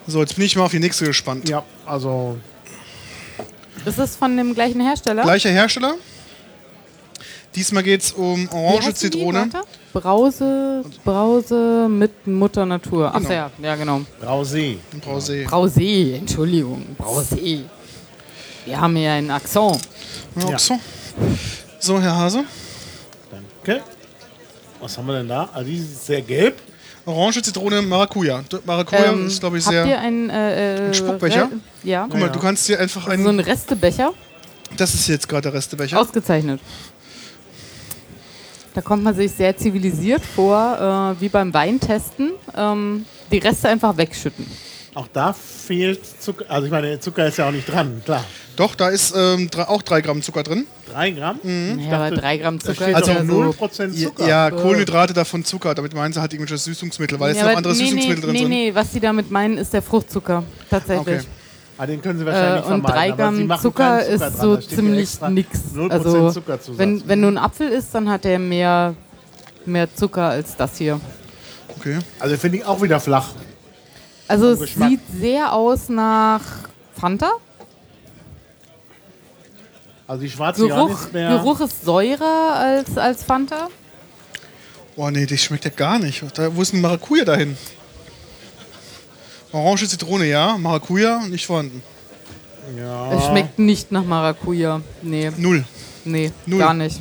So, 0.06 0.20
jetzt 0.20 0.34
bin 0.36 0.44
ich 0.46 0.56
mal 0.56 0.64
auf 0.64 0.70
die 0.72 0.80
nächste 0.80 1.04
gespannt. 1.06 1.48
Ja, 1.48 1.62
also 1.86 2.36
Ist 3.84 3.98
das 3.98 4.16
von 4.16 4.36
dem 4.36 4.54
gleichen 4.54 4.80
Hersteller? 4.80 5.22
Gleicher 5.22 5.50
Hersteller. 5.50 5.94
Diesmal 7.54 7.82
geht 7.82 8.02
es 8.02 8.12
um 8.12 8.48
Orange? 8.52 8.94
Zitrone. 8.94 9.50
Brause, 9.92 10.84
Brause 11.04 11.88
mit 11.88 12.24
Mutter 12.26 12.64
Natur. 12.64 13.10
Ach 13.12 13.18
Genau. 13.18 13.30
ja, 13.32 13.50
ja 13.60 13.74
genau. 13.76 14.00
Brauset. 14.20 14.78
und 14.92 15.02
Brauset. 15.04 15.46
Brause, 15.46 16.14
Entschuldigung. 16.14 16.86
Brause. 16.96 17.64
Wir 18.64 18.80
haben 18.80 18.94
hier 18.94 19.10
einen 19.12 19.30
Akzent. 19.32 19.80
Ja, 20.36 20.50
Ja. 20.50 20.58
So. 20.58 20.78
so, 21.78 22.00
Herr 22.00 22.16
Hase. 22.16 22.44
Danke. 23.30 23.82
Was 24.80 24.96
haben 24.96 25.06
wir 25.06 25.14
denn 25.14 25.28
da? 25.28 25.48
Also 25.52 25.68
die 25.70 25.76
ist 25.76 26.06
sehr 26.06 26.22
gelb. 26.22 26.56
Orange, 27.06 27.42
Zitrone, 27.42 27.82
Maracuja. 27.82 28.42
Maracuja 28.64 29.12
Ähm, 29.12 29.26
ist, 29.26 29.40
glaube 29.40 29.58
ich, 29.58 29.64
habt 29.66 29.74
ihr 29.74 29.84
sehr. 29.84 30.00
einen, 30.00 30.30
äh, 30.30 30.90
äh, 30.90 30.94
Spuckbecher? 30.94 31.44
Re- 31.44 31.48
Ja. 31.82 32.06
Guck 32.08 32.20
mal, 32.20 32.26
Ja. 32.26 32.32
du 32.32 32.38
kannst 32.38 32.68
dir 32.68 32.78
einfach 32.78 33.04
So 33.04 33.10
einen. 33.10 33.26
ein 33.26 33.40
Restebecher. 33.40 34.12
Das 34.76 34.94
ist 34.94 35.08
jetzt 35.08 35.28
gerade 35.28 35.42
der 35.42 35.54
Restebecher. 35.54 35.98
Ausgezeichnet. 36.00 36.60
Da 38.74 38.80
kommt 38.82 39.02
man 39.02 39.14
sich 39.16 39.32
sehr 39.32 39.56
zivilisiert 39.56 40.22
vor, 40.24 41.14
äh, 41.18 41.20
wie 41.20 41.28
beim 41.28 41.52
Weintesten. 41.52 42.30
Ähm, 42.56 43.04
die 43.32 43.38
Reste 43.38 43.68
einfach 43.68 43.96
wegschütten. 43.96 44.46
Auch 44.94 45.06
da 45.12 45.32
fehlt 45.32 46.00
Zucker. 46.20 46.44
Also 46.48 46.66
ich 46.66 46.72
meine, 46.72 46.98
Zucker 46.98 47.26
ist 47.26 47.38
ja 47.38 47.46
auch 47.48 47.52
nicht 47.52 47.70
dran, 47.70 48.02
klar. 48.04 48.24
Doch, 48.56 48.74
da 48.74 48.88
ist 48.88 49.14
ähm, 49.16 49.48
drei, 49.50 49.68
auch 49.68 49.82
3 49.82 50.00
Gramm 50.00 50.20
Zucker 50.20 50.42
drin. 50.42 50.66
Drei 50.92 51.12
Gramm? 51.12 51.38
Ja, 51.78 51.96
aber 52.06 52.16
drei 52.16 52.36
Gramm 52.38 52.58
Da 52.58 52.66
Zucker 52.74 52.88
ist 52.88 52.94
also 52.96 53.12
ja 53.12 53.24
so. 53.24 53.40
0% 53.42 53.92
Ja, 53.94 54.08
Zucker. 54.08 54.28
ja, 54.28 54.50
Kohlenhydrate 54.50 55.14
davon 55.14 55.44
Zucker. 55.44 55.74
Damit 55.74 55.94
meinen 55.94 56.12
sie 56.12 56.20
halt 56.20 56.32
irgendwelche 56.32 56.58
Süßungsmittel, 56.58 57.18
weil 57.20 57.34
Ja, 57.34 57.42
jetzt 57.42 57.50
noch 57.50 57.56
andere 57.56 57.72
nee, 57.74 57.78
Süßungsmittel 57.84 58.14
nee, 58.16 58.20
drin 58.22 58.32
nee, 58.32 58.38
sind. 58.40 58.48
nee, 58.48 58.74
was 58.74 58.92
sie 58.92 59.00
damit 59.00 59.30
meinen, 59.30 59.56
ist 59.58 59.72
der 59.72 59.80
Fruchtzucker. 59.82 60.42
Tatsächlich. 60.68 61.18
Okay. 61.20 61.26
Ah, 61.78 61.86
den 61.86 62.02
können 62.02 62.18
sie 62.18 62.26
wahrscheinlich 62.26 62.64
Äh, 62.68 62.72
und 62.74 62.82
vermeiden. 62.82 62.84
drei 62.92 63.12
aber 63.12 63.16
sie 63.16 63.16
Gramm 63.38 63.46
machen 63.46 63.62
Zucker 63.62 64.00
Zucker 64.00 64.06
ist 64.12 64.20
dran. 64.20 64.32
so 64.40 64.56
ziemlich 64.58 65.20
nix. 65.30 65.60
0% 65.74 65.90
Also, 65.92 66.30
Zuckerzusatz. 66.32 66.78
wenn, 66.78 67.08
wenn 67.08 67.22
du 67.22 67.28
einen 67.28 67.38
Apfel 67.38 67.68
isst, 67.68 67.94
dann 67.94 68.10
hat 68.10 68.24
der 68.24 68.38
mehr, 68.38 68.94
mehr 69.64 69.94
Zucker 69.94 70.24
als 70.28 70.56
das 70.56 70.76
hier. 70.76 71.00
Okay. 71.78 71.98
also 72.18 72.36
finde 72.36 72.58
ich 72.58 72.64
auch 72.66 72.82
wieder 72.82 73.00
flach. 73.00 73.28
Also 74.30 74.50
es 74.50 74.60
Geschmack. 74.60 74.90
sieht 74.90 75.00
sehr 75.20 75.52
aus 75.52 75.88
nach 75.88 76.40
Fanta. 76.96 77.32
Also 80.06 80.22
die 80.22 80.30
schwarze 80.30 80.68
Geruch, 80.68 80.88
Johannisbeer. 80.90 81.28
Geruch 81.30 81.60
ist 81.62 81.84
säurer 81.84 82.54
als, 82.54 82.96
als 82.96 83.24
Fanta. 83.24 83.66
Oh 84.94 85.10
nee, 85.10 85.26
das 85.26 85.40
schmeckt 85.42 85.64
ja 85.64 85.72
gar 85.74 85.98
nicht. 85.98 86.22
Da, 86.38 86.54
wo 86.54 86.62
ist 86.62 86.72
denn 86.72 86.80
Maracuja 86.80 87.24
dahin? 87.24 87.56
Orange, 89.50 89.88
Zitrone, 89.88 90.26
ja. 90.26 90.56
Maracuja, 90.58 91.26
nicht 91.26 91.46
vorhanden. 91.46 91.82
Ja. 92.78 93.12
Es 93.12 93.26
schmeckt 93.26 93.58
nicht 93.58 93.90
nach 93.90 94.04
Maracuja. 94.04 94.80
Nee, 95.02 95.32
Null. 95.38 95.64
nee, 96.04 96.30
Null. 96.46 96.60
gar 96.60 96.74
nicht. 96.74 97.00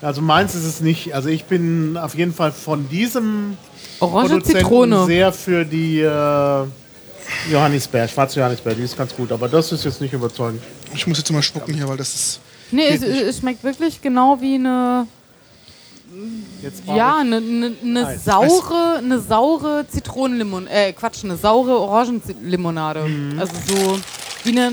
Also 0.00 0.22
meins 0.22 0.54
ist 0.54 0.64
es 0.64 0.80
nicht. 0.80 1.14
Also 1.14 1.28
ich 1.28 1.44
bin 1.44 1.98
auf 1.98 2.14
jeden 2.14 2.32
Fall 2.32 2.50
von 2.50 2.88
diesem 2.88 3.58
Orange 4.02 4.30
Produzenten 4.30 4.58
Zitrone. 4.58 5.06
sehr 5.06 5.32
für 5.32 5.64
die 5.64 6.00
äh, 6.00 6.64
Johannisbeer, 7.50 8.08
schwarze 8.08 8.40
Johannisbeer, 8.40 8.74
die 8.74 8.82
ist 8.82 8.96
ganz 8.96 9.14
gut. 9.14 9.32
Aber 9.32 9.48
das 9.48 9.72
ist 9.72 9.84
jetzt 9.84 10.00
nicht 10.00 10.12
überzeugend. 10.12 10.62
Ich 10.94 11.06
muss 11.06 11.18
jetzt 11.18 11.30
mal 11.30 11.42
spucken 11.42 11.74
hier, 11.74 11.88
weil 11.88 11.96
das 11.96 12.14
ist. 12.14 12.40
Nee, 12.70 12.88
es, 12.88 13.02
es 13.02 13.38
schmeckt 13.38 13.62
wirklich 13.62 14.00
genau 14.00 14.40
wie 14.40 14.54
eine, 14.54 15.06
ja, 16.86 17.18
eine, 17.18 17.36
eine, 17.36 17.72
eine 17.82 18.18
saure, 18.18 18.98
eine 18.98 19.20
saure 19.20 19.86
Zitronenlimon, 19.88 20.66
äh, 20.66 20.92
Quatsch, 20.92 21.22
eine 21.24 21.36
saure 21.36 21.78
Orangenlimonade. 21.78 23.04
Mhm. 23.04 23.38
Also 23.38 23.52
so 23.68 23.98
wie 24.44 24.50
eine 24.58 24.72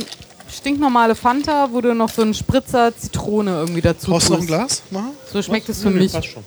stinknormale 0.49 1.15
Fanta, 1.15 1.69
wo 1.71 1.81
du 1.81 1.93
noch 1.93 2.09
so 2.09 2.21
einen 2.21 2.33
Spritzer 2.33 2.95
Zitrone 2.95 3.51
irgendwie 3.51 3.81
dazu 3.81 4.11
Brauchst 4.11 4.29
du 4.29 4.33
noch 4.33 4.39
ein. 4.41 4.47
Glas? 4.47 4.81
Machen? 4.91 5.11
So 5.31 5.41
schmeckt 5.41 5.69
es 5.69 5.81
für 5.81 5.89
nee, 5.89 5.99
mich. 5.99 6.13
passt 6.13 6.27
schon. 6.27 6.43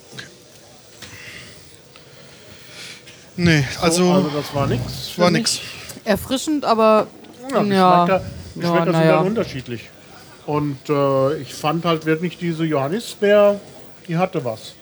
Nee, 3.37 3.65
Also, 3.81 4.11
also, 4.11 4.13
also 4.13 4.29
das 4.37 4.55
war 4.55 4.67
nichts. 4.67 5.13
war 5.19 5.31
nix. 5.31 5.61
Erfrischend, 6.05 6.65
aber 6.65 7.07
Ja, 7.51 7.63
Ja. 7.63 8.05
Geschmäcker, 8.05 8.25
Geschmäcker 8.55 8.77
Ja, 8.79 8.85
sind 8.85 8.93
naja. 8.93 9.17
dann 9.19 9.27
unterschiedlich. 9.27 9.89
Und 10.47 10.79
äh, 10.89 11.37
ich 11.39 11.55
fand 11.55 11.85
halt 11.85 12.05
wirklich 12.05 12.37
diese 12.39 12.65
Johannisbeer, 12.65 13.61
die 14.09 14.17
hatte 14.17 14.45
was. 14.45 14.75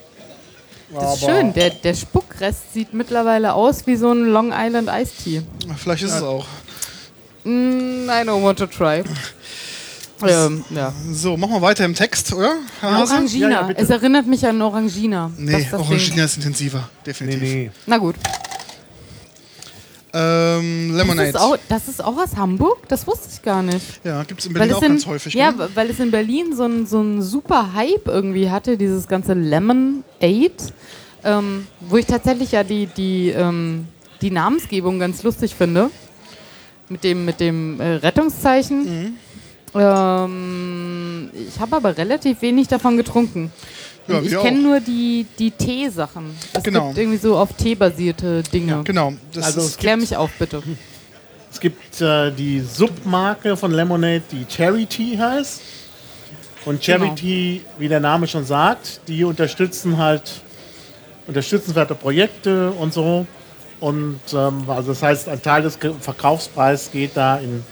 das 0.93 1.15
ist 1.17 1.25
schön. 1.27 1.53
Der, 1.53 1.71
der 1.71 1.95
Spuckrest 1.95 2.73
sieht 2.73 2.95
mittlerweile 2.95 3.53
aus 3.55 3.87
wie 3.87 3.97
so 3.97 4.11
ein 4.13 4.25
Long 4.27 4.53
Island 4.57 4.89
Iced 4.91 5.23
Tea. 5.25 5.43
Vielleicht 5.77 6.03
ist 6.03 6.15
es 6.15 6.23
auch. 6.23 6.47
Mm, 7.45 8.09
I 8.09 8.23
don't 8.27 8.43
want 8.43 8.59
to 8.59 8.67
try. 8.67 9.03
Ähm, 10.29 10.65
ja. 10.71 10.93
So, 11.13 11.37
machen 11.37 11.53
wir 11.55 11.63
weiter 11.63 11.85
im 11.85 11.95
Text, 11.95 12.33
oder? 12.33 12.55
Orangina. 12.83 13.49
Ja, 13.49 13.69
ja, 13.69 13.75
es 13.77 13.91
erinnert 13.91 14.27
mich 14.27 14.47
an 14.47 14.61
Orangina. 14.61 15.31
Nee, 15.37 15.53
Das 15.53 15.71
das. 15.71 15.81
Orangina 15.81 16.25
ist 16.25 16.37
intensiver. 16.37 16.79
Nee, 16.79 17.05
Definitiv. 17.07 17.41
nee. 17.43 17.71
Na 17.87 17.99
gut. 17.99 18.17
Ähm, 20.13 20.89
Das 20.91 20.97
Lemonade. 20.99 21.29
ist, 21.29 21.39
auch, 21.39 21.57
das 21.69 21.87
ist 21.89 22.03
auch 22.03 22.17
aus 22.17 22.35
Hamburg? 22.37 22.89
Das 22.89 23.07
wusste 23.07 23.29
ich 23.33 23.43
gar 23.43 23.63
nicht. 23.63 24.01
ja, 24.03 24.23
gibt 24.25 24.41
es 24.41 24.47
in 24.47 24.55
Weil 24.55 24.69
Berlin 24.69 24.73
es 24.73 24.77
auch 24.79 24.83
in, 24.83 24.89
ganz 24.89 25.07
häufig. 25.07 25.35
ja, 25.35 25.53
ne? 25.53 25.69
weil 25.75 25.89
es 25.91 26.01
in 26.01 26.11
Berlin 26.11 26.57
so 26.57 26.65
ein, 26.65 26.87
so 26.87 27.01
ein 27.01 27.23
super 27.23 27.75
Hype 27.75 28.09
irgendwie 28.09 28.51
hatte, 28.51 28.77
dieses 28.77 29.07
ganze 29.07 29.35
Lemon 29.35 30.03
Aid, 30.21 30.53
ähm, 31.23 31.67
wo 31.81 31.97
ich 31.97 32.07
tatsächlich 32.07 32.51
ja 32.53 32.65
die, 32.65 32.87
die, 32.87 33.29
ähm, 33.31 33.87
die 34.21 34.33
Namensgebung 34.33 34.99
ganz 34.99 35.23
lustig 35.23 35.55
finde. 35.55 35.91
Mit 36.89 37.05
dem, 37.05 37.25
mit 37.25 37.39
dem 37.39 37.81
äh, 37.81 37.85
Rettungszeichen. 37.95 38.85
Mhm. 38.85 39.15
Ähm, 39.75 41.31
ich 41.49 41.59
habe 41.61 41.77
aber 41.77 41.97
relativ 41.97 42.43
wenig 42.43 42.69
davon 42.69 42.97
getrunken. 42.97 43.53
Ja, 44.09 44.21
ich 44.21 44.37
kenne 44.39 44.61
nur 44.61 44.81
die, 44.81 45.27
die 45.39 45.51
Teesachen. 45.53 46.35
Es 46.53 46.63
Genau. 46.63 46.87
gibt 46.89 46.99
irgendwie 46.99 47.19
so 47.19 47.37
auf 47.37 47.53
Tee 47.53 47.75
basierte 47.75 48.43
Dinge. 48.43 48.83
Genau. 48.85 49.13
Das 49.33 49.45
Also 49.47 49.61
ist, 49.61 49.79
Klär 49.79 49.97
mich 49.97 50.17
auf, 50.17 50.31
bitte. 50.39 50.63
Es 51.53 51.61
gibt 51.61 52.01
äh, 52.01 52.31
die 52.33 52.61
Submarke 52.61 53.57
von 53.57 53.71
Lemonade, 53.73 54.23
die 54.33 54.47
Charity 54.49 55.17
heißt. 55.17 55.61
Und 56.65 56.85
Charity, 56.85 57.63
wie 57.79 57.89
der 57.89 58.01
Name 58.01 58.27
schon 58.27 58.45
sagt, 58.45 59.01
die 59.09 59.25
unterstützen 59.25 59.97
halt 59.97 60.43
unterstützenswerte 61.27 61.95
Projekte 61.95 62.71
und 62.73 62.93
so. 62.93 63.27
Und 63.79 64.21
ähm, 64.35 64.65
also 64.69 64.91
das 64.91 65.03
heißt, 65.03 65.29
ein 65.29 65.41
Teil 65.41 65.63
des 65.63 65.79
Verkaufspreises 66.01 66.91
geht 66.91 67.17
da 67.17 67.39
in 67.39 67.65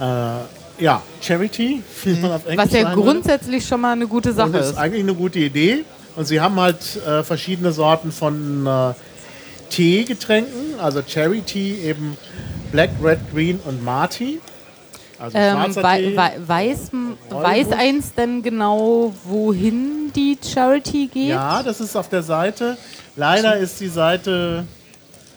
äh, 0.00 0.82
ja, 0.82 1.02
Charity, 1.20 1.82
wie 2.04 2.14
man 2.20 2.32
auf 2.32 2.46
Englisch 2.46 2.66
Was 2.66 2.72
ja 2.72 2.82
sagen 2.82 2.96
würde. 2.96 3.10
grundsätzlich 3.12 3.66
schon 3.66 3.80
mal 3.80 3.92
eine 3.92 4.06
gute 4.06 4.30
Und 4.30 4.36
Sache 4.36 4.50
das 4.52 4.66
ist 4.66 4.72
ist. 4.72 4.78
eigentlich 4.78 5.02
eine 5.02 5.14
gute 5.14 5.38
Idee. 5.38 5.84
Und 6.16 6.26
sie 6.26 6.40
haben 6.40 6.58
halt 6.60 6.96
äh, 7.06 7.22
verschiedene 7.22 7.72
Sorten 7.72 8.10
von 8.12 8.66
äh, 8.66 8.92
Teegetränken, 9.70 10.78
also 10.80 11.02
Cherry 11.02 11.40
Tea, 11.42 11.80
eben 11.82 12.16
Black, 12.72 12.90
Red, 13.02 13.18
Green 13.32 13.60
und 13.64 13.84
Marty. 13.84 14.40
Also 15.18 15.36
Ähm, 15.38 15.54
schwarzer 15.56 15.82
wei 15.82 16.00
Tee. 16.02 16.16
wei 16.16 16.32
weiß, 16.46 16.78
weiß 17.30 17.72
eins 17.72 18.14
denn 18.14 18.42
genau, 18.42 19.12
wohin 19.24 20.12
die 20.14 20.38
Charity 20.42 21.08
geht? 21.12 21.28
Ja, 21.30 21.62
das 21.62 21.80
ist 21.80 21.96
auf 21.96 22.08
der 22.08 22.22
Seite. 22.22 22.76
Leider 23.16 23.56
ist 23.56 23.80
die 23.80 23.88
Seite 23.88 24.64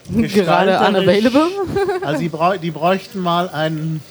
Gerade 0.10 0.28
gestalterisch- 0.28 0.88
unavailable. 0.90 1.42
Also 2.04 2.20
die, 2.22 2.30
brau 2.30 2.58
die 2.58 2.72
bräuchten 2.72 3.20
mal 3.20 3.48
einen 3.50 4.02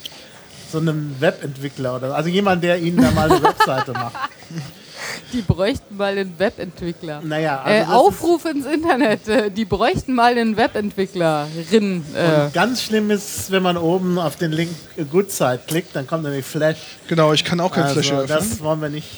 so 0.71 0.79
einen 0.79 1.17
Webentwickler 1.21 1.97
oder 1.97 2.15
also 2.15 2.29
jemand, 2.29 2.63
der 2.63 2.79
ihnen 2.79 3.01
da 3.03 3.11
mal 3.13 3.31
eine 3.31 3.43
Webseite 3.43 3.93
macht. 3.93 4.15
Die 5.33 5.43
bräuchten 5.43 5.97
mal 5.97 6.17
einen 6.17 6.39
Webentwickler. 6.39 7.21
Naja, 7.23 7.61
also 7.63 7.93
äh, 7.93 7.95
Aufruf 7.95 8.45
ins 8.47 8.67
Internet. 8.67 9.29
äh, 9.29 9.51
Die 9.51 9.65
bräuchten 9.65 10.15
mal 10.15 10.33
einen 10.33 10.57
Webentwicklerin. 10.57 12.05
Äh, 12.15 12.45
Und 12.45 12.55
ganz 12.55 12.83
schlimm 12.83 13.11
ist, 13.11 13.51
wenn 13.51 13.63
man 13.63 13.77
oben 13.77 14.19
auf 14.19 14.37
den 14.37 14.53
Link 14.53 14.71
äh, 14.97 15.05
Good 15.05 15.31
Side 15.31 15.61
klickt, 15.67 15.95
dann 15.95 16.07
kommt 16.07 16.25
nämlich 16.25 16.45
Flash. 16.45 16.79
genau, 17.09 17.33
ich 17.33 17.45
kann 17.45 17.61
auch 17.61 17.71
kein 17.73 17.89
Flash 17.89 18.11
Also, 18.11 18.23
öffnen. 18.25 18.39
das 18.51 18.61
wollen 18.61 18.81
wir 18.81 18.89
nicht. 18.89 19.09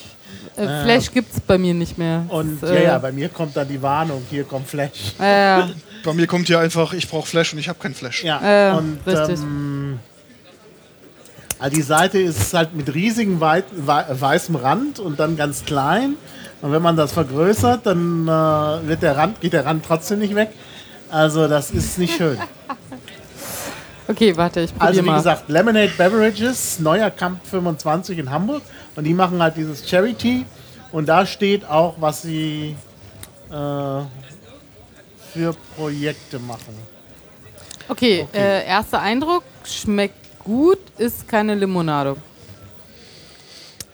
äh, 0.57 0.82
Flash 0.84 1.12
gibt's 1.12 1.40
bei 1.40 1.59
mir 1.59 1.74
nicht 1.74 1.96
mehr. 1.96 2.24
Und 2.28 2.61
Das, 2.62 2.70
ja, 2.70 2.76
äh, 2.76 2.84
ja, 2.84 2.98
bei 2.98 3.12
mir 3.12 3.28
kommt 3.28 3.57
dann 3.57 3.68
die 3.68 3.80
Warnung, 3.80 4.22
hier 4.30 4.44
kommt 4.44 4.68
Flash. 4.68 5.14
äh, 5.18 5.62
Bei 6.05 6.12
mir 6.12 6.26
kommt 6.26 6.46
hier 6.48 6.59
einfach, 6.61 6.92
ich 6.92 7.09
brauche 7.09 7.26
Flash 7.26 7.53
und 7.53 7.59
ich 7.59 7.68
habe 7.68 7.78
kein 7.78 7.94
Flash. 7.94 8.24
Ja, 8.24 8.72
Äh, 8.72 8.76
und 8.76 8.98
richtig. 9.07 9.38
ähm, 9.40 9.98
also 11.61 11.77
die 11.77 11.83
Seite 11.83 12.19
ist 12.19 12.55
halt 12.55 12.75
mit 12.75 12.93
riesigem 12.95 13.41
wei 13.41 13.63
wei 13.73 14.05
weißem 14.09 14.57
Rand 14.57 14.99
und 14.99 15.21
dann 15.21 15.37
ganz 15.37 15.65
klein. 15.65 16.17
Und 16.63 16.73
wenn 16.73 16.83
man 16.83 16.97
das 16.97 17.13
vergrößert, 17.13 17.87
dann 17.87 18.27
äh, 18.27 18.89
wird 18.89 19.03
der 19.03 19.17
Rand, 19.17 19.41
geht 19.41 19.53
der 19.53 19.67
Rand 19.67 19.85
trotzdem 19.85 20.19
nicht 20.21 20.35
weg. 20.35 20.51
Also 21.11 21.49
das 21.49 21.71
ist 21.71 21.99
nicht 21.99 22.17
schön. 22.17 22.39
okay, 24.09 24.37
warte, 24.37 24.61
ich 24.61 24.71
probiere 24.71 24.89
Also 24.89 25.03
wie 25.03 25.07
mal. 25.07 25.17
gesagt, 25.19 25.49
Lemonade 25.49 25.93
Beverages, 25.97 26.79
neuer 26.81 27.11
Camp 27.11 27.41
25 27.47 28.19
in 28.19 28.31
Hamburg. 28.31 28.63
Und 28.97 29.05
die 29.05 29.15
machen 29.15 29.43
halt 29.43 29.57
dieses 29.57 29.89
Charity. 29.89 30.45
Und 30.93 31.09
da 31.09 31.25
steht 31.27 31.69
auch, 31.69 31.95
was 31.99 32.23
sie 32.23 32.77
äh, 33.51 33.53
für 33.53 34.07
Projekte 35.77 36.39
machen. 36.39 36.75
okay, 37.89 38.27
okay. 38.29 38.39
Äh, 38.39 38.67
erster 38.67 39.01
Eindruck, 39.01 39.45
schmeckt 39.65 40.20
gut, 40.45 40.78
ist 40.99 41.26
keine 41.28 41.55
Limonade. 41.55 42.16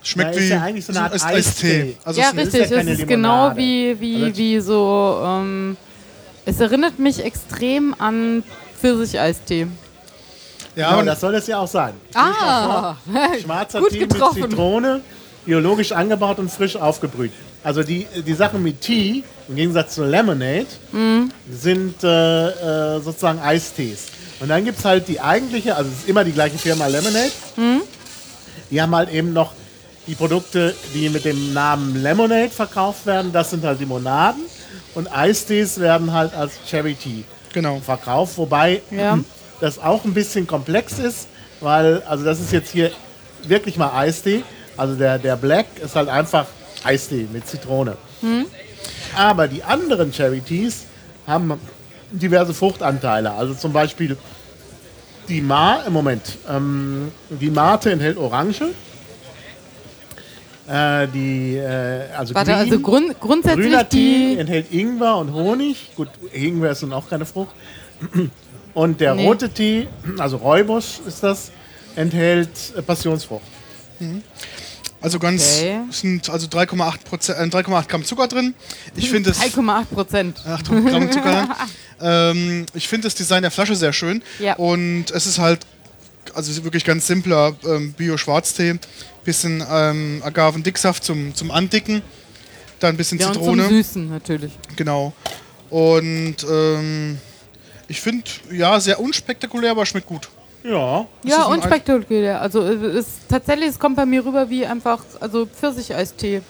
Schmeckt 0.02 0.34
Ja, 0.36 0.40
ist 0.40 0.46
wie 0.46 0.52
ja 0.54 0.62
eigentlich 0.62 0.84
so 0.86 0.92
eine 0.92 1.02
Art 1.02 1.14
Eis- 1.14 1.24
Eistee. 1.24 1.96
Also 2.04 2.20
ja, 2.20 2.28
es 2.34 2.36
ist- 2.36 2.46
ist 2.48 2.54
ja 2.54 2.60
richtig. 2.60 2.76
keine 2.78 2.90
es 2.92 2.98
ist 3.00 3.08
genau 3.08 3.56
wie, 3.56 4.00
wie, 4.00 4.24
Also- 4.24 4.36
wie 4.36 4.60
so. 4.60 5.20
Ähm, 5.24 5.76
es 6.44 6.60
erinnert 6.60 6.98
mich 7.00 7.24
extrem 7.24 7.94
an 7.98 8.44
Pfirsich-Eistee. 8.80 9.66
ja, 10.76 10.88
Genau, 10.90 11.00
und 11.00 11.06
das 11.06 11.20
soll 11.20 11.34
es 11.34 11.46
ja 11.48 11.58
auch 11.58 11.66
sein. 11.66 11.94
Ah, 12.14 12.94
Schwarzer 13.42 13.80
gut 13.80 13.90
Tee 13.90 13.98
getroffen. 14.00 14.42
mit 14.42 14.50
Zitrone, 14.50 15.00
biologisch 15.44 15.90
angebaut 15.90 16.38
und 16.38 16.50
frisch 16.52 16.76
aufgebrüht. 16.76 17.32
Also 17.64 17.82
die, 17.82 18.06
die 18.24 18.34
Sachen 18.34 18.62
mit 18.62 18.80
Tee, 18.80 19.24
im 19.48 19.56
Gegensatz 19.56 19.94
zu 19.94 20.04
Lemonade, 20.04 20.66
Mhm. 20.92 21.30
sind 21.50 22.02
äh, 22.02 22.96
äh, 22.96 23.00
sozusagen 23.00 23.38
Eistees. 23.38 24.06
Und 24.40 24.48
dann 24.48 24.64
gibt 24.64 24.78
es 24.78 24.84
halt 24.84 25.08
die 25.08 25.20
eigentliche, 25.20 25.76
also 25.76 25.90
es 25.90 26.00
ist 26.00 26.08
immer 26.08 26.24
die 26.24 26.32
gleiche 26.32 26.58
Firma 26.58 26.86
Lemonade. 26.86 27.30
Mhm. 27.56 27.82
Die 28.70 28.82
haben 28.82 28.94
halt 28.94 29.10
eben 29.10 29.32
noch 29.32 29.52
die 30.06 30.14
Produkte, 30.14 30.74
die 30.94 31.08
mit 31.08 31.24
dem 31.24 31.52
Namen 31.52 32.02
Lemonade 32.02 32.50
verkauft 32.50 33.06
werden. 33.06 33.32
Das 33.32 33.50
sind 33.50 33.64
halt 33.64 33.80
Limonaden. 33.80 34.42
Und 34.94 35.08
Eistees 35.14 35.78
werden 35.80 36.12
halt 36.12 36.34
als 36.34 36.52
Cherry 36.68 36.94
Tea 36.94 37.24
genau. 37.52 37.80
verkauft, 37.80 38.36
wobei 38.38 38.82
Ja. 38.90 39.18
das 39.60 39.78
auch 39.78 40.04
ein 40.04 40.12
bisschen 40.14 40.46
komplex 40.46 40.98
ist, 40.98 41.28
weil, 41.60 42.02
also 42.08 42.24
das 42.24 42.40
ist 42.40 42.52
jetzt 42.52 42.70
hier 42.72 42.90
wirklich 43.46 43.76
mal 43.78 43.90
Eistee. 43.98 44.42
Also 44.76 44.94
der, 44.96 45.18
der 45.18 45.36
Black 45.36 45.66
ist 45.82 45.96
halt 45.96 46.08
einfach 46.10 46.46
Eistee 46.84 47.26
mit 47.32 47.46
Zitrone. 47.48 47.96
Aber 49.16 49.48
die 49.48 49.62
anderen 49.62 50.12
Cherry 50.12 50.40
Teas 50.40 50.84
haben 51.26 51.52
diverse 52.10 52.54
Fruchtanteile. 52.54 53.32
Also 53.32 53.54
zum 53.54 53.72
Beispiel 53.72 54.16
die 55.28 55.40
Ma, 55.40 55.82
im 55.86 55.92
Moment, 55.92 56.22
ähm, 56.48 57.10
die 57.28 57.50
Mate 57.50 57.90
enthält 57.90 58.16
Orange. 58.16 58.62
Äh, 60.68 61.06
die, 61.08 61.56
äh, 61.56 62.08
also 62.16 62.34
Warte, 62.34 62.50
Green. 62.50 62.60
also 62.60 62.80
grund, 62.80 63.20
grundsätzlich 63.20 63.66
Grüner 63.66 63.88
Tee 63.88 64.34
die. 64.34 64.38
enthält 64.40 64.72
Ingwer 64.72 65.16
und 65.18 65.32
Honig. 65.32 65.92
Gut, 65.94 66.08
Ingwer 66.32 66.72
ist 66.72 66.82
nun 66.82 66.92
auch 66.92 67.08
keine 67.08 67.24
Frucht. 67.24 67.50
Und 68.74 69.00
der 69.00 69.14
Nee. 69.14 69.26
rote 69.26 69.48
Tee, 69.48 69.86
also 70.18 70.36
Räubusch 70.38 71.00
ist 71.06 71.22
das, 71.22 71.50
enthält 71.94 72.48
äh, 72.76 72.82
Passionsfrucht. 72.82 73.44
Also 75.06 75.20
ganz 75.20 75.58
Okay. 75.58 75.78
sind 75.92 76.28
also 76.30 76.48
3,8 76.48 77.04
Prozent, 77.04 77.38
äh, 77.38 77.56
3,8 77.56 77.86
Gramm 77.86 78.04
Zucker 78.04 78.26
drin. 78.26 78.54
Ich 78.96 79.08
finde 79.08 79.30
es 79.30 79.38
3,8 79.38 79.84
Prozent. 79.84 80.44
8 80.44 80.66
Gramm 80.66 81.12
Zucker. 81.12 81.48
ähm, 82.00 82.66
ich 82.74 82.88
finde 82.88 83.06
das 83.06 83.14
Design 83.14 83.42
der 83.42 83.52
Flasche 83.52 83.76
sehr 83.76 83.92
schön. 83.92 84.20
Ja. 84.40 84.56
Und 84.56 85.12
es 85.12 85.26
ist 85.28 85.38
halt, 85.38 85.60
also 86.34 86.64
wirklich 86.64 86.84
ganz 86.84 87.06
simpler 87.06 87.54
ähm, 87.64 87.92
Bio-Schwarztee. 87.92 88.80
Bisschen 89.24 89.64
ähm, 89.70 90.22
Agavendicksaft 90.24 91.04
zum, 91.04 91.32
zum 91.36 91.52
Andicken. 91.52 92.02
Dann 92.80 92.94
ein 92.94 92.96
bisschen 92.96 93.20
Ja, 93.20 93.28
und 93.28 93.34
zum 93.34 93.42
Zitrone. 93.44 93.68
Süßen 93.68 94.10
natürlich. 94.10 94.54
Genau. 94.74 95.12
Und 95.70 96.38
ähm, 96.50 97.18
ich 97.86 98.00
finde, 98.00 98.24
ja, 98.50 98.80
sehr 98.80 98.98
unspektakulär, 98.98 99.70
aber 99.70 99.86
schmeckt 99.86 100.08
gut. 100.08 100.28
Ja, 100.68 101.06
Ja, 101.22 101.46
ein 101.46 101.52
und 101.54 101.64
spektakulär. 101.64 102.40
Also 102.40 102.62
es 102.62 102.94
ist 102.94 103.10
tatsächlich, 103.28 103.68
es 103.68 103.78
kommt 103.78 103.96
bei 103.96 104.06
mir 104.06 104.24
rüber 104.24 104.48
wie 104.50 104.66
einfach, 104.66 105.02
also 105.20 105.46
Pfirsicheistee. 105.46 106.42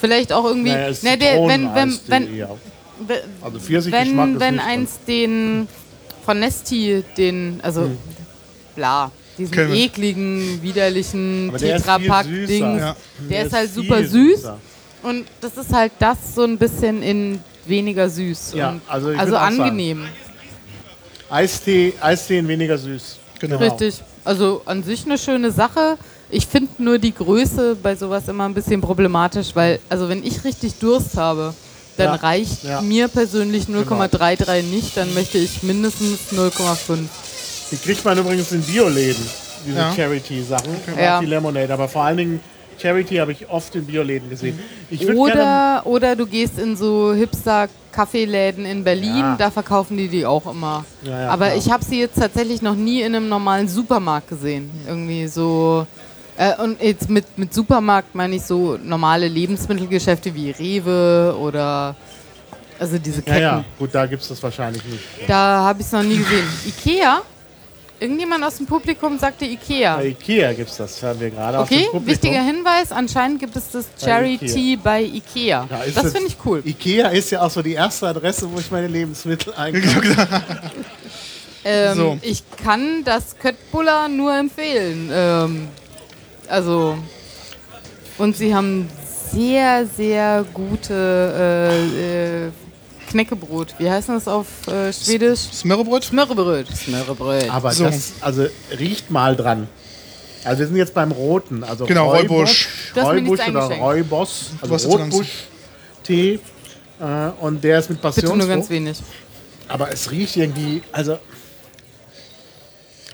Vielleicht 0.00 0.32
auch 0.32 0.44
irgendwie. 0.44 0.70
naja, 0.70 0.88
ist 0.88 1.02
ne, 1.02 1.18
der, 1.18 1.34
wenn, 1.46 1.74
wenn, 1.74 1.98
wenn, 2.06 2.28
wenn, 2.28 3.18
Also 3.40 3.58
Pfirsichgeschmack 3.58 4.26
wenn, 4.26 4.34
ist 4.34 4.40
wenn 4.40 4.60
eins 4.60 4.98
den 5.06 5.68
von 6.24 6.40
Nesti, 6.40 7.02
den, 7.16 7.60
also 7.62 7.90
bla, 8.76 9.10
diesen 9.38 9.54
Kennen 9.54 9.72
wir. 9.72 9.80
ekligen, 9.80 10.62
widerlichen 10.62 11.50
der 11.52 11.78
Tetrapack-Dings. 11.78 12.80
Ja. 12.80 12.96
der 13.30 13.46
ist 13.46 13.52
halt 13.52 13.72
super 13.72 14.04
süß. 14.04 14.36
süßer. 14.40 14.58
Und 15.02 15.26
das 15.40 15.56
ist 15.56 15.72
halt 15.72 15.92
das 15.98 16.34
so 16.34 16.42
ein 16.44 16.58
bisschen 16.58 17.02
in 17.02 17.40
weniger 17.64 18.08
süß. 18.10 18.52
Ja, 18.54 18.70
und, 18.70 18.82
also 18.88 19.08
also 19.08 19.32
sagen, 19.32 19.60
angenehm. 19.60 20.04
Eistee, 21.30 21.92
Eistee 22.00 22.38
in 22.38 22.48
weniger 22.48 22.76
süß. 22.78 23.18
Genau. 23.40 23.56
Richtig. 23.58 24.02
Also 24.24 24.62
an 24.66 24.82
sich 24.82 25.04
eine 25.06 25.18
schöne 25.18 25.50
Sache. 25.50 25.96
Ich 26.30 26.46
finde 26.46 26.70
nur 26.82 26.98
die 26.98 27.14
Größe 27.14 27.76
bei 27.82 27.96
sowas 27.96 28.28
immer 28.28 28.44
ein 28.44 28.54
bisschen 28.54 28.80
problematisch, 28.80 29.48
weil, 29.54 29.78
also 29.88 30.08
wenn 30.08 30.24
ich 30.24 30.44
richtig 30.44 30.74
Durst 30.78 31.16
habe, 31.16 31.54
dann 31.96 32.06
Ja, 32.08 32.14
reicht 32.16 32.64
ja. 32.64 32.80
mir 32.82 33.08
persönlich 33.08 33.64
0,33 33.64 34.62
nicht, 34.62 34.96
dann 34.96 35.12
möchte 35.14 35.38
ich 35.38 35.62
mindestens 35.62 36.18
0,5. 36.32 36.98
Die 37.72 37.76
kriegt 37.76 38.04
man 38.04 38.18
übrigens 38.18 38.52
in 38.52 38.62
Bioläden, 38.62 39.24
diese 39.66 39.78
Ja. 39.78 39.92
Charity-Sachen. 39.94 40.76
Die 41.22 41.26
Lemonade. 41.26 41.72
Aber 41.72 41.88
vor 41.88 42.02
allen 42.04 42.16
Dingen 42.18 42.40
Charity 42.80 43.16
habe 43.16 43.32
ich 43.32 43.48
oft 43.48 43.74
in 43.74 43.84
Bioläden 43.86 44.30
gesehen. 44.30 44.58
Gerne 44.90 45.14
Oder, 45.16 45.82
oder 45.84 46.16
du 46.16 46.26
gehst 46.26 46.58
in 46.58 46.76
so 46.76 47.12
Hipster-Kaffeeläden 47.12 48.64
in 48.64 48.84
Berlin, 48.84 49.16
Ja. 49.18 49.36
da 49.38 49.50
verkaufen 49.50 49.96
die 49.96 50.08
die 50.08 50.24
auch 50.24 50.46
immer. 50.50 50.84
Ja, 51.02 51.22
ja, 51.22 51.30
Aber 51.30 51.46
klar. 51.46 51.56
ich 51.58 51.70
habe 51.70 51.84
sie 51.84 52.00
jetzt 52.00 52.16
tatsächlich 52.18 52.62
noch 52.62 52.74
nie 52.74 53.00
in 53.02 53.14
einem 53.14 53.28
normalen 53.28 53.68
Supermarkt 53.68 54.28
gesehen. 54.28 54.70
Irgendwie 54.86 55.26
so. 55.26 55.86
Äh, 56.36 56.54
und 56.62 56.80
jetzt 56.80 57.10
mit, 57.10 57.36
mit 57.36 57.52
Supermarkt 57.52 58.14
meine 58.14 58.36
ich 58.36 58.42
so 58.42 58.78
normale 58.82 59.26
Lebensmittelgeschäfte 59.28 60.34
wie 60.34 60.50
Rewe 60.52 61.36
oder. 61.38 61.96
Also 62.78 62.96
diese 62.96 63.16
Ja, 63.18 63.22
Ketten. 63.24 63.40
ja, 63.42 63.64
gut, 63.76 63.90
da 63.92 64.06
gibt 64.06 64.22
es 64.22 64.28
das 64.28 64.40
wahrscheinlich 64.40 64.84
nicht. 64.84 65.02
Da 65.26 65.34
habe 65.64 65.80
ich 65.80 65.86
es 65.86 65.92
noch 65.92 66.04
nie 66.04 66.16
gesehen. 66.18 66.46
Ikea? 66.64 67.22
Irgendjemand 68.00 68.44
aus 68.44 68.56
dem 68.58 68.66
Publikum 68.66 69.18
sagte 69.18 69.44
Ikea. 69.44 69.96
Bei 69.96 70.06
Ikea 70.08 70.52
gibt 70.52 70.70
es 70.70 70.76
das, 70.76 71.02
hören 71.02 71.18
wir 71.18 71.30
gerade. 71.30 71.58
aus 71.58 71.68
dem 71.68 71.78
Okay, 71.92 72.00
wichtiger 72.06 72.42
Hinweis, 72.42 72.92
anscheinend 72.92 73.40
gibt 73.40 73.56
es 73.56 73.70
das 73.70 73.86
Cherry 74.00 74.34
Ikea. 74.34 74.54
Tea 74.54 74.76
bei 74.76 75.02
Ikea. 75.02 75.66
Ja, 75.68 75.78
ist 75.82 75.96
das 75.96 76.04
das- 76.04 76.12
finde 76.12 76.28
ich 76.28 76.36
cool. 76.44 76.62
Ikea 76.64 77.08
ist 77.08 77.30
ja 77.30 77.42
auch 77.42 77.50
so 77.50 77.60
die 77.60 77.72
erste 77.72 78.06
Adresse, 78.06 78.48
wo 78.52 78.58
ich 78.60 78.70
meine 78.70 78.86
Lebensmittel 78.86 79.52
einkaufe. 79.54 80.26
Ähm, 81.64 81.96
So. 81.96 82.18
Ich 82.22 82.44
kann 82.64 83.02
das 83.04 83.36
Köttbullar 83.36 84.08
nur 84.08 84.32
empfehlen. 84.34 85.10
Ähm, 85.12 85.68
also, 86.48 86.96
und 88.16 88.36
sie 88.36 88.54
haben 88.54 88.88
sehr, 89.32 89.84
sehr 89.84 90.44
gute 90.54 90.94
äh, 91.92 92.46
äh, 92.46 92.50
Knäckebrot. 93.08 93.74
Wie 93.78 93.90
heißt 93.90 94.08
das 94.08 94.28
auf 94.28 94.46
äh, 94.68 94.92
Schwedisch? 94.92 95.40
Smörrebröt? 95.52 96.04
Smörrebröt. 96.04 96.68
Smörrebröt. 96.76 97.50
Aber 97.50 97.72
So. 97.72 97.84
das, 97.84 98.12
also 98.20 98.46
riecht 98.78 99.10
mal 99.10 99.34
dran. 99.36 99.68
Also 100.44 100.60
wir 100.60 100.66
sind 100.68 100.76
jetzt 100.76 100.94
beim 100.94 101.10
Roten, 101.12 101.64
also 101.64 101.84
Genau, 101.84 102.12
Räubusch, 102.14 102.68
Räubusch. 102.96 103.40
Oder. 103.48 103.62
Räuboss, 103.76 104.50
also. 104.60 104.88
Rotbusch-Tee. 104.88 106.38
Äh, 107.00 107.04
und 107.40 107.62
der 107.64 107.78
ist 107.80 107.90
mit 107.90 108.00
Bitte 108.00 108.24
nur 108.26 108.36
ganz 108.36 108.40
Passionsfrucht. 108.46 108.70
wenig. 108.70 108.98
Aber 109.68 109.92
es 109.92 110.10
riecht 110.10 110.36
irgendwie, 110.36 110.82
also 110.92 111.18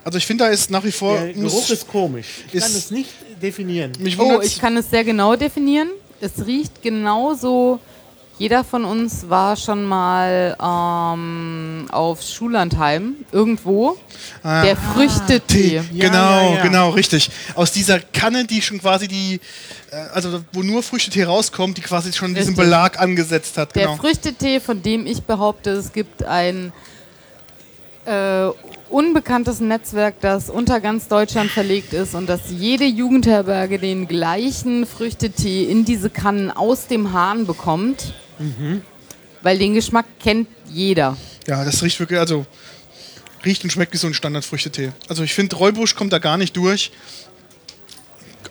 Also 0.04 0.18
ich 0.18 0.26
finde, 0.26 0.44
da 0.44 0.50
ist 0.50 0.70
nach 0.70 0.84
wie 0.84 0.92
vor. 0.92 1.18
der 1.18 1.32
Geruch 1.32 1.70
ist 1.70 1.88
komisch. 1.88 2.26
Ich 2.52 2.60
kann 2.60 2.70
ist- 2.70 2.76
es 2.76 2.90
nicht 2.90 3.10
definieren. 3.42 3.92
mich 3.98 4.18
Oh, 4.18 4.40
ich 4.42 4.58
kann 4.60 4.76
es 4.76 4.90
sehr 4.90 5.02
genau 5.04 5.34
definieren. 5.34 5.88
Es 6.20 6.46
riecht 6.46 6.82
genauso. 6.82 7.80
Jeder 8.36 8.64
von 8.64 8.84
uns 8.84 9.28
war 9.28 9.56
schon 9.56 9.84
mal 9.84 10.56
ähm, 10.60 11.86
auf 11.92 12.20
Schullandheim 12.20 13.14
irgendwo. 13.30 13.96
Der 14.42 14.76
Früchtetee. 14.76 15.80
Tee. 15.80 15.82
Ja, 15.92 16.08
genau, 16.08 16.18
ja, 16.50 16.54
ja. 16.56 16.62
genau, 16.62 16.90
richtig. 16.90 17.30
Aus 17.54 17.70
dieser 17.70 18.00
Kanne, 18.00 18.44
die 18.44 18.60
schon 18.60 18.80
quasi 18.80 19.06
die, 19.06 19.40
äh, 19.92 19.96
also 20.12 20.42
wo 20.52 20.62
nur 20.64 20.82
Früchtetee 20.82 21.22
rauskommt, 21.24 21.78
die 21.78 21.82
quasi 21.82 22.12
schon 22.12 22.34
diesen 22.34 22.50
Richtig. 22.50 22.64
Belag 22.64 23.00
angesetzt 23.00 23.56
hat. 23.56 23.76
Der 23.76 23.86
Genau. 23.86 23.96
Früchtetee, 23.98 24.58
von 24.58 24.82
dem 24.82 25.06
ich 25.06 25.22
behaupte, 25.22 25.70
es 25.70 25.92
gibt 25.92 26.24
ein 26.24 26.72
äh, 28.06 28.48
unbekanntes 28.90 29.60
Netzwerk, 29.60 30.20
das 30.20 30.50
unter 30.50 30.80
ganz 30.80 31.06
Deutschland 31.06 31.52
verlegt 31.52 31.92
ist 31.92 32.14
und 32.16 32.28
dass 32.28 32.40
jede 32.50 32.84
Jugendherberge 32.84 33.78
den 33.78 34.08
gleichen 34.08 34.86
Früchtetee 34.86 35.64
in 35.64 35.84
diese 35.84 36.10
Kannen 36.10 36.50
aus 36.50 36.88
dem 36.88 37.12
Hahn 37.12 37.46
bekommt. 37.46 38.12
Weil 39.42 39.58
den 39.58 39.74
Geschmack 39.74 40.06
kennt 40.20 40.48
jeder. 40.70 41.16
Ja, 41.46 41.64
das 41.64 41.82
riecht 41.82 41.98
wirklich, 42.00 42.18
also 42.18 42.46
riecht 43.44 43.62
und 43.64 43.70
schmeckt 43.70 43.92
wie 43.92 43.98
so 43.98 44.06
ein 44.06 44.14
Standardfrüchtetee. 44.14 44.92
Also 45.08 45.22
ich 45.22 45.34
finde, 45.34 45.56
Räubusch 45.56 45.94
kommt 45.94 46.12
da 46.12 46.18
gar 46.18 46.36
nicht 46.38 46.56
durch. 46.56 46.90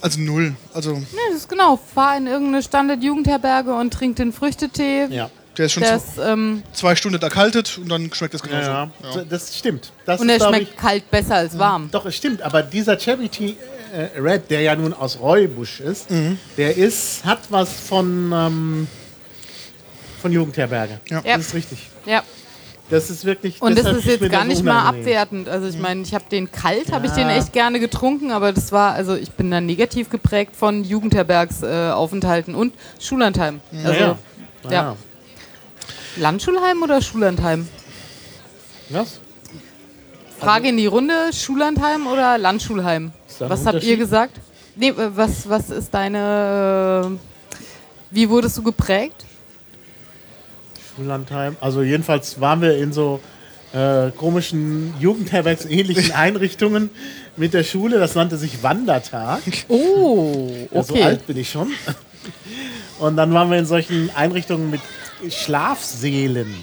Also 0.02 0.20
null. 0.20 0.56
Also 0.74 0.94
Ja, 0.96 1.00
das 1.30 1.38
ist 1.42 1.50
genau. 1.50 1.80
Fahr 1.96 2.18
in 2.18 2.28
irgendeine 2.28 2.62
Standard-Jugendherberge 2.62 3.74
und 3.74 3.92
trink 3.94 4.18
den 4.18 4.34
Früchtetee. 4.34 5.06
Ja. 5.10 5.30
der 5.58 5.68
ist 5.68 5.72
schon 5.74 5.84
Der 5.84 6.00
zwei, 6.00 6.22
ist, 6.22 6.28
ähm, 6.28 6.64
zwei 6.74 6.96
Stunden 6.96 7.22
erkaltet 7.22 7.78
und 7.78 7.90
dann 7.90 8.12
schmeckt 8.14 8.34
das 8.34 8.42
Ja, 8.42 8.90
genauso. 9.02 9.20
ja. 9.20 9.26
Das 9.26 9.58
stimmt. 9.58 9.92
Das 10.06 10.20
und 10.20 10.30
er 10.30 10.40
schmeckt 10.40 10.78
kalt 10.78 11.10
besser 11.10 11.36
als 11.36 11.58
warm. 11.58 11.90
Doch, 11.92 12.06
es 12.06 12.16
stimmt, 12.16 12.42
aber 12.42 12.64
dieser 12.64 12.98
Cherry 12.98 13.30
Tea 13.30 13.56
äh, 13.94 14.20
Red, 14.20 14.50
der 14.52 14.62
ja 14.62 14.76
nun 14.76 14.94
aus 14.94 15.20
Räubusch 15.20 15.80
ist, 15.80 16.10
Mhm. 16.12 16.38
der 16.58 16.76
ist, 16.76 17.24
hat 17.24 17.40
was 17.50 17.72
von, 17.72 18.32
ähm, 18.36 18.88
von 20.24 20.32
Jugendherberge. 20.32 21.00
Ja. 21.10 21.22
Ja. 21.26 21.38
Das 21.38 21.48
ist 21.48 21.54
richtig. 21.54 21.90
Ja. 22.06 22.24
Das 22.90 23.10
ist 23.10 23.26
wirklich. 23.26 23.62
Und 23.62 23.78
das 23.78 23.86
ist 23.86 24.06
jetzt 24.06 24.32
gar 24.32 24.46
nicht 24.46 24.64
mal 24.64 24.88
abwertend. 24.88 25.50
Also 25.50 25.68
ich 25.68 25.78
meine, 25.78 26.02
ich 26.02 26.14
habe 26.14 26.26
den 26.32 26.52
kalt, 26.52 26.92
habe 26.92 27.08
ich 27.08 27.12
den 27.12 27.28
echt 27.28 27.52
gerne 27.52 27.80
getrunken, 27.80 28.32
aber 28.32 28.54
das 28.54 28.72
war, 28.72 28.94
also 28.94 29.16
ich 29.16 29.32
bin 29.32 29.52
da 29.52 29.60
negativ 29.60 30.10
geprägt 30.10 30.56
von 30.56 30.84
Jugendherbergsaufenthalten 30.84 32.54
äh, 32.54 32.58
und 32.58 32.74
Schullandheim. 33.00 33.60
Also 33.84 34.18
ja. 34.70 34.96
Landschulheim 36.18 36.84
oder 36.84 37.02
Schullandheim? 37.02 37.68
Was? 38.90 39.20
Frage 40.40 40.70
in 40.70 40.78
die 40.78 40.88
Runde, 40.88 41.34
Schullandheim 41.34 42.08
oder 42.08 42.38
Landschulheim? 42.38 43.12
Was 43.40 43.66
habt 43.66 43.84
ihr 43.84 43.98
gesagt? 43.98 44.40
Nee, 44.76 44.90
äh, 44.90 44.96
was, 45.16 45.50
was 45.50 45.70
ist 45.70 45.94
deine, 45.94 47.12
äh, 47.12 48.16
wie 48.16 48.30
wurdest 48.30 48.58
du 48.58 48.64
geprägt? 48.64 49.26
Schullandheim. 50.96 51.56
Also 51.62 51.82
jedenfalls 51.82 52.40
waren 52.42 52.62
wir 52.62 52.78
in 52.78 52.94
so 52.94 53.20
äh, 53.74 54.12
komischen 54.12 54.94
Jugendherbergsähnlichen 55.00 56.12
Einrichtungen 56.14 56.90
mit 57.38 57.54
der 57.54 57.64
Schule. 57.64 58.00
Das 58.00 58.16
nannte 58.16 58.38
sich 58.38 58.62
Wandertag. 58.64 59.42
Oh, 59.68 60.50
Ja, 60.72 60.84
so 60.84 60.94
okay. 60.94 61.04
alt 61.04 61.28
bin 61.28 61.38
ich 61.38 61.50
schon. 61.50 61.72
Und 63.00 63.18
dann 63.18 63.34
waren 63.34 63.50
wir 63.50 63.58
in 63.58 63.66
solchen 63.66 64.10
Einrichtungen 64.16 64.70
mit 64.72 64.82
Schlafsälen. 65.30 66.54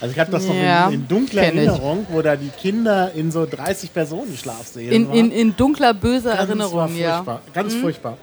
Also 0.00 0.12
ich 0.12 0.18
habe 0.20 0.30
das 0.30 0.46
noch 0.46 0.54
in, 0.54 0.92
in 0.94 1.08
dunkler. 1.08 1.44
Erinnerung, 1.44 2.06
wo 2.10 2.20
da 2.20 2.36
die 2.36 2.48
Kinder 2.50 3.12
in 3.14 3.30
so 3.32 3.46
30 3.46 3.92
Personen 3.94 4.36
Schlafsälen 4.36 4.92
In, 4.92 5.08
waren. 5.08 5.16
in, 5.18 5.32
in 5.32 5.56
dunkler, 5.56 5.94
böser 5.94 6.34
Ganz 6.36 6.48
Erinnerung, 6.48 6.96
ja. 6.96 7.24
Ganz 7.54 7.74
furchtbar. 7.74 8.18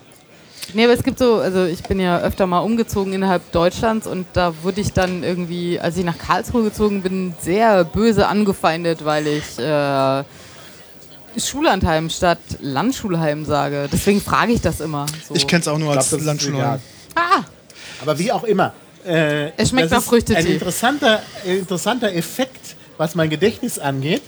Nee, 0.74 0.86
aber 0.86 0.93
es 0.93 1.03
gibt 1.03 1.20
so, 1.20 1.36
also 1.36 1.66
ich 1.66 1.84
bin 1.84 1.99
ja 1.99 2.20
öfter 2.20 2.47
mal 2.47 2.59
umgezogen 2.59 3.14
innerhalb 3.14 3.51
Deutschlands 3.51 4.07
und 4.07 4.26
da 4.34 4.53
wurde 4.64 4.82
ich 4.82 4.93
dann 4.93 5.24
irgendwie, 5.24 5.80
als 5.80 5.97
ich 5.97 6.05
nach 6.05 6.18
Karlsruhe 6.18 6.64
gezogen 6.64 7.01
bin, 7.01 7.34
sehr 7.41 7.84
böse 7.84 8.28
angefeindet, 8.28 9.03
weil 9.05 9.28
ich 9.28 9.59
äh, 9.59 10.24
Schullandheim 11.38 12.09
statt 12.09 12.39
Landschulheim 12.61 13.45
sage. 13.45 13.89
Deswegen 13.91 14.22
frage 14.22 14.53
ich 14.53 14.61
das 14.61 14.80
immer. 14.80 15.05
So. 15.28 15.36
Ich 15.36 15.47
kenne 15.47 15.61
es 15.61 15.68
auch 15.68 15.78
nur 15.78 15.91
als 15.95 16.11
Landschulheim. 16.11 16.80
Ah, 17.16 17.43
Aber 18.01 18.18
wie 18.18 18.32
auch 18.32 18.43
immer. 18.43 18.74
Äh, 19.05 19.49
Es 19.57 19.70
schmeckt 19.70 19.86
das 19.86 19.91
nach 19.91 19.99
ist 19.99 20.05
Früchtetee. 20.07 20.39
Ein 20.39 20.45
interessanter, 20.47 21.22
interessanter 21.45 22.14
Effekt, 22.14 22.76
was 22.97 23.16
mein 23.16 23.30
Gedächtnis 23.30 23.78
angeht. 23.80 24.22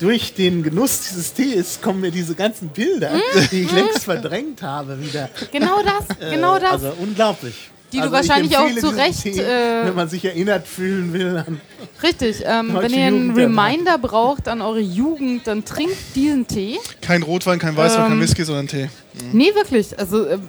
Durch 0.00 0.34
den 0.34 0.62
Genuss 0.62 1.00
dieses 1.08 1.32
Tees 1.32 1.78
kommen 1.80 2.00
mir 2.00 2.10
diese 2.10 2.34
ganzen 2.34 2.68
Bilder, 2.68 3.12
die 3.50 3.62
ich 3.62 3.72
längst 3.72 4.04
verdrängt 4.04 4.62
habe, 4.62 5.00
wieder. 5.00 5.28
genau 5.52 5.80
das, 5.82 6.16
Äh, 6.18 6.34
genau 6.34 6.58
das. 6.58 6.72
Also 6.72 6.92
unglaublich. 6.98 7.54
Die 7.92 7.98
du 7.98 8.04
also 8.04 8.16
ich 8.16 8.28
wahrscheinlich 8.28 8.56
auch 8.56 8.74
zu 8.74 8.88
Recht, 8.88 9.22
Tee, 9.22 9.38
äh, 9.38 9.84
wenn 9.84 9.94
man 9.94 10.08
sich 10.08 10.24
erinnert 10.24 10.66
fühlen 10.66 11.12
will. 11.12 11.36
An, 11.36 11.60
Richtig, 12.02 12.42
ähm, 12.44 12.74
wenn 12.74 12.92
ihr 12.92 13.06
einen. 13.06 13.34
Reminder 13.34 13.98
braucht 13.98 14.48
an 14.48 14.62
eure 14.62 14.80
Jugend, 14.80 15.46
dann 15.46 15.64
trinkt 15.66 15.96
diesen 16.14 16.46
Tee. 16.46 16.78
Kein 17.02 17.22
Rotwein, 17.22 17.58
kein 17.58 17.76
Weißwein, 17.76 18.04
kein 18.04 18.12
Ähm, 18.12 18.20
Whisky, 18.22 18.44
sondern 18.44 18.66
Tee. 18.66 18.88
Nee, 19.32 19.54
wirklich. 19.54 19.98
Also 19.98 20.26
ähm, 20.26 20.48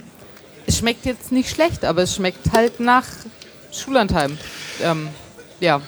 es 0.65 0.77
schmeckt 0.77 1.05
jetzt 1.05 1.33
nicht 1.33 1.49
schlecht, 1.49 1.83
aber 1.83 2.03
es 2.03 2.15
schmeckt 2.15 2.53
halt 2.53 2.79
nach 2.79 3.05
Schullandheim. 3.73 4.37
Ähm, 4.81 5.09
ja, 5.59 5.81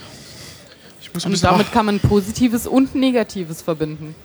und 1.23 1.43
damit 1.43 1.71
kann 1.71 1.85
man 1.85 1.99
Positives 1.99 2.67
und 2.67 2.95
Negatives 2.95 3.61
verbinden. 3.61 4.15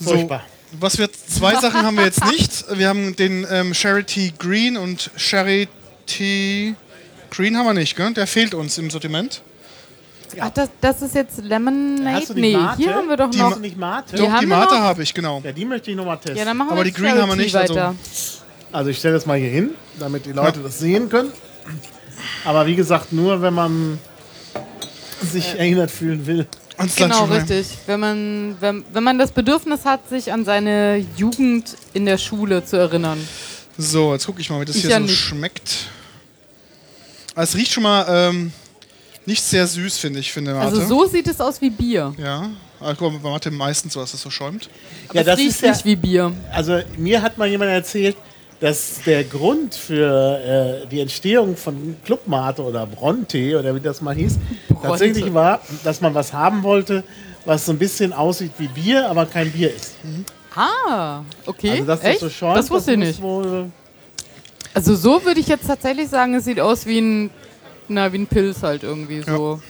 So, 0.00 0.10
Furchtbar. 0.10 0.42
was 0.78 0.96
wir 0.98 1.12
zwei 1.12 1.54
Sachen 1.56 1.82
haben 1.82 1.96
wir 1.96 2.04
jetzt 2.04 2.24
nicht. 2.26 2.64
Wir 2.78 2.88
haben 2.88 3.14
den 3.16 3.46
ähm, 3.50 3.74
Charity 3.74 4.32
Green 4.38 4.76
und 4.76 5.10
Charity 5.16 6.74
Green 7.30 7.56
haben 7.56 7.66
wir 7.66 7.74
nicht, 7.74 7.96
gell? 7.96 8.12
Der 8.14 8.26
fehlt 8.26 8.54
uns 8.54 8.78
im 8.78 8.90
Sortiment. 8.90 9.42
Ach, 10.40 10.50
das, 10.50 10.68
das 10.80 11.02
ist 11.02 11.14
jetzt 11.14 11.38
Lemonade? 11.42 12.16
Hast 12.16 12.30
du 12.30 12.34
die 12.34 12.40
Nee, 12.42 12.56
Mate? 12.56 12.76
hier 12.82 12.94
haben 12.94 13.08
wir 13.08 13.16
doch 13.16 13.30
Die 13.30 13.38
noch. 13.38 13.50
Hast 13.52 13.60
nicht 13.60 13.76
Mate? 13.76 14.14
Die 14.14 14.22
Doch, 14.22 14.30
haben 14.30 14.40
die 14.40 14.46
wir 14.46 14.56
Mate 14.56 14.78
habe 14.78 15.02
ich, 15.02 15.12
genau. 15.14 15.40
Ja, 15.42 15.52
die 15.52 15.64
möchte 15.64 15.90
ich 15.90 15.96
nochmal 15.96 16.18
testen. 16.18 16.36
Ja, 16.36 16.44
dann 16.44 16.56
machen 16.56 16.70
Aber 16.70 16.80
wir 16.80 16.84
die 16.84 16.90
jetzt 16.90 16.98
Green 16.98 17.10
haben 17.12 17.18
wir 17.18 17.26
Charity 17.28 17.42
nicht, 17.44 17.56
also- 17.56 17.74
weiter. 17.74 17.94
Also 18.70 18.90
ich 18.90 18.98
stelle 18.98 19.14
das 19.14 19.24
mal 19.24 19.38
hier 19.38 19.48
hin, 19.48 19.70
damit 19.98 20.26
die 20.26 20.32
Leute 20.32 20.60
das 20.60 20.78
sehen 20.78 21.08
können. 21.08 21.32
Aber 22.44 22.66
wie 22.66 22.74
gesagt, 22.76 23.12
nur 23.12 23.40
wenn 23.40 23.54
man 23.54 23.98
sich 25.22 25.46
erinnert 25.58 25.90
fühlen 25.90 26.26
will. 26.26 26.46
Genau, 26.96 27.24
richtig. 27.24 27.66
Wenn 27.86 27.98
man, 28.00 28.56
wenn, 28.60 28.84
wenn 28.92 29.02
man 29.02 29.18
das 29.18 29.32
Bedürfnis 29.32 29.84
hat, 29.84 30.08
sich 30.08 30.32
an 30.32 30.44
seine 30.44 31.04
Jugend 31.16 31.74
in 31.92 32.06
der 32.06 32.18
Schule 32.18 32.64
zu 32.64 32.76
erinnern. 32.76 33.18
So, 33.76 34.12
jetzt 34.12 34.26
gucke 34.26 34.40
ich 34.40 34.48
mal, 34.50 34.60
wie 34.60 34.64
das 34.64 34.76
Ich 34.76 34.82
hier 34.82 34.90
ja 34.92 34.96
so 34.98 35.02
nicht. 35.04 35.16
schmeckt. 35.18 35.86
Ah, 37.34 37.42
Es 37.42 37.54
riecht 37.56 37.72
schon 37.72 37.82
mal 37.82 38.06
ähm, 38.08 38.52
nicht 39.26 39.42
sehr 39.42 39.66
süß, 39.66 39.98
finde 39.98 40.20
ich, 40.20 40.32
finde 40.32 40.54
Mate. 40.54 40.66
Also 40.66 40.86
so 40.86 41.06
sieht 41.06 41.26
es 41.26 41.40
aus 41.40 41.60
wie 41.60 41.70
Bier. 41.70 42.14
Ja, 42.16 42.50
aber 42.80 42.94
guck 42.94 43.12
mal, 43.12 43.18
bei 43.18 43.30
Mate 43.30 43.50
meistens 43.50 43.92
so, 43.94 44.00
dass 44.00 44.12
das 44.12 44.22
so 44.22 44.30
schäumt. 44.30 44.68
Ja, 45.12 45.20
es 45.20 45.26
das 45.26 45.38
riecht 45.38 45.50
ist 45.50 45.62
ja, 45.62 45.70
nicht 45.72 45.84
wie 45.84 45.96
Bier. 45.96 46.32
also 46.52 46.80
mir 46.96 47.22
hat 47.22 47.38
mal 47.38 47.48
jemand 47.48 47.70
erzählt, 47.70 48.16
dass 48.60 49.00
der 49.06 49.24
Grund 49.24 49.74
für 49.74 50.82
äh, 50.84 50.86
die 50.88 51.00
Entstehung 51.00 51.56
von 51.56 51.96
Clubmate 52.04 52.62
oder 52.62 52.86
Bronte 52.86 53.58
oder 53.58 53.74
wie 53.74 53.80
das 53.80 54.00
mal 54.00 54.14
hieß, 54.14 54.38
tatsächlich 54.82 55.32
war, 55.32 55.60
dass 55.84 56.00
man 56.00 56.14
was 56.14 56.32
haben 56.32 56.62
wollte, 56.62 57.04
was 57.44 57.66
so 57.66 57.72
ein 57.72 57.78
bisschen 57.78 58.12
aussieht 58.12 58.52
wie 58.58 58.68
Bier, 58.68 59.08
aber 59.08 59.26
kein 59.26 59.50
Bier 59.52 59.74
ist. 59.74 59.94
Ah, 60.54 61.22
okay. 61.46 61.70
Also 61.70 61.84
das 61.84 62.02
Echt? 62.02 62.20
so 62.20 62.28
schäumt, 62.28 62.56
das 62.56 62.70
wusste 62.70 62.92
ich 62.92 62.98
nicht. 62.98 63.22
Wohl, 63.22 63.70
Also 64.74 64.96
so 64.96 65.24
würde 65.24 65.40
ich 65.40 65.46
jetzt 65.46 65.66
tatsächlich 65.66 66.08
sagen, 66.08 66.34
es 66.34 66.44
sieht 66.44 66.58
aus 66.58 66.84
wie 66.84 67.00
ein, 67.00 67.30
na, 67.86 68.12
wie 68.12 68.18
ein 68.18 68.26
Pilz 68.26 68.62
halt 68.62 68.82
irgendwie 68.82 69.22
so. 69.22 69.60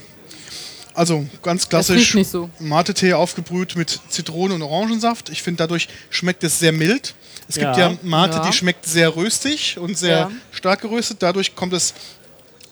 Also 0.99 1.25
ganz 1.45 1.69
klassisch 1.69 2.15
nicht 2.15 2.29
so. 2.29 2.51
Mate-Tee 2.59 3.13
aufgebrüht 3.13 3.77
mit 3.77 4.01
Zitrone 4.09 4.55
und 4.55 4.63
Orangensaft. 4.63 5.29
Ich 5.29 5.45
finde, 5.45 5.59
dadurch 5.59 5.87
schmeckt 6.11 6.43
es 6.43 6.59
sehr 6.59 6.73
mild. 6.73 7.15
Es 7.49 7.55
gibt 7.55 7.77
Ja. 7.77 7.91
ja 7.91 7.99
Mate, 8.03 8.39
Ja. 8.39 8.47
die 8.47 8.53
schmeckt 8.53 8.85
sehr 8.85 9.15
röstig 9.15 9.79
und 9.79 9.97
sehr 9.97 10.19
Ja. 10.19 10.31
stark 10.51 10.81
geröstet. 10.81 11.19
Dadurch 11.21 11.55
kommt 11.55 11.73
es 11.73 11.95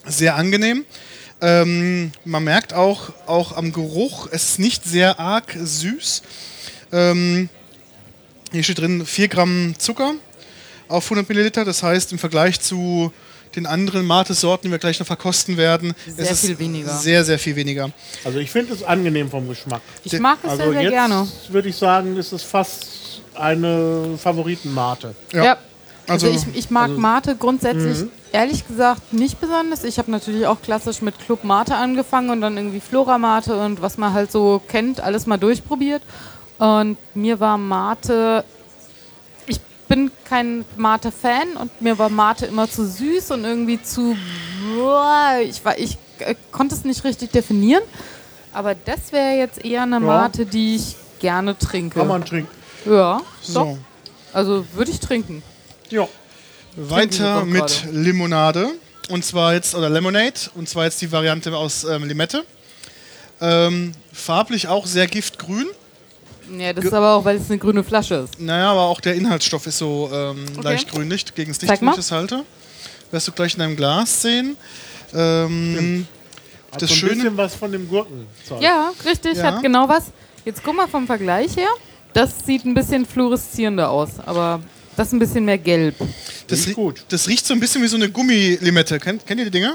sehr 0.06 0.34
angenehm. 0.34 0.84
Ähm, 1.40 2.10
man 2.24 2.42
merkt 2.42 2.74
auch, 2.74 3.12
auch 3.26 3.56
am 3.56 3.72
Geruch, 3.72 4.26
es 4.32 4.42
ist 4.50 4.58
nicht 4.58 4.82
sehr 4.84 5.20
arg 5.20 5.56
süß. 5.62 6.22
Ähm, 6.92 7.48
hier 8.50 8.64
steht 8.64 8.78
drin 8.78 9.06
4 9.06 9.28
Gramm 9.28 9.74
Zucker 9.78 10.14
auf 10.88 11.04
100 11.10 11.28
Milliliter. 11.28 11.64
Das 11.64 11.84
heißt, 11.84 12.10
im 12.10 12.18
Vergleich 12.18 12.60
zu 12.60 13.12
den 13.56 13.66
anderen 13.66 14.06
Mate-Sorten, 14.06 14.68
die 14.68 14.70
wir 14.70 14.78
gleich 14.78 14.98
noch 15.00 15.06
verkosten 15.06 15.56
werden, 15.56 15.94
Sehr 16.06 16.30
ist 16.30 16.40
viel 16.42 16.52
es 16.52 16.58
weniger. 16.58 16.92
sehr, 16.98 17.24
sehr 17.24 17.38
viel 17.38 17.56
weniger. 17.56 17.90
also 18.24 18.38
ich 18.38 18.50
finde 18.50 18.74
es 18.74 18.82
angenehm 18.82 19.30
vom 19.30 19.48
Geschmack. 19.48 19.80
Ich 20.04 20.18
mag 20.20 20.38
es 20.42 20.50
Also 20.50 20.62
sehr, 20.64 20.72
sehr 20.72 20.82
jetzt 20.82 20.92
gerne. 20.92 21.28
würde 21.48 21.68
ich 21.68 21.76
sagen, 21.76 22.16
ist 22.16 22.32
es 22.32 22.42
fast 22.42 22.86
eine 23.34 24.16
Favoritenmate. 24.18 25.14
Ja. 25.32 25.44
Ja. 25.44 25.56
Also, 26.08 26.28
Also- 26.28 26.46
ich, 26.52 26.56
ich 26.58 26.70
mag 26.70 26.90
also- 26.90 27.00
Mate 27.00 27.36
grundsätzlich 27.36 28.04
ehrlich 28.32 28.66
gesagt 28.68 29.12
nicht 29.12 29.40
besonders. 29.40 29.82
Ich 29.82 29.98
habe 29.98 30.10
natürlich 30.10 30.46
auch 30.46 30.60
klassisch 30.62 31.02
mit 31.02 31.18
Club 31.18 31.42
Mate 31.42 31.74
angefangen 31.74 32.30
und 32.30 32.40
dann 32.42 32.56
irgendwie 32.56 32.80
Flora 32.80 33.18
Mate 33.18 33.56
und 33.58 33.82
was 33.82 33.98
man 33.98 34.12
halt 34.12 34.30
so 34.30 34.60
kennt, 34.68 35.00
alles 35.00 35.26
mal 35.26 35.36
durchprobiert. 35.38 36.02
Und 36.58 36.96
mir 37.14 37.40
war 37.40 37.58
Mate, 37.58 38.44
bin 39.88 40.10
kein 40.28 40.64
Mate-Fan 40.76 41.56
und 41.56 41.80
mir 41.80 41.98
war 41.98 42.08
Mate 42.08 42.46
immer 42.46 42.68
zu 42.68 42.86
süß 42.86 43.30
und 43.32 43.44
irgendwie 43.44 43.82
zu, 43.82 44.16
ich, 45.44 45.64
war, 45.64 45.78
ich 45.78 45.98
äh, 46.18 46.34
konnte 46.52 46.74
es 46.74 46.84
nicht 46.84 47.04
richtig 47.04 47.30
definieren. 47.30 47.82
Aber 48.52 48.74
das 48.74 49.12
wäre 49.12 49.36
jetzt 49.36 49.64
eher 49.64 49.82
eine 49.82 50.00
Mate, 50.00 50.46
die 50.46 50.76
ich 50.76 50.96
gerne 51.18 51.56
trinke. 51.58 51.98
Kann 51.98 52.08
man 52.08 52.24
trinken. 52.24 52.50
ja, 52.86 53.20
So. 53.42 53.60
doch. 53.60 53.78
Also 54.32 54.64
würde 54.74 54.90
ich 54.90 55.00
trinken. 55.00 55.42
Ja. 55.90 56.08
Weiter 56.76 57.40
Trinken 57.40 57.52
mit 57.52 57.62
doch 57.62 57.92
Limonade. 57.92 58.68
Und 59.08 59.24
zwar 59.24 59.54
jetzt, 59.54 59.74
oder 59.74 59.88
Lemonade. 59.88 60.34
Und 60.54 60.68
zwar 60.68 60.84
jetzt 60.84 61.00
die 61.00 61.12
Variante 61.12 61.54
aus 61.56 61.84
ähm, 61.84 62.04
Limette. 62.04 62.44
Ähm, 63.40 63.92
farblich 64.12 64.68
auch 64.68 64.86
sehr 64.86 65.06
giftgrün. 65.06 65.66
Ja, 66.58 66.72
das 66.72 66.84
ist 66.84 66.92
aber 66.92 67.14
auch, 67.14 67.24
weil 67.24 67.36
es 67.36 67.48
eine 67.50 67.58
grüne 67.58 67.82
Flasche 67.82 68.14
ist. 68.16 68.40
Naja, 68.40 68.70
aber 68.72 68.82
auch 68.82 69.00
der 69.00 69.14
Inhaltsstoff 69.14 69.66
ist 69.66 69.78
so 69.78 70.10
ähm, 70.12 70.44
Okay. 70.54 70.62
leicht 70.64 70.90
grünlich 70.90 71.24
gegen 71.34 71.50
das 71.52 71.60
Licht, 71.60 71.80
wenn 71.80 71.88
ich 71.88 71.96
das 71.96 72.12
halte. 72.12 72.44
Wirst 73.10 73.28
du 73.28 73.32
gleich 73.32 73.54
in 73.54 73.60
deinem 73.60 73.76
Glas 73.76 74.22
sehen. 74.22 74.56
Ähm, 75.14 76.06
Hat 76.72 76.82
Das 76.82 76.90
so 76.90 76.94
ein 76.94 76.98
Schöne- 76.98 77.14
bisschen 77.14 77.36
was 77.36 77.54
von 77.54 77.72
dem 77.72 77.88
Gurkenzeug. 77.88 78.60
Ja, 78.60 78.92
richtig, 79.04 79.36
Ja. 79.38 79.44
hat 79.44 79.62
genau 79.62 79.88
was. 79.88 80.04
Jetzt 80.44 80.62
guck 80.64 80.76
mal 80.76 80.88
vom 80.88 81.06
Vergleich 81.06 81.56
her. 81.56 81.68
Das 82.12 82.44
sieht 82.44 82.64
ein 82.64 82.74
bisschen 82.74 83.06
fluoreszierender 83.06 83.88
aus, 83.90 84.10
aber 84.24 84.60
das 84.96 85.08
ist 85.08 85.12
ein 85.14 85.18
bisschen 85.18 85.44
mehr 85.44 85.58
gelb. 85.58 85.94
das, 86.48 86.58
Riecht 86.60 86.68
rie- 86.68 86.74
gut. 86.74 87.04
das 87.08 87.28
riecht 87.28 87.46
so 87.46 87.54
ein 87.54 87.60
bisschen 87.60 87.82
wie 87.82 87.86
so 87.88 87.96
eine 87.96 88.08
Gummilimette. 88.10 88.98
Kennt, 89.00 89.26
kennt 89.26 89.38
ihr 89.40 89.46
die 89.46 89.50
Dinger? 89.50 89.74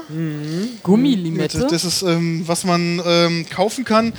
Gummilimette. 0.82 1.66
Das 1.70 1.84
ist, 1.84 2.02
ähm, 2.02 2.42
was 2.46 2.64
man 2.64 3.00
ähm, 3.04 3.46
kaufen 3.48 3.84
kann 3.84 4.12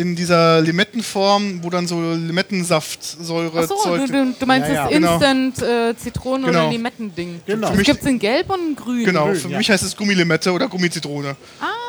in 0.00 0.16
dieser 0.16 0.60
Limettenform, 0.62 1.62
wo 1.62 1.70
dann 1.70 1.86
so 1.86 2.00
Limettensaftsäure 2.12 3.60
Achso, 3.60 3.96
du, 3.96 4.06
du, 4.06 4.34
du 4.38 4.46
meinst 4.46 4.68
Ja, 4.68 4.74
ja. 4.74 4.82
das 4.84 4.92
Genau. 4.92 5.12
Instant 5.14 5.62
äh, 5.62 5.94
Zitronen- 5.94 6.46
Genau. 6.46 6.60
oder 6.62 6.70
Limettending. 6.70 7.42
Genau. 7.46 7.68
Das 7.68 7.76
mich- 7.76 7.86
gibt 7.86 8.00
es 8.00 8.06
in 8.06 8.18
Gelb 8.18 8.48
und 8.50 8.60
in 8.70 8.76
Grün. 8.76 9.04
Genau, 9.04 9.26
Grün, 9.26 9.36
für 9.36 9.48
ja. 9.50 9.58
mich 9.58 9.70
heißt 9.70 9.82
es 9.84 9.94
Gummilimette 9.96 10.50
oder 10.52 10.68
Gummizitrone. 10.68 11.36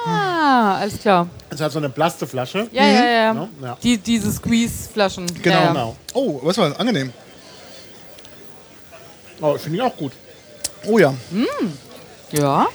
Ah, 0.05 0.75
alles 0.79 0.99
klar. 0.99 1.27
Das 1.49 1.59
ist 1.59 1.63
halt 1.63 1.71
so 1.73 1.79
eine 1.79 1.89
Plasteflasche. 1.89 2.67
Ja, 2.71 2.85
ja, 2.85 3.05
ja. 3.05 3.33
No? 3.33 3.49
Ja. 3.61 3.77
Die, 3.81 3.97
diese 3.97 4.31
Squeeze-Flaschen. 4.31 5.25
Genau. 5.41 5.55
Ja, 5.55 5.61
ja. 5.63 5.67
Genau. 5.69 5.95
Oh, 6.13 6.39
was 6.43 6.57
war 6.57 6.69
das? 6.69 6.79
Angenehm. 6.79 7.11
Oh, 9.39 9.57
finde 9.57 9.77
ich 9.77 9.81
auch 9.83 9.95
gut. 9.95 10.11
Oh 10.85 10.97
ja. 10.99 11.13
ja, 12.31 12.67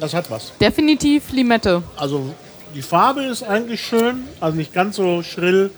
Das 0.00 0.12
hat 0.14 0.30
was. 0.30 0.52
definitiv 0.60 1.30
Limette. 1.32 1.82
Also 1.96 2.34
die 2.74 2.82
Farbe 2.82 3.22
ist 3.24 3.42
eigentlich 3.42 3.80
schön, 3.84 4.24
also 4.40 4.56
nicht 4.56 4.72
ganz 4.72 4.96
so 4.96 5.22
schrill 5.22 5.70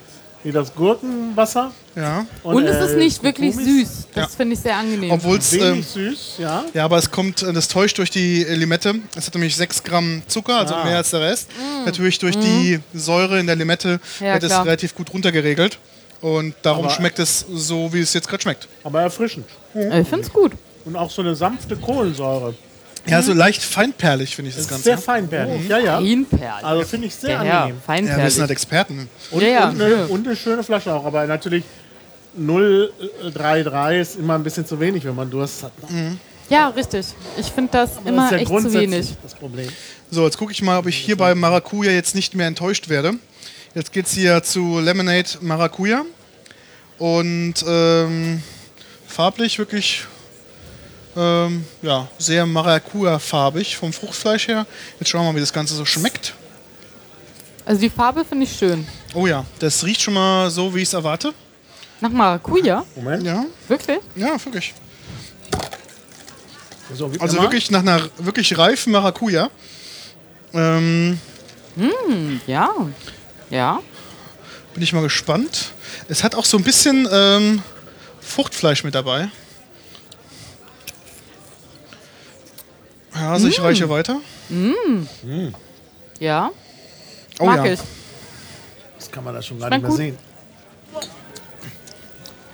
wie 0.42 0.52
das 0.52 0.74
Gurkenwasser. 0.74 1.72
Ja. 1.96 2.26
Und, 2.42 2.64
es 2.66 2.84
ist 2.90 2.92
äh, 2.92 2.96
nicht 2.98 3.22
wirklich 3.22 3.54
süß. 3.54 4.08
Das 4.14 4.24
Ja. 4.32 4.36
finde 4.36 4.54
ich 4.54 4.60
sehr 4.60 4.76
angenehm. 4.76 5.10
Obwohl 5.12 5.38
es. 5.38 5.52
Ähm, 5.54 5.82
süß, 5.82 6.34
ja. 6.38 6.64
ja, 6.74 6.84
aber 6.84 6.98
es 6.98 7.10
kommt, 7.10 7.42
äh, 7.42 7.52
das 7.52 7.68
täuscht 7.68 7.96
durch 7.98 8.10
die 8.10 8.42
äh, 8.44 8.54
Limette. 8.54 8.94
Es 9.16 9.26
hat 9.26 9.34
nämlich 9.34 9.56
6 9.56 9.82
Gramm 9.84 10.22
Zucker, 10.26 10.58
also 10.58 10.74
Ah. 10.74 10.84
mehr 10.84 10.98
als 10.98 11.10
der 11.10 11.20
Rest. 11.20 11.48
Natürlich 11.86 12.18
durch 12.18 12.36
die 12.36 12.80
Säure 12.92 13.38
in 13.40 13.46
der 13.46 13.56
Limette 13.56 14.00
Mm. 14.20 14.24
Ja, 14.24 14.34
wird 14.34 14.42
es 14.44 14.52
relativ 14.52 14.94
gut 14.94 15.12
runtergeregelt. 15.14 15.78
Und 16.20 16.54
darum 16.62 16.86
Aber- 16.86 16.94
schmeckt 16.94 17.18
es 17.20 17.44
so, 17.52 17.92
wie 17.92 18.00
es 18.00 18.12
jetzt 18.12 18.28
gerade 18.28 18.42
schmeckt. 18.42 18.68
Aber 18.82 19.00
erfrischend. 19.02 19.46
Äh, 19.74 20.00
ich 20.02 20.08
finde 20.08 20.26
es 20.26 20.32
gut. 20.32 20.52
Und 20.84 20.96
auch 20.96 21.10
so 21.10 21.22
eine 21.22 21.34
sanfte 21.34 21.76
Kohlensäure. 21.76 22.54
Ja, 23.06 23.20
so 23.22 23.32
leicht 23.32 23.62
feinperlig 23.62 24.34
finde 24.34 24.50
ich 24.50 24.56
das 24.56 24.66
Das 24.66 24.78
ist 24.78 24.84
Ganze. 24.84 24.84
sehr 24.84 24.98
feinperlig. 24.98 25.68
Ja, 25.68 25.78
ja. 25.78 25.96
Feinperl. 25.98 26.48
Also 26.64 26.84
finde 26.86 27.06
ich 27.08 27.14
sehr 27.14 27.30
ja, 27.30 27.44
ja, 27.44 27.62
angenehm. 27.64 27.66
ja, 27.66 27.66
wir 27.66 27.74
sind 27.74 28.06
feinperlig. 28.08 28.40
halt 28.40 28.50
Experten. 28.50 29.08
Und, 29.30 29.42
Ja, 29.42 29.48
ja. 29.48 29.68
und, 29.68 29.82
eine, 29.82 30.06
und 30.06 30.26
eine 30.26 30.36
schöne 30.36 30.62
Flasche 30.62 30.92
auch. 30.94 31.04
Aber 31.04 31.26
natürlich 31.26 31.64
033 32.36 34.00
ist 34.00 34.16
immer 34.18 34.34
ein 34.34 34.42
bisschen 34.42 34.66
zu 34.66 34.78
wenig, 34.80 35.04
wenn 35.04 35.14
man 35.14 35.30
Durst 35.30 35.62
hat. 35.62 35.90
ne? 35.90 36.16
Ja, 36.50 36.68
richtig. 36.68 37.06
Ich 37.38 37.46
finde 37.46 37.70
das 37.72 37.94
Das 37.96 38.04
immer 38.04 38.26
ist 38.26 38.32
ja 38.32 38.38
echt 38.38 38.48
zu 38.48 38.72
wenig. 38.72 39.08
das 39.22 39.34
Problem. 39.34 39.68
So, 40.10 40.24
jetzt 40.24 40.36
gucke 40.36 40.52
ich 40.52 40.60
mal, 40.62 40.78
ob 40.78 40.86
ich 40.86 40.96
hier 40.96 41.16
bei 41.16 41.34
Maracuja 41.34 41.90
jetzt 41.92 42.14
nicht 42.14 42.34
mehr 42.34 42.46
enttäuscht 42.46 42.88
werde. 42.88 43.14
Jetzt 43.74 43.92
geht 43.92 44.06
es 44.06 44.12
hier 44.12 44.42
zu 44.42 44.78
Lemonade 44.78 45.28
Maracuja. 45.40 46.04
Und 46.98 47.54
ähm, 47.66 48.42
farblich 49.06 49.58
wirklich 49.58 50.04
ähm, 51.16 51.64
ja, 51.82 52.08
sehr 52.18 52.46
Maracuja-farbig 52.46 53.76
vom 53.76 53.92
Fruchtfleisch 53.92 54.48
her. 54.48 54.66
Jetzt 54.98 55.08
schauen 55.10 55.22
wir 55.22 55.32
mal, 55.32 55.36
wie 55.36 55.40
das 55.40 55.52
Ganze 55.52 55.74
so 55.74 55.84
schmeckt. 55.84 56.34
Also 57.64 57.80
die 57.80 57.90
Farbe 57.90 58.24
finde 58.24 58.44
ich 58.44 58.52
schön. 58.56 58.86
Oh 59.14 59.26
ja, 59.26 59.44
das 59.58 59.84
riecht 59.84 60.02
schon 60.02 60.14
mal 60.14 60.50
so, 60.50 60.74
wie 60.74 60.80
ich 60.82 60.88
es 60.88 60.94
erwarte. 60.94 61.32
Nach 62.00 62.10
Maracuja? 62.10 62.84
Moment. 62.96 63.22
Ja, 63.24 63.44
Wirklich? 63.68 63.98
ja, 64.16 64.32
wirklich. 64.44 64.74
So, 66.92 67.10
Also 67.18 67.40
wirklich 67.40 67.70
nach 67.70 67.80
einer 67.80 68.02
wirklich 68.18 68.56
reifen 68.58 68.92
Maracuja. 68.92 69.48
Ähm, 70.52 71.18
Ja. 72.46 72.70
Ja. 73.50 73.80
bin 74.74 74.82
ich 74.82 74.92
mal 74.92 75.02
gespannt. 75.02 75.70
Es 76.08 76.22
hat 76.22 76.34
auch 76.34 76.44
so 76.44 76.56
ein 76.58 76.62
bisschen 76.64 77.08
ähm, 77.10 77.62
Fruchtfleisch 78.20 78.84
mit 78.84 78.94
dabei. 78.94 79.28
Ja, 83.14 83.32
also 83.32 83.48
ich 83.48 83.60
reiche 83.60 83.88
weiter. 83.88 84.20
Ja. 86.18 86.50
Oh 87.38 87.46
Mag 87.46 87.64
ja. 87.64 87.72
ich. 87.72 87.80
Das 88.98 89.10
kann 89.10 89.24
man 89.24 89.34
da 89.34 89.42
schon 89.42 89.58
gar 89.58 89.70
nicht 89.70 89.82
mehr 89.82 89.90
sehen. 89.90 90.18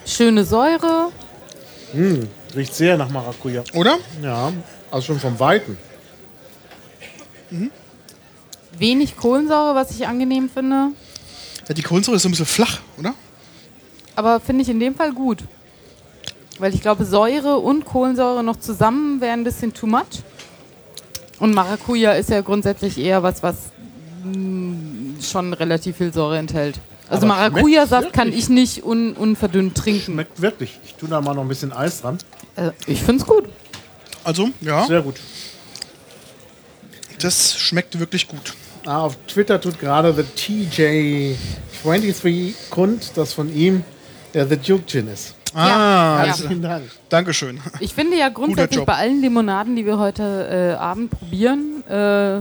Schöne 0.04 0.44
Säure. 0.44 1.10
Riecht 2.54 2.74
sehr 2.74 2.96
nach 2.96 3.08
Maracuja. 3.08 3.62
Oder? 3.74 3.98
Ja, 4.22 4.52
also 4.90 5.06
schon 5.06 5.20
vom 5.20 5.38
Weiten. 5.38 5.78
Wenig 8.78 9.16
Kohlensäure, 9.16 9.74
was 9.74 9.90
ich 9.92 10.06
angenehm 10.06 10.48
finde. 10.48 10.88
Ja, 11.68 11.74
die 11.74 11.82
Kohlensäure 11.82 12.16
ist 12.16 12.22
so 12.22 12.28
ein 12.28 12.32
bisschen 12.32 12.46
flach, 12.46 12.80
oder? 12.98 13.14
Aber 14.16 14.40
finde 14.40 14.62
ich 14.62 14.68
in 14.68 14.80
dem 14.80 14.94
Fall 14.94 15.12
gut. 15.12 15.44
Weil 16.58 16.74
ich 16.74 16.82
glaube, 16.82 17.04
Säure 17.04 17.58
und 17.58 17.84
Kohlensäure 17.84 18.42
noch 18.42 18.58
zusammen 18.58 19.20
wären 19.20 19.40
ein 19.40 19.44
bisschen 19.44 19.72
too 19.72 19.86
much. 19.86 20.22
Und 21.40 21.54
Maracuja 21.54 22.12
ist 22.12 22.30
ja 22.30 22.42
grundsätzlich 22.42 22.98
eher 22.98 23.22
was, 23.22 23.42
was 23.42 23.56
mm, 24.24 25.20
schon 25.20 25.52
relativ 25.54 25.96
viel 25.96 26.12
Säure 26.12 26.38
enthält. 26.38 26.78
Also 27.08 27.26
Maracuja-Saft 27.26 28.12
kann 28.12 28.32
ich 28.32 28.48
nicht 28.48 28.84
un 28.84 29.14
unverdünnt 29.14 29.76
trinken. 29.76 30.12
Schmeckt 30.12 30.40
wirklich. 30.40 30.78
Ich 30.84 30.94
tue 30.94 31.08
da 31.08 31.20
mal 31.20 31.34
noch 31.34 31.42
ein 31.42 31.48
bisschen 31.48 31.72
Eis 31.72 32.02
dran. 32.02 32.18
Äh, 32.54 32.70
ich 32.86 33.02
finde 33.02 33.22
es 33.22 33.26
gut. 33.26 33.46
Also, 34.22 34.50
ja, 34.60 34.86
Sehr 34.86 35.02
gut. 35.02 35.16
das 37.20 37.58
schmeckt 37.58 37.98
wirklich 37.98 38.28
gut. 38.28 38.54
Ah, 38.84 39.00
auf 39.00 39.16
Twitter 39.26 39.60
tut 39.60 39.80
gerade 39.80 40.14
the 40.14 40.22
TJ23 41.82 42.54
kund, 42.70 43.12
dass 43.16 43.32
von 43.32 43.52
ihm 43.54 43.82
der 44.34 44.46
The 44.46 44.56
Duke 44.56 44.84
Gin 44.86 45.08
ist. 45.08 45.34
Ah, 45.54 45.68
Ja. 45.68 46.22
Herzlichen 46.26 46.62
Dank. 46.62 46.84
Dankeschön. 47.08 47.60
Ich 47.80 47.94
finde 47.94 48.16
ja 48.16 48.28
grundsätzlich 48.28 48.84
bei 48.84 48.94
allen 48.94 49.20
Limonaden, 49.20 49.76
die 49.76 49.84
wir 49.86 49.98
heute 49.98 50.76
äh, 50.76 50.80
Abend 50.80 51.10
probieren, 51.10 51.84
äh, 51.88 52.40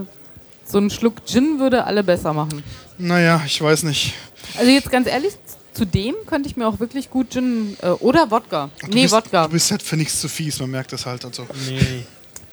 so 0.65 0.77
ein 0.77 0.89
Schluck 0.89 1.25
Gin 1.25 1.59
würde 1.59 1.85
alle 1.85 2.03
besser 2.03 2.33
machen. 2.33 2.63
Naja, 2.97 3.41
ich 3.45 3.61
weiß 3.61 3.83
nicht. 3.83 4.13
Also 4.57 4.69
jetzt 4.69 4.91
ganz 4.91 5.07
ehrlich, 5.07 5.33
zu 5.73 5.85
dem 5.85 6.15
könnte 6.25 6.49
ich 6.49 6.57
mir 6.57 6.67
auch 6.67 6.79
wirklich 6.79 7.09
gut 7.09 7.31
Gin 7.31 7.75
äh, 7.81 7.89
oder 7.89 8.29
Wodka. 8.29 8.69
Du 8.81 8.87
nee, 8.87 9.03
bist, 9.03 9.13
Wodka. 9.13 9.45
Du 9.45 9.51
bist 9.53 9.71
halt 9.71 9.81
für 9.81 9.97
nichts 9.97 10.19
zu 10.19 10.27
fies, 10.27 10.59
man 10.59 10.69
merkt 10.69 10.93
das 10.93 11.05
halt 11.05 11.25
und 11.25 11.33
so. 11.33 11.47
Nee. 11.67 12.05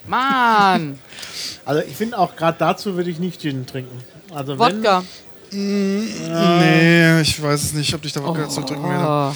Mann, 0.07 0.99
Also 1.65 1.83
ich 1.83 1.97
finde 1.97 2.17
auch 2.19 2.37
gerade 2.37 2.57
dazu 2.59 2.97
würde 2.97 3.11
ich 3.11 3.19
nicht 3.19 3.41
Gin 3.43 3.67
trinken. 3.67 3.99
Also 4.33 4.57
Wodka. 4.59 5.03
Nee, 5.51 7.21
ich 7.21 7.43
weiß 7.43 7.63
es 7.65 7.73
nicht, 7.73 7.93
ob 7.95 8.05
ich 8.05 8.13
da 8.13 8.23
Wodka 8.23 8.49
zu 8.49 8.63
trinken 8.63 8.89
werde. 8.89 9.35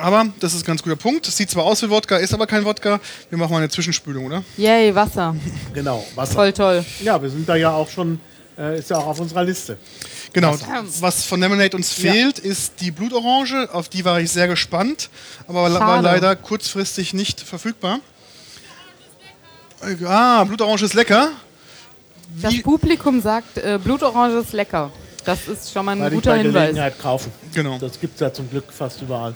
Aber 0.00 0.26
das 0.38 0.54
ist 0.54 0.62
ein 0.62 0.66
ganz 0.66 0.82
guter 0.82 0.94
Punkt. 0.96 1.26
Es 1.26 1.36
sieht 1.36 1.50
zwar 1.50 1.64
aus 1.64 1.82
wie 1.82 1.90
Wodka, 1.90 2.16
ist 2.18 2.32
aber 2.32 2.46
kein 2.46 2.64
Wodka. 2.64 3.00
Wir 3.30 3.36
machen 3.38 3.50
mal 3.52 3.58
eine 3.58 3.68
Zwischenspülung, 3.68 4.26
oder? 4.26 4.44
Yay, 4.56 4.94
Wasser. 4.94 5.34
genau, 5.74 6.06
Wasser. 6.14 6.34
Voll 6.34 6.52
toll. 6.52 6.84
Ja, 7.02 7.20
wir 7.20 7.28
sind 7.28 7.48
da 7.48 7.56
ja 7.56 7.72
auch 7.72 7.88
schon, 7.90 8.20
äh, 8.56 8.78
ist 8.78 8.90
ja 8.90 8.96
auch 8.98 9.06
auf 9.06 9.18
unserer 9.18 9.42
Liste. 9.42 9.76
Genau. 10.32 10.56
Was 11.00 11.24
von 11.24 11.40
Lemonade 11.40 11.76
uns 11.76 11.92
fehlt, 11.92 12.38
ist 12.38 12.74
die 12.80 12.90
Blutorange. 12.92 13.70
Auf 13.72 13.88
die 13.88 14.04
war 14.04 14.20
ich 14.20 14.30
sehr 14.30 14.46
gespannt, 14.46 15.10
aber 15.48 15.62
war 15.62 15.70
Schade. 15.78 16.02
leider 16.04 16.36
kurzfristig 16.36 17.12
nicht 17.14 17.40
verfügbar. 17.40 17.98
Äh, 19.82 20.04
Ah, 20.04 20.44
Blutorange 20.44 20.82
ist 20.82 20.94
lecker. 20.94 21.30
Das 22.40 22.52
Wie, 22.52 22.62
Publikum 22.62 23.20
sagt, 23.20 23.58
äh, 23.58 23.78
Blutorange 23.82 24.38
ist 24.38 24.52
lecker. 24.52 24.90
Das 25.24 25.46
ist 25.48 25.72
schon 25.72 25.84
mal 25.84 25.92
ein 25.92 26.00
Weil 26.00 26.08
ich 26.08 26.14
guter 26.14 26.30
bei 26.32 26.38
Hinweis. 26.38 26.62
Gelegenheit 26.68 26.98
kaufen. 27.00 27.32
genau. 27.52 27.78
Das 27.78 27.98
gibt 28.00 28.14
es 28.14 28.20
ja 28.20 28.32
zum 28.32 28.48
Glück 28.50 28.72
fast 28.72 29.02
überall. 29.02 29.34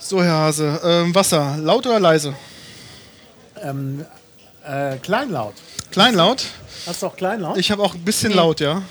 So, 0.00 0.22
Herr 0.22 0.32
Hase. 0.46 0.80
Ähm, 0.82 1.14
Wasser, 1.14 1.56
laut 1.62 1.86
oder 1.86 2.00
leise? 2.00 2.34
Ähm, 3.62 4.04
äh, 4.66 4.96
Kleinlaut. 4.96 5.54
Kleinlaut. 5.90 6.44
Hast 6.86 7.02
du 7.02 7.06
auch 7.06 7.16
Kleinlaut? 7.16 7.58
Ich 7.58 7.70
habe 7.70 7.82
auch 7.82 7.94
ein 7.94 8.04
bisschen 8.04 8.30
Nee. 8.30 8.36
laut, 8.36 8.60
ja. 8.60 8.82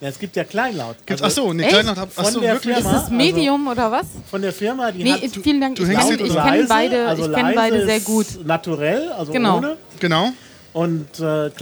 ja, 0.00 0.08
es 0.08 0.18
gibt 0.18 0.36
ja 0.36 0.44
Kleinlaut. 0.44 0.96
Gibt's, 1.06 1.22
Also 1.22 1.42
achso, 1.42 1.54
nee, 1.54 1.62
Echt? 1.62 1.72
Kleinlaut. 1.72 1.96
Hab, 1.96 2.18
achso, 2.18 2.40
wirklich? 2.42 2.76
Firma- 2.76 2.96
ist 2.96 3.02
es 3.04 3.10
Medium 3.10 3.66
oder 3.68 3.90
was? 3.90 4.06
Von 4.30 4.42
der 4.42 4.52
Firma, 4.52 4.92
die 4.92 5.04
Nee, 5.04 5.12
hat 5.14 5.20
vielen 5.42 5.60
Dank. 5.60 5.76
du 5.76 5.82
Ich, 5.84 5.88
hängst 5.88 6.10
ich 6.10 6.30
oder 6.30 6.42
kenne 6.44 6.66
beide, 6.68 7.08
also 7.08 7.26
ich 7.30 7.34
kenn 7.34 7.54
beide 7.54 7.86
sehr 7.86 8.00
gut. 8.00 8.26
Naturell, 8.44 9.10
also 9.12 9.32
Genau. 9.32 9.56
ohne. 9.58 9.76
Genau. 9.98 10.30
Und 10.74 11.18
äh, 11.20 11.46
äh, 11.46 11.52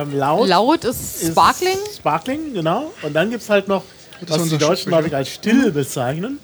ähm, 0.00 0.16
laut, 0.16 0.48
Laut 0.48 0.84
ist 0.84 1.20
ist 1.22 1.32
Sparkling. 1.32 1.76
Sparkling, 1.94 2.54
genau. 2.54 2.92
Und 3.02 3.12
dann 3.12 3.28
gibt 3.28 3.42
es 3.42 3.50
halt 3.50 3.68
noch, 3.68 3.82
ist 4.22 4.30
was 4.30 4.48
die 4.48 4.56
Deutschen, 4.56 4.88
glaube 4.88 5.08
ich, 5.08 5.14
als 5.14 5.28
still 5.28 5.70
bezeichnen. 5.70 6.38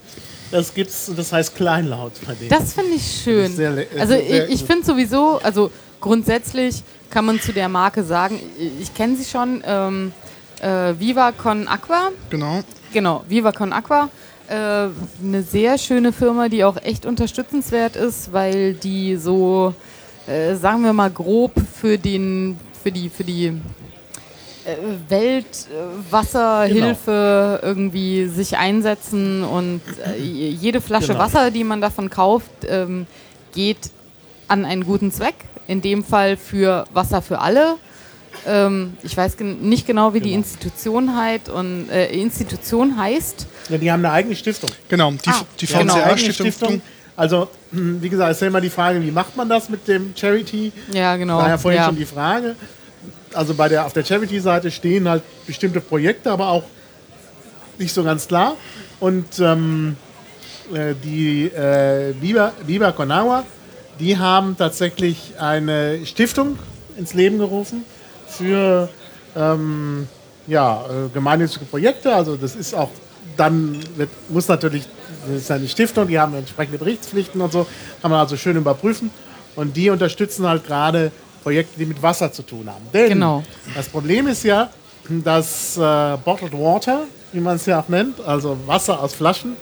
Das 0.51 0.75
gibt's, 0.75 1.11
das 1.17 1.33
heißt 1.33 1.55
Kleinlaut 1.57 2.13
bei 2.27 2.35
denen. 2.35 2.51
Das 2.51 2.73
finde 2.73 2.93
ich 2.97 3.21
schön. 3.23 3.55
sehr 3.55 3.71
le- 3.71 3.87
also 3.99 4.15
sehr 4.15 4.49
ich, 4.49 4.55
ich 4.55 4.65
finde 4.65 4.85
sowieso, 4.85 5.39
also 5.43 5.71
grundsätzlich 6.01 6.83
kann 7.11 7.25
man 7.27 7.41
zu 7.41 7.53
der 7.53 7.69
Marke 7.69 8.03
sagen, 8.05 8.41
ich, 8.59 8.83
ich 8.83 8.95
kenne 8.95 9.17
sie 9.17 9.25
schon, 9.25 9.63
ähm, 9.67 10.13
äh, 10.61 10.95
Viva 10.99 11.33
Con 11.33 11.69
Aqua. 11.69 12.11
Genau. 12.31 12.61
Genau, 12.93 13.25
Viva 13.29 13.53
Con 13.53 13.73
Aqua. 13.73 14.09
Äh, 14.49 14.89
eine 15.23 15.43
sehr 15.49 15.79
schöne 15.79 16.13
Firma, 16.13 16.49
die 16.49 16.65
auch 16.65 16.77
echt 16.83 17.07
unterstützenswert 17.07 17.95
ist, 17.95 18.33
weil 18.33 18.75
die 18.75 19.17
so, 19.17 19.75
äh, 20.27 20.57
sagen 20.57 20.83
wir 20.83 20.93
mal 20.93 21.11
grob 21.11 21.53
für 21.81 21.97
den, 21.99 22.59
für 22.83 22.91
die, 22.91 23.09
für 23.09 23.23
die 23.25 23.61
äh, 24.65 24.77
Weltwasserhilfe 25.09 27.61
irgendwie 27.63 28.27
sich 28.27 28.57
einsetzen 28.59 29.43
und 29.45 29.81
äh, 30.07 30.19
jede 30.21 30.81
Flasche 30.81 31.09
Genau. 31.09 31.19
Wasser, 31.21 31.51
die 31.51 31.65
man 31.65 31.81
davon 31.81 32.11
kauft, 32.11 32.51
ähm, 32.69 33.07
geht 33.55 33.91
an 34.49 34.65
einen 34.65 34.85
guten 34.85 35.11
Zweck. 35.13 35.35
In 35.67 35.81
dem 35.83 36.05
Fall 36.05 36.37
für 36.37 36.85
Wasser 36.93 37.23
für 37.23 37.41
alle. 37.41 37.77
Ähm, 38.47 38.97
ich 39.03 39.17
weiß 39.17 39.37
nicht 39.41 39.87
genau, 39.87 40.15
wie 40.15 40.21
die 40.21 40.33
Institution, 40.33 41.17
heißt 41.17 41.49
und, 41.49 41.89
äh, 41.91 42.11
Institution 42.13 42.97
heißt. 42.97 43.47
Ja, 43.69 43.79
die 43.79 43.91
haben 43.93 44.05
eine 44.05 44.13
eigene 44.15 44.35
Stiftung. 44.35 44.71
Genau, 44.89 45.11
die, 45.13 45.29
Ah, 45.29 45.43
die 45.61 45.67
Die 45.67 45.75
haben 45.75 45.91
eine 45.91 46.03
eigene 46.05 46.33
VCA-Stiftung. 46.33 46.69
Stiftung. 46.69 46.83
Also, 47.17 47.49
wie 47.71 48.09
gesagt, 48.09 48.33
ist 48.33 48.41
ja 48.41 48.47
immer 48.49 48.61
die 48.63 48.71
Frage, 48.71 49.03
wie 49.03 49.11
macht 49.11 49.37
man 49.37 49.47
das 49.49 49.69
mit 49.69 49.87
dem 49.87 50.15
Charity? 50.17 50.73
Ja, 50.93 51.17
genau. 51.17 51.37
War 51.39 51.49
ja 51.51 51.59
vorhin 51.59 51.81
ja. 51.81 51.87
schon 51.87 51.97
die 51.97 52.07
Frage. 52.07 52.57
Also 53.35 53.55
bei 53.55 53.69
der, 53.69 53.87
auf 53.87 53.93
der 53.93 54.05
Charity-Seite 54.05 54.71
stehen 54.71 55.09
halt 55.09 55.23
bestimmte 55.47 55.81
Projekte, 55.81 56.31
aber 56.31 56.49
auch 56.49 56.65
nicht 57.79 57.95
so 57.95 58.03
ganz 58.03 58.27
klar. 58.27 58.57
Und 58.99 59.39
ähm, 59.39 59.97
äh, 60.75 60.95
die 61.03 61.47
äh, 61.47 62.15
Viva, 62.21 62.53
Viva 62.67 62.93
Konawa, 62.93 63.45
die 63.99 64.19
haben 64.19 64.57
tatsächlich 64.57 65.35
eine 65.39 66.05
Stiftung 66.07 66.59
ins 66.97 67.15
Leben 67.15 67.39
gerufen 67.39 67.85
für 68.27 68.89
ähm, 69.37 70.09
ja, 70.47 70.85
äh, 70.85 71.09
gemeinnützige 71.13 71.65
Projekte. 71.65 72.15
Also 72.15 72.37
das 72.37 72.57
ist 72.57 72.75
auch 72.75 72.91
dann 73.37 73.81
wird, 73.97 74.11
muss 74.29 74.49
natürlich, 74.49 74.85
das 75.27 75.43
ist 75.43 75.51
eine 75.51 75.69
Stiftung, 75.69 76.09
die 76.09 76.19
haben 76.19 76.35
entsprechende 76.35 76.79
Berichtspflichten 76.79 77.41
und 77.41 77.53
so, 77.53 77.67
kann 78.03 78.11
man 78.11 78.21
also 78.21 78.37
schön 78.37 78.57
überprüfen. 78.57 79.11
Und 79.57 79.77
die 79.77 79.91
unterstützen 79.91 80.47
halt 80.47 80.67
gerade 80.67 81.11
Projekte, 81.43 81.79
die 81.79 81.87
mit 81.87 82.03
Wasser 82.03 82.33
zu 82.33 82.43
tun 82.43 82.69
haben. 82.69 82.85
Denn 82.93 83.09
Genau. 83.11 83.43
das 83.75 83.89
Problem 83.89 84.27
ist 84.27 84.45
ja, 84.45 84.69
dass 85.09 85.77
äh, 85.77 86.17
Bottled 86.25 86.53
Water, 86.53 87.05
wie 87.33 87.41
man 87.41 87.57
es 87.57 87.67
ja 87.67 87.81
auch 87.81 87.89
nennt, 87.89 88.21
also 88.25 88.57
Wasser 88.67 89.01
aus 89.01 89.15
Flaschen, 89.15 89.57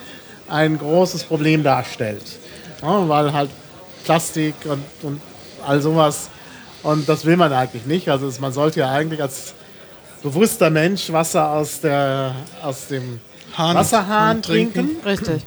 ein 0.48 0.78
großes 0.78 1.24
Problem 1.24 1.62
darstellt. 1.62 2.24
Ja, 2.82 3.08
weil 3.08 3.32
halt 3.32 3.50
Plastik 4.04 4.54
und, 4.64 4.82
und 5.02 5.20
all 5.66 5.80
sowas, 5.80 6.30
und 6.82 7.08
das 7.08 7.24
will 7.24 7.36
man 7.36 7.52
eigentlich 7.52 7.86
nicht. 7.86 8.08
Also 8.08 8.30
man 8.40 8.52
sollte 8.52 8.80
ja 8.80 8.90
eigentlich 8.90 9.20
als 9.20 9.54
bewusster 10.22 10.70
Mensch 10.70 11.12
Wasser 11.12 11.50
aus, 11.50 11.80
der, 11.80 12.34
aus 12.62 12.86
dem 12.88 13.20
Hahn 13.56 13.76
Wasserhahn 13.76 14.42
trinken. 14.42 14.74
trinken. 14.74 15.06
Richtig. 15.06 15.46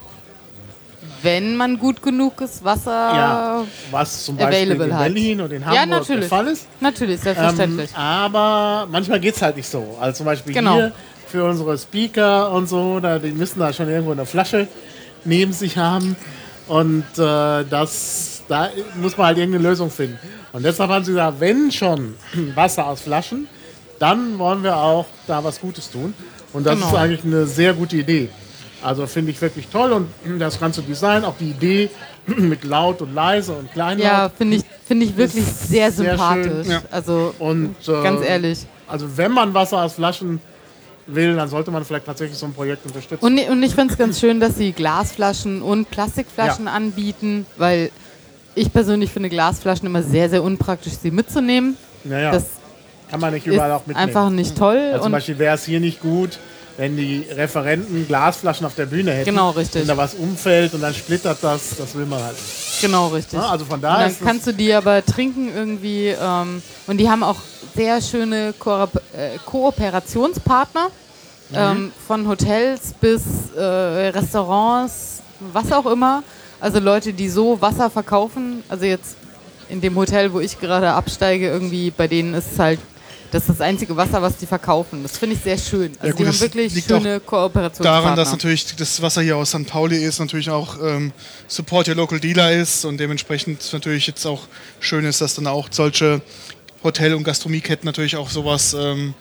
Wenn 1.22 1.56
man 1.56 1.78
gut 1.78 2.02
genuges 2.02 2.62
Wasser. 2.64 2.90
Ja, 2.90 3.64
was 3.90 4.24
zum 4.24 4.36
Beispiel 4.36 4.58
in 4.58 4.72
available 4.72 4.94
hat. 4.94 5.02
Berlin 5.04 5.40
und 5.40 5.52
in 5.52 5.60
Ja, 5.62 5.66
Hamburg 5.68 5.78
der 5.80 5.86
natürlich. 5.98 6.26
Fall 6.28 6.46
ist. 6.48 6.66
Natürlich, 6.80 7.16
Ähm, 7.18 7.22
selbstverständlich. 7.22 7.90
aber 7.94 8.86
manchmal 8.90 9.20
geht 9.20 9.36
es 9.36 9.42
halt 9.42 9.56
nicht 9.56 9.68
so. 9.68 9.96
Also 10.00 10.18
zum 10.18 10.26
Beispiel 10.26 10.52
Genau. 10.52 10.74
hier 10.74 10.92
für 11.28 11.44
unsere 11.44 11.78
Speaker 11.78 12.50
und 12.50 12.68
so, 12.68 13.00
da, 13.00 13.18
die 13.18 13.30
müssen 13.30 13.60
da 13.60 13.72
schon 13.72 13.88
irgendwo 13.88 14.12
eine 14.12 14.26
Flasche 14.26 14.68
neben 15.24 15.52
sich 15.52 15.76
haben. 15.78 16.16
Und 16.68 17.04
äh, 17.18 17.64
das, 17.68 18.42
da 18.48 18.68
muss 19.00 19.16
man 19.16 19.28
halt 19.28 19.38
irgendeine 19.38 19.68
Lösung 19.68 19.90
finden. 19.90 20.18
Und 20.52 20.64
deshalb 20.64 20.90
haben 20.90 21.04
sie 21.04 21.12
gesagt, 21.12 21.40
wenn 21.40 21.70
schon 21.70 22.14
Wasser 22.54 22.86
aus 22.86 23.02
Flaschen, 23.02 23.48
dann 23.98 24.38
wollen 24.38 24.62
wir 24.62 24.76
auch 24.76 25.06
da 25.26 25.42
was 25.44 25.60
Gutes 25.60 25.90
tun. 25.90 26.14
Und 26.52 26.66
das 26.66 26.74
Genau. 26.74 26.88
ist 26.88 26.94
eigentlich 26.94 27.24
eine 27.24 27.46
sehr 27.46 27.72
gute 27.72 27.96
Idee. 27.96 28.28
Also 28.82 29.06
finde 29.06 29.30
ich 29.30 29.40
wirklich 29.40 29.68
toll 29.68 29.92
und 29.92 30.08
das 30.40 30.58
ganze 30.58 30.82
Design, 30.82 31.24
auch 31.24 31.34
die 31.38 31.50
Idee 31.50 31.90
mit 32.26 32.64
laut 32.64 33.00
und 33.02 33.14
leise 33.14 33.52
und 33.52 33.72
kleinlaut. 33.72 34.04
ja, 34.06 34.28
finde 34.28 34.56
ich, 34.56 34.64
finde 34.86 35.06
ich 35.06 35.16
wirklich 35.16 35.44
sehr 35.44 35.90
sehr 35.92 36.10
sympathisch. 36.10 36.66
schön. 36.66 36.70
Ja. 36.70 36.82
Also, 36.90 37.34
Und, 37.38 37.76
äh, 37.86 38.02
ganz 38.02 38.24
ehrlich. 38.26 38.58
Also 38.88 39.06
wenn 39.16 39.32
man 39.32 39.54
Wasser 39.54 39.82
aus 39.82 39.94
Flaschen 39.94 40.40
will, 41.06 41.34
dann 41.36 41.48
sollte 41.48 41.70
man 41.70 41.84
vielleicht 41.84 42.06
tatsächlich 42.06 42.38
so 42.38 42.46
ein 42.46 42.52
Projekt 42.52 42.84
unterstützen. 42.86 43.24
Und, 43.24 43.38
und 43.48 43.62
ich 43.62 43.74
finde 43.74 43.92
es 43.92 43.98
ganz 43.98 44.20
schön, 44.20 44.38
dass 44.40 44.56
sie 44.56 44.72
Glasflaschen 44.72 45.62
und 45.62 45.90
Plastikflaschen 45.90 46.66
Ja. 46.66 46.72
anbieten, 46.72 47.46
weil 47.56 47.90
ich 48.54 48.72
persönlich 48.72 49.10
finde 49.10 49.28
Glasflaschen 49.30 49.86
immer 49.86 50.02
sehr, 50.02 50.28
sehr 50.28 50.42
unpraktisch, 50.42 50.92
sie 51.02 51.10
mitzunehmen. 51.10 51.76
naja, 52.04 52.30
Das 52.32 52.44
kann 53.10 53.18
man 53.20 53.32
nicht 53.34 53.46
überall 53.46 53.72
auch 53.72 53.86
mitnehmen. 53.86 54.08
einfach 54.08 54.30
nicht 54.30 54.56
toll. 54.56 54.76
also 54.92 55.04
zum 55.04 55.12
Beispiel 55.12 55.38
wäre 55.38 55.54
es 55.54 55.64
hier 55.64 55.80
nicht 55.80 56.00
gut, 56.00 56.38
wenn 56.82 56.96
die 56.96 57.24
Referenten 57.30 58.08
Glasflaschen 58.08 58.66
auf 58.66 58.74
der 58.74 58.86
Bühne 58.86 59.12
hätten. 59.12 59.26
Genau, 59.26 59.50
richtig. 59.50 59.82
Wenn 59.82 59.88
da 59.88 59.96
was 59.96 60.14
umfällt 60.14 60.74
und 60.74 60.80
dann 60.80 60.92
splittert 60.92 61.38
das, 61.40 61.76
das 61.78 61.94
will 61.94 62.06
man 62.06 62.20
halt 62.20 62.34
nicht. 62.34 62.80
genau 62.80 63.06
richtig. 63.06 63.34
Ja, 63.38 63.50
also 63.50 63.64
von 63.64 63.76
Und 63.76 63.82
daher 63.82 64.08
dann 64.08 64.16
kannst 64.20 64.48
du 64.48 64.52
die 64.52 64.74
aber 64.74 65.06
trinken 65.06 65.52
irgendwie. 65.54 66.08
Ähm, 66.08 66.60
und 66.88 66.96
die 66.98 67.08
haben 67.08 67.22
auch 67.22 67.36
sehr 67.76 68.02
schöne 68.02 68.52
Koop 68.58 69.00
äh, 69.16 69.38
Kooperationspartner. 69.46 70.88
Mhm. 71.50 71.56
Ähm, 71.56 71.92
von 72.04 72.26
Hotels 72.26 72.94
bis 73.00 73.22
äh, 73.56 73.62
Restaurants, 73.62 75.22
was 75.52 75.70
auch 75.70 75.86
immer. 75.86 76.24
Also 76.58 76.80
Leute, 76.80 77.12
die 77.12 77.28
so 77.28 77.60
Wasser 77.60 77.90
verkaufen. 77.90 78.64
Also 78.68 78.86
jetzt 78.86 79.14
in 79.68 79.80
dem 79.80 79.94
Hotel, 79.94 80.32
wo 80.32 80.40
ich 80.40 80.58
gerade 80.58 80.90
absteige, 80.90 81.48
irgendwie 81.48 81.92
bei 81.92 82.08
denen 82.08 82.34
ist 82.34 82.54
es 82.54 82.58
halt, 82.58 82.80
das 83.32 83.42
ist 83.44 83.48
das 83.48 83.60
einzige 83.62 83.96
Wasser, 83.96 84.20
was 84.22 84.36
die 84.36 84.46
verkaufen. 84.46 85.02
Das 85.02 85.16
finde 85.18 85.34
ich 85.36 85.42
sehr 85.42 85.56
schön. 85.58 85.92
Also 85.98 86.14
gut, 86.16 86.26
die 86.26 86.28
haben 86.30 86.40
wirklich 86.40 86.74
liegt 86.74 86.86
schöne 86.88 87.18
Kooperationspartner. 87.18 88.00
Daran, 88.02 88.16
dass 88.16 88.30
natürlich 88.30 88.76
das 88.76 89.00
Wasser 89.02 89.22
hier 89.22 89.36
aus 89.38 89.50
St. 89.50 89.66
Pauli 89.66 89.96
ist, 90.04 90.20
natürlich 90.20 90.50
auch 90.50 90.76
ähm, 90.80 91.12
Support 91.48 91.88
Your 91.88 91.94
Local 91.96 92.20
Dealer 92.20 92.52
ist 92.52 92.84
und 92.84 92.98
dementsprechend 92.98 93.72
natürlich 93.72 94.06
jetzt 94.06 94.24
auch 94.26 94.42
schön 94.80 95.04
ist, 95.06 95.20
dass 95.22 95.34
dann 95.34 95.46
auch 95.46 95.68
solche 95.70 96.20
Hotel- 96.84 97.14
und 97.14 97.24
Gastronomieketten 97.24 97.86
natürlich 97.86 98.16
auch 98.16 98.28
sowas 98.28 98.74
ähm, 98.78 99.14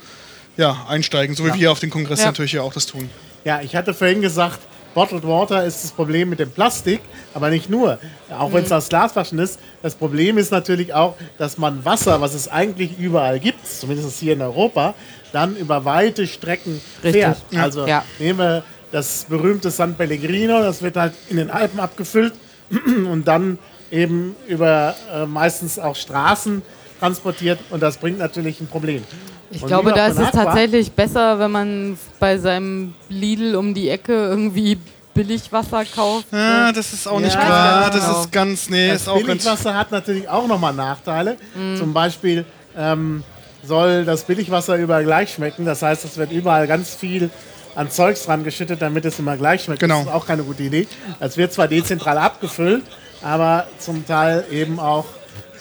ja, 0.58 0.86
einsteigen, 0.90 1.36
so 1.36 1.46
wie 1.46 1.50
Ja. 1.50 1.56
wir 1.56 1.72
auf 1.72 1.80
den 1.80 1.90
Kongress 1.90 2.20
Ja. 2.20 2.26
natürlich 2.28 2.52
ja 2.52 2.62
auch 2.64 2.74
das 2.74 2.86
tun. 2.88 3.10
Ja, 3.46 3.62
ich 3.62 3.76
hatte 3.76 3.94
vorhin 3.94 4.22
gesagt, 4.22 4.60
Bottled 4.94 5.26
Water 5.26 5.64
ist 5.66 5.84
das 5.84 5.92
Problem 5.92 6.30
mit 6.30 6.40
dem 6.40 6.52
Plastik, 6.52 7.02
aber 7.34 7.50
nicht 7.50 7.70
nur. 7.70 7.98
Auch 8.30 8.52
wenn 8.52 8.64
es 8.64 8.72
aus 8.72 8.90
Glasflaschen 8.90 9.40
ist. 9.40 9.60
Das 9.82 9.96
Problem 9.96 10.38
ist 10.38 10.52
natürlich 10.52 10.94
auch, 10.94 11.16
dass 11.38 11.58
man 11.58 11.86
Wasser, 11.86 12.20
was 12.22 12.34
es 12.34 12.48
eigentlich 12.48 12.98
überall 13.00 13.40
gibt, 13.40 13.66
zumindest 13.68 14.20
hier 14.20 14.34
in 14.34 14.42
Europa, 14.42 14.94
dann 15.32 15.56
über 15.56 15.86
weite 15.86 16.28
Strecken 16.28 16.82
Richtig. 17.04 17.22
fährt. 17.24 17.38
Also 17.56 17.88
Ja. 17.88 18.04
nehmen 18.20 18.40
wir 18.40 18.64
das 18.92 19.26
berühmte 19.30 19.72
San 19.72 19.96
Pellegrino, 19.96 20.60
das 20.62 20.82
wird 20.82 20.98
halt 20.98 21.14
in 21.30 21.38
den 21.38 21.50
Alpen 21.50 21.80
abgefüllt 21.80 22.34
und 22.70 23.26
dann 23.26 23.58
eben 23.90 24.36
über 24.48 24.96
äh, 25.14 25.26
meistens 25.26 25.80
auch 25.80 25.96
Straßen 25.96 26.62
transportiert 27.00 27.60
und 27.70 27.82
das 27.82 27.98
bringt 27.98 28.20
natürlich 28.20 28.60
ein 28.60 28.68
Problem. 28.68 29.04
Ich 29.52 29.62
Und 29.62 29.68
glaube, 29.68 29.92
da 29.92 30.08
ist 30.08 30.20
es 30.20 30.32
tatsächlich 30.32 30.92
besser, 30.92 31.38
wenn 31.40 31.52
man 31.52 31.98
bei 32.20 32.38
seinem 32.38 32.94
Lidl 33.10 33.56
um 33.56 33.74
die 33.74 33.90
Ecke 33.90 34.14
irgendwie 34.14 34.78
Billigwasser 35.14 35.84
kauft. 35.94 36.28
Ja, 36.32 36.72
das 36.72 36.94
ist 36.94 37.06
auch 37.08 37.20
nicht 37.20 37.34
Ja, 37.34 37.42
klar, 37.42 37.82
ganz 37.82 37.96
das 37.96 38.06
genau. 38.06 38.22
ist 38.22 38.32
ganz, 38.32 38.70
nee, 38.70 38.88
Das 38.90 39.02
ist 39.02 39.08
auch. 39.10 39.18
Billigwasser 39.18 39.76
hat 39.76 39.92
natürlich 39.92 40.30
auch 40.30 40.48
nochmal 40.48 40.74
Nachteile. 40.74 41.36
Mhm. 41.54 41.76
Zum 41.78 41.94
Beispiel 41.94 42.46
ähm, 42.78 43.24
soll 43.64 44.06
das 44.06 44.24
Billigwasser 44.24 44.78
überall 44.78 45.04
gleich 45.04 45.34
schmecken. 45.34 45.66
Das 45.66 45.82
heißt, 45.82 46.06
es 46.06 46.16
wird 46.18 46.32
überall 46.32 46.66
ganz 46.66 46.96
viel 46.96 47.30
an 47.76 47.90
Zeugs 47.92 48.24
dran 48.26 48.44
geschüttet, 48.44 48.82
damit 48.82 49.04
es 49.06 49.20
immer 49.20 49.36
gleich 49.36 49.64
schmeckt. 49.64 49.82
Genau. 49.82 50.00
Das 50.00 50.08
ist 50.08 50.14
auch 50.14 50.26
keine 50.26 50.44
gute 50.44 50.64
Idee. 50.64 50.88
Es 51.20 51.36
wird 51.38 51.52
zwar 51.52 51.68
dezentral 51.68 52.18
abgefüllt, 52.18 52.84
aber 53.22 53.68
zum 53.80 54.06
Teil 54.08 54.46
eben 54.50 54.80
auch 54.80 55.06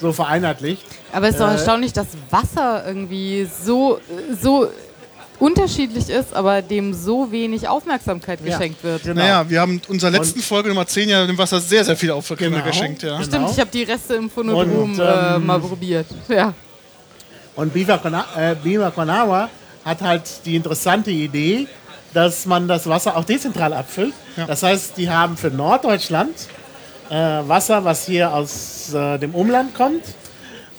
so 0.01 0.13
vereinheitlicht. 0.13 0.83
Aber 1.13 1.27
es 1.29 1.35
ist 1.35 1.41
doch 1.41 1.49
Äh, 1.49 1.53
erstaunlich, 1.53 1.93
dass 1.93 2.07
Wasser 2.31 2.85
irgendwie 2.87 3.49
so, 3.65 4.01
so 4.41 4.69
unterschiedlich 5.39 6.09
ist, 6.11 6.35
aber 6.35 6.61
dem 6.63 6.93
so 6.93 7.33
wenig 7.33 7.67
Aufmerksamkeit 7.69 8.41
Ja. 8.45 8.57
geschenkt 8.57 8.85
wird. 8.85 9.03
Genau. 9.05 9.21
Naja, 9.21 9.49
wir 9.49 9.61
haben 9.61 9.81
unserer 9.89 10.11
letzten 10.11 10.41
Folge 10.41 10.69
Nummer 10.69 10.87
10 10.87 11.09
ja 11.09 11.27
dem 11.27 11.39
Wasser 11.39 11.61
sehr, 11.61 11.85
sehr 11.85 11.97
viel 11.97 12.11
Aufmerksamkeit 12.11 12.63
Genau. 12.63 12.71
geschenkt. 12.71 13.03
Ja. 13.03 13.13
Genau. 13.17 13.25
Stimmt, 13.25 13.51
ich 13.53 13.61
habe 13.61 13.71
die 13.71 13.83
Reste 13.85 14.15
im 14.15 14.29
Phonodrom 14.31 14.93
Und, 14.93 14.99
äh, 14.99 15.37
ähm, 15.37 15.47
mal 15.47 15.59
probiert. 15.61 16.07
Ja. 16.29 16.53
Und 17.57 17.73
Con, 17.75 18.15
äh, 18.37 18.91
Con 18.95 19.11
Agua 19.11 19.49
hat 19.85 20.01
halt 20.03 20.23
die 20.45 20.57
interessante 20.57 21.11
Idee, 21.11 21.67
dass 22.13 22.45
man 22.47 22.69
das 22.69 22.87
Wasser 22.89 23.17
auch 23.17 23.25
dezentral 23.25 23.73
abfüllt. 23.73 24.13
Ja. 24.37 24.47
Das 24.47 24.63
heißt, 24.63 24.97
die 24.97 25.09
haben 25.11 25.37
für 25.37 25.49
Norddeutschland 25.51 26.35
äh, 27.11 27.15
Wasser, 27.15 27.85
was 27.85 28.07
hier 28.07 28.33
aus 28.33 28.93
äh, 28.95 29.19
dem 29.19 29.35
Umland 29.35 29.75
kommt 29.75 30.05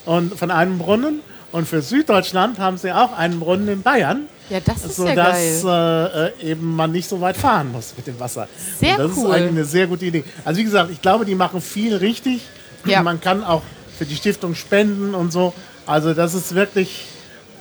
und 0.05 0.37
von 0.37 0.49
einem 0.51 0.77
Brunnen. 0.77 1.19
Und 1.51 1.67
für 1.67 1.81
Süddeutschland 1.81 2.59
haben 2.59 2.77
sie 2.77 2.93
auch 2.93 3.11
einen 3.17 3.39
Brunnen 3.39 3.67
in 3.67 3.81
Bayern, 3.81 4.27
ja, 4.51 4.59
das 4.59 4.83
ist 4.83 4.97
ja 4.97 5.07
sodass 5.07 5.63
geil. 5.63 6.33
äh, 6.41 6.45
äh, 6.47 6.51
eben 6.51 6.75
man 6.75 6.91
nicht 6.91 7.07
so 7.07 7.21
weit 7.21 7.37
fahren 7.37 7.71
muss 7.71 7.93
mit 7.95 8.05
dem 8.05 8.19
Wasser. 8.19 8.49
Sehr 8.79 8.99
und 8.99 9.09
das 9.09 9.17
cool. 9.17 9.29
ist 9.29 9.31
eigentlich 9.31 9.49
eine 9.49 9.65
sehr 9.65 9.87
gute 9.87 10.05
Idee. 10.05 10.23
Also 10.43 10.59
wie 10.59 10.65
gesagt, 10.65 10.91
ich 10.91 11.01
glaube, 11.01 11.23
die 11.23 11.35
machen 11.35 11.61
viel 11.61 11.95
richtig. 11.95 12.41
Ja. 12.85 13.01
Man 13.01 13.21
kann 13.21 13.45
auch 13.45 13.61
für 13.97 14.05
die 14.05 14.15
Stiftung 14.15 14.55
spenden 14.55 15.15
und 15.15 15.31
so. 15.31 15.53
Also 15.85 16.13
das 16.13 16.33
ist 16.33 16.53
wirklich 16.53 17.05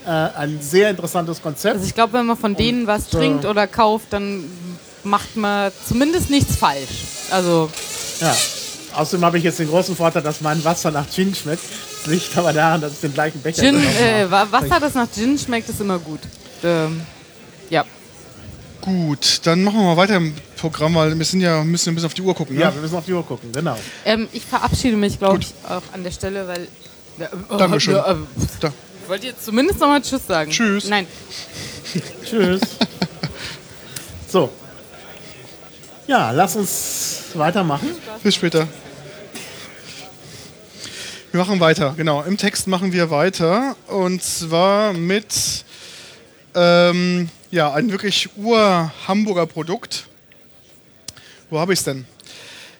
äh, 0.04 0.10
ein 0.10 0.58
sehr 0.60 0.90
interessantes 0.90 1.40
Konzept. 1.40 1.76
Also 1.76 1.86
ich 1.86 1.94
glaube, 1.94 2.14
wenn 2.14 2.26
man 2.26 2.36
von 2.36 2.56
denen 2.56 2.88
was 2.88 3.06
äh, 3.08 3.18
trinkt 3.18 3.44
oder 3.44 3.68
kauft, 3.68 4.12
dann 4.12 4.44
macht 5.04 5.36
man 5.36 5.70
zumindest 5.86 6.28
nichts 6.28 6.56
falsch. 6.56 7.04
Also 7.30 7.70
Ja. 8.20 8.34
Außerdem 8.94 9.24
habe 9.24 9.38
ich 9.38 9.44
jetzt 9.44 9.58
den 9.58 9.68
großen 9.68 9.94
Vorteil, 9.96 10.22
dass 10.22 10.40
mein 10.40 10.62
Wasser 10.64 10.90
nach 10.90 11.08
Gin 11.08 11.34
schmeckt. 11.34 11.62
Das 12.02 12.12
liegt 12.12 12.36
aber 12.36 12.52
daran, 12.52 12.80
dass 12.80 12.92
ich 12.94 13.00
den 13.00 13.14
gleichen 13.14 13.40
Becher 13.40 13.62
Gin, 13.62 13.76
äh, 13.76 14.30
Wasser, 14.30 14.80
das 14.80 14.94
nach 14.94 15.08
Gin 15.12 15.38
schmeckt, 15.38 15.68
ist 15.68 15.80
immer 15.80 15.98
gut. 15.98 16.20
Ähm, 16.64 17.00
ja. 17.68 17.84
Gut, 18.80 19.40
dann 19.44 19.62
machen 19.62 19.78
wir 19.78 19.84
mal 19.84 19.96
weiter 19.96 20.16
im 20.16 20.34
Programm, 20.56 20.94
weil 20.94 21.16
wir 21.16 21.24
sind 21.24 21.40
ja, 21.40 21.62
müssen 21.62 21.90
ein 21.90 21.94
bisschen 21.94 22.06
auf 22.06 22.14
die 22.14 22.22
Uhr 22.22 22.34
gucken. 22.34 22.56
Ne? 22.56 22.62
Ja, 22.62 22.74
wir 22.74 22.80
müssen 22.80 22.96
auf 22.96 23.04
die 23.04 23.12
Uhr 23.12 23.24
gucken, 23.24 23.52
genau. 23.52 23.78
Ähm, 24.04 24.28
ich 24.32 24.44
verabschiede 24.44 24.96
mich, 24.96 25.18
glaube 25.18 25.40
ich, 25.40 25.54
auch 25.68 25.82
an 25.92 26.02
der 26.02 26.10
Stelle, 26.10 26.48
weil. 26.48 26.68
Dankeschön. 27.58 27.94
Äh, 27.96 28.12
äh, 28.12 28.16
Da. 28.60 28.72
Wollt 29.06 29.24
ihr 29.24 29.30
jetzt 29.30 29.44
zumindest 29.44 29.80
nochmal 29.80 30.00
Tschüss 30.00 30.26
sagen? 30.26 30.50
Tschüss. 30.50 30.88
Nein. 30.88 31.06
Tschüss. 32.24 32.60
so. 34.28 34.50
Ja, 36.10 36.32
lass 36.32 36.56
uns 36.56 37.22
weitermachen. 37.34 37.88
Bis 38.24 38.34
später. 38.34 38.66
Wir 41.30 41.38
machen 41.38 41.60
weiter, 41.60 41.94
genau. 41.96 42.22
Im 42.22 42.36
Text 42.36 42.66
machen 42.66 42.92
wir 42.92 43.10
weiter. 43.12 43.76
Und 43.86 44.20
zwar 44.20 44.92
mit 44.92 45.64
ähm, 46.56 47.28
ja, 47.52 47.72
ein 47.72 47.92
wirklich 47.92 48.28
ur-Hamburger 48.36 49.46
Produkt. 49.46 50.08
Wo 51.48 51.60
habe 51.60 51.74
ich 51.74 51.78
es 51.78 51.84
denn? 51.84 52.04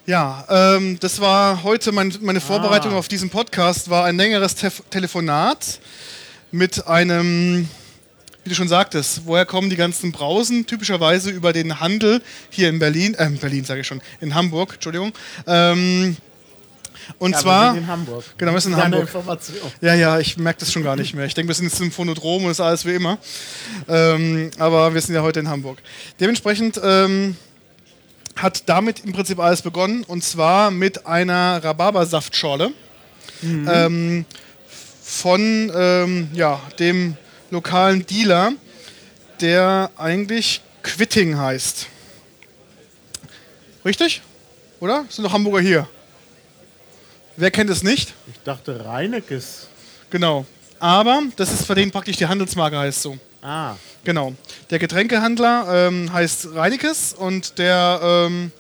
Ja, 0.07 0.45
ähm, 0.51 0.99
das 0.99 1.21
war 1.21 1.63
heute 1.63 1.93
mein, 1.93 2.13
meine 2.23 2.41
Vorbereitung 2.41 2.95
Ah. 2.95 2.97
auf 2.97 3.07
diesen 3.07 3.31
Podcast, 3.31 3.91
war 3.91 4.07
ein 4.07 4.17
längeres 4.17 4.57
Tef 4.57 4.83
Telefonat 4.91 5.79
mit 6.51 6.85
einem, 6.89 7.69
wie 8.45 8.49
du 8.49 8.55
schon 8.55 8.69
sagtest, 8.69 9.23
woher 9.27 9.45
kommen 9.45 9.69
die 9.71 9.77
ganzen 9.77 10.13
Brausen? 10.13 10.67
Typischerweise 10.67 11.31
über 11.31 11.53
den 11.53 11.81
Handel 11.81 12.23
hier 12.49 12.69
in 12.69 12.79
Berlin, 12.79 13.15
äh, 13.15 13.29
Berlin 13.31 13.65
sage 13.65 13.81
ich 13.81 13.87
schon, 13.87 14.01
in 14.21 14.35
Hamburg, 14.35 14.75
Entschuldigung. 14.75 15.13
Ähm, 15.47 16.17
und 17.19 17.33
Ja, 17.33 17.37
wir 17.37 17.43
zwar, 17.43 17.73
sind 17.73 17.83
in 17.83 17.87
Hamburg. 17.89 18.25
Genau, 18.39 18.53
wir 18.53 18.61
sind 18.61 18.73
in 18.73 18.83
Hamburg. 18.83 19.03
Information. 19.03 19.57
ja, 19.81 19.95
ja, 19.95 20.19
ich 20.19 20.37
merke 20.39 20.61
das 20.61 20.73
schon 20.73 20.83
gar 20.83 20.97
nicht 20.97 21.15
mehr. 21.15 21.27
Ich 21.27 21.35
denke, 21.35 21.49
wir 21.49 21.55
sind 21.55 21.67
jetzt 21.67 21.81
im 21.81 21.91
Phonodrom 21.91 22.45
und 22.45 22.51
ist 22.51 22.61
alles 22.61 22.85
wie 22.87 22.95
immer. 22.95 23.19
Ähm, 23.89 24.51
aber 24.59 24.95
wir 24.95 25.01
sind 25.01 25.15
ja 25.15 25.23
heute 25.23 25.41
in 25.41 25.49
Hamburg. 25.49 25.79
Dementsprechend 26.19 26.81
ähm, 26.83 27.37
hat 28.37 28.69
damit 28.69 29.05
im 29.05 29.13
Prinzip 29.13 29.39
alles 29.39 29.63
begonnen 29.63 30.05
und 30.05 30.25
zwar 30.25 30.71
mit 30.71 31.07
einer 31.07 31.63
Rhabarbersaftschorle 31.63 32.73
ähm, 33.43 34.25
von 35.03 35.73
ähm, 35.75 36.29
ja, 36.33 36.61
dem 36.79 37.17
lokalen 37.51 38.07
Dealer, 38.07 38.53
der 39.41 39.91
eigentlich 39.97 40.61
Quitting 40.83 41.37
heißt. 41.39 41.87
Richtig? 43.85 44.23
Oder? 44.81 45.05
Sind 45.09 45.25
noch 45.25 45.33
Hamburger 45.33 45.61
hier? 45.61 45.89
Wer 47.37 47.51
kennt 47.51 47.71
es 47.71 47.83
nicht? 47.83 48.15
Ich 48.33 48.41
dachte 48.43 48.85
Reinekes. 48.85 49.69
Genau. 50.11 50.45
Aber 50.79 51.23
das 51.37 51.53
ist 51.53 51.67
für 51.67 51.75
den 51.75 51.91
praktisch 51.91 52.17
die 52.17 52.27
Handelsmarke 52.27 52.79
heißt 52.79 53.03
so. 53.03 53.19
Ah, 53.43 53.75
Genau. 54.05 54.35
Der 54.71 54.79
Getränkehandler 54.79 55.89
ähm, 55.89 56.11
heißt 56.13 56.55
Reinekes 56.55 57.13
und 57.13 57.59
der 57.59 58.01
ähm, 58.03 58.51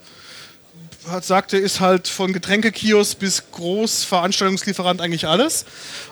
sagte, 1.22 1.57
ist 1.57 1.80
halt 1.80 2.09
von 2.09 2.32
Getränkekiosk 2.32 3.18
bis 3.18 3.44
Großveranstaltungslieferant 3.53 5.01
eigentlich 5.01 5.26
alles. 5.26 5.64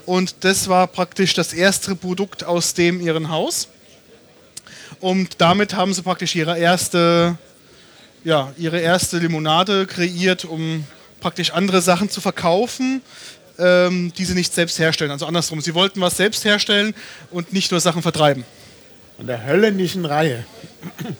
Und 0.07 0.36
das 0.41 0.68
war 0.68 0.86
praktisch 0.86 1.34
das 1.34 1.53
erste 1.53 1.95
Produkt 1.95 2.45
aus 2.45 2.74
dem 2.74 3.01
ihren 3.01 3.28
Haus. 3.28 3.68
Und 5.01 5.41
damit 5.41 5.74
haben 5.74 5.93
sie 5.95 6.03
praktisch 6.03 6.34
ihre 6.34 6.59
erste, 6.59 7.39
ja, 8.24 8.53
ihre 8.57 8.80
erste 8.80 9.18
Limonade 9.18 9.86
kreiert, 9.86 10.45
um 10.45 10.84
praktisch 11.20 11.53
andere 11.53 11.82
Sachen 11.82 12.11
zu 12.11 12.20
verkaufen, 12.20 13.03
ähm, 13.59 14.12
die 14.16 14.24
sie 14.24 14.34
nicht 14.34 14.55
selbst 14.55 14.78
herstellen. 14.78 15.11
Also 15.11 15.26
andersrum, 15.26 15.61
sie 15.61 15.74
wollten 15.74 16.01
was 16.01 16.16
selbst 16.16 16.45
herstellen 16.45 16.95
und 17.30 17.53
nicht 17.53 17.70
nur 17.70 17.80
Sachen 17.80 18.03
vertreiben. 18.03 18.45
von 19.16 19.26
der 19.26 19.45
Höllenischen 19.45 20.05
Reihe. 20.05 20.45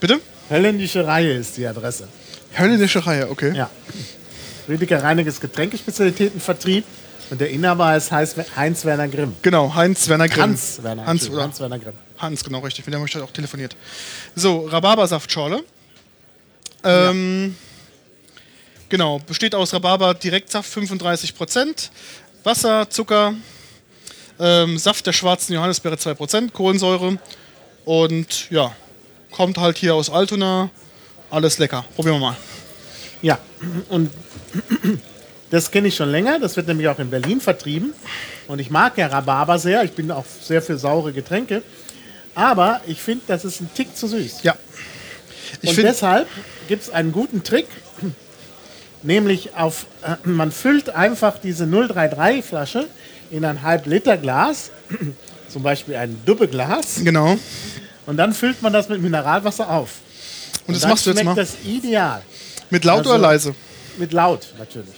Bitte? 0.01 0.21
Höllenische 0.49 1.07
Reihe 1.07 1.33
ist 1.35 1.57
die 1.57 1.67
Adresse. 1.67 2.09
Höllische 2.57 3.05
Reihe, 3.07 3.31
okay. 3.31 3.55
Ja. 3.55 3.71
Rüdiger 4.69 5.03
Reinekes 5.03 5.41
Getränkespezialitätenvertrieb 5.41 6.85
und 7.31 7.41
der 7.41 7.51
Inhaber 7.51 7.87
heißt 7.87 8.13
Heinz 8.57 8.85
Werner 8.85 9.09
Grimm. 9.09 9.35
Genau, 9.43 9.75
Heinz 9.75 10.09
Werner 10.09 10.29
Grimm. 10.29 10.43
Hans 10.43 10.83
Werner, 10.83 11.07
Hans, 11.07 11.31
oder 11.31 11.43
Hans 11.43 11.61
Werner 11.61 11.79
Grimm. 11.79 11.95
Hans, 12.19 12.45
genau, 12.45 12.61
richtig. 12.61 12.87
Mit 12.87 12.95
dem 12.95 13.01
habe 13.01 13.09
ich 13.09 13.15
heute 13.15 13.25
auch 13.25 13.33
telefoniert. 13.33 13.77
So, 14.35 14.67
Rhabarbersaftschorle. 14.67 15.63
Ähm, 16.85 17.55
Genau, 18.91 19.19
besteht 19.19 19.55
aus 19.55 19.75
Rhabarber 19.75 20.15
Direktsaft 20.15 20.75
35%, 20.75 21.91
Wasser, 22.43 22.89
Zucker, 22.89 23.35
ähm, 24.41 24.79
Saft 24.79 25.07
der 25.07 25.13
schwarzen 25.13 25.53
Johannisbeere 25.53 25.97
2%, 25.97 26.53
Kohlensäure 26.53 27.19
und 27.85 28.51
ja, 28.51 28.75
kommt 29.31 29.59
halt 29.59 29.77
hier 29.77 29.95
aus 29.95 30.09
Altona. 30.09 30.71
Alles 31.31 31.59
lecker. 31.59 31.85
Probieren 31.95 32.17
wir 32.17 32.29
mal. 32.29 32.37
Ja, 33.21 33.39
und 33.89 34.11
das 35.51 35.71
kenne 35.71 35.89
ich 35.89 35.97
schon 35.97 36.11
länger. 36.11 36.39
Das 36.39 36.57
wird 36.57 36.69
nämlich 36.69 36.89
auch 36.89 36.99
in 36.99 37.11
Berlin 37.11 37.41
vertrieben. 37.41 37.93
Und 38.47 38.59
ich 38.59 38.71
mag 38.71 38.97
ja 38.97 39.09
Rhabarber 39.09 39.59
sehr. 39.59 39.85
Ich 39.85 39.93
bin 39.93 40.11
auch 40.11 40.25
sehr 40.43 40.63
für 40.63 40.79
saure 40.79 41.13
Getränke. 41.13 41.63
Aber 42.35 42.81
ich 42.87 43.01
finde, 43.01 43.25
das 43.27 43.45
ist 43.45 43.61
ein 43.61 43.71
Tick 43.75 43.97
zu 43.97 44.07
süß. 44.07 44.43
Ja. 44.43 44.57
Ich 45.61 45.71
und 45.71 45.83
deshalb 45.83 46.29
gibt 46.69 46.85
es 46.85 46.91
einen 46.91 47.13
guten 47.13 47.43
Trick. 47.43 47.67
Nämlich 49.03 49.55
auf, 49.55 49.87
äh, 50.03 50.17
man 50.29 50.51
füllt 50.51 50.91
einfach 50.91 51.39
diese 51.39 51.65
033-Flasche 51.65 52.87
in 53.31 53.45
ein 53.45 53.63
halb 53.63 53.87
Liter 53.87 54.17
Glas, 54.17 54.71
zum 55.49 55.63
Beispiel 55.63 55.95
ein 55.95 56.21
Duppeglas, 56.27 57.01
genau. 57.05 57.37
und 58.07 58.17
dann 58.17 58.33
füllt 58.33 58.61
man 58.61 58.73
das 58.73 58.89
mit 58.89 59.01
Mineralwasser 59.01 59.71
auf. 59.71 60.01
Und 60.69 60.75
das 60.75 60.87
machst 60.87 61.07
du 61.07 61.11
jetzt 61.11 61.25
mal. 61.25 61.35
das 61.35 61.55
ideal. 61.65 62.23
Mit 62.71 62.85
laut 62.85 62.99
also- 62.99 63.11
oder 63.11 63.19
leise? 63.19 63.55
Mit 63.97 64.13
laut 64.13 64.47
natürlich. 64.59 64.95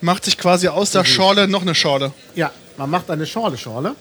Macht 0.00 0.24
sich 0.24 0.36
quasi 0.36 0.68
aus 0.68 0.90
der 0.90 1.04
Schorle 1.04 1.48
noch 1.48 1.62
eine 1.62 1.74
Schorle. 1.74 2.12
Ja, 2.34 2.50
man 2.76 2.90
macht 2.90 3.10
eine 3.10 3.24
Schorle-Schorle. 3.26 3.94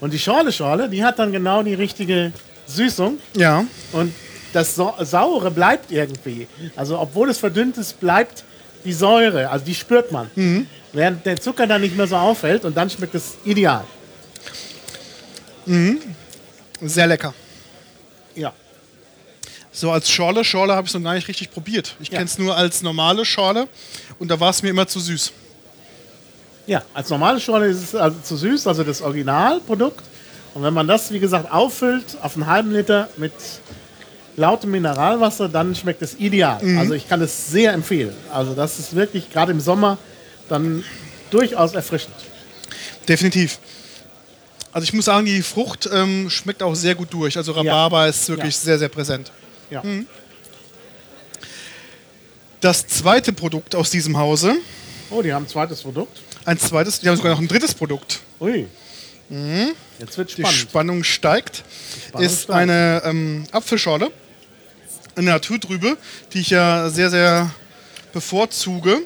Und 0.00 0.12
die 0.12 0.18
Schorle-Schorle, 0.18 0.88
die 0.88 1.04
hat 1.04 1.18
dann 1.18 1.32
genau 1.32 1.62
die 1.62 1.74
richtige 1.74 2.32
Süßung. 2.66 3.18
Ja. 3.36 3.64
Und 3.92 4.12
das 4.52 4.74
Sau- 4.74 4.96
Saure 5.00 5.50
bleibt 5.50 5.92
irgendwie. 5.92 6.48
Also, 6.76 6.98
obwohl 6.98 7.30
es 7.30 7.38
verdünnt 7.38 7.76
ist, 7.78 8.00
bleibt 8.00 8.42
die 8.84 8.92
Säure. 8.92 9.50
Also, 9.50 9.64
die 9.64 9.74
spürt 9.74 10.10
man. 10.12 10.66
Während 10.92 11.24
der 11.26 11.40
Zucker 11.40 11.66
dann 11.66 11.82
nicht 11.82 11.96
mehr 11.96 12.06
so 12.06 12.16
auffällt 12.16 12.64
und 12.64 12.76
dann 12.76 12.88
schmeckt 12.90 13.14
es 13.14 13.34
ideal. 13.44 13.84
Sehr 16.80 17.06
lecker. 17.06 17.32
Ja. 18.34 18.52
So 19.72 19.90
als 19.90 20.08
Schorle, 20.08 20.44
Schorle 20.44 20.74
habe 20.74 20.86
ich 20.86 20.90
es 20.90 20.94
noch 20.94 21.02
gar 21.02 21.14
nicht 21.14 21.26
richtig 21.28 21.50
probiert. 21.50 21.96
Ich 22.00 22.08
Ja. 22.08 22.18
kenne 22.18 22.26
es 22.30 22.38
nur 22.38 22.56
als 22.56 22.82
normale 22.82 23.24
Schorle 23.24 23.66
und 24.18 24.28
da 24.28 24.38
war 24.38 24.50
es 24.50 24.62
mir 24.62 24.70
immer 24.70 24.86
zu 24.86 25.00
süß. 25.00 25.32
Ja, 26.66 26.82
als 26.94 27.10
normale 27.10 27.40
Schorle 27.40 27.66
ist 27.66 27.82
es 27.82 27.94
also 27.94 28.16
zu 28.22 28.36
süß, 28.36 28.66
also 28.66 28.84
das 28.84 29.02
Originalprodukt. 29.02 30.02
Und 30.54 30.62
wenn 30.62 30.72
man 30.72 30.86
das, 30.86 31.10
wie 31.12 31.18
gesagt, 31.18 31.50
auffüllt 31.52 32.16
auf 32.22 32.36
einen 32.36 32.46
halben 32.46 32.72
Liter 32.72 33.08
mit 33.16 33.32
lautem 34.36 34.70
Mineralwasser, 34.70 35.48
dann 35.48 35.74
schmeckt 35.74 36.00
es 36.02 36.14
ideal. 36.14 36.60
Also 36.78 36.94
ich 36.94 37.08
kann 37.08 37.20
es 37.20 37.48
sehr 37.50 37.72
empfehlen. 37.72 38.14
Also 38.32 38.54
das 38.54 38.78
ist 38.78 38.94
wirklich 38.94 39.30
gerade 39.32 39.50
im 39.52 39.60
Sommer 39.60 39.98
dann 40.48 40.84
durchaus 41.30 41.74
erfrischend. 41.74 42.14
Definitiv. 43.08 43.58
Also 44.74 44.84
ich 44.84 44.92
muss 44.92 45.04
sagen, 45.04 45.24
die 45.24 45.40
Frucht 45.42 45.88
ähm, 45.92 46.28
schmeckt 46.28 46.60
auch 46.62 46.74
sehr 46.74 46.96
gut 46.96 47.12
durch. 47.12 47.36
Also 47.36 47.52
Rhabarber 47.52 48.08
ist 48.08 48.28
wirklich 48.28 48.54
Ja. 48.56 48.60
sehr, 48.60 48.78
sehr 48.80 48.88
präsent. 48.88 49.30
Ja. 49.70 49.82
Das 52.60 52.84
Das 52.84 52.86
zweite 52.88 53.32
Produkt 53.32 53.74
aus 53.76 53.90
diesem 53.90 54.16
Hause, 54.18 54.56
Oh, 55.10 55.22
die 55.22 55.32
haben 55.32 55.44
ein 55.44 55.48
zweites 55.48 55.82
Produkt. 55.82 56.20
ein 56.44 56.58
zweites, 56.58 56.98
die 57.00 57.08
haben 57.08 57.16
sogar 57.16 57.32
noch 57.32 57.38
ein 57.40 57.46
drittes 57.46 57.72
Produkt. 57.74 58.20
Ui. 58.40 58.66
Jetzt 60.00 60.18
wird 60.18 60.30
Die 60.36 60.42
spannend. 60.42 60.58
Spannung 60.58 61.04
steigt. 61.04 61.62
Spannung 62.08 62.26
ist 62.26 62.42
steigt. 62.42 62.58
eine 62.58 63.02
ähm, 63.04 63.44
Apfelschorle, 63.52 64.10
eine 65.16 65.30
Naturtrübe, 65.30 65.96
die 66.32 66.40
ich 66.40 66.50
ja 66.50 66.90
sehr, 66.90 67.10
sehr 67.10 67.50
bevorzuge. 68.12 69.02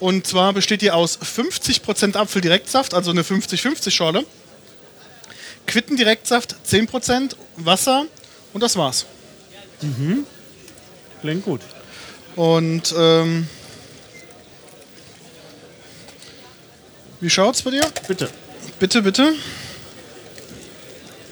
Und 0.00 0.26
zwar 0.26 0.52
besteht 0.54 0.80
die 0.82 0.90
aus 0.90 1.18
50% 1.20 2.16
Apfeldirektsaft, 2.16 2.92
also 2.94 3.10
eine 3.10 3.22
50-50-Schorle. 3.22 4.24
Quittendirektsaft 5.66 6.56
10%, 6.66 7.36
Wasser 7.56 8.06
und 8.52 8.62
das 8.62 8.76
war's. 8.76 9.06
Klingt 11.20 11.44
gut. 11.44 11.60
Und 12.36 12.94
ähm, 12.96 13.46
wie 17.20 17.30
schaut's 17.30 17.62
bei 17.62 17.70
dir? 17.70 17.90
Bitte. 18.06 18.30
Bitte, 18.78 19.02
bitte. 19.02 19.34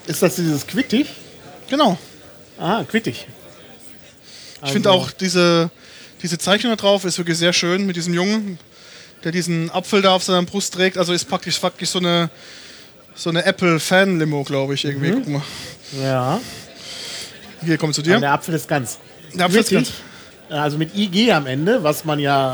Ist 0.06 0.22
das 0.22 0.36
dieses 0.36 0.66
Quittig? 0.66 1.08
Genau. 1.68 1.98
Ah, 2.58 2.84
Quittig. 2.84 3.26
Ich 4.64 4.70
finde 4.72 4.90
auch 4.90 5.10
diese, 5.10 5.70
diese 6.22 6.38
Zeichnung 6.38 6.72
da 6.72 6.76
drauf 6.76 7.04
ist 7.04 7.18
wirklich 7.18 7.36
sehr 7.36 7.52
schön 7.52 7.84
mit 7.84 7.96
diesem 7.96 8.14
Jungen, 8.14 8.58
der 9.24 9.32
diesen 9.32 9.70
Apfel 9.70 10.00
da 10.00 10.14
auf 10.14 10.24
seiner 10.24 10.42
Brust 10.42 10.74
trägt. 10.74 10.96
Also 10.96 11.12
ist 11.12 11.26
praktisch, 11.26 11.58
praktisch 11.58 11.90
so 11.90 11.98
eine, 11.98 12.30
so 13.14 13.30
eine 13.30 13.44
Apple-Fan-Limo, 13.44 14.44
glaube 14.44 14.74
ich, 14.74 14.84
irgendwie. 14.84 15.12
Guck 15.12 15.28
mal. 15.28 15.42
Ja. 16.02 16.40
Hier, 17.64 17.78
komm 17.78 17.92
zu 17.92 18.00
Aber 18.02 18.10
dir. 18.10 18.20
der 18.20 18.32
Apfel 18.32 18.54
ist 18.54 18.68
ganz. 18.68 18.98
Der 19.34 19.46
Apfel 19.46 19.60
ist 19.60 19.68
Quittig, 19.68 19.92
Also 20.50 20.78
mit 20.78 20.94
IG 20.96 21.32
am 21.32 21.46
Ende, 21.46 21.82
was 21.82 22.04
man 22.04 22.18
ja 22.18 22.52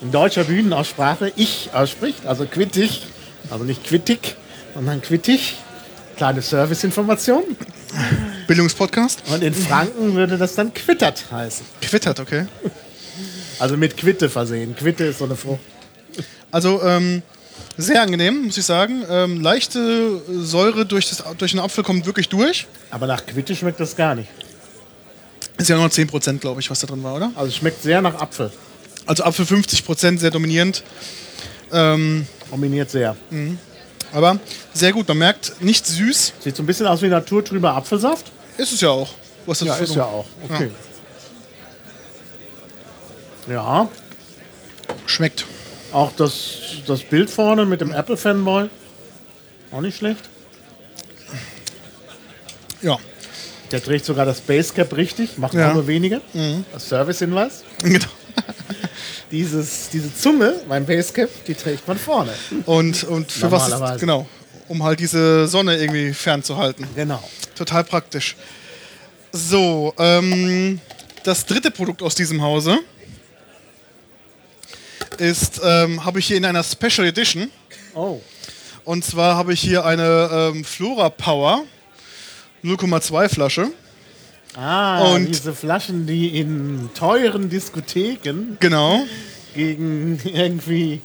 in 0.00 0.10
deutscher 0.12 0.44
Bühnenaussprache 0.44 1.32
ich 1.36 1.70
ausspricht, 1.72 2.26
also 2.26 2.46
quittig. 2.46 3.02
Also 3.50 3.64
nicht 3.64 3.84
quittig, 3.84 4.36
sondern 4.74 5.00
quittig. 5.02 5.56
Kleine 6.16 6.42
Serviceinformation. 6.42 7.44
Bildungspodcast? 8.46 9.22
Und 9.32 9.42
in 9.42 9.54
Franken 9.54 10.14
würde 10.14 10.38
das 10.38 10.54
dann 10.54 10.72
quittert 10.72 11.24
heißen. 11.30 11.64
Quittert, 11.82 12.20
okay. 12.20 12.46
Also 13.58 13.76
mit 13.76 13.96
Quitte 13.96 14.28
versehen. 14.28 14.74
Quitte 14.76 15.04
ist 15.04 15.18
so 15.18 15.24
eine 15.24 15.36
Frucht. 15.36 15.60
Also 16.50 16.82
ähm, 16.82 17.22
sehr 17.78 18.02
angenehm, 18.02 18.46
muss 18.46 18.56
ich 18.56 18.64
sagen. 18.64 19.04
Ähm, 19.08 19.40
leichte 19.40 20.20
Säure 20.28 20.86
durch, 20.86 21.08
das, 21.08 21.22
durch 21.38 21.52
den 21.52 21.60
Apfel 21.60 21.84
kommt 21.84 22.06
wirklich 22.06 22.28
durch. 22.28 22.66
Aber 22.90 23.06
nach 23.06 23.24
Quitte 23.24 23.54
schmeckt 23.54 23.80
das 23.80 23.96
gar 23.96 24.14
nicht. 24.14 24.28
Ist 25.58 25.68
ja 25.68 25.76
nur 25.76 25.88
10%, 25.88 26.38
glaube 26.38 26.60
ich, 26.60 26.70
was 26.70 26.80
da 26.80 26.86
drin 26.86 27.02
war, 27.02 27.14
oder? 27.14 27.32
Also 27.34 27.48
es 27.48 27.56
schmeckt 27.56 27.82
sehr 27.82 28.02
nach 28.02 28.14
Apfel. 28.20 28.50
Also 29.06 29.24
Apfel 29.24 29.44
50%, 29.44 30.18
sehr 30.18 30.30
dominierend. 30.30 30.82
Ähm, 31.72 32.26
Dominiert 32.50 32.90
sehr. 32.90 33.16
aber 34.12 34.38
sehr 34.72 34.92
gut, 34.92 35.08
man 35.08 35.18
merkt, 35.18 35.60
nicht 35.60 35.86
süß. 35.86 36.32
Sieht 36.40 36.56
so 36.56 36.62
ein 36.62 36.66
bisschen 36.66 36.86
aus 36.86 37.02
wie 37.02 37.08
naturtrüber 37.08 37.74
Apfelsaft. 37.74 38.30
Ist 38.56 38.72
es 38.72 38.80
ja 38.80 38.90
auch. 38.90 39.10
Was 39.46 39.60
Ja, 39.60 39.76
ist 39.76 39.94
ja 39.94 40.04
auch. 40.04 40.26
Okay. 40.48 40.70
Ja, 43.48 43.88
Schmeckt. 45.06 45.46
Auch 45.92 46.12
das, 46.16 46.58
das 46.86 47.02
Bild 47.02 47.30
vorne 47.30 47.64
mit 47.66 47.80
dem 47.80 47.92
Apple 47.92 48.16
Fanboy. 48.16 48.68
Auch 49.72 49.80
nicht 49.80 49.96
schlecht. 49.96 50.28
Ja. 52.82 52.98
Der 53.72 53.82
trägt 53.82 54.04
sogar 54.04 54.24
das 54.26 54.40
Basecap 54.40 54.96
richtig, 54.96 55.38
macht 55.38 55.54
Ja. 55.54 55.70
auch 55.70 55.74
nur 55.74 55.86
wenige. 55.86 56.20
Als 56.72 56.88
Service-Hinweis. 56.88 57.64
Genau. 57.82 58.06
Dieses, 59.32 59.88
diese 59.90 60.14
Zunge 60.14 60.54
beim 60.68 60.84
Basecap, 60.86 61.28
die 61.46 61.54
trägt 61.54 61.88
man 61.88 61.98
vorne. 61.98 62.32
Und, 62.66 63.02
und 63.04 63.32
für 63.32 63.50
was 63.50 63.68
ist, 63.68 63.98
genau, 64.00 64.26
um 64.68 64.82
halt 64.84 65.00
diese 65.00 65.48
Sonne 65.48 65.76
irgendwie 65.78 66.12
fernzuhalten. 66.12 66.86
Genau. 66.94 67.22
Total 67.56 67.82
praktisch. 67.82 68.36
So, 69.32 69.94
ähm, 69.98 70.80
das 71.24 71.44
dritte 71.46 71.70
Produkt 71.72 72.02
aus 72.02 72.14
diesem 72.14 72.40
Hause 72.42 72.78
ist, 75.20 75.60
ähm, 75.64 76.04
habe 76.04 76.18
ich 76.18 76.26
hier 76.26 76.36
in 76.36 76.44
einer 76.44 76.62
Special 76.62 77.06
Edition. 77.06 77.50
Oh, 77.94 78.20
Und 78.84 79.04
zwar 79.04 79.36
habe 79.36 79.52
ich 79.52 79.60
hier 79.60 79.84
eine 79.84 80.28
ähm, 80.54 80.64
Flora 80.64 81.08
Power 81.10 81.64
0,2 82.64 83.28
Flasche. 83.28 83.68
ah, 84.56 85.02
Und- 85.12 85.28
diese 85.28 85.54
Flaschen, 85.54 86.06
die 86.06 86.38
in 86.38 86.90
teuren 86.94 87.48
Diskotheken 87.48 88.56
Genau. 88.60 89.04
gegen 89.54 90.20
irgendwie 90.24 91.00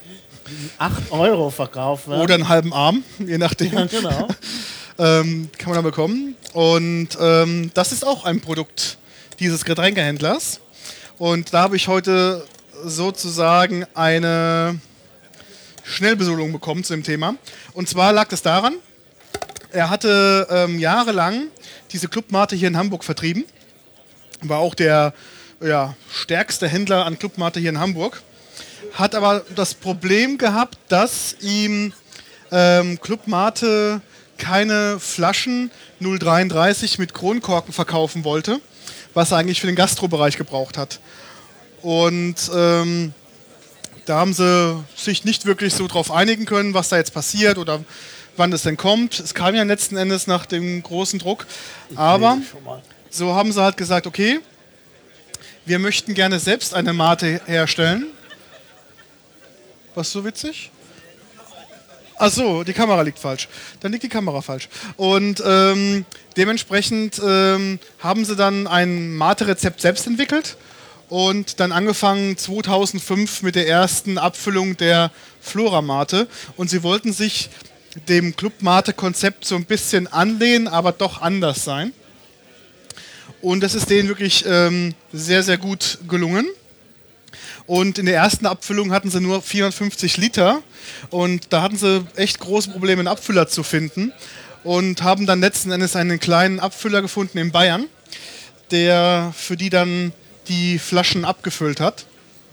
8 0.78 1.12
Euro 1.12 1.50
verkauft 1.50 2.08
werden. 2.10 2.22
Oder 2.22 2.36
einen 2.36 2.50
halben 2.50 2.74
Arm, 2.74 3.04
je 3.20 3.38
nachdem. 3.38 3.74
Ja, 3.74 3.86
genau. 3.86 4.28
ähm, 5.00 5.50
kann 5.58 5.70
man 5.70 5.76
da 5.76 5.82
bekommen. 5.82 6.36
Und 6.54 7.10
ähm, 7.20 7.72
das 7.74 7.92
ist 7.92 8.06
auch 8.06 8.26
ein 8.26 8.42
Produkt 8.42 8.98
dieses 9.40 9.64
Getränkehändlers. 9.66 10.60
Und 11.18 11.54
da 11.54 11.62
habe 11.62 11.76
ich 11.78 11.88
heute 11.88 12.44
sozusagen 12.84 13.86
eine 13.94 14.80
Schnellbesolung 15.84 16.52
bekommen 16.52 16.84
zu 16.84 16.94
dem 16.94 17.03
Thema. 17.03 17.36
Und 17.74 17.90
zwar 17.90 18.14
lag 18.14 18.32
es 18.32 18.41
daran, 18.41 18.76
er 19.72 19.90
hatte 19.90 20.48
ähm, 20.49 20.80
jahrelang 20.80 21.48
diese 21.91 22.08
Clubmate 22.08 22.56
hier 22.56 22.68
in 22.68 22.78
Hamburg 22.78 23.03
vertrieben. 23.03 23.45
War 24.41 24.60
auch 24.60 24.76
der 24.76 25.14
ja, 25.62 25.95
stärkste 26.12 26.68
Händler 26.68 27.06
an 27.06 27.18
Clubmate 27.18 27.60
hier 27.60 27.70
in 27.70 27.80
Hamburg. 27.80 28.22
Hat 28.94 29.16
aber 29.16 29.45
das 29.56 29.74
Problem 29.74 30.38
gehabt, 30.38 30.78
dass 30.90 31.36
ihm 31.40 31.94
ähm, 32.52 32.99
Club 32.99 33.28
Mate 33.28 34.02
keine 34.38 34.99
Flaschen 34.99 35.72
033 35.99 36.98
mit 36.98 37.14
Kronkorken 37.14 37.74
verkaufen 37.74 38.24
wollte, 38.24 38.60
was 39.14 39.32
er 39.32 39.38
eigentlich 39.38 39.62
für 39.62 39.68
den 39.68 39.76
Gastrobereich 39.76 40.38
gebraucht 40.38 40.78
hat. 40.78 40.99
Und 41.82 42.36
ähm, 42.53 43.14
da 44.06 44.18
haben 44.18 44.34
sie 44.34 44.84
sich 44.95 45.26
nicht 45.26 45.45
wirklich 45.45 45.74
so 45.74 45.88
drauf 45.88 46.12
einigen 46.12 46.45
können, 46.45 46.74
was 46.74 46.90
da 46.90 46.98
jetzt 46.98 47.14
passiert 47.14 47.58
oder 47.58 47.84
wann 48.38 48.52
es 48.53 48.64
denn 48.64 48.78
kommt. 48.78 49.20
Es 49.20 49.34
kam 49.34 49.56
ja 49.56 49.64
letzten 49.64 49.98
Endes 49.98 50.28
nach 50.28 50.45
dem 50.45 50.82
großen 50.82 51.20
Druck. 51.20 51.45
Aber 51.95 52.40
so 53.10 53.36
haben 53.36 53.52
sie 53.52 53.62
halt 53.62 53.78
gesagt, 53.78 54.08
okay, 54.08 54.40
wir 55.66 55.80
möchten 55.80 56.14
gerne 56.14 56.40
selbst 56.40 56.74
eine 56.74 56.94
Mate 56.94 57.41
herstellen. 57.45 58.08
Was 59.94 60.12
so 60.12 60.24
witzig? 60.26 60.72
Ach 62.18 62.32
so, 62.32 62.64
die 62.64 62.74
Kamera 62.74 63.02
liegt 63.02 63.18
falsch. 63.18 63.48
Dann 63.80 63.91
liegt 63.91 64.03
die 64.03 64.10
Kamera 64.10 64.41
falsch. 64.41 64.70
Und 64.95 65.41
ähm, 65.45 66.06
dementsprechend 66.38 67.20
ähm, 67.24 67.80
haben 67.99 68.26
sie 68.26 68.36
dann 68.36 68.68
ein 68.68 69.16
Mate-Rezept 69.16 69.82
selbst 69.82 70.06
entwickelt 70.06 70.56
und 71.12 71.60
dann 71.60 71.74
angefangen 71.74 72.38
2005 72.38 73.42
mit 73.42 73.56
der 73.56 73.68
ersten 73.68 74.18
Abfüllung 74.18 74.78
der 74.78 75.12
Flora-Mate. 75.42 76.26
Und 76.56 76.70
sie 76.70 76.84
wollten 76.84 77.12
sich 77.12 77.50
dem 78.08 78.34
Club-Mate-Konzept 78.38 79.44
so 79.44 79.58
ein 79.58 79.66
bisschen 79.66 80.08
anlehnen, 80.08 80.70
aber 80.70 80.94
doch 80.94 81.22
anders 81.22 81.66
sein. 81.66 81.92
Und 83.42 83.60
das 83.60 83.76
ist 83.76 83.90
denen 83.90 84.08
wirklich 84.08 84.46
ähm, 84.48 84.96
sehr, 85.12 85.44
sehr 85.44 85.58
gut 85.58 85.98
gelungen. 86.08 86.48
Und 87.68 88.00
in 88.00 88.06
der 88.06 88.16
ersten 88.16 88.46
Abfüllung 88.46 88.94
hatten 88.94 89.12
sie 89.12 89.20
nur 89.20 89.42
450 89.42 90.16
Liter. 90.16 90.64
Und 91.10 91.52
da 91.52 91.62
hatten 91.62 91.76
sie 91.76 92.08
echt 92.16 92.40
große 92.40 92.70
Probleme, 92.70 93.02
einen 93.02 93.10
Abfüller 93.10 93.50
zu 93.50 93.64
finden. 93.64 94.14
Und 94.64 95.04
haben 95.04 95.26
dann 95.26 95.42
letzten 95.42 95.72
Endes 95.72 95.98
einen 95.98 96.22
kleinen 96.22 96.62
Abfüller 96.62 97.02
gefunden 97.02 97.38
in 97.38 97.52
Bayern, 97.52 97.88
der 98.72 99.34
für 99.36 99.58
die 99.58 99.70
dann 99.70 100.14
die 100.47 100.80
Flaschen 100.80 101.26
abgefüllt 101.26 101.80
hat. 101.80 102.05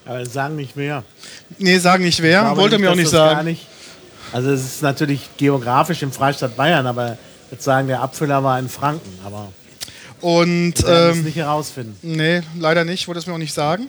Aber 0.04 0.24
sagen 0.24 0.56
nicht 0.56 0.76
mehr. 0.76 1.04
Nee, 1.58 1.78
sagen 1.78 2.04
nicht 2.04 2.22
wer, 2.22 2.40
Ich 2.40 2.44
glaube 2.46 2.60
wollte 2.60 2.76
er 2.76 2.78
mir 2.78 2.90
auch 2.90 2.96
nicht 2.96 3.10
sagen. 3.10 3.46
nicht, 3.46 3.66
also 4.32 4.50
es 4.50 4.64
ist 4.64 4.82
natürlich 4.82 5.28
geografisch 5.36 6.02
im 6.02 6.12
Freistaat 6.12 6.56
Bayern, 6.56 6.86
aber 6.86 7.18
jetzt 7.50 7.64
sagen, 7.64 7.88
der 7.88 8.00
Abfüller 8.00 8.42
war 8.42 8.58
in 8.58 8.68
Franken. 8.68 9.18
Aber 9.24 9.52
Und 10.20 10.82
wir 10.82 11.10
ähm, 11.12 11.24
nicht 11.24 11.36
herausfinden. 11.36 11.96
Nee, 12.02 12.42
leider 12.58 12.84
nicht, 12.84 13.06
wollte 13.06 13.20
es 13.20 13.26
mir 13.26 13.34
auch 13.34 13.38
nicht 13.38 13.54
sagen. 13.54 13.88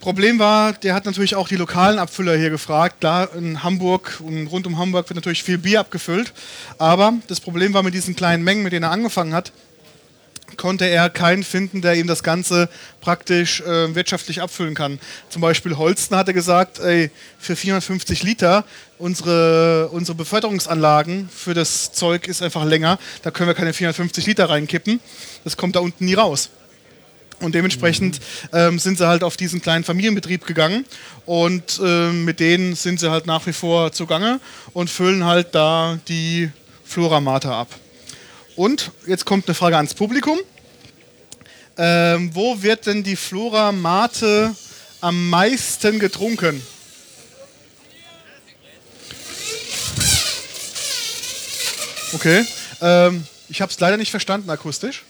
Problem 0.00 0.38
war, 0.38 0.74
der 0.74 0.94
hat 0.94 1.06
natürlich 1.06 1.34
auch 1.34 1.48
die 1.48 1.56
lokalen 1.56 1.98
Abfüller 1.98 2.36
hier 2.36 2.50
gefragt. 2.50 3.00
Klar, 3.00 3.34
in 3.34 3.62
Hamburg 3.62 4.20
und 4.22 4.48
rund 4.48 4.66
um 4.66 4.78
Hamburg 4.78 5.08
wird 5.08 5.16
natürlich 5.16 5.42
viel 5.42 5.56
Bier 5.56 5.80
abgefüllt. 5.80 6.34
Aber 6.76 7.14
das 7.26 7.40
Problem 7.40 7.72
war 7.72 7.82
mit 7.82 7.94
diesen 7.94 8.14
kleinen 8.14 8.44
Mengen, 8.44 8.64
mit 8.64 8.74
denen 8.74 8.82
er 8.82 8.90
angefangen 8.90 9.32
hat, 9.32 9.50
konnte 10.56 10.86
er 10.86 11.10
keinen 11.10 11.42
finden, 11.42 11.80
der 11.82 11.94
ihm 11.94 12.06
das 12.06 12.22
Ganze 12.22 12.68
praktisch 13.00 13.60
äh, 13.60 13.94
wirtschaftlich 13.94 14.40
abfüllen 14.40 14.74
kann. 14.74 14.98
Zum 15.28 15.42
Beispiel 15.42 15.76
Holsten 15.76 16.16
hatte 16.16 16.34
gesagt, 16.34 16.78
ey, 16.78 17.10
für 17.38 17.56
450 17.56 18.22
Liter, 18.22 18.64
unsere, 18.98 19.88
unsere 19.88 20.16
Beförderungsanlagen 20.16 21.28
für 21.34 21.54
das 21.54 21.92
Zeug 21.92 22.28
ist 22.28 22.42
einfach 22.42 22.64
länger, 22.64 22.98
da 23.22 23.30
können 23.30 23.48
wir 23.48 23.54
keine 23.54 23.72
450 23.72 24.26
Liter 24.26 24.48
reinkippen. 24.48 25.00
Das 25.44 25.56
kommt 25.56 25.76
da 25.76 25.80
unten 25.80 26.04
nie 26.04 26.14
raus. 26.14 26.50
Und 27.40 27.54
dementsprechend 27.54 28.20
ähm, 28.52 28.78
sind 28.78 28.98
sie 28.98 29.06
halt 29.06 29.22
auf 29.22 29.36
diesen 29.36 29.60
kleinen 29.60 29.84
Familienbetrieb 29.84 30.46
gegangen 30.46 30.84
und 31.26 31.80
ähm, 31.84 32.24
mit 32.24 32.40
denen 32.40 32.74
sind 32.74 33.00
sie 33.00 33.10
halt 33.10 33.26
nach 33.26 33.46
wie 33.46 33.52
vor 33.52 33.92
zugange 33.92 34.40
und 34.72 34.88
füllen 34.88 35.24
halt 35.24 35.54
da 35.54 35.98
die 36.08 36.50
Floramate 36.84 37.50
ab. 37.50 37.68
Und 38.56 38.92
jetzt 39.06 39.24
kommt 39.24 39.46
eine 39.48 39.54
Frage 39.54 39.76
ans 39.76 39.94
Publikum. 39.94 40.38
Ähm, 41.76 42.32
wo 42.34 42.62
wird 42.62 42.86
denn 42.86 43.02
die 43.02 43.16
Flora 43.16 43.72
Mate 43.72 44.54
am 45.00 45.28
meisten 45.28 45.98
getrunken? 45.98 46.64
Okay. 52.12 52.46
Ähm, 52.80 53.26
ich 53.48 53.60
habe 53.60 53.72
es 53.72 53.80
leider 53.80 53.96
nicht 53.96 54.12
verstanden 54.12 54.48
akustisch. 54.50 55.02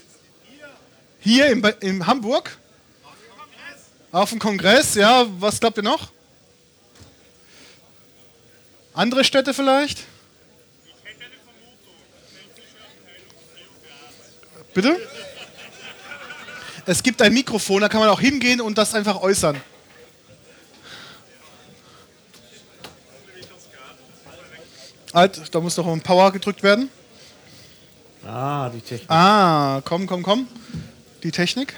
Hier 1.20 1.46
in, 1.48 1.62
in 1.80 2.06
Hamburg? 2.06 2.56
Auf 4.10 4.30
dem 4.30 4.38
Kongress, 4.38 4.94
ja. 4.94 5.26
Was 5.38 5.60
glaubt 5.60 5.76
ihr 5.76 5.82
noch? 5.82 6.12
Andere 8.94 9.24
Städte 9.24 9.52
vielleicht? 9.52 10.04
Bitte? 14.74 14.98
Es 16.84 17.02
gibt 17.02 17.22
ein 17.22 17.32
Mikrofon, 17.32 17.80
da 17.80 17.88
kann 17.88 18.00
man 18.00 18.10
auch 18.10 18.20
hingehen 18.20 18.60
und 18.60 18.76
das 18.76 18.94
einfach 18.94 19.22
äußern. 19.22 19.58
Halt, 25.14 25.54
da 25.54 25.60
muss 25.60 25.76
noch 25.76 25.86
ein 25.86 26.00
Power 26.00 26.32
gedrückt 26.32 26.62
werden. 26.64 26.90
Ah, 28.26 28.68
die 28.68 28.80
Technik. 28.80 29.08
Ah, 29.08 29.80
komm, 29.84 30.06
komm, 30.06 30.22
komm. 30.24 30.48
Die 31.22 31.30
Technik. 31.30 31.72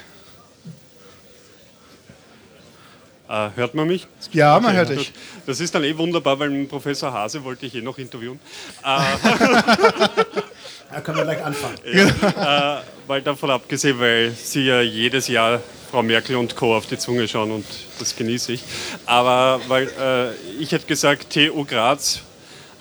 Äh, 3.29 3.49
hört 3.55 3.75
man 3.75 3.87
mich? 3.87 4.07
Ja, 4.31 4.59
man 4.59 4.75
hört 4.75 4.89
dich. 4.89 5.11
Das 5.45 5.59
ist 5.59 5.75
dann 5.75 5.83
eh 5.83 5.97
wunderbar, 5.97 6.39
weil 6.39 6.65
Professor 6.65 7.11
Hase 7.11 7.43
wollte 7.43 7.65
ich 7.65 7.75
eh 7.75 7.81
noch 7.81 7.97
interviewen. 7.97 8.39
Äh, 8.83 8.99
Da 10.89 11.01
können 11.01 11.17
wir 11.17 11.25
gleich 11.25 11.43
anfangen. 11.43 11.77
äh, 11.83 12.77
weil 13.07 13.21
davon 13.21 13.51
abgesehen, 13.51 13.99
weil 13.99 14.31
Sie 14.31 14.61
ja 14.65 14.81
jedes 14.81 15.27
Jahr 15.27 15.59
Frau 15.91 16.01
Merkel 16.01 16.37
und 16.37 16.55
Co. 16.55 16.75
auf 16.75 16.85
die 16.85 16.97
Zunge 16.97 17.27
schauen 17.27 17.51
und 17.51 17.65
das 17.99 18.15
genieße 18.15 18.53
ich. 18.53 18.63
Aber 19.05 19.59
weil 19.67 19.89
äh, 19.99 20.61
ich 20.61 20.71
hätte 20.71 20.85
gesagt, 20.85 21.33
TU 21.33 21.65
Graz, 21.65 22.21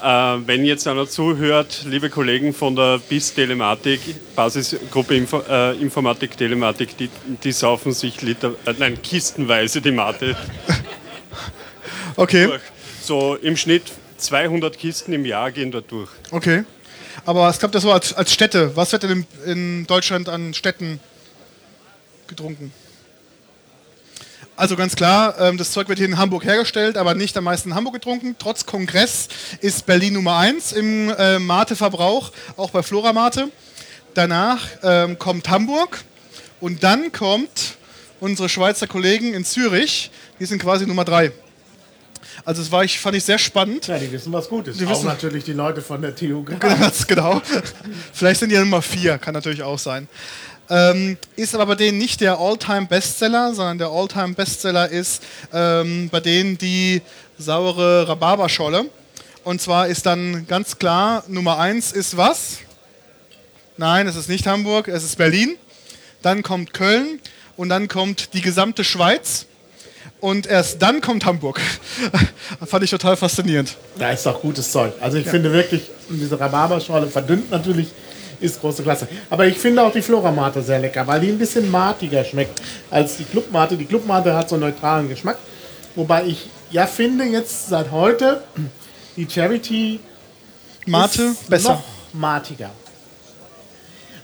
wenn 0.01 0.65
jetzt 0.65 0.87
einer 0.87 1.09
zuhört, 1.09 1.83
liebe 1.85 2.11
Kollegen 2.11 2.53
von 2.53 2.77
der 2.77 2.99
BIS 2.99 3.35
Telematik, 3.35 4.01
Basisgruppe 4.35 5.17
Info, 5.17 5.43
äh, 5.49 5.73
Informatik 5.81 6.37
Telematik, 6.37 6.97
die, 6.97 7.09
die 7.43 7.53
saufen 7.53 7.93
sich 7.93 8.21
Liter, 8.23 8.55
äh, 8.67 8.75
nein, 8.79 9.01
kistenweise 9.03 9.81
die 9.81 9.93
Mate 9.93 10.37
Okay, 12.17 12.47
durch. 12.47 12.63
So 13.03 13.37
im 13.37 13.57
Schnitt 13.57 13.85
200 14.19 14.79
Kisten 14.79 15.13
im 15.13 15.25
Jahr 15.25 15.51
gehen 15.51 15.71
dort 15.71 15.91
durch. 15.91 16.11
okay. 16.31 16.65
Aber 17.25 17.49
es 17.49 17.59
gab 17.59 17.73
das 17.73 17.83
so 17.83 17.91
als, 17.91 18.13
als 18.13 18.33
Städte. 18.33 18.77
Was 18.77 18.93
wird 18.93 19.03
denn 19.03 19.25
in, 19.45 19.51
in 19.51 19.87
Deutschland 19.87 20.29
an 20.29 20.53
Städten 20.53 21.01
getrunken? 22.27 22.73
Also 24.57 24.75
ganz 24.77 24.97
klar, 24.97 25.39
ähm, 25.39 25.59
das 25.59 25.71
Zeug 25.73 25.87
wird 25.89 25.99
hier 25.99 26.09
in 26.09 26.17
Hamburg 26.17 26.45
hergestellt, 26.45 26.97
aber 26.97 27.15
nicht 27.15 27.37
am 27.37 27.45
meisten 27.45 27.71
in 27.71 27.75
Hamburg 27.75 27.95
getrunken. 27.95 28.37
Trotz 28.39 28.65
Kongress 28.65 29.29
ist 29.61 29.85
Berlin 29.85 30.15
Nummer 30.15 30.39
1 30.39 30.73
im 30.73 31.11
äh, 31.11 31.39
Mate-Verbrauch, 31.39 32.33
auch 32.57 32.71
bei 32.71 32.83
Flora 32.83 33.13
Mate. 33.13 33.51
Danach 34.15 34.67
ähm, 34.83 35.19
kommt 35.19 35.51
Hamburg 35.51 36.03
und 36.61 36.83
dann 36.83 37.13
kommt 37.13 37.77
unsere 38.19 38.49
Schweizer 38.49 38.87
Kollegen 38.87 39.35
in 39.35 39.45
Zürich, 39.45 40.11
die 40.41 40.47
sind 40.47 40.63
quasi 40.63 40.87
Nummer 40.87 41.05
3. 41.05 41.33
Also 42.47 42.63
das 42.63 42.73
war 42.73 42.83
ich, 42.83 42.99
fand 42.99 43.17
ich 43.17 43.25
sehr 43.25 43.39
spannend. 43.39 43.87
Ja, 43.89 43.99
die 43.99 44.11
wissen, 44.11 44.33
was 44.33 44.49
gut 44.49 44.69
ist. 44.69 44.81
Die 44.81 44.87
Auch 44.87 44.91
wissen- 44.91 45.07
natürlich 45.07 45.45
die 45.45 45.53
Leute 45.53 45.83
von 45.83 46.01
der 46.01 46.15
TU. 46.15 46.43
Ganz 46.59 47.07
genau. 47.07 47.43
Vielleicht 48.13 48.41
sind 48.41 48.49
die 48.51 48.55
ja 48.55 48.61
Nummer 48.63 48.81
4, 48.83 49.19
kann 49.19 49.35
natürlich 49.35 49.63
auch 49.63 49.79
sein. 49.79 50.09
Ähm, 50.69 51.17
ist 51.37 51.55
aber 51.55 51.67
bei 51.67 51.75
denen 51.77 51.99
nicht 51.99 52.21
der 52.21 52.39
All-Time-Bestseller, 52.39 53.55
sondern 53.55 53.79
der 53.79 53.89
All-Time-Bestseller 53.89 54.89
ist 54.89 55.23
ähm, 55.53 56.09
bei 56.11 56.21
denen 56.21 56.59
die 56.59 57.03
saure 57.39 58.09
Rhabarberscholle. 58.09 58.87
Und 59.45 59.61
zwar 59.61 59.87
ist 59.87 60.07
dann 60.07 60.47
ganz 60.49 60.79
klar, 60.79 61.23
Nummer 61.29 61.59
1 61.59 61.93
ist 61.93 62.17
was? 62.17 62.59
Nein, 63.77 64.09
es 64.09 64.17
ist 64.17 64.29
nicht 64.29 64.47
Hamburg, 64.47 64.89
es 64.89 65.05
ist 65.05 65.17
Berlin. 65.17 65.57
Dann 66.23 66.43
kommt 66.43 66.73
Köln 66.75 67.21
und 67.57 67.69
dann 67.69 67.87
kommt 67.87 68.35
die 68.35 68.41
gesamte 68.41 68.83
Schweiz. 68.83 69.47
Und 70.19 70.47
erst 70.47 70.81
dann 70.83 71.01
kommt 71.01 71.27
Hamburg. 71.27 71.61
Fand 72.67 72.83
ich 72.83 72.91
total 72.91 73.17
faszinierend. 73.17 73.77
Da 73.99 74.11
ist 74.11 74.27
doch 74.27 74.41
gutes 74.41 74.73
Zeug. 74.73 74.95
Also 75.01 75.19
ich 75.19 75.29
finde 75.29 75.53
wirklich, 75.53 75.83
diese 76.09 76.41
Rhabarberschorle 76.41 77.07
verdünnt 77.07 77.51
natürlich, 77.51 77.89
ist 78.41 78.61
große 78.61 78.83
Klasse. 78.83 79.09
Aber 79.31 79.47
ich 79.47 79.59
finde 79.59 79.83
auch 79.83 79.93
die 79.93 80.03
Floramate 80.03 80.63
sehr 80.63 80.79
lecker, 80.79 81.07
weil 81.07 81.21
die 81.21 81.29
ein 81.29 81.39
bisschen 81.39 81.71
matiger 81.71 82.25
schmeckt 82.25 82.61
als 82.91 83.17
die 83.17 83.25
Clubmate. 83.25 83.77
Die 83.77 83.87
Clubmate 83.87 84.35
hat 84.35 84.49
so 84.49 84.57
einen 84.57 84.65
neutralen 84.65 85.09
Geschmack. 85.09 85.39
Wobei 85.95 86.25
ich 86.25 86.49
ja 86.71 86.87
finde 86.87 87.25
jetzt 87.25 87.69
seit 87.69 87.91
heute, 87.91 88.43
die 89.17 89.29
Charity 89.29 90.01
Mate, 90.87 91.35
besser. 91.49 91.71
noch 91.71 91.85
matiger. 92.13 92.71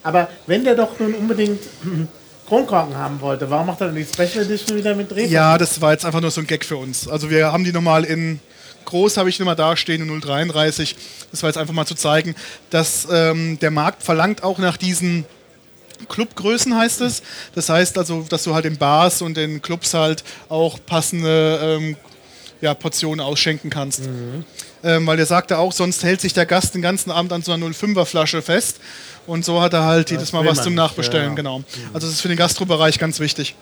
Aber 0.03 0.29
wenn 0.47 0.65
der 0.65 0.75
doch 0.75 0.99
nun 0.99 1.15
unbedingt 1.15 1.61
Kronkorken 2.49 2.97
haben 2.97 3.21
wollte, 3.21 3.49
warum 3.49 3.69
macht 3.69 3.81
er 3.81 3.89
denn 3.89 3.97
die 3.97 4.05
Special 4.05 4.45
Edition 4.45 4.77
wieder 4.77 4.95
mit 4.95 5.11
Dreh? 5.11 5.27
Ja, 5.27 5.57
das 5.57 5.81
war 5.81 5.93
jetzt 5.93 6.05
einfach 6.05 6.21
nur 6.21 6.31
so 6.31 6.41
ein 6.41 6.47
Gag 6.47 6.65
für 6.65 6.77
uns. 6.77 7.09
Also 7.09 7.31
wir 7.31 7.53
haben 7.53 7.65
die 7.65 7.73
nochmal 7.73 8.05
in 8.05 8.41
groß, 8.85 9.17
habe 9.17 9.29
ich 9.29 9.39
nochmal 9.39 9.57
da 9.57 9.77
stehen, 9.77 10.03
in 10.03 10.21
033. 10.21 10.97
Das 11.31 11.43
war 11.43 11.51
jetzt 11.51 11.57
einfach 11.57 11.75
mal 11.75 11.87
zu 11.87 11.95
zeigen, 11.95 12.35
dass 12.71 13.07
ähm, 13.11 13.59
der 13.61 13.71
Markt 13.71 14.03
verlangt 14.03 14.43
auch 14.43 14.59
nach 14.59 14.77
diesen 14.77 15.25
Clubgrößen 16.09 16.77
heißt 16.77 17.01
es. 17.03 17.23
Das 17.55 17.69
heißt 17.69 17.99
also, 17.99 18.27
dass 18.29 18.45
du 18.45 18.55
halt 18.55 18.65
in 18.65 18.77
Bars 18.77 19.23
und 19.23 19.39
in 19.39 19.63
Clubs 19.63 19.95
halt 19.95 20.25
auch 20.49 20.79
passende 20.85 21.61
ähm, 21.63 21.97
ja, 22.61 22.75
Portionen 22.75 23.21
ausschenken 23.21 23.71
kannst. 23.71 24.03
Ähm, 24.85 25.07
weil 25.07 25.17
der 25.17 25.27
sagte 25.27 25.59
auch, 25.59 25.73
sonst 25.73 26.03
hält 26.03 26.21
sich 26.21 26.33
der 26.33 26.47
Gast 26.47 26.75
den 26.75 26.83
ganzen 26.83 27.11
Abend 27.11 27.33
an 27.33 27.43
so 27.43 27.53
einer 27.53 27.67
05er 27.67 28.05
Flasche 28.05 28.43
fest. 28.43 28.81
Und 29.27 29.45
so 29.45 29.61
hat 29.61 29.73
er 29.73 29.85
halt 29.85 30.11
jedes 30.11 30.33
Mal 30.33 30.45
was 30.45 30.63
zum 30.63 30.75
Nachbestellen, 30.75 31.25
ja, 31.25 31.31
ja. 31.31 31.37
genau. 31.37 31.63
Also 31.93 32.07
das 32.07 32.17
ist 32.17 32.21
für 32.21 32.29
den 32.29 32.37
Gastrobereich 32.37 32.99
ganz 32.99 33.21
wichtig. 33.21 33.55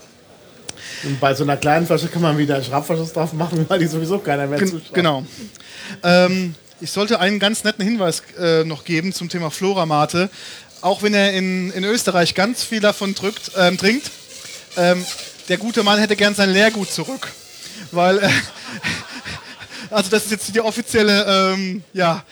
Und 1.05 1.21
bei 1.21 1.35
so 1.35 1.45
einer 1.45 1.57
kleinen 1.57 1.87
Flasche 1.87 2.09
kann 2.09 2.23
man 2.23 2.37
wieder 2.39 2.63
Schraubverschluss 2.63 3.13
drauf 3.13 3.33
machen, 3.33 3.65
weil 3.69 3.79
die 3.79 3.87
sowieso 3.87 4.19
keiner 4.19 4.47
mehr 4.47 4.59
Gen 4.59 4.69
zuschaut. 4.69 4.95
genau. 4.95 5.25
Ähm, 6.03 6.55
ich 6.81 6.91
sollte 6.91 7.21
einen 7.21 7.39
ganz 7.39 7.65
netten 7.65 7.85
Hinweis 7.85 8.23
äh, 8.39 8.65
noch 8.65 8.85
geben 8.85 9.13
zum 9.13 9.29
Thema 9.29 9.51
Floramate. 9.51 10.31
Auch 10.81 11.03
wenn 11.03 11.13
er 11.13 11.33
in, 11.35 11.71
in 11.73 11.85
Österreich 11.85 12.35
ganz 12.35 12.65
viel 12.65 12.81
davon 12.81 13.15
drückt, 13.15 13.53
ähm, 13.57 13.77
trinkt, 13.77 14.11
ähm, 14.77 15.05
der 15.49 15.59
gute 15.59 15.83
Mann 15.83 15.99
hätte 15.99 16.17
gern 16.17 16.35
sein 16.35 16.51
Leergut 16.51 16.91
zurück. 16.91 17.29
Weil, 17.93 18.19
äh, 18.19 18.29
also 19.91 20.11
das 20.11 20.25
ist 20.25 20.31
jetzt 20.31 20.55
die 20.55 20.61
offizielle 20.61 21.55
ähm, 21.55 21.83
ja, 21.93 22.23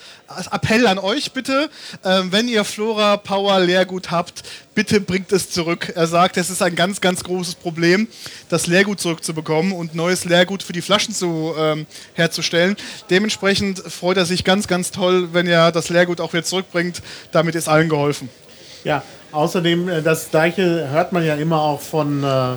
Appell 0.53 0.87
an 0.87 0.99
euch 0.99 1.33
bitte, 1.33 1.71
ähm, 2.05 2.31
wenn 2.31 2.49
ihr 2.49 2.65
Flora 2.65 3.17
Power 3.17 3.61
Leergut 3.61 4.11
habt, 4.11 4.43
bitte 4.75 5.01
bringt 5.01 5.33
es 5.33 5.51
zurück. 5.51 5.93
Er 5.95 6.07
sagt, 6.07 6.37
es 6.37 6.51
ist 6.51 6.63
ein 6.63 6.77
ganz, 6.77 7.01
ganz 7.01 7.25
großes 7.25 7.55
Problem, 7.55 8.09
das 8.49 8.67
Leergut 8.67 9.01
zurückzubekommen 9.01 9.73
und 9.73 9.95
neues 9.95 10.25
Leergut 10.25 10.63
für 10.63 10.75
die 10.75 10.83
Flaschen 10.83 11.15
zu, 11.15 11.55
ähm, 11.59 11.87
herzustellen. 12.15 12.77
Dementsprechend 13.09 13.79
freut 13.79 14.19
er 14.19 14.27
sich 14.27 14.45
ganz, 14.45 14.69
ganz 14.69 14.91
toll, 14.91 15.31
wenn 15.33 15.47
er 15.47 15.73
das 15.73 15.89
Leergut 15.89 16.21
auch 16.21 16.33
wieder 16.33 16.45
zurückbringt. 16.45 17.03
Damit 17.33 17.55
ist 17.55 17.69
allen 17.69 17.89
geholfen. 17.89 18.29
Ja, 18.85 19.03
außerdem, 19.33 19.89
äh, 19.89 20.03
das 20.03 20.31
gleiche 20.31 20.91
hört 20.91 21.13
man 21.13 21.25
ja 21.25 21.37
immer 21.37 21.63
auch 21.63 21.81
von 21.81 22.23
äh, 22.23 22.57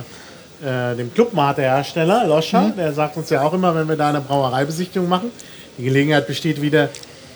äh, 0.62 0.94
dem 0.94 1.12
Clubmate-Hersteller, 1.12 2.26
Loscha. 2.26 2.72
Der 2.76 2.92
sagt 2.92 3.16
uns 3.16 3.30
ja 3.30 3.42
auch 3.42 3.52
immer, 3.52 3.74
wenn 3.74 3.88
wir 3.88 3.96
da 3.96 4.10
eine 4.10 4.20
Brauereibesichtigung 4.20 5.08
machen. 5.08 5.30
Die 5.78 5.84
Gelegenheit 5.84 6.26
besteht 6.26 6.62
wieder 6.62 6.88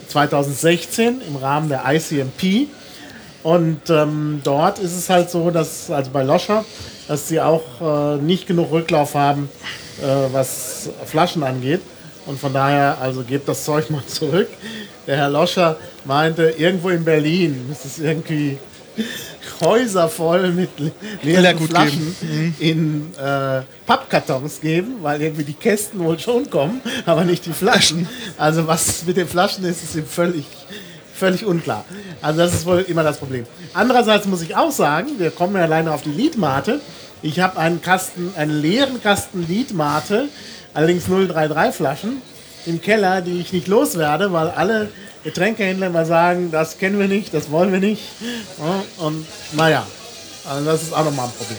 2016 0.08 1.22
im 1.28 1.36
Rahmen 1.36 1.68
der 1.68 1.82
ICMP. 1.86 2.68
Und 3.42 3.90
ähm, 3.90 4.40
dort 4.42 4.78
ist 4.78 4.96
es 4.96 5.08
halt 5.08 5.30
so, 5.30 5.50
dass, 5.50 5.90
also 5.90 6.10
bei 6.10 6.22
Loscha, 6.22 6.64
dass 7.08 7.28
sie 7.28 7.40
auch 7.40 7.62
äh, 7.80 8.16
nicht 8.16 8.46
genug 8.46 8.72
Rücklauf 8.72 9.14
haben, 9.14 9.48
äh, 10.00 10.32
was 10.32 10.90
Flaschen 11.04 11.42
angeht. 11.42 11.80
Und 12.26 12.40
von 12.40 12.52
daher, 12.52 12.98
also 13.00 13.22
gebt 13.22 13.48
das 13.48 13.64
Zeug 13.64 13.90
mal 13.90 14.04
zurück. 14.06 14.48
Der 15.06 15.16
Herr 15.16 15.30
Loscher 15.30 15.76
meinte, 16.04 16.54
irgendwo 16.58 16.90
in 16.90 17.04
Berlin 17.04 17.66
müsste 17.68 17.88
es 17.88 17.98
irgendwie 17.98 18.58
Häuser 19.60 20.08
voll 20.08 20.50
mit 20.52 20.68
le- 20.78 20.92
leeren 21.22 21.58
Flaschen 21.68 22.16
in 22.58 23.12
äh, 23.16 23.62
Pappkartons 23.86 24.60
geben, 24.60 24.96
weil 25.02 25.22
irgendwie 25.22 25.44
die 25.44 25.54
Kästen 25.54 26.00
wohl 26.00 26.18
schon 26.18 26.50
kommen, 26.50 26.80
aber 27.06 27.24
nicht 27.24 27.46
die 27.46 27.52
Flaschen. 27.52 28.08
Also 28.36 28.66
was 28.66 29.04
mit 29.06 29.16
den 29.16 29.28
Flaschen 29.28 29.64
ist, 29.64 29.82
ist 29.82 29.94
ihm 29.96 30.06
völlig, 30.06 30.44
völlig 31.14 31.46
unklar. 31.46 31.84
Also 32.20 32.40
das 32.40 32.52
ist 32.54 32.66
wohl 32.66 32.80
immer 32.88 33.02
das 33.02 33.18
Problem. 33.18 33.46
Andererseits 33.72 34.26
muss 34.26 34.42
ich 34.42 34.54
auch 34.56 34.72
sagen, 34.72 35.12
wir 35.18 35.30
kommen 35.30 35.56
ja 35.56 35.62
alleine 35.62 35.92
auf 35.92 36.02
die 36.02 36.10
Liedmate. 36.10 36.80
Ich 37.22 37.40
habe 37.40 37.58
einen 37.58 37.80
Kasten, 37.80 38.32
einen 38.36 38.60
leeren 38.60 39.02
Kasten 39.02 39.46
Liedmate, 39.46 40.28
allerdings 40.74 41.04
033 41.06 41.74
Flaschen 41.74 42.20
im 42.66 42.82
Keller, 42.82 43.22
die 43.22 43.40
ich 43.40 43.52
nicht 43.52 43.68
loswerde, 43.68 44.32
weil 44.32 44.48
alle 44.50 44.88
Getränkehändler 45.26 45.88
immer 45.88 46.06
sagen, 46.06 46.52
das 46.52 46.78
kennen 46.78 47.00
wir 47.00 47.08
nicht, 47.08 47.34
das 47.34 47.50
wollen 47.50 47.72
wir 47.72 47.80
nicht. 47.80 48.00
Und 48.98 49.26
naja, 49.54 49.84
also 50.48 50.64
das 50.64 50.84
ist 50.84 50.92
auch 50.92 51.04
nochmal 51.04 51.26
ein 51.26 51.32
Problem. 51.32 51.58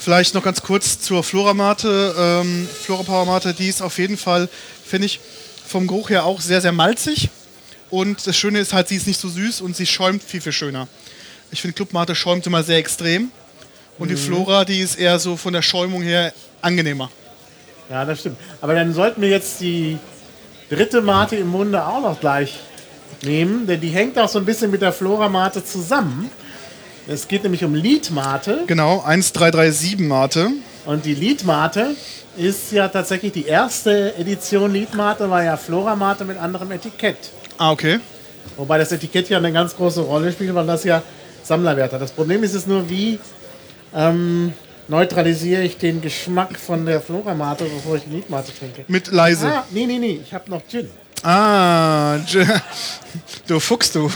Vielleicht 0.00 0.34
noch 0.34 0.42
ganz 0.42 0.62
kurz 0.62 1.00
zur 1.00 1.22
Floramate. 1.22 2.14
Ähm, 2.18 2.66
Flora 2.82 3.02
Power 3.02 3.26
Mate, 3.26 3.52
die 3.52 3.68
ist 3.68 3.82
auf 3.82 3.98
jeden 3.98 4.16
Fall, 4.16 4.48
finde 4.86 5.04
ich, 5.04 5.20
vom 5.66 5.86
Geruch 5.86 6.08
her 6.08 6.24
auch 6.24 6.40
sehr, 6.40 6.62
sehr 6.62 6.72
malzig. 6.72 7.28
Und 7.90 8.26
das 8.26 8.34
Schöne 8.38 8.60
ist 8.60 8.72
halt, 8.72 8.88
sie 8.88 8.96
ist 8.96 9.06
nicht 9.06 9.20
so 9.20 9.28
süß 9.28 9.60
und 9.60 9.76
sie 9.76 9.84
schäumt 9.84 10.22
viel, 10.22 10.40
viel 10.40 10.52
schöner. 10.52 10.88
Ich 11.50 11.60
finde, 11.60 11.74
Clubmate 11.74 12.14
schäumt 12.14 12.46
immer 12.46 12.62
sehr 12.62 12.78
extrem. 12.78 13.30
Und 13.98 14.10
die 14.10 14.16
Flora, 14.16 14.64
die 14.64 14.80
ist 14.80 14.98
eher 14.98 15.18
so 15.18 15.36
von 15.36 15.52
der 15.52 15.60
Schäumung 15.62 16.00
her 16.00 16.32
angenehmer. 16.62 17.10
Ja, 17.90 18.06
das 18.06 18.20
stimmt. 18.20 18.38
Aber 18.62 18.74
dann 18.74 18.94
sollten 18.94 19.20
wir 19.20 19.28
jetzt 19.28 19.60
die 19.60 19.98
dritte 20.70 21.00
Mate 21.00 21.36
im 21.36 21.48
Munde 21.48 21.84
auch 21.84 22.00
noch 22.02 22.20
gleich 22.20 22.58
nehmen, 23.22 23.66
denn 23.66 23.80
die 23.80 23.88
hängt 23.88 24.18
auch 24.18 24.28
so 24.28 24.38
ein 24.38 24.44
bisschen 24.44 24.70
mit 24.70 24.82
der 24.82 24.92
Flora-Mate 24.92 25.64
zusammen. 25.64 26.30
Es 27.06 27.26
geht 27.26 27.42
nämlich 27.42 27.64
um 27.64 27.74
Liedmate 27.74 28.64
Genau, 28.66 29.02
1337 29.04 29.98
Mate. 30.00 30.50
und 30.84 31.04
die 31.04 31.14
Liedmate 31.14 31.96
ist 32.36 32.70
ja 32.70 32.86
tatsächlich 32.88 33.32
die 33.32 33.46
erste 33.46 34.14
Edition 34.16 34.72
Liedmate, 34.72 35.28
war 35.30 35.42
ja 35.42 35.56
Flora-Mate 35.56 36.24
mit 36.24 36.36
anderem 36.38 36.70
Etikett. 36.70 37.16
Ah, 37.56 37.72
okay. 37.72 37.98
Wobei 38.56 38.78
das 38.78 38.92
Etikett 38.92 39.28
ja 39.30 39.38
eine 39.38 39.52
ganz 39.52 39.74
große 39.74 40.00
Rolle 40.02 40.30
spielt, 40.32 40.54
weil 40.54 40.66
das 40.66 40.84
ja 40.84 41.02
Sammlerwert 41.42 41.92
hat. 41.92 42.02
Das 42.02 42.12
Problem 42.12 42.42
ist 42.44 42.54
es 42.54 42.66
nur, 42.66 42.88
wie 42.90 43.18
ähm, 43.94 44.52
neutralisiere 44.88 45.62
ich 45.62 45.76
den 45.76 46.00
Geschmack 46.00 46.58
von 46.58 46.84
der 46.86 47.00
Flora-Mate, 47.00 47.64
bevor 47.64 47.96
ich 47.96 48.04
die 48.04 48.16
Liedmate 48.16 48.52
trinke. 48.56 48.84
Mit 48.88 49.08
leise. 49.08 49.46
Ah, 49.48 49.64
nee, 49.70 49.86
nee, 49.86 49.98
nee, 49.98 50.20
ich 50.24 50.32
habe 50.32 50.50
noch 50.50 50.62
Gin. 50.68 50.88
Ah, 51.22 52.16
J- 52.26 52.46
du 53.46 53.60
Fuchs, 53.60 53.92
du. 53.92 54.10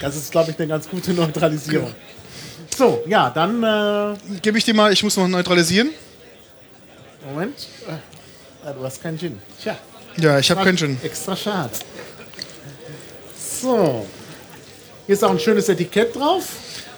Das 0.00 0.16
ist, 0.16 0.30
glaube 0.32 0.50
ich, 0.50 0.58
eine 0.58 0.68
ganz 0.68 0.88
gute 0.88 1.12
Neutralisierung. 1.12 1.92
So, 2.76 3.02
ja, 3.06 3.28
dann, 3.30 3.62
äh, 3.62 4.16
Gebe 4.40 4.56
ich 4.58 4.64
dir 4.64 4.72
mal, 4.74 4.92
ich 4.92 5.02
muss 5.02 5.16
noch 5.16 5.28
neutralisieren. 5.28 5.90
Moment. 7.28 7.68
Äh, 7.86 8.66
ah, 8.66 8.72
du 8.72 8.82
hast 8.84 9.02
keinen 9.02 9.18
Gin. 9.18 9.38
Tja. 9.62 9.76
Ja, 10.16 10.38
ich 10.38 10.50
habe 10.50 10.64
keinen 10.64 10.78
Gin. 10.78 10.98
Extra 11.02 11.36
schade. 11.36 11.70
So. 13.60 14.06
Hier 15.06 15.14
ist 15.14 15.24
auch 15.24 15.30
ein 15.30 15.38
schönes 15.38 15.68
Etikett 15.68 16.14
drauf. 16.16 16.44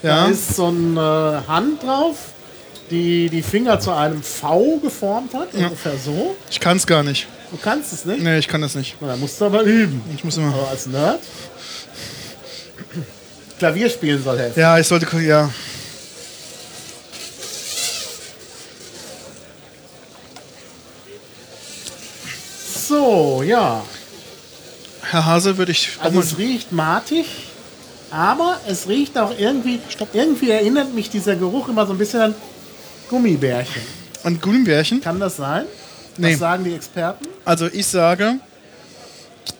Ja. 0.03 0.25
Da 0.25 0.31
ist 0.31 0.57
so 0.57 0.67
eine 0.67 1.43
Hand 1.49 1.83
drauf, 1.83 2.17
die 2.93 3.29
die 3.31 3.43
Finger 3.43 3.81
zu 3.81 3.91
einem 3.91 4.23
V 4.23 4.77
geformt 4.77 5.35
hat. 5.35 5.53
Ungefähr 5.55 5.97
so. 5.97 6.37
Ich 6.51 6.61
kann 6.61 6.77
es 6.77 6.87
gar 6.87 7.03
nicht. 7.03 7.27
Du 7.51 7.57
kannst 7.57 7.93
es 7.93 8.05
nicht. 8.05 8.23
Nee, 8.23 8.39
ich 8.39 8.47
kann 8.47 8.61
das 8.61 8.75
nicht. 8.75 8.97
Na, 9.01 9.09
dann 9.09 9.21
musst 9.21 9.41
du 9.41 9.47
aber 9.47 9.63
üben. 9.63 10.03
Ich 10.15 10.23
muss 10.23 10.37
immer. 10.37 10.55
Aber 10.55 10.69
als 10.69 10.87
Nerd. 10.87 11.21
Klavier 13.59 13.89
spielen 13.91 14.23
soll 14.23 14.39
helfen. 14.39 14.61
Ja, 14.61 14.79
ich 14.79 14.87
sollte. 14.87 15.07
Ja. 15.21 15.51
So, 22.89 23.43
ja. 23.43 23.83
Herr 25.11 25.27
Hase, 25.27 25.57
würde 25.57 25.73
ich. 25.73 25.91
Also 26.01 26.21
es 26.21 26.39
riecht 26.39 26.73
matig, 26.73 27.27
aber 28.11 28.61
es 28.67 28.89
riecht 28.89 29.17
auch 29.19 29.33
irgendwie, 29.37 29.81
irgendwie 30.13 30.51
erinnert 30.51 30.95
mich 30.95 31.09
dieser 31.11 31.37
Geruch 31.37 31.69
immer 31.69 31.87
so 31.87 31.93
ein 31.93 31.99
bisschen 31.99 32.21
an 32.21 32.35
Gummibärchen. 33.09 33.83
An 34.25 34.41
Gummibärchen. 34.41 35.01
Kann 35.01 35.21
das 35.21 35.37
sein? 35.37 35.67
Nee. 36.17 36.33
Was 36.33 36.39
sagen 36.41 36.65
die 36.65 36.75
Experten? 36.75 37.27
Also 37.45 37.67
ich 37.67 37.87
sage, 37.87 38.35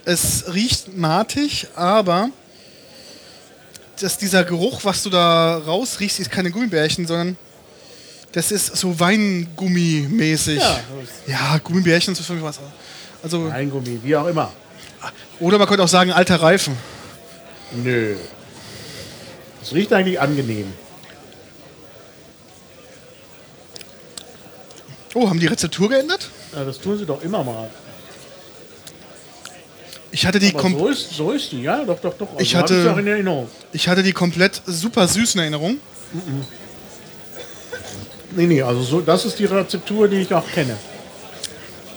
es 0.05 0.45
riecht 0.53 0.97
matig, 0.97 1.67
aber 1.75 2.29
dass 4.01 4.19
dieser 4.19 4.45
Geruch, 4.45 4.81
was 4.85 5.03
du 5.03 5.11
da 5.11 5.59
rausriechst, 5.59 6.21
ist 6.21 6.31
keine 6.31 6.51
Gummibärchen, 6.51 7.07
sondern 7.07 7.37
das 8.33 8.51
ist 8.51 8.77
so 8.77 8.99
Weingummi-mäßig. 8.99 10.59
Ja. 10.59 10.81
Ja, 11.27 11.59
Gummibärchen 11.63 12.13
ist 12.13 12.25
für 12.25 12.33
mich 12.35 12.43
was. 12.43 12.59
Also, 13.23 13.49
Weingummi, 13.49 14.01
wie 14.03 14.17
auch 14.17 14.27
immer. 14.27 14.51
oder 15.39 15.59
man 15.59 15.69
könnte 15.69 15.85
auch 15.85 15.89
sagen, 15.89 16.11
alter 16.13 16.37
Reifen. 16.37 16.77
Nö. 17.85 18.17
Es 19.63 19.73
riecht 19.73 19.93
eigentlich 19.93 20.21
angenehm. 20.21 20.73
Oh, 25.15 25.29
haben 25.29 25.39
die 25.41 25.47
Rezeptur 25.47 25.89
geändert? 25.89 26.29
Ja, 26.55 26.65
das 26.65 26.79
tun 26.81 26.99
sie 26.99 27.05
doch 27.07 27.23
immer 27.23 27.45
mal. 27.45 27.69
Ich 30.11 30.27
hatte 30.27 30.39
die, 30.39 30.51
Aber 30.51 30.61
kom 30.61 30.79
so 30.79 30.89
ist, 30.89 31.11
so 31.11 31.31
ist 31.33 31.53
die, 31.53 31.63
ja, 31.63 31.85
doch, 31.85 31.99
doch, 32.01 32.15
doch. 32.15 32.29
Also 32.33 32.41
Ich 32.41 32.55
hatte- 32.55 32.91
auch 32.93 32.99
in 32.99 33.07
Erinnerung. 33.07 33.49
ich 33.73 33.89
hatte 33.89 34.03
die 34.03 34.13
komplett 34.13 34.61
super 34.67 35.09
süßen 35.09 35.41
Erinnerung. 35.41 35.79
Nee, 38.35 38.47
nee, 38.47 38.63
also 38.63 38.83
so, 38.83 39.01
das 39.01 39.25
ist 39.25 39.39
die 39.39 39.45
Rezeptur, 39.47 40.09
die 40.09 40.17
ich 40.23 40.33
auch 40.33 40.47
kenne. 40.53 40.77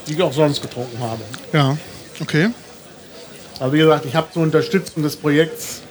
Die 0.08 0.14
ich 0.14 0.22
auch 0.22 0.34
sonst 0.34 0.62
getrunken 0.62 1.00
habe. 1.00 1.22
Ja, 1.54 1.78
okay. 2.22 2.50
Aber 3.60 3.72
wie 3.74 3.78
gesagt, 3.80 4.06
ich 4.06 4.16
habe 4.16 4.28
zur 4.34 4.44
Unterstützung 4.44 5.02
des 5.04 5.16
Projekts 5.16 5.82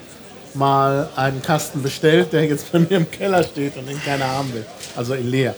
mal 0.55 1.09
einen 1.17 1.41
Kasten 1.43 1.83
bestellt, 1.83 2.33
der 2.33 2.45
jetzt 2.45 2.71
bei 2.73 2.79
mir 2.79 2.93
im 2.99 3.11
Keller 3.11 3.43
steht 3.43 3.77
und 3.77 3.87
den 3.89 4.03
keiner 4.03 4.27
haben 4.27 4.53
will. 4.53 4.65
Also 4.97 5.15
in 5.15 5.31
leer. 5.31 5.55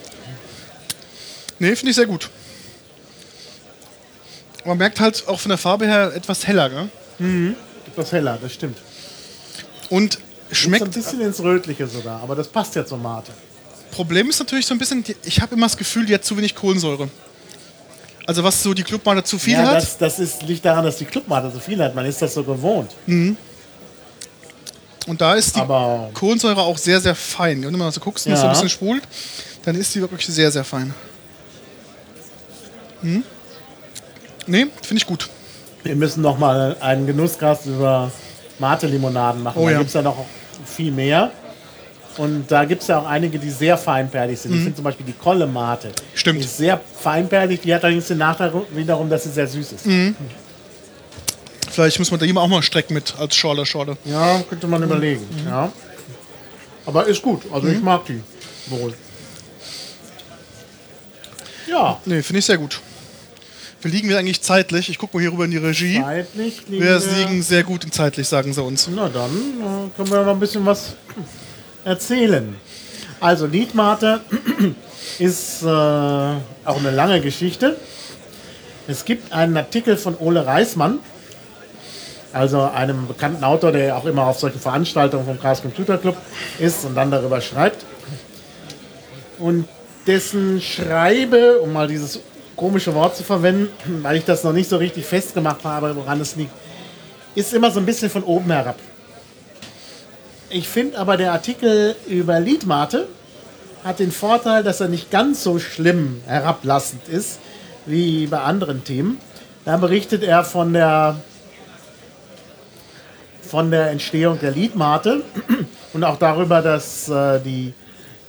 Nee, 1.59 1.75
finde 1.77 1.91
ich 1.91 1.97
sehr 1.97 2.07
gut. 2.07 2.31
Man 4.65 4.79
merkt 4.79 4.99
halt 5.01 5.25
auch 5.29 5.39
von 5.39 5.51
der 5.51 5.59
Farbe 5.59 5.87
her 5.87 6.13
etwas 6.15 6.47
heller, 6.47 6.69
ne? 6.69 7.55
Etwas 7.87 8.13
heller, 8.13 8.39
das 8.43 8.53
stimmt. 8.53 8.79
Und 9.91 10.19
Schmeckt 10.51 10.85
ein 10.85 10.93
schmeckt. 10.93 10.95
bisschen 10.95 11.21
ins 11.21 11.41
Rötliche 11.41 11.87
sogar, 11.87 12.21
aber 12.23 12.35
das 12.35 12.49
passt 12.49 12.75
ja 12.75 12.85
zur 12.85 12.99
Mate. 12.99 13.33
Problem 13.93 14.29
ist 14.29 14.39
natürlich 14.39 14.67
so 14.67 14.75
ein 14.75 14.79
bisschen, 14.79 15.05
ich 15.25 15.41
habe 15.41 15.55
immer 15.55 15.67
das 15.67 15.77
Gefühl, 15.77 16.05
die 16.07 16.15
hat 16.15 16.25
zu 16.25 16.37
wenig 16.37 16.55
Kohlensäure. 16.55 17.09
Also 18.27 18.43
was 18.43 18.63
so 18.63 18.75
die 18.75 18.83
Clubmate 18.83 19.23
zu 19.25 19.39
viel 19.39 19.55
ja, 19.55 19.67
hat. 19.67 19.77
das, 19.77 19.99
das 19.99 20.19
ist, 20.19 20.43
liegt 20.43 20.65
daran, 20.65 20.85
dass 20.85 20.97
die 20.99 21.05
Clubmate 21.05 21.51
so 21.53 21.61
viel 21.61 21.83
hat. 21.83 21.95
Man 21.95 22.05
ist 22.07 22.21
das 22.21 22.35
so 22.35 22.43
gewohnt. 22.43 22.91
Und 23.07 23.37
da 25.21 25.35
ist 25.37 25.55
die 25.55 25.61
Aber 25.61 26.11
Kohlensäure 26.13 26.61
auch 26.61 26.77
sehr, 26.77 27.01
sehr 27.01 27.15
fein. 27.15 27.63
Wenn 27.65 27.73
du 27.73 27.79
mal 27.79 27.93
so 27.93 28.01
guckst 28.01 28.27
und 28.27 28.33
das 28.33 28.41
so 28.41 28.47
ein 28.47 28.49
Ja. 28.49 28.53
bisschen 28.55 28.69
spult, 28.71 29.05
dann 29.65 29.77
ist 29.77 29.95
die 29.95 30.01
wirklich 30.01 30.27
sehr, 30.27 30.51
sehr 30.51 30.65
fein. 30.65 30.93
Hm? 33.03 33.23
Nee, 34.47 34.67
finde 34.83 34.97
ich 35.03 35.07
gut. 35.07 35.29
wir 35.83 35.97
müssen 35.97 36.23
noch 36.23 36.39
mal 36.39 36.77
einen 36.81 37.07
Genussgast 37.07 37.67
über 37.67 38.11
Mate-Limonaden 38.59 39.43
machen. 39.43 39.59
Oh 39.61 39.67
da 39.67 39.73
ja. 39.73 39.79
gibt 39.79 39.89
es 39.89 39.95
ja 39.95 40.03
noch 40.03 40.25
viel 40.65 40.93
mehr. 40.93 41.31
Und 42.17 42.51
da 42.51 42.65
gibt 42.65 42.83
es 42.83 42.89
ja 42.89 42.99
auch 42.99 43.07
einige, 43.07 43.39
die 43.39 43.51
sehr 43.51 43.77
feinperlig 43.77 44.41
sind. 44.41 44.55
Ich 44.55 44.61
finde 44.61 44.75
zum 44.77 44.85
Beispiel 44.85 45.05
die 45.05 45.13
Kolle 45.13 45.47
Mate. 45.47 45.89
Mhm. 45.89 45.93
Stimmt. 46.15 46.41
Die 46.41 46.45
ist 46.45 46.57
sehr 46.57 46.81
feinperlig. 47.01 47.61
Die 47.61 47.75
hat 47.75 47.85
allerdings 47.85 48.09
den 48.09 48.19
Nachteil 48.19 48.53
wiederum, 48.71 49.11
dass 49.11 49.25
sie 49.25 49.31
sehr 49.31 49.47
süß 49.47 49.73
ist. 49.73 49.87
Mhm. 49.87 50.17
Vielleicht 51.71 51.99
muss 51.99 52.11
man 52.11 52.19
da 52.19 52.25
jemand 52.25 52.47
auch 52.47 52.49
mal 52.49 52.63
strecken 52.63 52.95
mit 52.95 53.15
als 53.19 53.37
Schorle, 53.37 53.67
Schorle. 53.67 53.99
Ja, 54.07 54.43
könnte 54.49 54.67
man 54.67 54.83
überlegen. 54.83 55.27
Ja. 55.47 55.71
Aber 56.87 57.07
ist 57.07 57.21
gut. 57.21 57.43
Also 57.53 57.69
ich 57.69 57.83
mag 57.83 58.07
die 58.07 58.23
wohl. 58.69 58.95
Ja, 61.67 61.99
Nee, 62.05 62.23
finde 62.23 62.39
ich 62.39 62.45
sehr 62.47 62.59
gut. 62.59 62.81
Wir 63.83 63.91
liegen 63.91 64.09
wir 64.09 64.19
eigentlich 64.19 64.41
zeitlich. 64.41 64.89
Ich 64.89 64.99
gucke 64.99 65.17
mal 65.17 65.21
hier 65.21 65.33
rüber 65.33 65.45
in 65.45 65.51
die 65.51 65.57
Regie. 65.59 66.01
zeitlich 66.03 66.63
liegen 66.69 66.83
Wir 66.85 67.01
wir- 67.01 67.13
liegen 67.19 67.43
sehr 67.43 67.63
gut 67.63 67.85
in 67.85 67.93
zeitlich, 67.93 68.27
sagen 68.29 68.53
sie 68.53 68.63
uns. 68.63 68.89
Na 68.95 69.09
dann 69.09 69.31
äh, 69.31 69.97
können 69.97 70.11
wir 70.11 70.23
noch 70.23 70.33
ein 70.33 70.41
bisschen 70.41 70.65
was 70.65 70.95
erzählen. 71.85 72.57
Also 73.21 73.47
Liedmate 73.47 74.21
ist 75.19 75.63
äh, 75.63 75.67
auch 75.67 76.39
eine 76.79 76.91
lange 76.91 77.21
Geschichte. 77.21 77.77
Es 78.89 79.05
gibt 79.05 79.33
einen 79.33 79.57
Artikel 79.57 79.97
von 79.97 80.17
Ole 80.19 80.47
Reismann, 80.47 81.01
also 82.33 82.63
einem 82.63 83.07
bekannten 83.09 83.43
Autor, 83.45 83.73
der 83.73 83.97
auch 83.97 84.05
immer 84.05 84.27
auf 84.27 84.39
solchen 84.39 84.61
Veranstaltungen 84.61 85.25
vom 85.27 85.41
Chaos 85.41 85.61
Computer 85.63 85.99
Club 85.99 86.17
ist 86.59 86.85
und 86.85 86.95
dann 86.95 87.11
darüber 87.11 87.41
schreibt. 87.41 87.85
Und 89.39 89.67
dessen 90.07 90.61
Schreibe, 90.61 91.61
um 91.61 91.73
mal 91.73 91.89
dieses 91.89 92.21
komische 92.57 92.95
Wort 92.95 93.17
zu 93.17 93.25
verwenden, 93.25 93.69
weil 94.03 94.17
ich 94.17 94.25
das 94.25 94.45
noch 94.45 94.53
nicht 94.53 94.69
so 94.69 94.77
richtig 94.77 95.05
festgemacht 95.05 95.65
habe, 95.65 95.95
woran 95.97 96.21
es 96.21 96.37
liegt, 96.37 96.53
ist 97.35 97.53
immer 97.53 97.71
so 97.71 97.81
ein 97.81 97.87
bisschen 97.87 98.11
von 98.11 98.23
oben 98.23 98.51
herab. 98.51 98.79
Ich 100.49 100.69
finde 100.69 100.99
aber 100.99 101.17
der 101.17 101.33
Artikel 101.33 101.97
über 102.07 102.39
Liedmate 102.41 103.09
hat 103.85 103.99
den 103.99 104.13
Vorteil, 104.13 104.63
dass 104.63 104.81
er 104.81 104.89
nicht 104.89 105.11
ganz 105.11 105.43
so 105.43 105.59
schlimm 105.59 106.23
herablassend 106.27 107.09
ist 107.09 107.41
wie 107.85 108.27
bei 108.27 108.41
anderen 108.41 108.85
Themen. 108.85 109.19
Da 109.65 109.77
berichtet 109.77 110.23
er 110.23 110.45
von 110.45 110.73
der 110.73 111.17
von 113.43 113.71
der 113.71 113.91
Entstehung 113.91 114.41
der 114.41 114.51
Liedmate 114.51 115.23
und 115.93 116.05
auch 116.05 116.19
darüber, 116.19 116.63
dass 116.63 117.09
äh, 117.09 117.41
die 117.41 117.75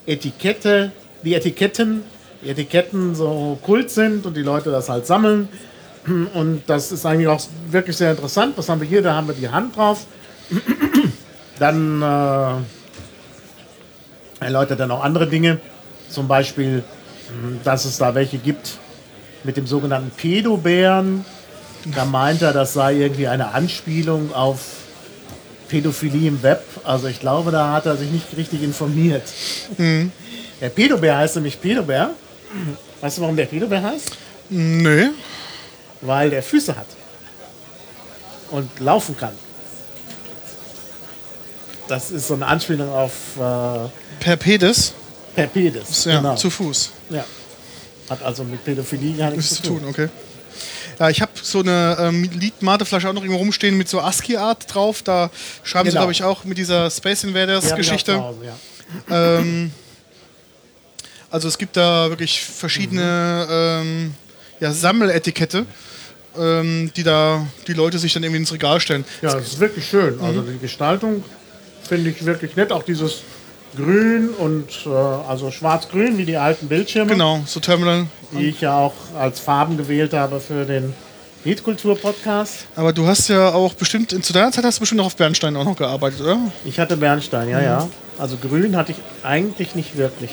Etikette, 0.06 0.92
die 1.24 1.36
Etiketten, 1.36 2.04
die 2.44 2.50
Etiketten 2.50 3.16
so 3.16 3.58
kult 3.62 3.90
sind 3.90 4.26
und 4.26 4.36
die 4.38 4.42
Leute 4.42 4.72
das 4.72 4.90
halt 4.90 5.06
sammeln. 5.06 5.50
Und 6.34 6.64
das 6.68 6.92
ist 6.92 7.06
eigentlich 7.06 7.28
auch 7.28 7.42
wirklich 7.70 7.98
sehr 7.98 8.12
interessant. 8.12 8.54
Was 8.58 8.70
haben 8.70 8.80
wir 8.80 8.88
hier? 8.88 9.02
Da 9.02 9.16
haben 9.16 9.28
wir 9.28 9.36
die 9.36 9.50
Hand 9.50 9.76
drauf. 9.76 10.06
Dann 11.60 12.02
äh, 12.02 12.52
erläutert 14.46 14.80
er 14.80 14.88
noch 14.88 15.04
andere 15.04 15.28
Dinge. 15.28 15.60
Zum 16.10 16.30
Beispiel, 16.30 16.78
mh, 17.42 17.58
dass 17.66 17.84
es 17.84 17.98
da 17.98 18.16
welche 18.16 18.38
gibt 18.38 18.78
mit 19.44 19.58
dem 19.58 19.68
sogenannten 19.68 20.12
Pedobären. 20.12 21.26
Da 21.94 22.06
meint 22.06 22.42
er, 22.42 22.54
das 22.54 22.74
sei 22.74 22.96
irgendwie 22.96 23.28
eine 23.28 23.54
Anspielung 23.54 24.34
auf 24.34 24.60
Pädophilie 25.68 26.30
im 26.30 26.42
Web. 26.44 26.64
Also 26.86 27.08
ich 27.08 27.20
glaube, 27.20 27.52
da 27.52 27.74
hat 27.74 27.86
er 27.86 27.98
sich 27.98 28.12
nicht 28.12 28.28
richtig 28.38 28.64
informiert. 28.64 29.24
Der 30.62 30.70
Pedobär 30.70 31.18
heißt 31.18 31.36
nämlich 31.36 31.60
Pedobär. 31.62 32.12
Weißt 33.02 33.18
du, 33.18 33.22
warum 33.22 33.36
der 33.36 33.46
Pedobär 33.46 33.82
heißt? 33.84 34.12
Nö. 34.50 35.10
Weil 36.02 36.30
der 36.30 36.42
Füße 36.44 36.76
hat 36.76 36.88
und 38.52 38.80
laufen 38.80 39.16
kann. 39.18 39.34
Das 41.88 42.12
ist 42.12 42.28
so 42.28 42.34
eine 42.34 42.46
Anspielung 42.46 42.90
auf 42.90 43.12
äh, 43.38 43.90
Per 44.20 44.36
Pedis. 44.38 44.94
Perpedes. 45.36 46.06
Ja, 46.06 46.18
genau. 46.18 46.36
zu 46.36 46.50
Fuß. 46.50 46.92
ja. 47.10 47.24
Hat 48.10 48.24
also 48.24 48.44
mit 48.46 48.64
Pädophilie 48.64 49.18
gar 49.18 49.32
nichts 49.32 49.56
zu 49.56 49.64
tun, 49.64 49.84
okay. 49.88 50.08
Ja, 50.98 51.10
ich 51.10 51.22
habe 51.22 51.32
so 51.42 51.60
eine 51.60 51.98
ähm, 52.00 52.24
Liedmateflasche 52.24 53.10
auch 53.10 53.14
noch 53.14 53.22
irgendwo 53.22 53.40
rumstehen 53.40 53.78
mit 53.78 53.90
so 53.90 54.00
ASCII-Art 54.00 54.74
drauf. 54.74 55.02
Da 55.04 55.30
schreiben 55.64 55.86
sie, 55.88 55.92
Genau. 55.92 56.02
glaube 56.04 56.14
ich, 56.14 56.24
auch 56.24 56.46
mit 56.46 56.58
dieser 56.58 56.90
Space 56.90 57.26
Invaders-Geschichte. 57.26 58.14
Ja. 59.10 59.40
Ähm, 59.40 59.72
Also 61.30 61.48
es 61.48 61.58
gibt 61.58 61.76
da 61.78 62.10
wirklich 62.10 62.42
verschiedene 62.42 63.48
ähm, 63.50 64.14
ja, 64.60 64.72
Sammeletikette, 64.72 65.66
ähm, 66.38 66.92
die 66.96 67.04
da 67.04 67.46
die 67.68 67.74
Leute 67.74 68.00
sich 68.00 68.14
dann 68.14 68.24
irgendwie 68.24 68.40
ins 68.42 68.54
Regal 68.54 68.80
stellen. 68.80 69.04
Ja, 69.22 69.38
es 69.38 69.48
ist 69.54 69.60
wirklich 69.60 69.88
schön. 69.88 70.20
Also 70.22 70.42
die 70.42 70.58
Gestaltung 70.58 71.24
finde 71.88 72.10
ich 72.12 72.26
wirklich 72.26 72.56
nett. 72.56 72.72
Auch 72.72 72.84
dieses 72.84 73.22
Grün 73.76 74.30
und 74.30 74.70
äh, 74.86 74.90
also 74.90 75.52
Schwarz-Grün 75.52 76.18
wie 76.18 76.26
die 76.26 76.38
alten 76.38 76.68
Bildschirme, 76.68 77.12
Genau, 77.12 77.42
so 77.46 77.60
Terminal. 77.60 78.08
die 78.32 78.46
ich 78.48 78.62
ja 78.62 78.78
auch 78.78 78.94
als 79.20 79.40
Farben 79.42 79.78
gewählt 79.78 80.14
habe 80.14 80.40
für 80.40 80.64
den 80.66 80.94
Liedkultur-Podcast. 81.44 82.66
Aber 82.76 82.94
du 82.94 83.06
hast 83.08 83.28
ja 83.30 83.54
auch 83.54 83.74
bestimmt, 83.74 84.24
zu 84.24 84.34
deiner 84.34 84.52
Zeit 84.52 84.64
hast 84.64 84.78
du 84.78 84.80
bestimmt 84.82 84.98
noch 85.00 85.06
auf 85.08 85.16
Bernstein 85.16 85.56
auch 85.56 85.66
noch 85.66 85.76
gearbeitet, 85.76 86.22
oder? 86.22 86.40
Ich 86.66 86.80
hatte 86.80 86.98
Bernstein, 86.98 87.50
ja, 87.50 87.62
ja. 87.62 87.90
Also 88.18 88.38
Grün 88.38 88.76
hatte 88.76 88.94
ich 88.94 88.98
eigentlich 89.24 89.76
nicht 89.76 89.98
wirklich, 89.98 90.32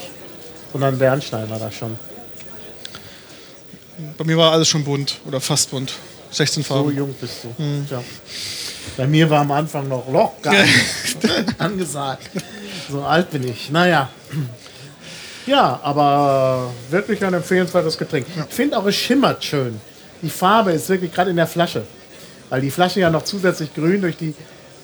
sondern 0.75 0.99
Bernstein 0.99 1.49
war 1.49 1.61
das 1.61 1.73
schon. 1.73 1.97
Bei 4.19 4.25
mir 4.25 4.37
war 4.37 4.51
alles 4.51 4.67
schon 4.69 4.83
bunt 4.83 5.21
oder 5.25 5.41
fast 5.41 5.71
bunt. 5.71 5.93
16 6.33 6.65
So 6.65 6.75
Farben. 6.75 6.97
jung 6.97 7.15
bist 7.21 7.45
du. 7.45 7.55
Tja. 7.89 8.03
Bei 8.97 9.07
mir 9.07 9.31
war 9.31 9.43
am 9.43 9.53
Anfang 9.53 9.87
noch 9.89 10.09
locker 10.11 10.53
angesagt. 11.59 12.29
So 12.91 13.03
alt 13.05 13.31
bin 13.31 13.47
ich. 13.47 13.71
Naja. 13.71 14.11
Ja, 15.47 15.79
aber 15.85 16.73
wirklich 16.91 17.25
ein 17.25 17.35
empfehlenswertes 17.35 17.97
Getränk. 17.97 18.27
Ich 18.49 18.55
finde 18.55 18.77
auch, 18.77 18.87
es 18.87 18.97
schimmert 18.97 19.45
schön. 19.45 19.81
Die 20.23 20.31
Farbe 20.31 20.73
ist 20.73 20.89
wirklich 20.89 21.13
gerade 21.13 21.31
in 21.31 21.37
der 21.37 21.47
Flasche. 21.47 21.85
Weil 22.51 22.63
die 22.63 22.71
Flasche 22.73 22.99
ja 22.99 23.11
noch 23.11 23.23
zusätzlich 23.23 23.73
grün 23.73 24.01
durch 24.01 24.17
die, 24.17 24.35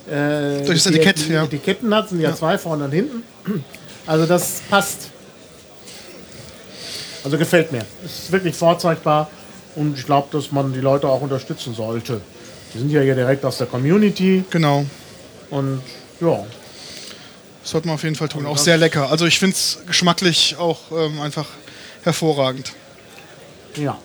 äh, 0.08 0.62
Durch 0.64 0.84
das 0.84 0.84
die 0.84 1.00
Etikett, 1.00 1.26
die 1.26 1.32
ja. 1.32 1.42
Etiketten 1.44 1.92
hat, 1.92 2.10
sind 2.10 2.20
ja, 2.20 2.32
zwei 2.34 2.58
vorne 2.58 2.84
und 2.84 2.92
hinten. 2.92 3.24
Also 4.06 4.24
das 4.26 4.62
passt. 4.70 5.10
Also 7.24 7.36
gefällt 7.38 7.70
mir. 7.72 7.84
Es 8.04 8.24
ist 8.24 8.32
wirklich 8.32 8.54
vorzeigbar 8.54 9.30
und 9.76 9.98
ich 9.98 10.06
glaube, 10.06 10.28
dass 10.32 10.52
man 10.52 10.72
die 10.72 10.80
Leute 10.80 11.08
auch 11.08 11.20
unterstützen 11.20 11.74
sollte. 11.74 12.20
Die 12.74 12.78
sind 12.78 12.90
ja 12.90 13.00
hier 13.00 13.14
direkt 13.14 13.44
aus 13.44 13.58
der 13.58 13.66
Community 13.66 14.44
Genau. 14.50 14.84
und 15.50 15.82
ja, 16.20 16.44
Das 17.62 17.70
sollte 17.72 17.86
man 17.88 17.94
auf 17.96 18.02
jeden 18.04 18.14
Fall 18.16 18.28
tun. 18.28 18.46
Auch 18.46 18.58
sehr 18.58 18.76
lecker. 18.78 19.10
Also 19.10 19.26
ich 19.26 19.38
finde 19.38 19.54
es 19.56 19.78
geschmacklich 19.86 20.56
auch 20.58 20.78
ähm, 20.92 21.20
einfach 21.20 21.46
hervorragend. 22.02 22.72
ja, 23.76 23.98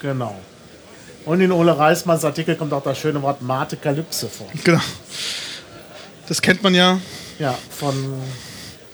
genau. 0.00 0.34
Und 1.24 1.40
in 1.40 1.50
Ole 1.50 1.76
Reismanns 1.76 2.24
Artikel 2.24 2.54
kommt 2.54 2.72
auch 2.72 2.82
das 2.84 2.98
schöne 2.98 3.20
Wort 3.20 3.42
Matekalypse 3.42 4.28
vor. 4.28 4.46
Genau. 4.64 4.80
Das 6.28 6.40
kennt 6.40 6.62
man 6.62 6.72
ja. 6.74 6.98
Ja, 7.40 7.56
von 7.70 7.94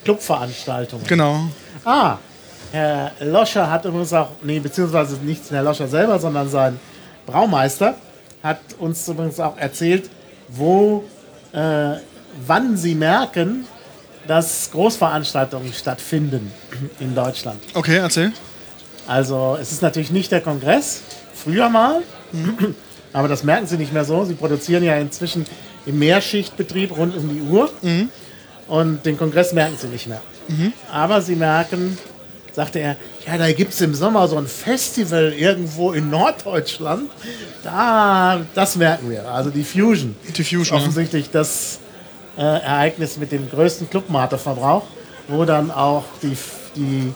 Clubveranstaltungen. 0.04 1.06
Genau. 1.06 1.48
Ah, 1.84 2.16
Herr 2.72 3.12
Loscher 3.20 3.70
hat 3.70 3.84
übrigens 3.84 4.12
auch, 4.14 4.30
nee, 4.42 4.58
beziehungsweise 4.58 5.16
nicht 5.16 5.42
Herr 5.50 5.62
Loscher 5.62 5.86
selber, 5.86 6.18
sondern 6.18 6.48
sein 6.48 6.80
Braumeister 7.26 7.94
hat 8.42 8.58
uns 8.78 9.06
übrigens 9.06 9.38
auch 9.38 9.58
erzählt, 9.58 10.08
wo, 10.48 11.04
äh, 11.52 11.96
wann 12.46 12.76
sie 12.76 12.94
merken, 12.94 13.66
dass 14.26 14.70
Großveranstaltungen 14.72 15.72
stattfinden 15.72 16.50
in 16.98 17.14
Deutschland. 17.14 17.60
Okay, 17.74 17.98
erzähl. 17.98 18.32
Also 19.06 19.58
es 19.60 19.70
ist 19.72 19.82
natürlich 19.82 20.10
nicht 20.10 20.32
der 20.32 20.40
Kongress, 20.40 21.02
früher 21.34 21.68
mal, 21.68 22.02
aber 23.12 23.28
das 23.28 23.42
merken 23.42 23.66
sie 23.66 23.76
nicht 23.76 23.92
mehr 23.92 24.04
so. 24.04 24.24
Sie 24.24 24.34
produzieren 24.34 24.82
ja 24.82 24.96
inzwischen 24.96 25.44
im 25.84 25.98
Mehrschichtbetrieb 25.98 26.96
rund 26.96 27.16
um 27.16 27.28
die 27.28 27.42
Uhr 27.42 27.68
und 28.68 29.04
den 29.04 29.18
Kongress 29.18 29.52
merken 29.52 29.76
sie 29.76 29.88
nicht 29.88 30.06
mehr. 30.06 30.22
Aber 30.90 31.20
sie 31.20 31.34
merken, 31.34 31.98
sagte 32.52 32.78
er, 32.80 32.96
ja, 33.26 33.38
da 33.38 33.50
gibt 33.52 33.72
es 33.72 33.80
im 33.80 33.94
Sommer 33.94 34.28
so 34.28 34.36
ein 34.36 34.46
Festival 34.46 35.32
irgendwo 35.32 35.92
in 35.92 36.10
Norddeutschland. 36.10 37.10
Da, 37.62 38.40
das 38.54 38.76
merken 38.76 39.10
wir. 39.10 39.28
Also 39.30 39.50
die 39.50 39.64
Fusion. 39.64 40.16
Die 40.36 40.44
Fusion. 40.44 40.76
Offensichtlich 40.78 41.30
das 41.30 41.78
äh, 42.36 42.42
Ereignis 42.42 43.16
mit 43.16 43.32
dem 43.32 43.48
größten 43.48 43.88
Clubmate-Verbrauch, 43.90 44.84
wo 45.28 45.44
dann 45.44 45.70
auch 45.70 46.04
die, 46.22 46.36
die 46.76 47.12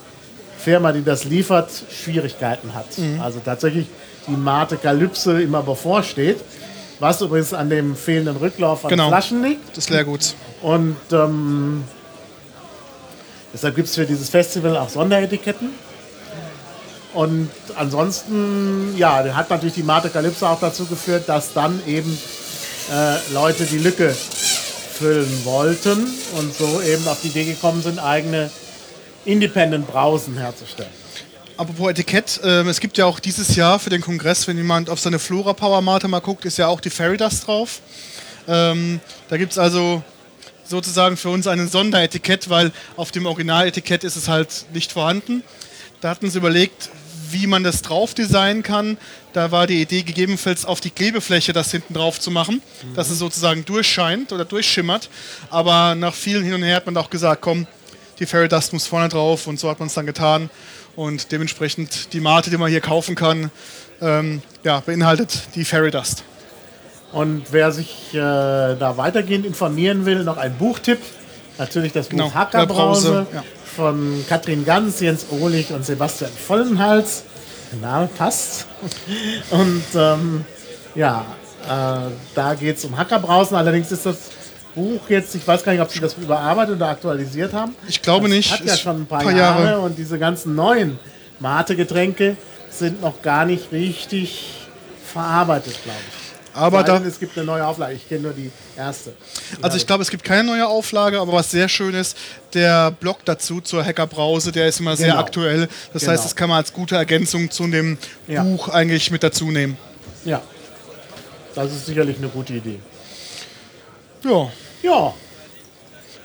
Firma, 0.59 0.93
die 0.93 1.05
das 1.05 1.25
liefert, 1.25 1.71
Schwierigkeiten 1.91 2.75
hat. 2.75 2.97
Mhm. 2.99 3.21
Also 3.21 3.41
tatsächlich 3.45 3.87
die 4.27 4.37
Mate-Kalypse 4.37 5.43
immer 5.43 5.63
bevorsteht. 5.63 6.39
Was 6.99 7.21
übrigens 7.21 7.53
an 7.53 7.69
dem 7.69 7.95
fehlenden 7.95 8.37
Rücklauf 8.39 8.85
an 8.85 8.89
Genau. 8.91 9.09
Flaschen 9.09 9.43
liegt. 9.43 9.77
Das 9.77 9.91
Leerguts. 9.91 10.35
Und 10.63 10.97
ähm, 11.13 11.85
deshalb 13.52 13.77
gibt 13.77 13.89
es 13.89 13.94
für 13.94 14.06
dieses 14.06 14.28
Festival 14.28 14.77
auch 14.77 14.89
Sonderetiketten. 14.89 15.70
Und 17.14 17.51
ansonsten, 17.77 18.94
ja, 18.98 19.24
hat 19.35 19.48
natürlich 19.48 19.74
die 19.74 19.82
Mate 19.82 20.10
Calypso 20.10 20.47
auch 20.47 20.60
dazu 20.60 20.85
geführt, 20.85 21.28
dass 21.28 21.55
dann 21.55 21.81
eben 21.86 22.18
äh, 22.93 23.32
Leute 23.32 23.64
die 23.64 23.78
Lücke 23.78 24.14
füllen 24.97 25.44
wollten 25.44 26.06
und 26.36 26.55
so 26.55 26.81
eben 26.82 27.06
auf 27.09 27.20
die 27.23 27.28
Idee 27.28 27.44
gekommen 27.44 27.82
sind, 27.82 27.98
eigene 27.98 28.51
Independent 29.24 29.86
Brausen 29.86 30.36
herzustellen. 30.36 30.90
Apropos 31.56 31.90
Etikett, 31.90 32.39
ähm, 32.44 32.68
es 32.68 32.81
gibt 32.81 32.98
ja 32.98 33.06
auch 33.06 33.18
dieses 33.18 33.56
Jahr 33.56 33.78
für 33.78 33.89
den 33.89 34.02
Kongress, 34.02 34.47
wenn 34.47 34.59
jemand 34.59 34.90
auf 34.90 35.01
seine 35.01 35.18
Flora 35.18 35.55
Power 35.55 35.81
Mate 35.81 36.06
mal 36.09 36.20
guckt, 36.20 36.44
ist 36.44 36.59
ja 36.59 36.66
auch 36.66 36.81
die 36.81 36.90
Fairy 36.90 37.16
Dust 37.16 37.47
drauf. 37.47 37.81
Ähm, 38.47 39.01
da 39.28 39.39
gibt 39.39 39.52
es 39.52 39.59
also 39.59 40.02
sozusagen 40.68 41.16
für 41.16 41.28
uns 41.28 41.47
ein 41.47 41.68
Sonderetikett, 41.68 42.48
weil 42.48 42.72
auf 42.97 43.10
dem 43.12 43.26
Originaletikett 43.26 44.05
ist 44.05 44.16
es 44.16 44.28
halt 44.28 44.66
nicht 44.72 44.93
vorhanden. 44.93 45.43
Da 46.01 46.10
hatten 46.10 46.30
sie 46.30 46.38
überlegt, 46.38 46.90
wie 47.30 47.47
man 47.47 47.64
das 47.64 47.82
drauf 47.82 48.14
designen 48.14 48.62
kann. 48.62 48.98
Da 49.32 49.51
war 49.51 49.66
die 49.66 49.80
Idee 49.80 50.02
gegebenenfalls 50.02 50.64
auf 50.64 50.80
die 50.80 50.90
Klebefläche 50.90 51.52
das 51.52 51.70
hinten 51.70 51.94
drauf 51.94 52.20
zu 52.20 52.30
machen, 52.30 52.62
dass 52.94 53.10
es 53.10 53.18
sozusagen 53.18 53.64
durchscheint 53.64 54.32
oder 54.32 54.44
durchschimmert. 54.44 55.09
Aber 55.51 55.94
nach 55.94 56.14
vielen 56.14 56.44
hin 56.44 56.55
und 56.55 56.62
her 56.62 56.76
hat 56.76 56.86
man 56.86 56.97
auch 56.97 57.10
gesagt, 57.10 57.43
komm, 57.43 57.66
die 58.18 58.26
Fairy 58.26 58.48
Dust 58.48 58.72
muss 58.72 58.86
vorne 58.86 59.09
drauf 59.09 59.47
und 59.47 59.59
so 59.60 59.68
hat 59.68 59.78
man 59.78 59.88
es 59.88 59.94
dann 59.94 60.06
getan. 60.06 60.51
Und 60.94 61.30
dementsprechend 61.32 62.12
die 62.14 62.20
Mate, 62.20 62.48
die 62.48 62.56
man 62.56 62.70
hier 62.70 62.80
kaufen 62.80 63.14
kann, 63.14 63.51
ähm, 64.01 64.43
ja, 64.64 64.80
beinhaltet 64.80 65.43
die 65.55 65.64
Fairy 65.64 65.90
Dust. 65.90 66.24
Und 67.16 67.44
wer 67.51 67.72
sich 67.72 68.12
äh, 68.12 68.18
da 68.18 68.98
weitergehend 68.98 69.47
informieren 69.47 70.05
will, 70.05 70.22
noch 70.22 70.36
ein 70.36 70.55
Buchtipp. 70.59 70.98
Natürlich 71.56 71.94
das 71.94 72.09
Buch 72.09 72.18
Genau, 72.18 72.34
Hackerbrause 72.34 73.09
Brause, 73.10 73.26
ja. 73.32 73.43
von 73.74 74.22
Katrin 74.28 74.66
Ganz, 74.66 75.01
Jens 75.01 75.24
Ohlich 75.30 75.72
und 75.72 75.86
Sebastian 75.86 76.30
Vollenhals. 76.30 77.24
Der 77.72 77.88
Name 77.88 78.10
passt. 78.18 78.66
Und 79.51 79.82
ähm, 79.94 80.44
ja, 80.94 81.24
äh, 81.64 82.10
da 82.34 82.55
geht 82.55 82.76
es 82.76 82.84
um 82.84 82.98
Hackerbrausen. 82.98 83.56
Allerdings 83.56 83.90
ist 83.93 84.05
das 84.05 84.18
Buch 84.74 85.01
jetzt, 85.09 85.34
ich 85.34 85.48
weiß 85.48 85.64
gar 85.64 85.72
nicht, 85.72 85.80
ob 85.80 85.90
sie 85.90 86.01
das 86.01 86.18
überarbeitet 86.18 86.76
oder 86.76 86.88
aktualisiert 86.88 87.55
haben. 87.55 87.74
Ich 87.88 88.02
glaube 88.02 88.28
das 88.28 88.36
nicht. 88.36 88.52
Hat 88.52 88.60
ja 88.60 88.74
Ist 88.74 88.82
schon 88.82 89.01
ein 89.01 89.06
paar, 89.06 89.22
paar 89.22 89.32
Jahre. 89.32 89.64
Jahre. 89.64 89.80
und 89.80 89.97
diese 89.97 90.18
ganzen 90.18 90.55
neuen 90.55 90.98
Mate-Getränke 91.40 92.36
sind 92.68 93.01
noch 93.01 93.22
gar 93.22 93.47
nicht 93.47 93.72
richtig 93.72 94.52
verarbeitet, 95.02 95.82
glaube 95.82 95.98
ich. 96.10 96.26
Aber 96.57 96.83
da, 96.83 96.97
es 97.05 97.20
gibt 97.20 97.37
eine 97.37 97.45
neue 97.47 97.66
Auflage. 97.66 97.95
Ich 97.95 98.09
kenne 98.09 98.23
nur 98.23 98.33
die 98.33 98.51
erste. 98.77 99.12
also 99.61 99.77
ich 99.77 99.87
glaube, 99.87 100.03
es 100.03 100.11
gibt 100.11 100.24
keine 100.24 100.45
neue 100.45 100.66
Auflage, 100.66 101.20
aber 101.20 101.33
was 101.35 101.51
sehr 101.51 101.69
schön 101.69 101.95
ist, 101.95 102.16
der 102.55 102.91
Blog 102.93 103.19
dazu 103.27 103.61
zur 103.61 103.85
Hackerbrause, 103.85 104.53
der 104.53 104.66
ist 104.69 104.81
immer 104.81 104.97
sehr 104.97 105.09
Genau. 105.09 105.20
aktuell. 105.20 105.69
Das 105.93 106.01
Genau. 106.03 106.12
heißt, 106.12 106.24
das 106.24 106.35
kann 106.35 106.49
man 106.49 106.59
als 106.59 106.73
gute 106.73 106.97
Ergänzung 106.97 107.51
zu 107.51 107.66
dem 107.69 107.99
Ja. 108.27 108.43
Buch 108.43 108.69
eigentlich 108.70 109.11
mit 109.11 109.23
dazu 109.23 109.51
nehmen. 109.51 109.77
Ja, 110.24 110.41
das 111.55 111.73
ist 111.73 111.87
sicherlich 111.87 112.16
eine 112.16 112.28
gute 112.28 112.55
Idee. 112.55 112.81
Ja, 114.24 114.51
Ja, 114.83 115.15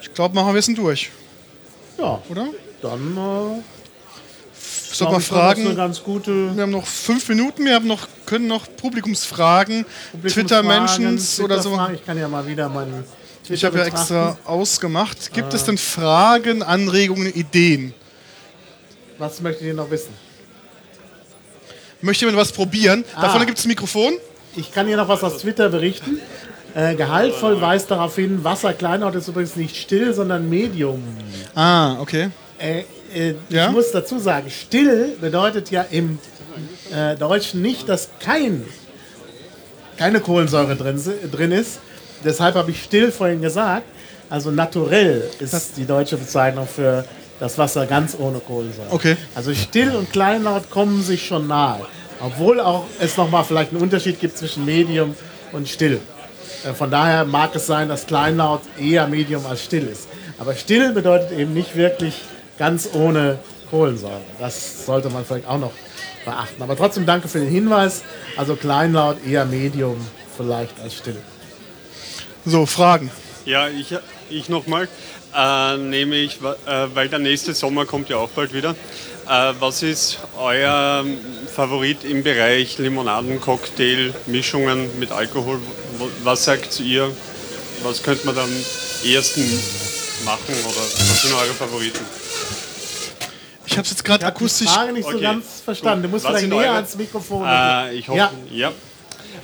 ich 0.02 0.14
glaube, 0.14 0.34
machen 0.36 0.54
wir 0.54 0.60
es 0.60 0.66
durch, 0.68 1.10
ja, 1.98 2.22
oder? 2.30 2.48
dann 2.82 3.18
äh, 3.18 3.62
Soll 4.92 5.08
eine 5.08 5.20
fragen? 5.22 5.76
Wir 5.76 6.64
haben 6.64 6.72
noch 6.72 6.86
fünf 6.86 7.28
Minuten, 7.30 7.66
wir 7.66 7.76
haben 7.76 7.88
noch, 7.88 8.08
können 8.26 8.48
noch 8.48 8.66
Publikumsfragen, 8.78 9.86
Twitter-Mentions 10.28 11.38
Publikumsfragen, 11.38 11.46
oder 11.46 11.88
so. 11.88 11.94
Ich 11.94 12.06
kann 12.06 12.18
ja 12.18 12.28
mal 12.28 12.46
wieder 12.46 12.70
meinen 12.70 13.04
Twitter 13.44 13.54
Ich 13.54 13.66
habe 13.66 13.80
ja 13.80 13.86
extra 13.86 14.38
ausgemacht. 14.46 15.34
Gibt 15.34 15.54
es 15.54 15.64
denn 15.66 15.78
Fragen, 15.78 16.64
Anregungen, 16.64 17.34
Ideen? 17.34 17.94
Was 19.18 19.40
möchtet 19.42 19.68
ihr 19.68 19.74
noch 19.74 19.90
wissen? 19.90 20.10
Möchte 22.02 22.26
jemand 22.26 22.42
was 22.42 22.52
probieren? 22.52 23.04
Da 23.16 23.24
Ah. 23.24 23.30
vorne 23.30 23.46
gibt 23.46 23.60
es 23.60 23.66
ein 23.66 23.68
Mikrofon. 23.68 24.14
Ich 24.56 24.72
kann 24.74 24.88
hier 24.88 24.98
noch 24.98 25.08
was 25.08 25.24
aus 25.24 25.38
Twitter 25.38 25.70
berichten. 25.70 26.20
Äh, 26.74 26.96
gehaltvoll 26.96 27.60
weist 27.62 27.92
darauf 27.92 28.16
hin, 28.16 28.44
Wasser 28.44 28.74
Kleinort 28.74 29.16
ist 29.16 29.28
übrigens 29.28 29.56
nicht 29.56 29.76
still, 29.76 30.14
sondern 30.14 30.50
Medium. 30.50 31.04
Ah, 31.54 32.00
okay. 32.00 32.30
Äh, 32.58 32.84
äh, 33.14 33.36
Ja? 33.50 33.68
Ich 33.68 33.72
muss 33.72 33.92
dazu 33.92 34.20
sagen, 34.20 34.50
still 34.50 35.16
bedeutet 35.20 35.72
ja 35.72 35.86
im 35.90 36.20
äh, 36.94 37.16
Deutschen 37.16 37.62
nicht, 37.62 37.88
dass 37.88 38.10
kein, 38.20 38.64
keine 39.98 40.20
Kohlensäure 40.20 40.76
drin, 40.76 41.02
drin 41.32 41.52
ist. 41.52 41.80
Deshalb 42.24 42.56
habe 42.56 42.72
ich 42.72 42.84
still 42.84 43.12
vorhin 43.12 43.42
gesagt. 43.42 43.84
Also 44.30 44.52
naturell 44.52 45.30
ist 45.40 45.78
die 45.78 45.86
deutsche 45.86 46.18
Bezeichnung 46.18 46.68
für 46.68 47.04
das 47.40 47.58
Wasser 47.58 47.86
ganz 47.86 48.16
ohne 48.18 48.40
Kohlensäure. 48.40 48.88
Okay. 48.92 49.18
Also 49.36 49.54
still 49.54 49.96
und 49.96 50.12
kleinlaut 50.12 50.70
kommen 50.70 51.02
sich 51.04 51.26
schon 51.26 51.48
nahe. 51.48 51.82
Obwohl 52.22 52.60
auch 52.60 52.86
es 53.00 53.18
nochmal 53.18 53.44
vielleicht 53.44 53.72
einen 53.72 53.82
Unterschied 53.82 54.20
gibt 54.20 54.38
zwischen 54.38 54.64
Medium 54.64 55.16
und 55.52 55.68
still. 55.68 56.00
Äh, 56.64 56.74
Von 56.74 56.92
daher 56.92 57.26
mag 57.26 57.56
es 57.56 57.66
sein, 57.66 57.90
dass 57.90 58.06
kleinlaut 58.06 58.62
eher 58.80 59.08
Medium 59.08 59.46
als 59.46 59.64
still 59.64 59.88
ist. 59.88 60.08
Aber 60.38 60.56
still 60.56 60.94
bedeutet 60.94 61.32
eben 61.38 61.54
nicht 61.54 61.76
wirklich 61.76 62.16
ganz 62.62 62.90
ohne 62.94 63.40
Kohlensäure. 63.72 64.22
Das 64.38 64.86
sollte 64.86 65.10
man 65.10 65.26
vielleicht 65.26 65.48
auch 65.48 65.58
noch 65.58 65.72
beachten. 66.24 66.62
Aber 66.62 66.78
trotzdem 66.78 67.08
danke 67.08 67.28
für 67.28 67.40
den 67.40 67.50
Hinweis. 67.50 68.04
Also 68.38 68.56
kleinlaut 68.56 69.18
eher 69.26 69.46
Medium 69.46 69.98
vielleicht 70.38 70.80
als 70.80 70.94
still. 70.94 71.18
So, 72.46 72.68
Fragen. 72.68 73.10
Ja, 73.46 73.68
ich, 73.68 73.96
ich 74.30 74.48
nochmal. 74.48 74.88
Äh, 75.36 75.78
nämlich, 75.78 76.38
äh, 76.68 76.88
weil 76.94 77.10
der 77.10 77.18
nächste 77.18 77.56
Sommer 77.56 77.88
kommt 77.88 78.10
ja 78.10 78.18
auch 78.18 78.30
bald 78.30 78.54
wieder. 78.54 78.76
Äh, 79.28 79.54
was 79.60 79.82
ist 79.82 80.20
euer 80.38 81.04
Favorit 81.56 82.04
im 82.04 82.22
Bereich 82.22 82.78
Limonaden, 82.78 83.42
Cocktail, 83.42 84.14
Mischungen 84.28 85.00
mit 85.00 85.12
Alkohol? 85.12 85.60
Was 86.24 86.44
sagt 86.44 86.80
ihr? 86.80 87.10
Was 87.82 88.04
könnte 88.04 88.28
man 88.28 88.38
am 88.38 88.52
ehesten 89.04 89.42
machen 90.26 90.56
oder 90.66 90.76
was 90.78 91.22
sind 91.22 91.34
eure 91.34 91.54
Favoriten? 91.54 92.00
Ich 93.66 93.74
habe 93.74 93.84
es 93.84 93.92
jetzt 93.92 94.04
gerade 94.04 94.20
Ich 94.22 94.26
habe 94.26 94.36
akustisch. 94.36 94.68
Nicht 94.94 95.04
so 95.04 95.10
Okay. 95.16 95.22
ganz 95.22 95.46
verstanden. 95.64 96.04
Du 96.04 96.10
musst 96.10 96.26
Was 96.26 96.32
vielleicht 96.32 96.42
sind 96.42 96.50
näher 96.50 96.68
eure- 96.70 96.76
ans 96.76 96.96
Mikrofon. 96.96 97.48
Äh, 97.48 97.94
ich 97.94 98.08
hoffe, 98.10 98.18
Ja. 98.18 98.32
ja. 98.52 98.72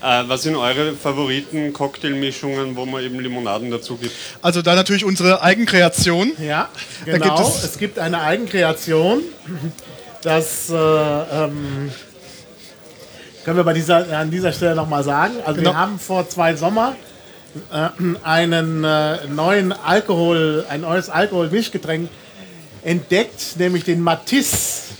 Äh, 0.01 0.27
was 0.27 0.43
sind 0.43 0.55
eure 0.55 0.93
Favoriten 0.93 1.71
Cocktailmischungen, 1.73 2.75
wo 2.75 2.85
man 2.85 3.03
eben 3.03 3.19
Limonaden 3.19 3.71
dazu 3.71 3.95
gibt? 3.95 4.13
Also 4.41 4.61
da 4.61 4.75
natürlich 4.75 5.05
unsere 5.05 5.41
Eigenkreation. 5.41 6.33
Ja, 6.39 6.69
Da 7.05 7.11
gibt 7.13 7.23
genau. 7.23 7.47
es- 7.47 7.63
es, 7.63 7.77
gibt 7.77 7.97
eine 7.99 8.21
Eigenkreation. 8.21 9.21
Das 10.23 10.69
äh, 10.69 10.73
ähm, 10.75 11.91
können 13.45 13.57
wir 13.57 13.63
bei 13.63 13.73
dieser, 13.73 14.17
an 14.17 14.29
dieser 14.29 14.51
Stelle 14.51 14.75
nochmal 14.75 15.03
sagen. 15.03 15.35
Also 15.45 15.59
Genau. 15.61 15.71
wir 15.71 15.77
haben 15.77 15.99
vor 15.99 16.27
zwei 16.27 16.55
Sommer 16.55 16.95
einen 18.23 18.83
äh, 18.83 19.27
neuen 19.27 19.71
Alkohol, 19.71 20.65
ein 20.69 20.81
neues 20.81 21.09
Alkoholmischgetränk 21.09 22.09
entdeckt, 22.83 23.57
nämlich 23.57 23.83
den 23.83 24.01
Matisse. 24.01 24.93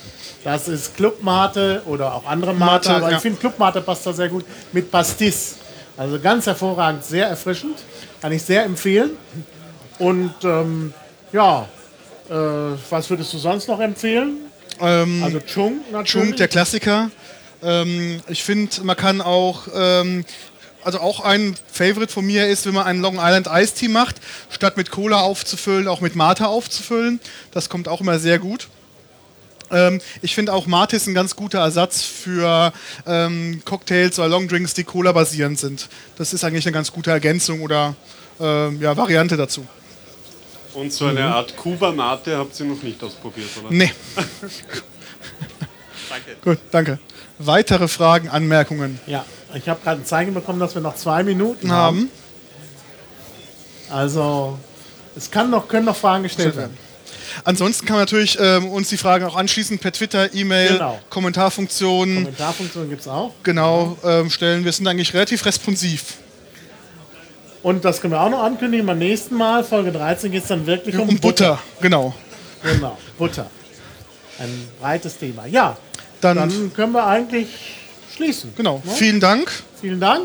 Das 0.44 0.68
ist 0.68 0.96
Clubmate 0.96 1.82
oder 1.86 2.14
auch 2.14 2.26
andere 2.26 2.54
Mate, 2.54 2.90
Mate, 2.90 2.96
aber 2.96 3.12
ja. 3.12 3.18
ich 3.18 3.22
finde 3.22 3.40
Clubmate 3.40 3.82
passt 3.82 4.06
da 4.06 4.14
sehr 4.14 4.30
gut 4.30 4.46
mit 4.72 4.90
Pastis. 4.90 5.58
Also 5.98 6.20
ganz 6.20 6.46
hervorragend, 6.46 7.04
sehr 7.04 7.28
erfrischend, 7.28 7.78
kann 8.22 8.32
ich 8.32 8.44
sehr 8.44 8.64
empfehlen. 8.64 9.12
Und 10.00 10.36
ähm, 10.44 10.94
ja, 11.34 11.68
äh, 12.30 12.34
was 12.90 13.10
würdest 13.10 13.34
du 13.34 13.38
sonst 13.40 13.68
noch 13.68 13.80
empfehlen? 13.80 14.38
Ähm, 14.80 15.24
Also 15.24 15.40
Chung 15.40 15.82
natürlich. 15.92 16.30
Chung, 16.30 16.36
der 16.36 16.48
Klassiker. 16.48 17.10
Ähm, 17.64 18.22
ich 18.28 18.44
finde, 18.44 18.84
man 18.84 18.96
kann 18.96 19.22
auch, 19.22 19.68
ähm, 19.74 20.24
also 20.84 21.00
auch 21.00 21.20
ein 21.20 21.56
Favorite 21.72 22.12
von 22.12 22.26
mir 22.26 22.48
ist, 22.48 22.66
wenn 22.66 22.74
man 22.74 22.86
einen 22.86 23.02
Long 23.02 23.16
Island 23.16 23.48
Ice 23.52 23.74
Tea 23.74 23.90
macht, 23.90 24.18
statt 24.50 24.78
mit 24.78 24.92
Cola 24.92 25.22
aufzufüllen, 25.22 25.88
auch 25.88 26.02
mit 26.02 26.16
Mate 26.16 26.48
aufzufüllen. 26.48 27.20
Das 27.52 27.70
kommt 27.70 27.88
auch 27.88 28.02
immer 28.02 28.20
sehr 28.20 28.40
gut. 28.40 28.70
Ähm, 29.70 30.00
ich 30.22 30.34
finde 30.34 30.54
auch 30.54 30.66
Mate 30.66 30.96
ist 30.96 31.08
ein 31.08 31.14
ganz 31.14 31.36
guter 31.36 31.60
Ersatz 31.60 32.04
für 32.04 32.72
ähm, 33.06 33.62
Cocktails 33.66 34.18
oder 34.18 34.30
Longdrinks, 34.30 34.74
die 34.74 34.86
Cola 34.86 35.12
basierend 35.12 35.60
sind. 35.60 35.90
Das 36.18 36.34
ist 36.34 36.44
eigentlich 36.44 36.66
eine 36.66 36.74
ganz 36.74 36.92
gute 36.92 37.12
Ergänzung 37.12 37.62
oder 37.62 37.96
ähm, 38.40 38.82
ja, 38.82 38.96
Variante 38.96 39.36
dazu. 39.36 39.66
Und 40.74 40.94
so 40.94 41.08
eine 41.08 41.26
Art 41.26 41.58
Kuba-Mate 41.58 42.38
habt 42.38 42.60
ihr 42.60 42.66
noch 42.68 42.84
nicht 42.84 43.04
ausprobiert, 43.04 43.50
oder? 43.60 43.72
Nee. 43.72 43.92
Danke. 46.10 46.36
Gut, 46.42 46.60
danke. 46.72 47.00
Weitere 47.40 47.88
Fragen, 47.88 48.30
Anmerkungen 48.30 49.00
Ja, 49.06 49.24
ich 49.54 49.70
habe 49.70 49.80
gerade 49.84 50.02
ein 50.02 50.06
Zeichen 50.06 50.34
bekommen, 50.34 50.60
dass 50.60 50.74
wir 50.76 50.82
noch 50.82 50.96
zwei 50.96 51.24
Minuten 51.24 51.72
haben. 51.72 51.98
haben? 51.98 52.12
Also 53.90 54.58
es 55.16 55.30
kann 55.32 55.50
noch, 55.50 55.68
können 55.68 55.86
noch 55.86 55.96
Fragen 55.96 56.24
gestellt 56.24 56.56
werden. 56.56 56.78
Ansonsten 57.44 57.86
kann 57.86 57.96
man 57.98 58.02
natürlich 58.04 58.38
ähm, 58.40 58.70
uns 58.70 58.90
die 58.90 58.98
Fragen 58.98 59.24
auch 59.26 59.36
anschließend 59.36 59.80
per 59.82 59.92
Twitter, 59.92 60.34
E-Mail, 60.34 60.74
Genau. 60.74 61.00
Kommentarfunktion 61.10 62.16
Kommentarfunktion 62.16 62.90
gibt 62.90 63.02
es 63.02 63.08
auch. 63.08 63.34
genau 63.44 63.98
ähm, 64.04 64.30
stellen. 64.30 64.66
Wir 64.66 64.72
sind 64.72 64.88
eigentlich 64.88 65.14
relativ 65.14 65.46
responsiv. 65.46 66.16
Und 67.64 67.86
das 67.86 68.02
können 68.02 68.14
wir 68.14 68.22
auch 68.22 68.30
noch 68.30 68.44
ankündigen. 68.44 68.86
Beim 68.86 68.98
nächsten 69.00 69.36
Mal, 69.36 69.64
Folge 69.64 69.92
13, 69.92 70.32
geht 70.32 70.44
es 70.44 70.48
dann 70.50 70.66
wirklich 70.66 70.98
um, 70.98 71.10
Um 71.10 71.20
Butter, 71.20 71.60
genau. 71.82 72.14
Genau, 72.64 72.98
Butter. 73.18 73.48
Ein 74.40 74.68
breites 74.80 75.18
Thema. 75.18 75.46
Ja, 75.48 75.78
Dann, 76.22 76.38
dann 76.38 76.74
können 76.74 76.94
wir 76.94 77.06
eigentlich 77.06 77.48
schließen. 78.16 78.54
genau. 78.56 78.82
Ne? 78.84 78.92
Vielen 78.94 79.20
Dank. 79.20 79.52
Vielen 79.80 80.00
Dank. 80.00 80.24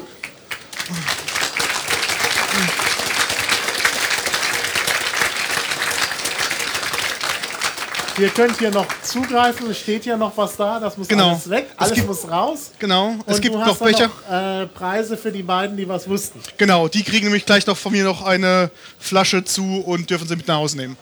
Ihr 8.18 8.28
könnt 8.28 8.58
hier 8.58 8.70
noch 8.70 8.86
zugreifen, 9.02 9.70
es 9.70 9.78
steht 9.78 10.04
hier 10.04 10.18
noch 10.18 10.36
was 10.36 10.54
da, 10.56 10.78
das 10.78 10.98
muss 10.98 11.08
Genau. 11.08 11.30
alles 11.30 11.48
weg, 11.48 11.66
Es 11.72 11.78
alles 11.78 11.94
gibt- 11.94 12.06
muss 12.08 12.28
raus. 12.30 12.70
Genau. 12.78 13.14
Es 13.26 13.40
gibt 13.40 13.54
noch 13.56 13.76
Becher. 13.78 14.08
Noch, 14.28 14.30
äh, 14.30 14.66
Preise 14.66 15.16
für 15.16 15.32
die 15.32 15.42
beiden, 15.42 15.78
die 15.78 15.88
was 15.88 16.06
wussten. 16.06 16.38
Genau, 16.58 16.88
die 16.88 17.02
kriegen 17.04 17.24
nämlich 17.24 17.46
gleich 17.46 17.66
noch 17.66 17.76
von 17.76 17.90
mir 17.90 18.04
noch 18.04 18.22
eine 18.22 18.70
Flasche 18.98 19.42
zu 19.44 19.64
und 19.86 20.10
dürfen 20.10 20.28
sie 20.28 20.36
mit 20.36 20.46
nach 20.46 20.56
Hause 20.56 20.76
nehmen. 20.76 20.96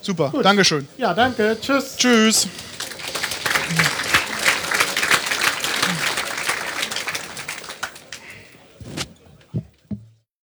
Super, 0.00 0.32
Dankeschön. 0.42 0.86
Ja, 0.96 1.12
danke. 1.12 1.56
Tschüss. 1.60 1.96
Tschüss. 1.96 2.46